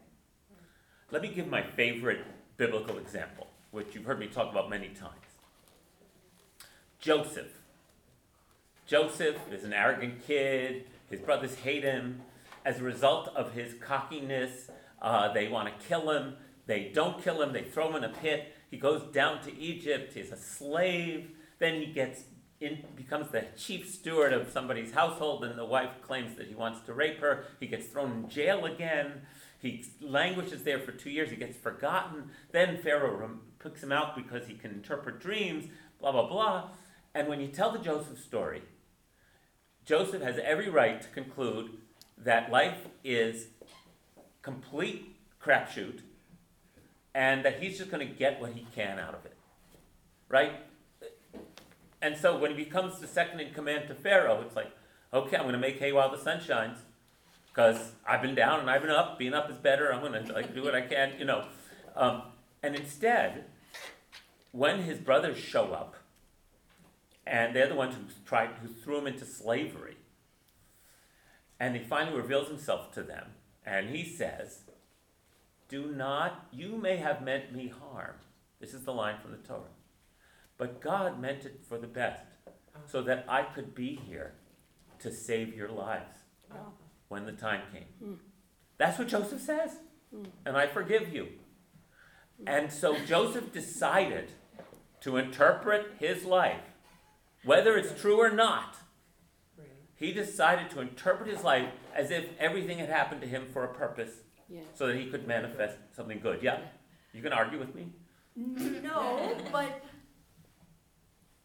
Let 1.12 1.22
me 1.22 1.30
give 1.30 1.48
my 1.48 1.62
favorite 1.62 2.26
biblical 2.58 2.98
example, 2.98 3.48
which 3.72 3.94
you've 3.94 4.06
heard 4.06 4.20
me 4.20 4.28
talk 4.28 4.52
about 4.52 4.70
many 4.70 4.90
times. 4.90 5.14
Joseph. 7.00 7.52
Joseph 8.86 9.38
is 9.52 9.64
an 9.64 9.74
arrogant 9.74 10.26
kid. 10.26 10.86
His 11.10 11.20
brothers 11.20 11.56
hate 11.56 11.84
him. 11.84 12.22
As 12.66 12.80
a 12.80 12.84
result 12.84 13.30
of 13.36 13.54
his 13.54 13.74
cockiness, 13.82 14.70
uh, 15.02 15.32
they 15.34 15.48
want 15.48 15.68
to 15.68 15.86
kill 15.86 16.10
him. 16.10 16.36
They 16.66 16.92
don't 16.94 17.22
kill 17.22 17.42
him. 17.42 17.52
They 17.52 17.64
throw 17.64 17.90
him 17.90 18.04
in 18.04 18.10
a 18.10 18.14
pit. 18.14 18.54
He 18.72 18.78
goes 18.78 19.04
down 19.12 19.42
to 19.42 19.56
Egypt. 19.58 20.14
He's 20.14 20.32
a 20.32 20.38
slave. 20.38 21.32
Then 21.60 21.82
he 21.82 21.88
gets 21.88 22.24
in, 22.64 22.84
becomes 22.96 23.30
the 23.30 23.46
chief 23.58 23.90
steward 23.90 24.34
of 24.34 24.52
somebody's 24.52 24.92
household, 24.92 25.44
and 25.44 25.58
the 25.58 25.66
wife 25.66 25.92
claims 26.02 26.36
that 26.38 26.48
he 26.48 26.56
wants 26.56 26.82
to 26.82 26.94
rape 26.94 27.20
her. 27.20 27.46
He 27.60 27.68
gets 27.68 27.88
thrown 27.88 28.12
in 28.12 28.30
jail 28.30 28.66
again. 28.66 29.22
He 29.60 29.86
languishes 30.02 30.64
there 30.64 30.80
for 30.80 30.92
two 30.92 31.10
years. 31.10 31.30
He 31.30 31.36
gets 31.36 31.58
forgotten. 31.58 32.32
Then 32.52 32.82
Pharaoh 32.82 33.40
picks 33.60 33.82
him 33.82 33.92
out 33.92 34.16
because 34.16 34.48
he 34.48 34.56
can 34.56 34.72
interpret 34.72 35.20
dreams, 35.20 35.66
blah, 36.00 36.12
blah, 36.12 36.28
blah. 36.28 36.70
And 37.14 37.28
when 37.28 37.40
you 37.40 37.48
tell 37.48 37.72
the 37.72 37.80
Joseph 37.80 38.20
story, 38.20 38.64
Joseph 39.86 40.22
has 40.22 40.38
every 40.40 40.70
right 40.70 41.02
to 41.02 41.08
conclude 41.10 41.72
that 42.18 42.52
life 42.52 42.88
is 43.04 43.48
complete 44.42 45.16
crapshoot 45.42 46.00
and 47.16 47.46
that 47.46 47.62
he's 47.62 47.78
just 47.78 47.92
going 47.92 48.06
to 48.06 48.14
get 48.14 48.42
what 48.42 48.54
he 48.54 48.66
can 48.76 49.00
out 49.00 49.14
of 49.14 49.26
it. 49.26 49.38
Right? 50.30 50.54
And 52.04 52.18
so 52.18 52.38
when 52.38 52.52
he 52.52 52.58
becomes 52.58 53.00
the 53.00 53.08
second 53.08 53.40
in 53.40 53.54
command 53.54 53.88
to 53.88 53.96
Pharaoh, 53.96 54.44
it's 54.46 54.58
like, 54.58 54.70
okay, 55.14 55.38
I'm 55.38 55.44
going 55.44 55.54
to 55.54 55.60
make 55.60 55.80
hay 55.80 55.94
while 55.94 56.12
the 56.12 56.18
sun 56.18 56.42
shines 56.42 56.80
because 57.48 57.94
I've 58.06 58.22
been 58.22 58.36
down 58.36 58.60
and 58.60 58.70
I've 58.70 58.82
been 58.82 58.92
up. 58.92 59.18
Being 59.18 59.34
up 59.34 59.50
is 59.50 59.56
better. 59.56 59.94
I'm 59.94 60.02
going 60.02 60.26
to 60.26 60.44
do 60.54 60.64
what 60.64 60.76
I 60.76 60.82
can, 60.82 61.14
you 61.18 61.24
know. 61.24 61.46
Um, 61.96 62.24
and 62.62 62.76
instead, 62.76 63.46
when 64.52 64.84
his 64.84 65.00
brothers 65.00 65.38
show 65.38 65.72
up, 65.72 65.96
and 67.26 67.56
they're 67.56 67.70
the 67.70 67.76
ones 67.76 67.96
who 67.96 68.02
tried, 68.26 68.50
who 68.62 68.68
threw 68.68 68.98
him 68.98 69.08
into 69.08 69.24
slavery, 69.24 69.96
and 71.58 71.74
he 71.74 71.82
finally 71.82 72.18
reveals 72.18 72.50
himself 72.50 72.92
to 72.96 73.02
them, 73.02 73.28
and 73.66 73.92
he 73.92 74.04
says, 74.04 74.64
"Do 75.70 75.86
not. 75.86 76.48
You 76.52 76.76
may 76.76 76.98
have 76.98 77.24
meant 77.24 77.54
me 77.54 77.70
harm." 77.70 78.16
This 78.60 78.74
is 78.74 78.84
the 78.84 78.94
line 78.94 79.16
from 79.22 79.32
the 79.32 79.38
Torah, 79.38 79.62
but 80.58 80.82
God 80.82 81.20
meant 81.20 81.46
it 81.46 81.62
for 81.68 81.78
the 81.78 81.88
best, 81.88 82.24
so 82.86 83.02
that 83.04 83.26
I 83.28 83.44
could 83.44 83.74
be 83.74 84.00
here 84.08 84.34
to 85.00 85.12
save 85.12 85.56
your 85.56 85.70
lives 85.70 86.16
when 87.08 87.26
the 87.26 87.32
time 87.32 87.62
came. 87.72 87.86
Hmm. 88.04 88.14
That's 88.78 88.98
what 88.98 89.08
Joseph 89.08 89.42
says. 89.42 89.78
Hmm. 90.14 90.26
And 90.46 90.58
I 90.58 90.68
forgive 90.68 91.14
you. 91.14 91.28
And 92.48 92.72
so 92.72 92.98
Joseph 93.06 93.52
decided 93.54 94.32
to 95.02 95.18
interpret 95.18 95.94
his 96.00 96.26
life, 96.26 96.62
whether 97.44 97.78
it's 97.78 98.00
true 98.00 98.20
or 98.20 98.32
not. 98.32 98.78
He 99.96 100.12
decided 100.12 100.70
to 100.72 100.82
interpret 100.82 101.30
his 101.30 101.44
life 101.44 101.70
as 101.96 102.12
if 102.12 102.26
everything 102.40 102.80
had 102.80 102.90
happened 102.90 103.22
to 103.22 103.28
him 103.28 103.48
for 103.54 103.64
a 103.64 103.74
purpose 103.74 104.12
so 104.74 104.88
that 104.88 104.98
he 104.98 105.10
could 105.10 105.28
manifest 105.28 105.78
something 105.96 106.20
good. 106.20 106.42
Yeah? 106.42 106.60
You 107.14 107.22
can 107.22 107.32
argue 107.32 107.60
with 107.60 107.74
me? 107.76 107.88
No, 108.36 109.38
but 109.52 109.84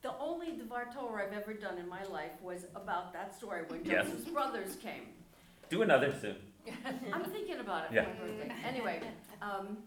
the 0.08 0.14
only 0.24 0.56
Devar 0.56 0.88
Torah 0.94 1.24
I've 1.26 1.34
ever 1.36 1.52
done 1.52 1.76
in 1.76 1.86
my 1.88 2.02
life 2.04 2.30
was 2.42 2.64
about 2.74 3.12
that 3.12 3.36
story 3.36 3.62
when 3.68 3.84
Yes. 3.84 4.06
Joseph's 4.06 4.30
brothers 4.30 4.76
came. 4.76 5.02
Do 5.68 5.82
another 5.82 6.14
soon. 6.18 6.36
I'm 7.12 7.24
thinking 7.24 7.58
about 7.60 7.84
it 7.86 7.92
Yeah. 7.92 8.04
for 8.04 8.24
my 8.24 8.30
birthday. 8.32 8.54
Anyway, 8.64 9.02
um, 9.42 9.78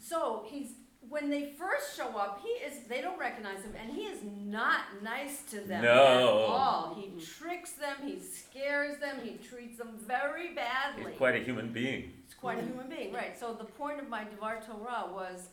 so 0.00 0.44
he's 0.48 0.74
when 1.08 1.28
they 1.28 1.50
first 1.50 1.96
show 1.98 2.08
up, 2.16 2.40
he 2.42 2.48
is 2.48 2.86
they 2.88 3.00
don't 3.02 3.18
recognize 3.18 3.62
him, 3.62 3.74
and 3.80 3.92
he 3.92 4.04
is 4.06 4.20
not 4.24 5.02
nice 5.02 5.42
to 5.50 5.60
them 5.60 5.82
No. 5.82 5.92
at 5.92 6.22
all. 6.22 6.94
He 6.94 7.20
tricks 7.20 7.72
them, 7.72 7.96
he 8.02 8.18
scares 8.20 8.98
them, 9.00 9.18
he 9.22 9.32
treats 9.34 9.76
them 9.76 9.98
very 10.06 10.54
badly. 10.54 11.10
He's 11.10 11.18
quite 11.18 11.34
a 11.34 11.44
human 11.44 11.72
being. 11.72 12.12
He's 12.24 12.34
quite 12.34 12.58
a 12.58 12.62
human 12.62 12.88
being, 12.88 13.12
right? 13.12 13.38
So 13.38 13.52
the 13.52 13.64
point 13.66 14.00
of 14.00 14.08
my 14.08 14.24
Devar 14.24 14.60
Torah 14.66 15.06
was 15.12 15.48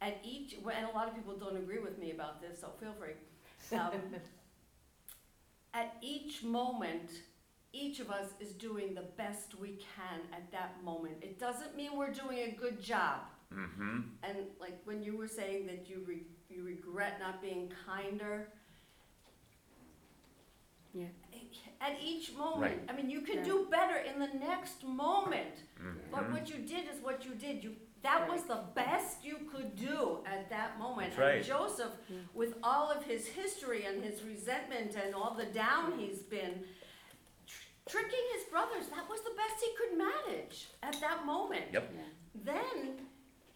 at 0.00 0.18
each, 0.24 0.54
and 0.54 0.86
a 0.86 0.92
lot 0.94 1.08
of 1.08 1.14
people 1.14 1.34
don't 1.36 1.56
agree 1.58 1.78
with 1.80 1.98
me 1.98 2.12
about 2.12 2.40
this, 2.40 2.60
so 2.60 2.68
feel 2.80 2.94
free. 2.98 3.14
Um, 3.72 3.90
at 5.74 5.96
each 6.00 6.42
moment, 6.42 7.10
each 7.72 8.00
of 8.00 8.10
us 8.10 8.28
is 8.40 8.52
doing 8.52 8.94
the 8.94 9.02
best 9.16 9.58
we 9.58 9.78
can 9.96 10.20
at 10.32 10.50
that 10.52 10.82
moment. 10.84 11.16
It 11.22 11.38
doesn't 11.38 11.76
mean 11.76 11.96
we're 11.96 12.12
doing 12.12 12.38
a 12.38 12.50
good 12.52 12.80
job. 12.82 13.20
Mm-hmm. 13.54 14.00
And 14.22 14.36
like 14.58 14.80
when 14.84 15.02
you 15.02 15.16
were 15.16 15.28
saying 15.28 15.66
that 15.66 15.88
you 15.88 16.02
re- 16.06 16.26
you 16.48 16.64
regret 16.64 17.18
not 17.20 17.40
being 17.42 17.70
kinder. 17.86 18.48
Yeah. 20.94 21.06
At 21.80 21.98
each 22.02 22.32
moment, 22.34 22.62
Right. 22.62 22.80
I 22.88 22.92
mean, 22.96 23.10
you 23.10 23.20
can 23.20 23.38
Yeah. 23.38 23.44
do 23.44 23.66
better 23.70 23.96
in 23.98 24.18
the 24.18 24.28
next 24.28 24.82
moment. 24.82 25.62
But 26.10 26.24
Mhm. 26.24 26.32
what 26.32 26.48
you 26.48 26.56
did 26.56 26.88
is 26.88 27.00
what 27.02 27.24
you 27.26 27.34
did. 27.34 27.62
You 27.62 27.76
that 28.06 28.28
was 28.30 28.42
the 28.44 28.60
best 28.74 29.24
you 29.24 29.36
could 29.52 29.74
do 29.76 30.18
at 30.26 30.48
that 30.50 30.78
moment. 30.78 31.08
That's 31.10 31.18
right. 31.18 31.36
And 31.38 31.44
Joseph, 31.44 31.92
with 32.34 32.54
all 32.62 32.90
of 32.90 33.02
his 33.04 33.26
history 33.26 33.84
and 33.84 34.02
his 34.02 34.22
resentment 34.22 34.96
and 35.02 35.14
all 35.14 35.34
the 35.34 35.46
down 35.46 35.98
he's 35.98 36.20
been, 36.36 36.54
tr- 37.46 37.88
tricking 37.92 38.24
his 38.34 38.44
brothers, 38.44 38.86
that 38.94 39.08
was 39.08 39.20
the 39.22 39.34
best 39.36 39.56
he 39.60 39.70
could 39.80 39.98
manage 39.98 40.68
at 40.82 41.00
that 41.00 41.26
moment. 41.26 41.64
Yep. 41.72 41.92
Yeah. 41.94 42.02
Then 42.52 42.92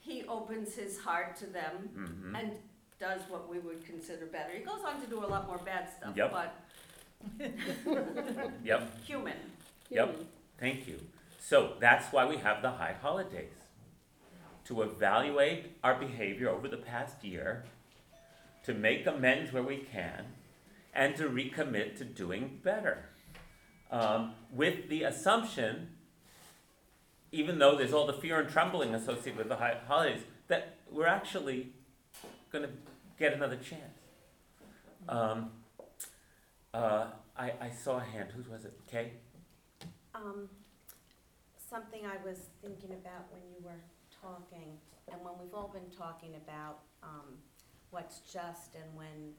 he 0.01 0.25
opens 0.25 0.75
his 0.75 0.99
heart 0.99 1.37
to 1.37 1.47
them 1.47 1.89
Mm-hmm. 1.97 2.35
and 2.37 2.53
does 2.99 3.21
what 3.31 3.49
we 3.49 3.59
would 3.61 3.85
consider 3.87 4.27
better. 4.27 4.51
He 4.53 4.63
goes 4.63 4.81
on 4.87 5.01
to 5.01 5.07
do 5.07 5.25
a 5.25 5.29
lot 5.35 5.47
more 5.47 5.59
bad 5.59 5.89
stuff, 5.97 6.15
Yep. 6.17 6.33
but 6.33 6.55
Yep. 8.65 9.05
human. 9.07 9.37
Yep. 9.91 10.17
Thank 10.59 10.87
you. 10.89 10.99
So 11.39 11.75
that's 11.81 12.13
why 12.13 12.27
we 12.27 12.37
have 12.39 12.61
the 12.63 12.71
high 12.71 12.95
holidays 13.01 13.53
to 14.71 14.83
evaluate 14.83 15.77
our 15.83 15.97
behavior 15.97 16.49
over 16.49 16.69
the 16.69 16.77
past 16.77 17.25
year, 17.25 17.65
to 18.63 18.73
make 18.73 19.05
amends 19.05 19.53
where 19.53 19.65
we 19.65 19.79
can, 19.79 20.27
and 20.95 21.17
to 21.17 21.25
recommit 21.25 21.97
to 21.99 22.05
doing 22.05 22.61
better. 22.63 23.07
Um, 23.91 24.35
with 24.53 24.89
the 24.89 25.03
assumption, 25.03 25.89
even 27.33 27.59
though 27.59 27.77
there's 27.77 27.93
all 27.93 28.07
the 28.07 28.13
fear 28.13 28.39
and 28.39 28.49
trembling 28.49 28.95
associated 28.95 29.39
with 29.39 29.49
the 29.49 29.57
holidays, 29.57 30.23
that 30.47 30.77
we're 30.89 31.09
actually 31.09 31.73
going 32.53 32.65
to 32.65 32.71
get 33.19 33.33
another 33.33 33.57
chance. 33.57 33.99
Um, 35.09 35.51
uh, 36.73 37.07
I, 37.37 37.53
I 37.61 37.71
saw 37.71 37.97
a 37.97 38.05
hand. 38.05 38.31
Whose 38.37 38.49
was 38.49 38.65
it? 38.65 38.79
Kay? 38.89 39.15
Um, 40.15 40.49
something 41.69 42.03
I 42.07 42.25
was 42.25 42.39
thinking 42.63 42.91
about 42.91 43.33
when 43.33 43.43
you 43.51 43.65
were 43.65 43.81
talking, 44.21 44.79
and 45.11 45.21
when 45.23 45.35
we've 45.41 45.55
all 45.55 45.71
been 45.73 45.91
talking 45.97 46.35
about, 46.37 46.79
um, 47.03 47.39
what's 47.91 48.21
just 48.21 48.75
and 48.75 48.85
when, 48.95 49.35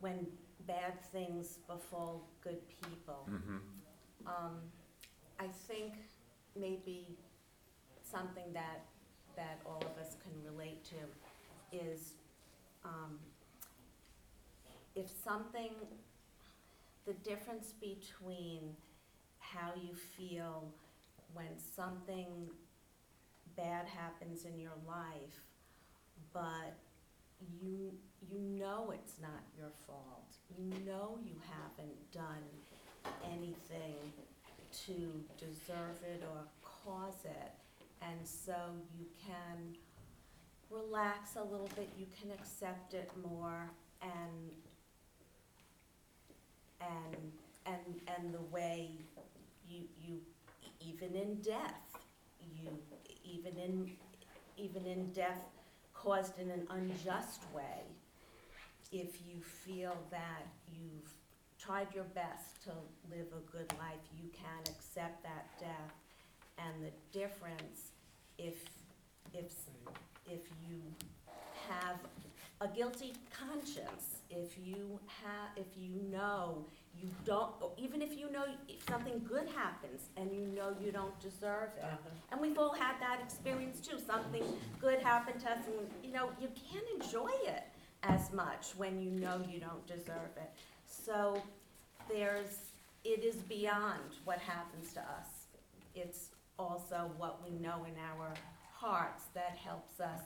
when 0.00 0.26
bad 0.66 1.00
things 1.12 1.58
befall 1.68 2.28
good 2.42 2.60
people. 2.68 3.28
Mm-hmm. 3.30 3.56
Um, 4.26 4.56
I 5.38 5.46
think 5.68 5.94
maybe 6.58 7.16
something 8.02 8.52
that, 8.52 8.84
that 9.36 9.60
all 9.64 9.80
of 9.80 10.04
us 10.04 10.16
can 10.22 10.32
relate 10.44 10.84
to 10.84 11.76
is 11.76 12.14
um, 12.84 13.18
if 14.94 15.08
something, 15.24 15.70
the 17.06 17.14
difference 17.14 17.72
between 17.80 18.76
how 19.38 19.72
you 19.76 19.94
feel 19.94 20.64
when 21.34 21.58
something 21.74 22.48
bad 23.56 23.86
happens 23.86 24.44
in 24.44 24.58
your 24.58 24.76
life, 24.86 25.40
but 26.32 26.76
you, 27.60 27.92
you 28.30 28.38
know 28.38 28.92
it's 28.94 29.14
not 29.20 29.42
your 29.56 29.70
fault. 29.86 30.36
You 30.56 30.70
know 30.86 31.18
you 31.24 31.34
haven't 31.48 32.12
done 32.12 32.44
anything 33.32 34.12
to 34.86 35.24
deserve 35.38 36.02
it 36.02 36.22
or 36.22 36.44
cause 36.62 37.24
it. 37.24 37.52
And 38.00 38.18
so 38.24 38.54
you 38.98 39.06
can 39.26 39.76
relax 40.70 41.36
a 41.36 41.42
little 41.42 41.68
bit, 41.76 41.88
you 41.98 42.06
can 42.18 42.30
accept 42.32 42.94
it 42.94 43.10
more 43.22 43.70
and, 44.00 44.50
and, 46.80 47.32
and, 47.66 48.00
and 48.16 48.34
the 48.34 48.42
way 48.50 48.90
you, 49.68 49.82
you, 50.02 50.18
even 50.80 51.14
in 51.14 51.36
death, 51.42 51.96
you, 52.56 52.70
even 53.32 53.58
in, 53.58 53.90
even 54.56 54.86
in 54.86 55.10
death 55.12 55.40
caused 55.94 56.38
in 56.38 56.50
an 56.50 56.66
unjust 56.70 57.42
way, 57.54 57.82
if 58.92 59.16
you 59.26 59.40
feel 59.40 59.96
that 60.10 60.46
you've 60.70 61.10
tried 61.58 61.88
your 61.94 62.04
best 62.14 62.62
to 62.64 62.70
live 63.10 63.26
a 63.32 63.50
good 63.50 63.72
life, 63.78 64.02
you 64.20 64.28
can 64.32 64.74
accept 64.74 65.22
that 65.22 65.46
death. 65.58 65.94
And 66.58 66.84
the 66.84 67.18
difference, 67.18 67.92
if, 68.36 68.56
if, 69.32 69.52
if 70.26 70.42
you 70.68 70.80
have 71.68 71.96
a 72.62 72.68
guilty 72.68 73.12
conscience, 73.32 74.18
if 74.30 74.56
you 74.62 74.98
have, 75.06 75.50
if 75.56 75.66
you 75.76 75.90
know 76.10 76.64
you 76.96 77.08
don't, 77.24 77.50
even 77.76 78.00
if 78.00 78.16
you 78.16 78.30
know 78.30 78.44
if 78.68 78.88
something 78.88 79.20
good 79.28 79.48
happens 79.48 80.02
and 80.16 80.30
you 80.32 80.46
know 80.54 80.74
you 80.80 80.92
don't 80.92 81.18
deserve 81.18 81.70
it. 81.76 81.82
Uh-huh. 81.82 81.96
And 82.30 82.40
we've 82.40 82.58
all 82.58 82.72
had 82.72 83.00
that 83.00 83.20
experience 83.20 83.80
too, 83.80 83.98
something 83.98 84.44
good 84.80 85.00
happened 85.00 85.40
to 85.40 85.50
us 85.50 85.58
and, 85.66 85.88
you 86.04 86.12
know, 86.12 86.30
you 86.40 86.48
can't 86.70 86.84
enjoy 87.02 87.30
it 87.46 87.64
as 88.04 88.32
much 88.32 88.74
when 88.76 89.00
you 89.00 89.10
know 89.10 89.40
you 89.50 89.58
don't 89.58 89.86
deserve 89.86 90.36
it. 90.36 90.50
So 90.86 91.42
there's, 92.08 92.58
it 93.04 93.24
is 93.24 93.36
beyond 93.36 94.18
what 94.24 94.38
happens 94.38 94.92
to 94.92 95.00
us. 95.00 95.48
It's 95.96 96.28
also 96.58 97.10
what 97.16 97.40
we 97.42 97.58
know 97.58 97.84
in 97.86 97.94
our 97.98 98.34
hearts 98.72 99.24
that 99.34 99.56
helps 99.62 99.98
us 99.98 100.20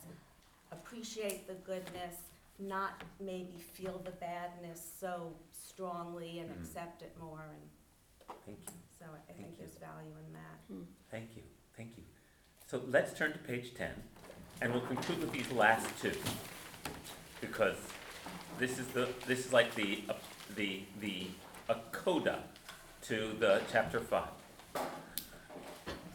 appreciate 0.80 1.46
the 1.46 1.54
goodness, 1.54 2.16
not 2.58 3.02
maybe 3.20 3.58
feel 3.58 4.00
the 4.04 4.10
badness 4.12 4.80
so 5.00 5.32
strongly 5.52 6.38
and 6.40 6.50
Mm. 6.50 6.60
accept 6.60 7.02
it 7.02 7.16
more 7.20 7.42
and 7.50 7.70
Thank 8.44 8.58
you, 8.68 8.74
so 8.98 9.06
I 9.06 9.18
Thank 9.26 9.38
think 9.38 9.50
you. 9.52 9.56
there's 9.58 9.74
value 9.78 10.14
in 10.26 10.32
that. 10.32 10.86
thank 11.10 11.36
you, 11.36 11.42
thank 11.76 11.96
you. 11.96 12.02
So 12.66 12.82
let's 12.88 13.12
turn 13.16 13.32
to 13.32 13.38
page 13.38 13.74
ten, 13.74 13.92
and 14.60 14.72
we'll 14.72 14.86
conclude 14.86 15.20
with 15.20 15.32
these 15.32 15.50
last 15.52 15.86
two. 16.00 16.12
Because 17.40 17.76
this 18.58 18.78
is 18.78 18.86
the, 18.88 19.08
this 19.26 19.46
is 19.46 19.52
like 19.52 19.74
the, 19.74 20.02
uh, 20.08 20.14
the, 20.56 20.82
the, 21.00 21.28
a 21.68 21.74
coda 21.92 22.44
to 23.02 23.32
the 23.38 23.62
chapter 23.70 24.00
five. 24.00 24.30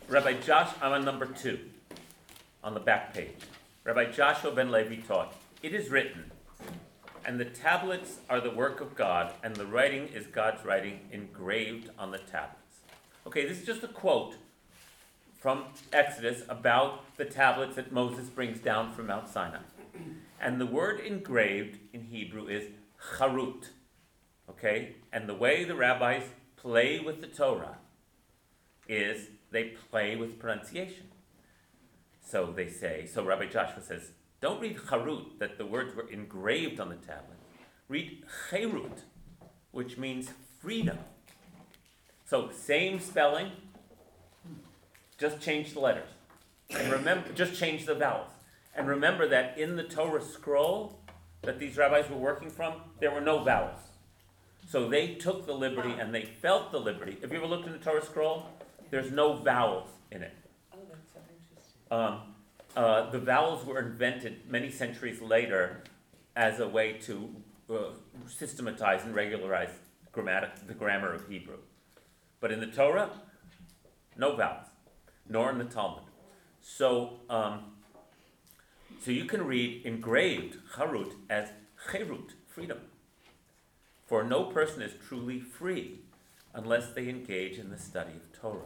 Rabbi 0.09 0.33
Josh, 0.41 0.69
I'm 0.81 0.91
on 0.93 1.05
number 1.05 1.25
two, 1.25 1.59
on 2.63 2.73
the 2.73 2.79
back 2.81 3.13
page. 3.13 3.35
Rabbi 3.83 4.11
Joshua 4.11 4.51
ben 4.51 4.69
Levi 4.69 4.97
taught, 4.97 5.33
It 5.63 5.73
is 5.73 5.89
written, 5.89 6.29
and 7.25 7.39
the 7.39 7.45
tablets 7.45 8.19
are 8.29 8.39
the 8.39 8.51
work 8.51 8.79
of 8.79 8.95
God, 8.95 9.33
and 9.43 9.55
the 9.55 9.65
writing 9.65 10.07
is 10.09 10.27
God's 10.27 10.63
writing 10.63 10.99
engraved 11.11 11.89
on 11.97 12.11
the 12.11 12.19
tablets. 12.19 12.81
Okay, 13.25 13.47
this 13.47 13.59
is 13.59 13.65
just 13.65 13.81
a 13.81 13.87
quote 13.87 14.35
from 15.39 15.63
Exodus 15.91 16.43
about 16.47 17.17
the 17.17 17.25
tablets 17.25 17.75
that 17.75 17.91
Moses 17.91 18.29
brings 18.29 18.59
down 18.59 18.93
from 18.93 19.07
Mount 19.07 19.27
Sinai. 19.27 19.61
And 20.39 20.61
the 20.61 20.67
word 20.67 20.99
engraved 20.99 21.79
in 21.91 22.03
Hebrew 22.03 22.47
is 22.47 22.65
charut. 23.17 23.69
Okay? 24.47 24.97
And 25.11 25.27
the 25.27 25.33
way 25.33 25.63
the 25.63 25.75
rabbis 25.75 26.23
play 26.55 26.99
with 26.99 27.19
the 27.21 27.27
Torah 27.27 27.77
is 28.87 29.29
they 29.49 29.73
play 29.89 30.15
with 30.15 30.37
pronunciation. 30.37 31.10
So 32.31 32.53
they 32.55 32.69
say, 32.69 33.09
so 33.13 33.25
Rabbi 33.25 33.47
Joshua 33.47 33.83
says, 33.83 34.11
don't 34.39 34.61
read 34.61 34.77
charut, 34.77 35.37
that 35.39 35.57
the 35.57 35.65
words 35.65 35.93
were 35.93 36.09
engraved 36.09 36.79
on 36.79 36.87
the 36.87 36.95
tablet. 36.95 37.37
Read 37.89 38.23
cherut, 38.49 39.03
which 39.71 39.97
means 39.97 40.29
freedom. 40.61 40.97
So 42.25 42.49
same 42.49 43.01
spelling, 43.01 43.51
just 45.17 45.41
change 45.41 45.73
the 45.73 45.81
letters. 45.81 46.07
And 46.69 46.89
remember, 46.89 47.33
just 47.33 47.53
change 47.59 47.85
the 47.85 47.95
vowels. 47.95 48.31
And 48.73 48.87
remember 48.87 49.27
that 49.27 49.57
in 49.57 49.75
the 49.75 49.83
Torah 49.83 50.21
scroll 50.21 51.01
that 51.41 51.59
these 51.59 51.75
rabbis 51.75 52.09
were 52.09 52.15
working 52.15 52.49
from, 52.49 52.75
there 53.01 53.11
were 53.11 53.19
no 53.19 53.43
vowels. 53.43 53.81
So 54.69 54.87
they 54.87 55.15
took 55.15 55.45
the 55.45 55.53
liberty 55.53 55.91
and 55.99 56.15
they 56.15 56.23
felt 56.23 56.71
the 56.71 56.79
liberty. 56.79 57.17
Have 57.21 57.33
you 57.33 57.39
ever 57.39 57.47
looked 57.47 57.67
in 57.67 57.73
the 57.73 57.79
Torah 57.79 58.05
scroll? 58.05 58.47
There's 58.89 59.11
no 59.11 59.33
vowels 59.33 59.89
in 60.11 60.23
it. 60.23 60.31
Oh, 60.73 60.77
that's 60.89 61.11
so 61.13 61.19
interesting. 61.19 61.80
Um, 61.91 62.22
uh, 62.76 63.09
the 63.09 63.19
vowels 63.19 63.65
were 63.65 63.80
invented 63.80 64.49
many 64.49 64.72
centuries 64.72 65.22
later 65.22 65.84
as 66.38 66.61
a 66.61 66.68
way 66.68 66.93
to 66.93 67.30
uh, 67.69 67.76
systematize 68.27 69.03
and 69.03 69.13
regularize 69.13 69.72
grammatic, 70.13 70.68
the 70.68 70.73
grammar 70.73 71.13
of 71.13 71.27
Hebrew. 71.27 71.57
But 72.39 72.53
in 72.53 72.61
the 72.61 72.68
Torah, 72.68 73.09
no 74.18 74.38
vowels, 74.38 74.68
nor 75.27 75.51
in 75.51 75.57
the 75.57 75.65
Talmud. 75.65 76.03
So, 76.61 77.19
um, 77.30 77.73
so 79.03 79.11
you 79.11 79.26
can 79.26 79.45
read 79.45 79.85
engraved 79.85 80.57
charut 80.76 81.13
as 81.30 81.49
cherut, 81.91 82.31
freedom. 82.47 82.80
For 84.05 84.23
no 84.23 84.45
person 84.45 84.81
is 84.81 84.93
truly 85.07 85.41
free 85.41 85.99
unless 86.53 86.93
they 86.93 87.09
engage 87.09 87.57
in 87.57 87.69
the 87.69 87.77
study 87.77 88.13
of 88.13 88.31
Torah. 88.31 88.61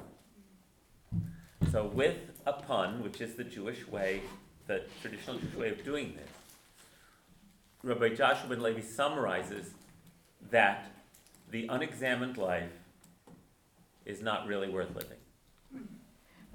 So, 1.72 1.86
with 1.86 2.18
a 2.46 2.54
pun, 2.54 3.04
which 3.04 3.22
is 3.22 3.36
the 3.36 3.44
Jewish 3.44 3.88
way, 3.88 4.22
the 4.68 4.84
traditional 5.02 5.38
Jewish 5.40 5.56
way 5.56 5.70
of 5.70 5.84
doing 5.84 6.16
this, 6.16 6.30
Rabbi 7.84 8.10
Joshua 8.16 8.50
ben 8.50 8.62
Levi 8.62 8.82
summarizes 8.82 9.72
that 10.50 10.92
the 11.52 11.68
unexamined 11.68 12.38
life 12.38 12.72
is 14.06 14.22
not 14.22 14.48
really 14.48 14.70
worth 14.70 14.96
living. 14.96 15.18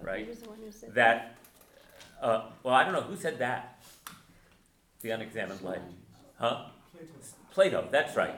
Right? 0.01 0.41
The 0.41 0.49
one 0.49 0.59
who 0.65 0.73
said 0.73 0.95
That, 0.95 1.37
uh, 2.23 2.47
well, 2.63 2.75
I 2.75 2.85
don't 2.85 2.93
know, 2.93 3.03
who 3.03 3.17
said 3.17 3.39
that? 3.39 3.83
The 5.03 5.11
unexamined 5.11 5.63
life? 5.63 5.83
Huh? 6.39 6.67
Plato. 6.93 7.13
Plato, 7.53 7.89
that's 7.91 8.17
right. 8.17 8.35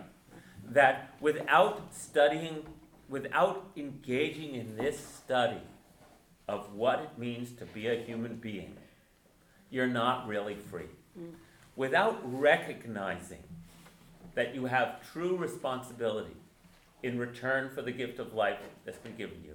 That 0.71 1.15
without 1.21 1.95
studying, 1.95 2.65
without 3.09 3.71
engaging 3.77 4.55
in 4.55 4.77
this 4.77 4.99
study 4.99 5.61
of 6.53 6.75
what 6.75 7.01
it 7.01 7.19
means 7.19 7.51
to 7.53 7.65
be 7.65 7.89
a 7.89 8.05
human 8.05 8.37
being, 8.37 8.77
you're 9.71 9.87
not 9.87 10.29
really 10.29 10.55
free. 10.55 10.91
Mm. 11.19 11.33
Without 11.77 12.21
recognizing 12.23 13.43
that 14.35 14.55
you 14.55 14.67
have 14.67 15.01
true 15.13 15.35
responsibility 15.37 16.37
in 17.03 17.19
return 17.19 17.71
for 17.71 17.81
the 17.81 17.91
gift 17.91 18.19
of 18.19 18.35
life 18.35 18.59
that's 18.85 18.99
been 18.99 19.17
given 19.17 19.43
you, 19.43 19.55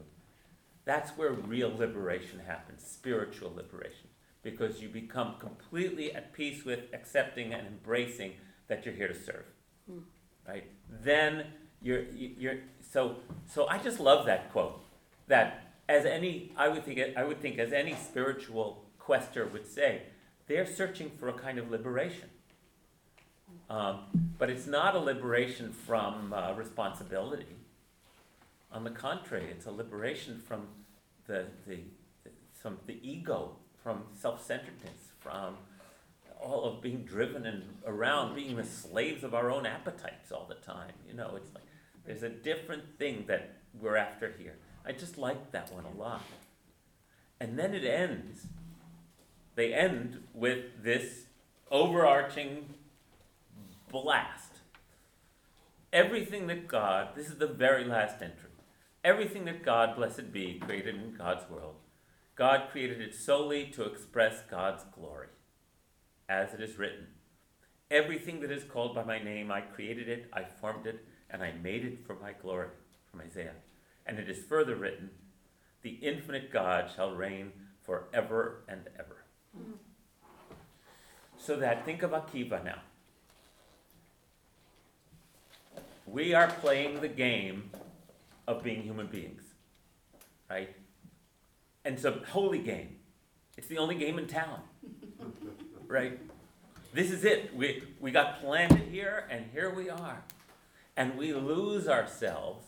that's 0.86 1.11
where 1.11 1.32
real 1.32 1.72
liberation 1.76 2.40
happens, 2.48 2.84
spiritual 2.84 3.53
liberation, 3.56 4.07
because 4.41 4.82
you 4.82 4.90
become 4.90 5.36
completely 5.38 6.15
at 6.15 6.34
peace 6.34 6.65
with 6.65 6.80
accepting 6.94 7.53
and 7.53 7.68
embracing 7.68 8.34
that 8.68 8.86
you're 8.86 8.95
here 8.95 9.07
to 9.07 9.14
serve. 9.14 9.45
Hmm. 9.88 9.99
Right? 10.48 10.64
Then 11.03 11.45
you're 11.82 12.06
you're 12.15 12.60
so 12.82 13.18
so 13.45 13.68
I 13.68 13.78
just 13.78 13.99
love 13.99 14.26
that 14.26 14.52
quote. 14.52 14.82
That 15.28 15.66
as 15.90 16.06
any 16.06 16.52
I 16.58 16.68
would 16.68 16.84
think 16.84 17.00
I 17.16 17.24
would 17.24 17.42
think 17.42 17.60
as 17.60 17.72
any 17.72 17.96
spiritual 17.96 18.86
quester 19.00 19.46
would 19.48 19.68
say, 19.68 20.04
they're 20.48 20.66
searching 20.66 21.12
for 21.18 21.30
a 21.30 21.34
kind 21.34 21.58
of 21.58 21.72
liberation. 21.72 22.30
Um, 23.70 24.00
but 24.38 24.50
it's 24.50 24.68
not 24.68 24.96
a 24.96 25.00
liberation 25.00 25.72
from 25.72 26.34
uh, 26.34 26.54
responsibility. 26.54 27.56
On 28.72 28.84
the 28.84 28.90
contrary, 28.90 29.46
it's 29.50 29.66
a 29.66 29.72
liberation 29.72 30.42
from 30.46 30.68
the, 31.26 31.46
the, 31.66 31.80
the, 32.24 32.32
from 32.54 32.78
the 32.86 33.00
ego, 33.02 33.56
from 33.82 34.04
self-centeredness, 34.14 35.14
from 35.20 35.56
all 36.40 36.66
of 36.66 36.82
being 36.82 37.04
driven 37.04 37.46
and 37.46 37.64
around, 37.86 38.36
being 38.36 38.56
the 38.58 38.64
slaves 38.64 39.24
of 39.24 39.34
our 39.34 39.50
own 39.50 39.66
appetites 39.66 40.32
all 40.32 40.46
the 40.48 40.56
time. 40.56 40.92
You 41.08 41.14
know, 41.16 41.34
it's 41.36 41.54
like 41.54 41.64
there's 42.06 42.24
a 42.24 42.30
different 42.30 42.84
thing 42.98 43.26
that 43.28 43.56
we're 43.80 43.98
after 43.98 44.34
here. 44.38 44.58
I 44.88 44.94
just 44.94 45.18
like 45.18 45.52
that 45.52 45.74
one 45.74 45.84
a 45.84 46.00
lot. 46.00 46.24
And 47.42 47.60
then 47.60 47.76
it 47.76 47.84
ends. 47.84 48.48
They 49.56 49.74
end 49.74 50.24
with 50.34 50.82
this 50.82 51.26
overarching 51.70 52.74
blast. 53.92 54.54
Everything 55.92 56.48
that 56.48 56.68
God, 56.68 57.10
this 57.16 57.28
is 57.28 57.38
the 57.38 57.48
very 57.48 57.84
last 57.84 58.22
entry, 58.22 58.50
everything 59.04 59.44
that 59.46 59.64
God, 59.64 59.96
blessed 59.96 60.32
be, 60.32 60.60
created 60.60 60.96
in 60.96 61.16
God's 61.18 61.50
world, 61.50 61.76
God 62.36 62.70
created 62.72 63.02
it 63.02 63.14
solely 63.14 63.66
to 63.72 63.84
express 63.84 64.42
God's 64.50 64.84
glory. 64.96 65.28
As 66.30 66.54
it 66.54 66.62
is 66.62 66.78
written, 66.78 67.08
everything 67.92 68.40
that 68.42 68.52
is 68.52 68.64
called 68.64 68.96
by 68.96 69.04
my 69.04 69.22
name, 69.22 69.52
I 69.52 69.62
created 69.62 70.08
it, 70.08 70.30
I 70.32 70.44
formed 70.44 70.86
it, 70.86 71.06
and 71.30 71.42
I 71.42 71.52
made 71.52 71.84
it 71.84 72.06
for 72.06 72.16
my 72.16 72.34
glory, 72.34 72.70
from 73.12 73.22
Isaiah. 73.22 73.56
And 74.08 74.18
it 74.18 74.30
is 74.30 74.40
further 74.40 74.76
written, 74.76 75.10
the 75.82 75.92
infinite 75.92 76.52
God 76.52 76.90
shall 76.96 77.14
reign 77.14 77.52
forever 77.84 78.64
and 78.68 78.82
ever. 78.98 79.18
Hmm. 79.56 79.74
So 81.38 81.58
that, 81.58 81.86
think 81.86 82.04
of 82.04 82.12
Akiva 82.12 82.64
now. 82.64 82.80
We 86.06 86.34
are 86.34 86.48
playing 86.48 87.02
the 87.02 87.10
game 87.10 87.70
of 88.48 88.64
being 88.64 88.82
human 88.82 89.08
beings, 89.08 89.44
right? 90.50 90.74
And 91.84 91.96
it's 91.96 92.06
a 92.06 92.12
holy 92.30 92.60
game. 92.60 92.96
It's 93.58 93.68
the 93.68 93.78
only 93.78 93.96
game 93.96 94.18
in 94.18 94.28
town, 94.28 94.62
right? 95.88 96.18
This 96.94 97.12
is 97.12 97.26
it. 97.26 97.56
We, 97.56 97.84
we 98.00 98.12
got 98.12 98.40
planted 98.40 98.88
here, 98.90 99.26
and 99.30 99.46
here 99.52 99.70
we 99.70 99.90
are. 99.90 100.24
And 100.96 101.18
we 101.18 101.34
lose 101.34 101.88
ourselves 101.88 102.66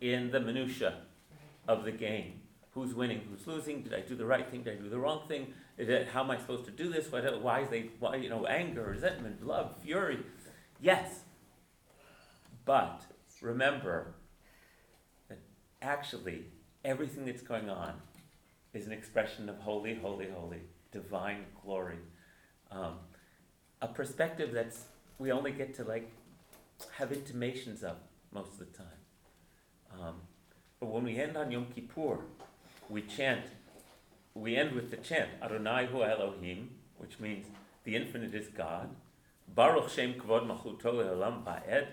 in 0.00 0.30
the 0.30 0.40
minutia 0.40 0.98
of 1.66 1.84
the 1.84 1.92
game. 1.92 2.40
Who's 2.72 2.94
winning? 2.94 3.22
Who's 3.28 3.46
losing? 3.46 3.82
Did 3.82 3.94
I 3.94 4.00
do 4.00 4.14
the 4.14 4.26
right 4.26 4.48
thing? 4.48 4.62
Did 4.62 4.78
I 4.78 4.82
do 4.82 4.88
the 4.88 4.98
wrong 4.98 5.22
thing? 5.26 5.52
It, 5.76 6.08
how 6.08 6.22
am 6.22 6.30
I 6.30 6.38
supposed 6.38 6.64
to 6.66 6.70
do 6.70 6.90
this? 6.90 7.10
What, 7.10 7.42
why 7.42 7.60
is 7.60 7.70
they? 7.70 7.90
Why 7.98 8.16
you 8.16 8.28
know 8.28 8.46
anger, 8.46 8.84
resentment, 8.84 9.44
love, 9.44 9.74
fury? 9.82 10.18
Yes, 10.80 11.22
but 12.64 13.02
remember 13.40 14.14
that 15.28 15.38
actually 15.82 16.44
everything 16.84 17.24
that's 17.24 17.42
going 17.42 17.68
on 17.68 17.94
is 18.74 18.86
an 18.86 18.92
expression 18.92 19.48
of 19.48 19.58
holy, 19.58 19.94
holy, 19.94 20.28
holy, 20.28 20.60
divine 20.92 21.46
glory. 21.62 21.98
Um, 22.70 22.94
a 23.80 23.88
perspective 23.88 24.52
that's 24.52 24.84
we 25.18 25.32
only 25.32 25.52
get 25.52 25.74
to 25.76 25.84
like 25.84 26.12
have 26.96 27.12
intimations 27.12 27.82
of 27.82 27.96
most 28.32 28.52
of 28.52 28.58
the 28.58 28.66
time. 28.66 28.97
Um, 29.92 30.14
but 30.80 30.86
when 30.86 31.04
we 31.04 31.16
end 31.16 31.36
on 31.36 31.50
Yom 31.50 31.66
Kippur, 31.74 32.18
we 32.88 33.02
chant, 33.02 33.44
we 34.34 34.56
end 34.56 34.72
with 34.72 34.90
the 34.90 34.96
chant, 34.96 35.30
Adonai 35.42 35.86
hu 35.86 36.02
Elohim, 36.02 36.70
which 36.98 37.18
means 37.18 37.46
the 37.84 37.96
infinite 37.96 38.34
is 38.34 38.48
God. 38.48 38.90
Baruch 39.54 39.90
Shem 39.90 40.14
Kavod 40.14 40.46
Malchuto 40.46 40.92
Le'olam 40.92 41.44
Va'ed. 41.44 41.86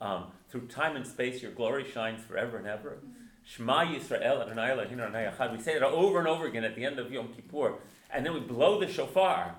Um, 0.00 0.26
through 0.48 0.66
time 0.68 0.96
and 0.96 1.06
space, 1.06 1.42
your 1.42 1.52
glory 1.52 1.84
shines 1.84 2.24
forever 2.24 2.56
and 2.56 2.66
ever. 2.66 2.98
Shema 3.44 3.84
Yisrael 3.84 4.40
Adonai 4.40 4.68
Eloheinu 4.70 5.00
Adonai 5.00 5.30
Echad. 5.30 5.52
We 5.52 5.62
say 5.62 5.74
it 5.74 5.82
over 5.82 6.18
and 6.18 6.28
over 6.28 6.46
again 6.46 6.64
at 6.64 6.76
the 6.76 6.84
end 6.84 6.98
of 6.98 7.10
Yom 7.10 7.28
Kippur, 7.34 7.74
and 8.10 8.24
then 8.24 8.32
we 8.32 8.40
blow 8.40 8.80
the 8.80 8.88
shofar. 8.88 9.56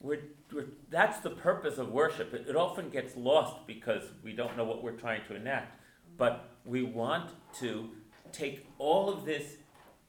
We're, 0.00 0.20
we're, 0.52 0.66
that's 0.90 1.20
the 1.20 1.30
purpose 1.30 1.78
of 1.78 1.90
worship. 1.90 2.32
It, 2.34 2.46
it 2.48 2.56
often 2.56 2.88
gets 2.88 3.16
lost 3.16 3.66
because 3.66 4.02
we 4.24 4.32
don't 4.32 4.56
know 4.56 4.64
what 4.64 4.82
we're 4.82 4.92
trying 4.92 5.22
to 5.28 5.36
enact. 5.36 5.80
But 6.16 6.51
we 6.64 6.82
want 6.82 7.30
to 7.60 7.90
take 8.32 8.66
all 8.78 9.08
of 9.08 9.24
this 9.24 9.56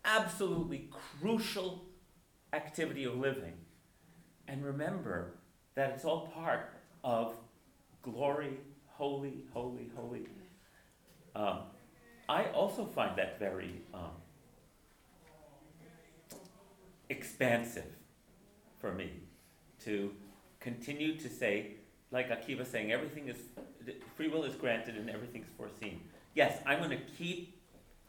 absolutely 0.06 0.90
crucial 1.20 1.86
activity 2.52 3.04
of 3.06 3.16
living 3.18 3.54
and 4.48 4.64
remember 4.64 5.36
that 5.76 5.92
it's 5.92 6.06
all 6.06 6.28
part 6.28 6.74
of 7.04 7.36
glory, 8.02 8.58
holy, 8.88 9.46
holy, 9.54 9.90
holy. 9.96 10.28
Um, 11.36 11.60
I 12.30 12.46
also 12.46 12.86
find 12.86 13.18
that 13.18 13.40
very 13.40 13.82
um, 13.94 14.12
expansive 17.10 17.92
for 18.80 18.94
me 18.94 19.12
to 19.86 20.12
continue 20.60 21.18
to 21.18 21.30
say, 21.30 21.72
like 22.12 22.30
Akiva 22.30 22.66
saying, 22.66 22.92
everything 22.92 23.28
is, 23.28 23.38
free 24.16 24.28
will 24.28 24.44
is 24.44 24.56
granted 24.56 24.96
and 24.96 25.10
everything's 25.10 25.48
foreseen. 25.58 26.02
Yes, 26.36 26.60
I'm 26.66 26.80
going 26.80 26.90
to 26.90 27.04
keep 27.18 27.62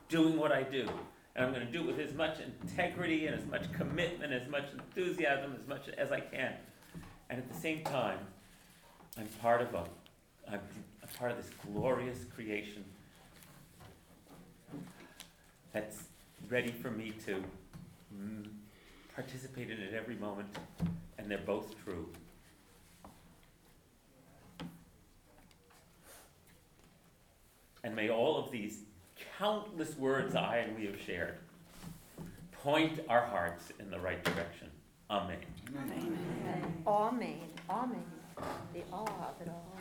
doing 0.09 0.37
what 0.37 0.53
I 0.53 0.63
do. 0.63 0.89
And 1.37 1.45
I'm 1.45 1.53
going 1.53 1.67
to 1.67 1.73
do 1.73 1.81
it 1.81 1.87
with 1.87 1.99
as 1.99 2.15
much 2.15 2.39
integrity 2.63 3.27
and 3.27 3.39
as 3.39 3.45
much 3.47 3.71
commitment, 3.73 4.33
as 4.33 4.49
much 4.49 4.65
enthusiasm, 4.73 5.57
as 5.61 5.69
much 5.69 5.89
as 5.99 6.13
I 6.13 6.21
can. 6.21 6.55
And 7.29 7.39
at 7.39 7.53
the 7.53 7.59
same 7.59 7.83
time, 7.85 8.19
I'm 9.19 9.27
part 9.43 9.61
of 9.61 9.75
a, 9.75 9.85
I'm 10.51 10.61
a 11.03 11.19
part 11.19 11.33
of 11.33 11.37
this 11.37 11.51
glorious 11.73 12.25
creation 12.35 12.85
that's 15.73 16.05
ready 16.49 16.71
for 16.71 16.91
me 16.91 17.13
to 17.27 17.43
mm, 18.17 18.47
participate 19.15 19.71
in 19.71 19.81
it 19.81 19.93
every 19.93 20.15
moment, 20.17 20.49
and 21.19 21.29
they're 21.29 21.39
both 21.39 21.75
true. 21.85 22.09
And 27.85 27.95
may 27.95 28.09
all 28.09 28.37
of 28.37 28.51
these 28.51 28.81
countless 29.39 29.97
words 29.97 30.35
I 30.35 30.57
and 30.57 30.77
we 30.77 30.87
have 30.87 31.01
shared 31.01 31.37
point 32.65 32.99
our 33.11 33.21
hearts 33.27 33.71
in 33.79 33.91
the 33.91 34.01
right 34.01 34.25
direction. 34.25 34.71
Amen. 35.11 35.37
Amen. 35.69 36.83
Amen. 36.87 37.41
Amen. 37.69 38.05
The 38.73 38.81
awe 38.91 39.29
of 39.29 39.41
it 39.43 39.49
all. 39.49 39.75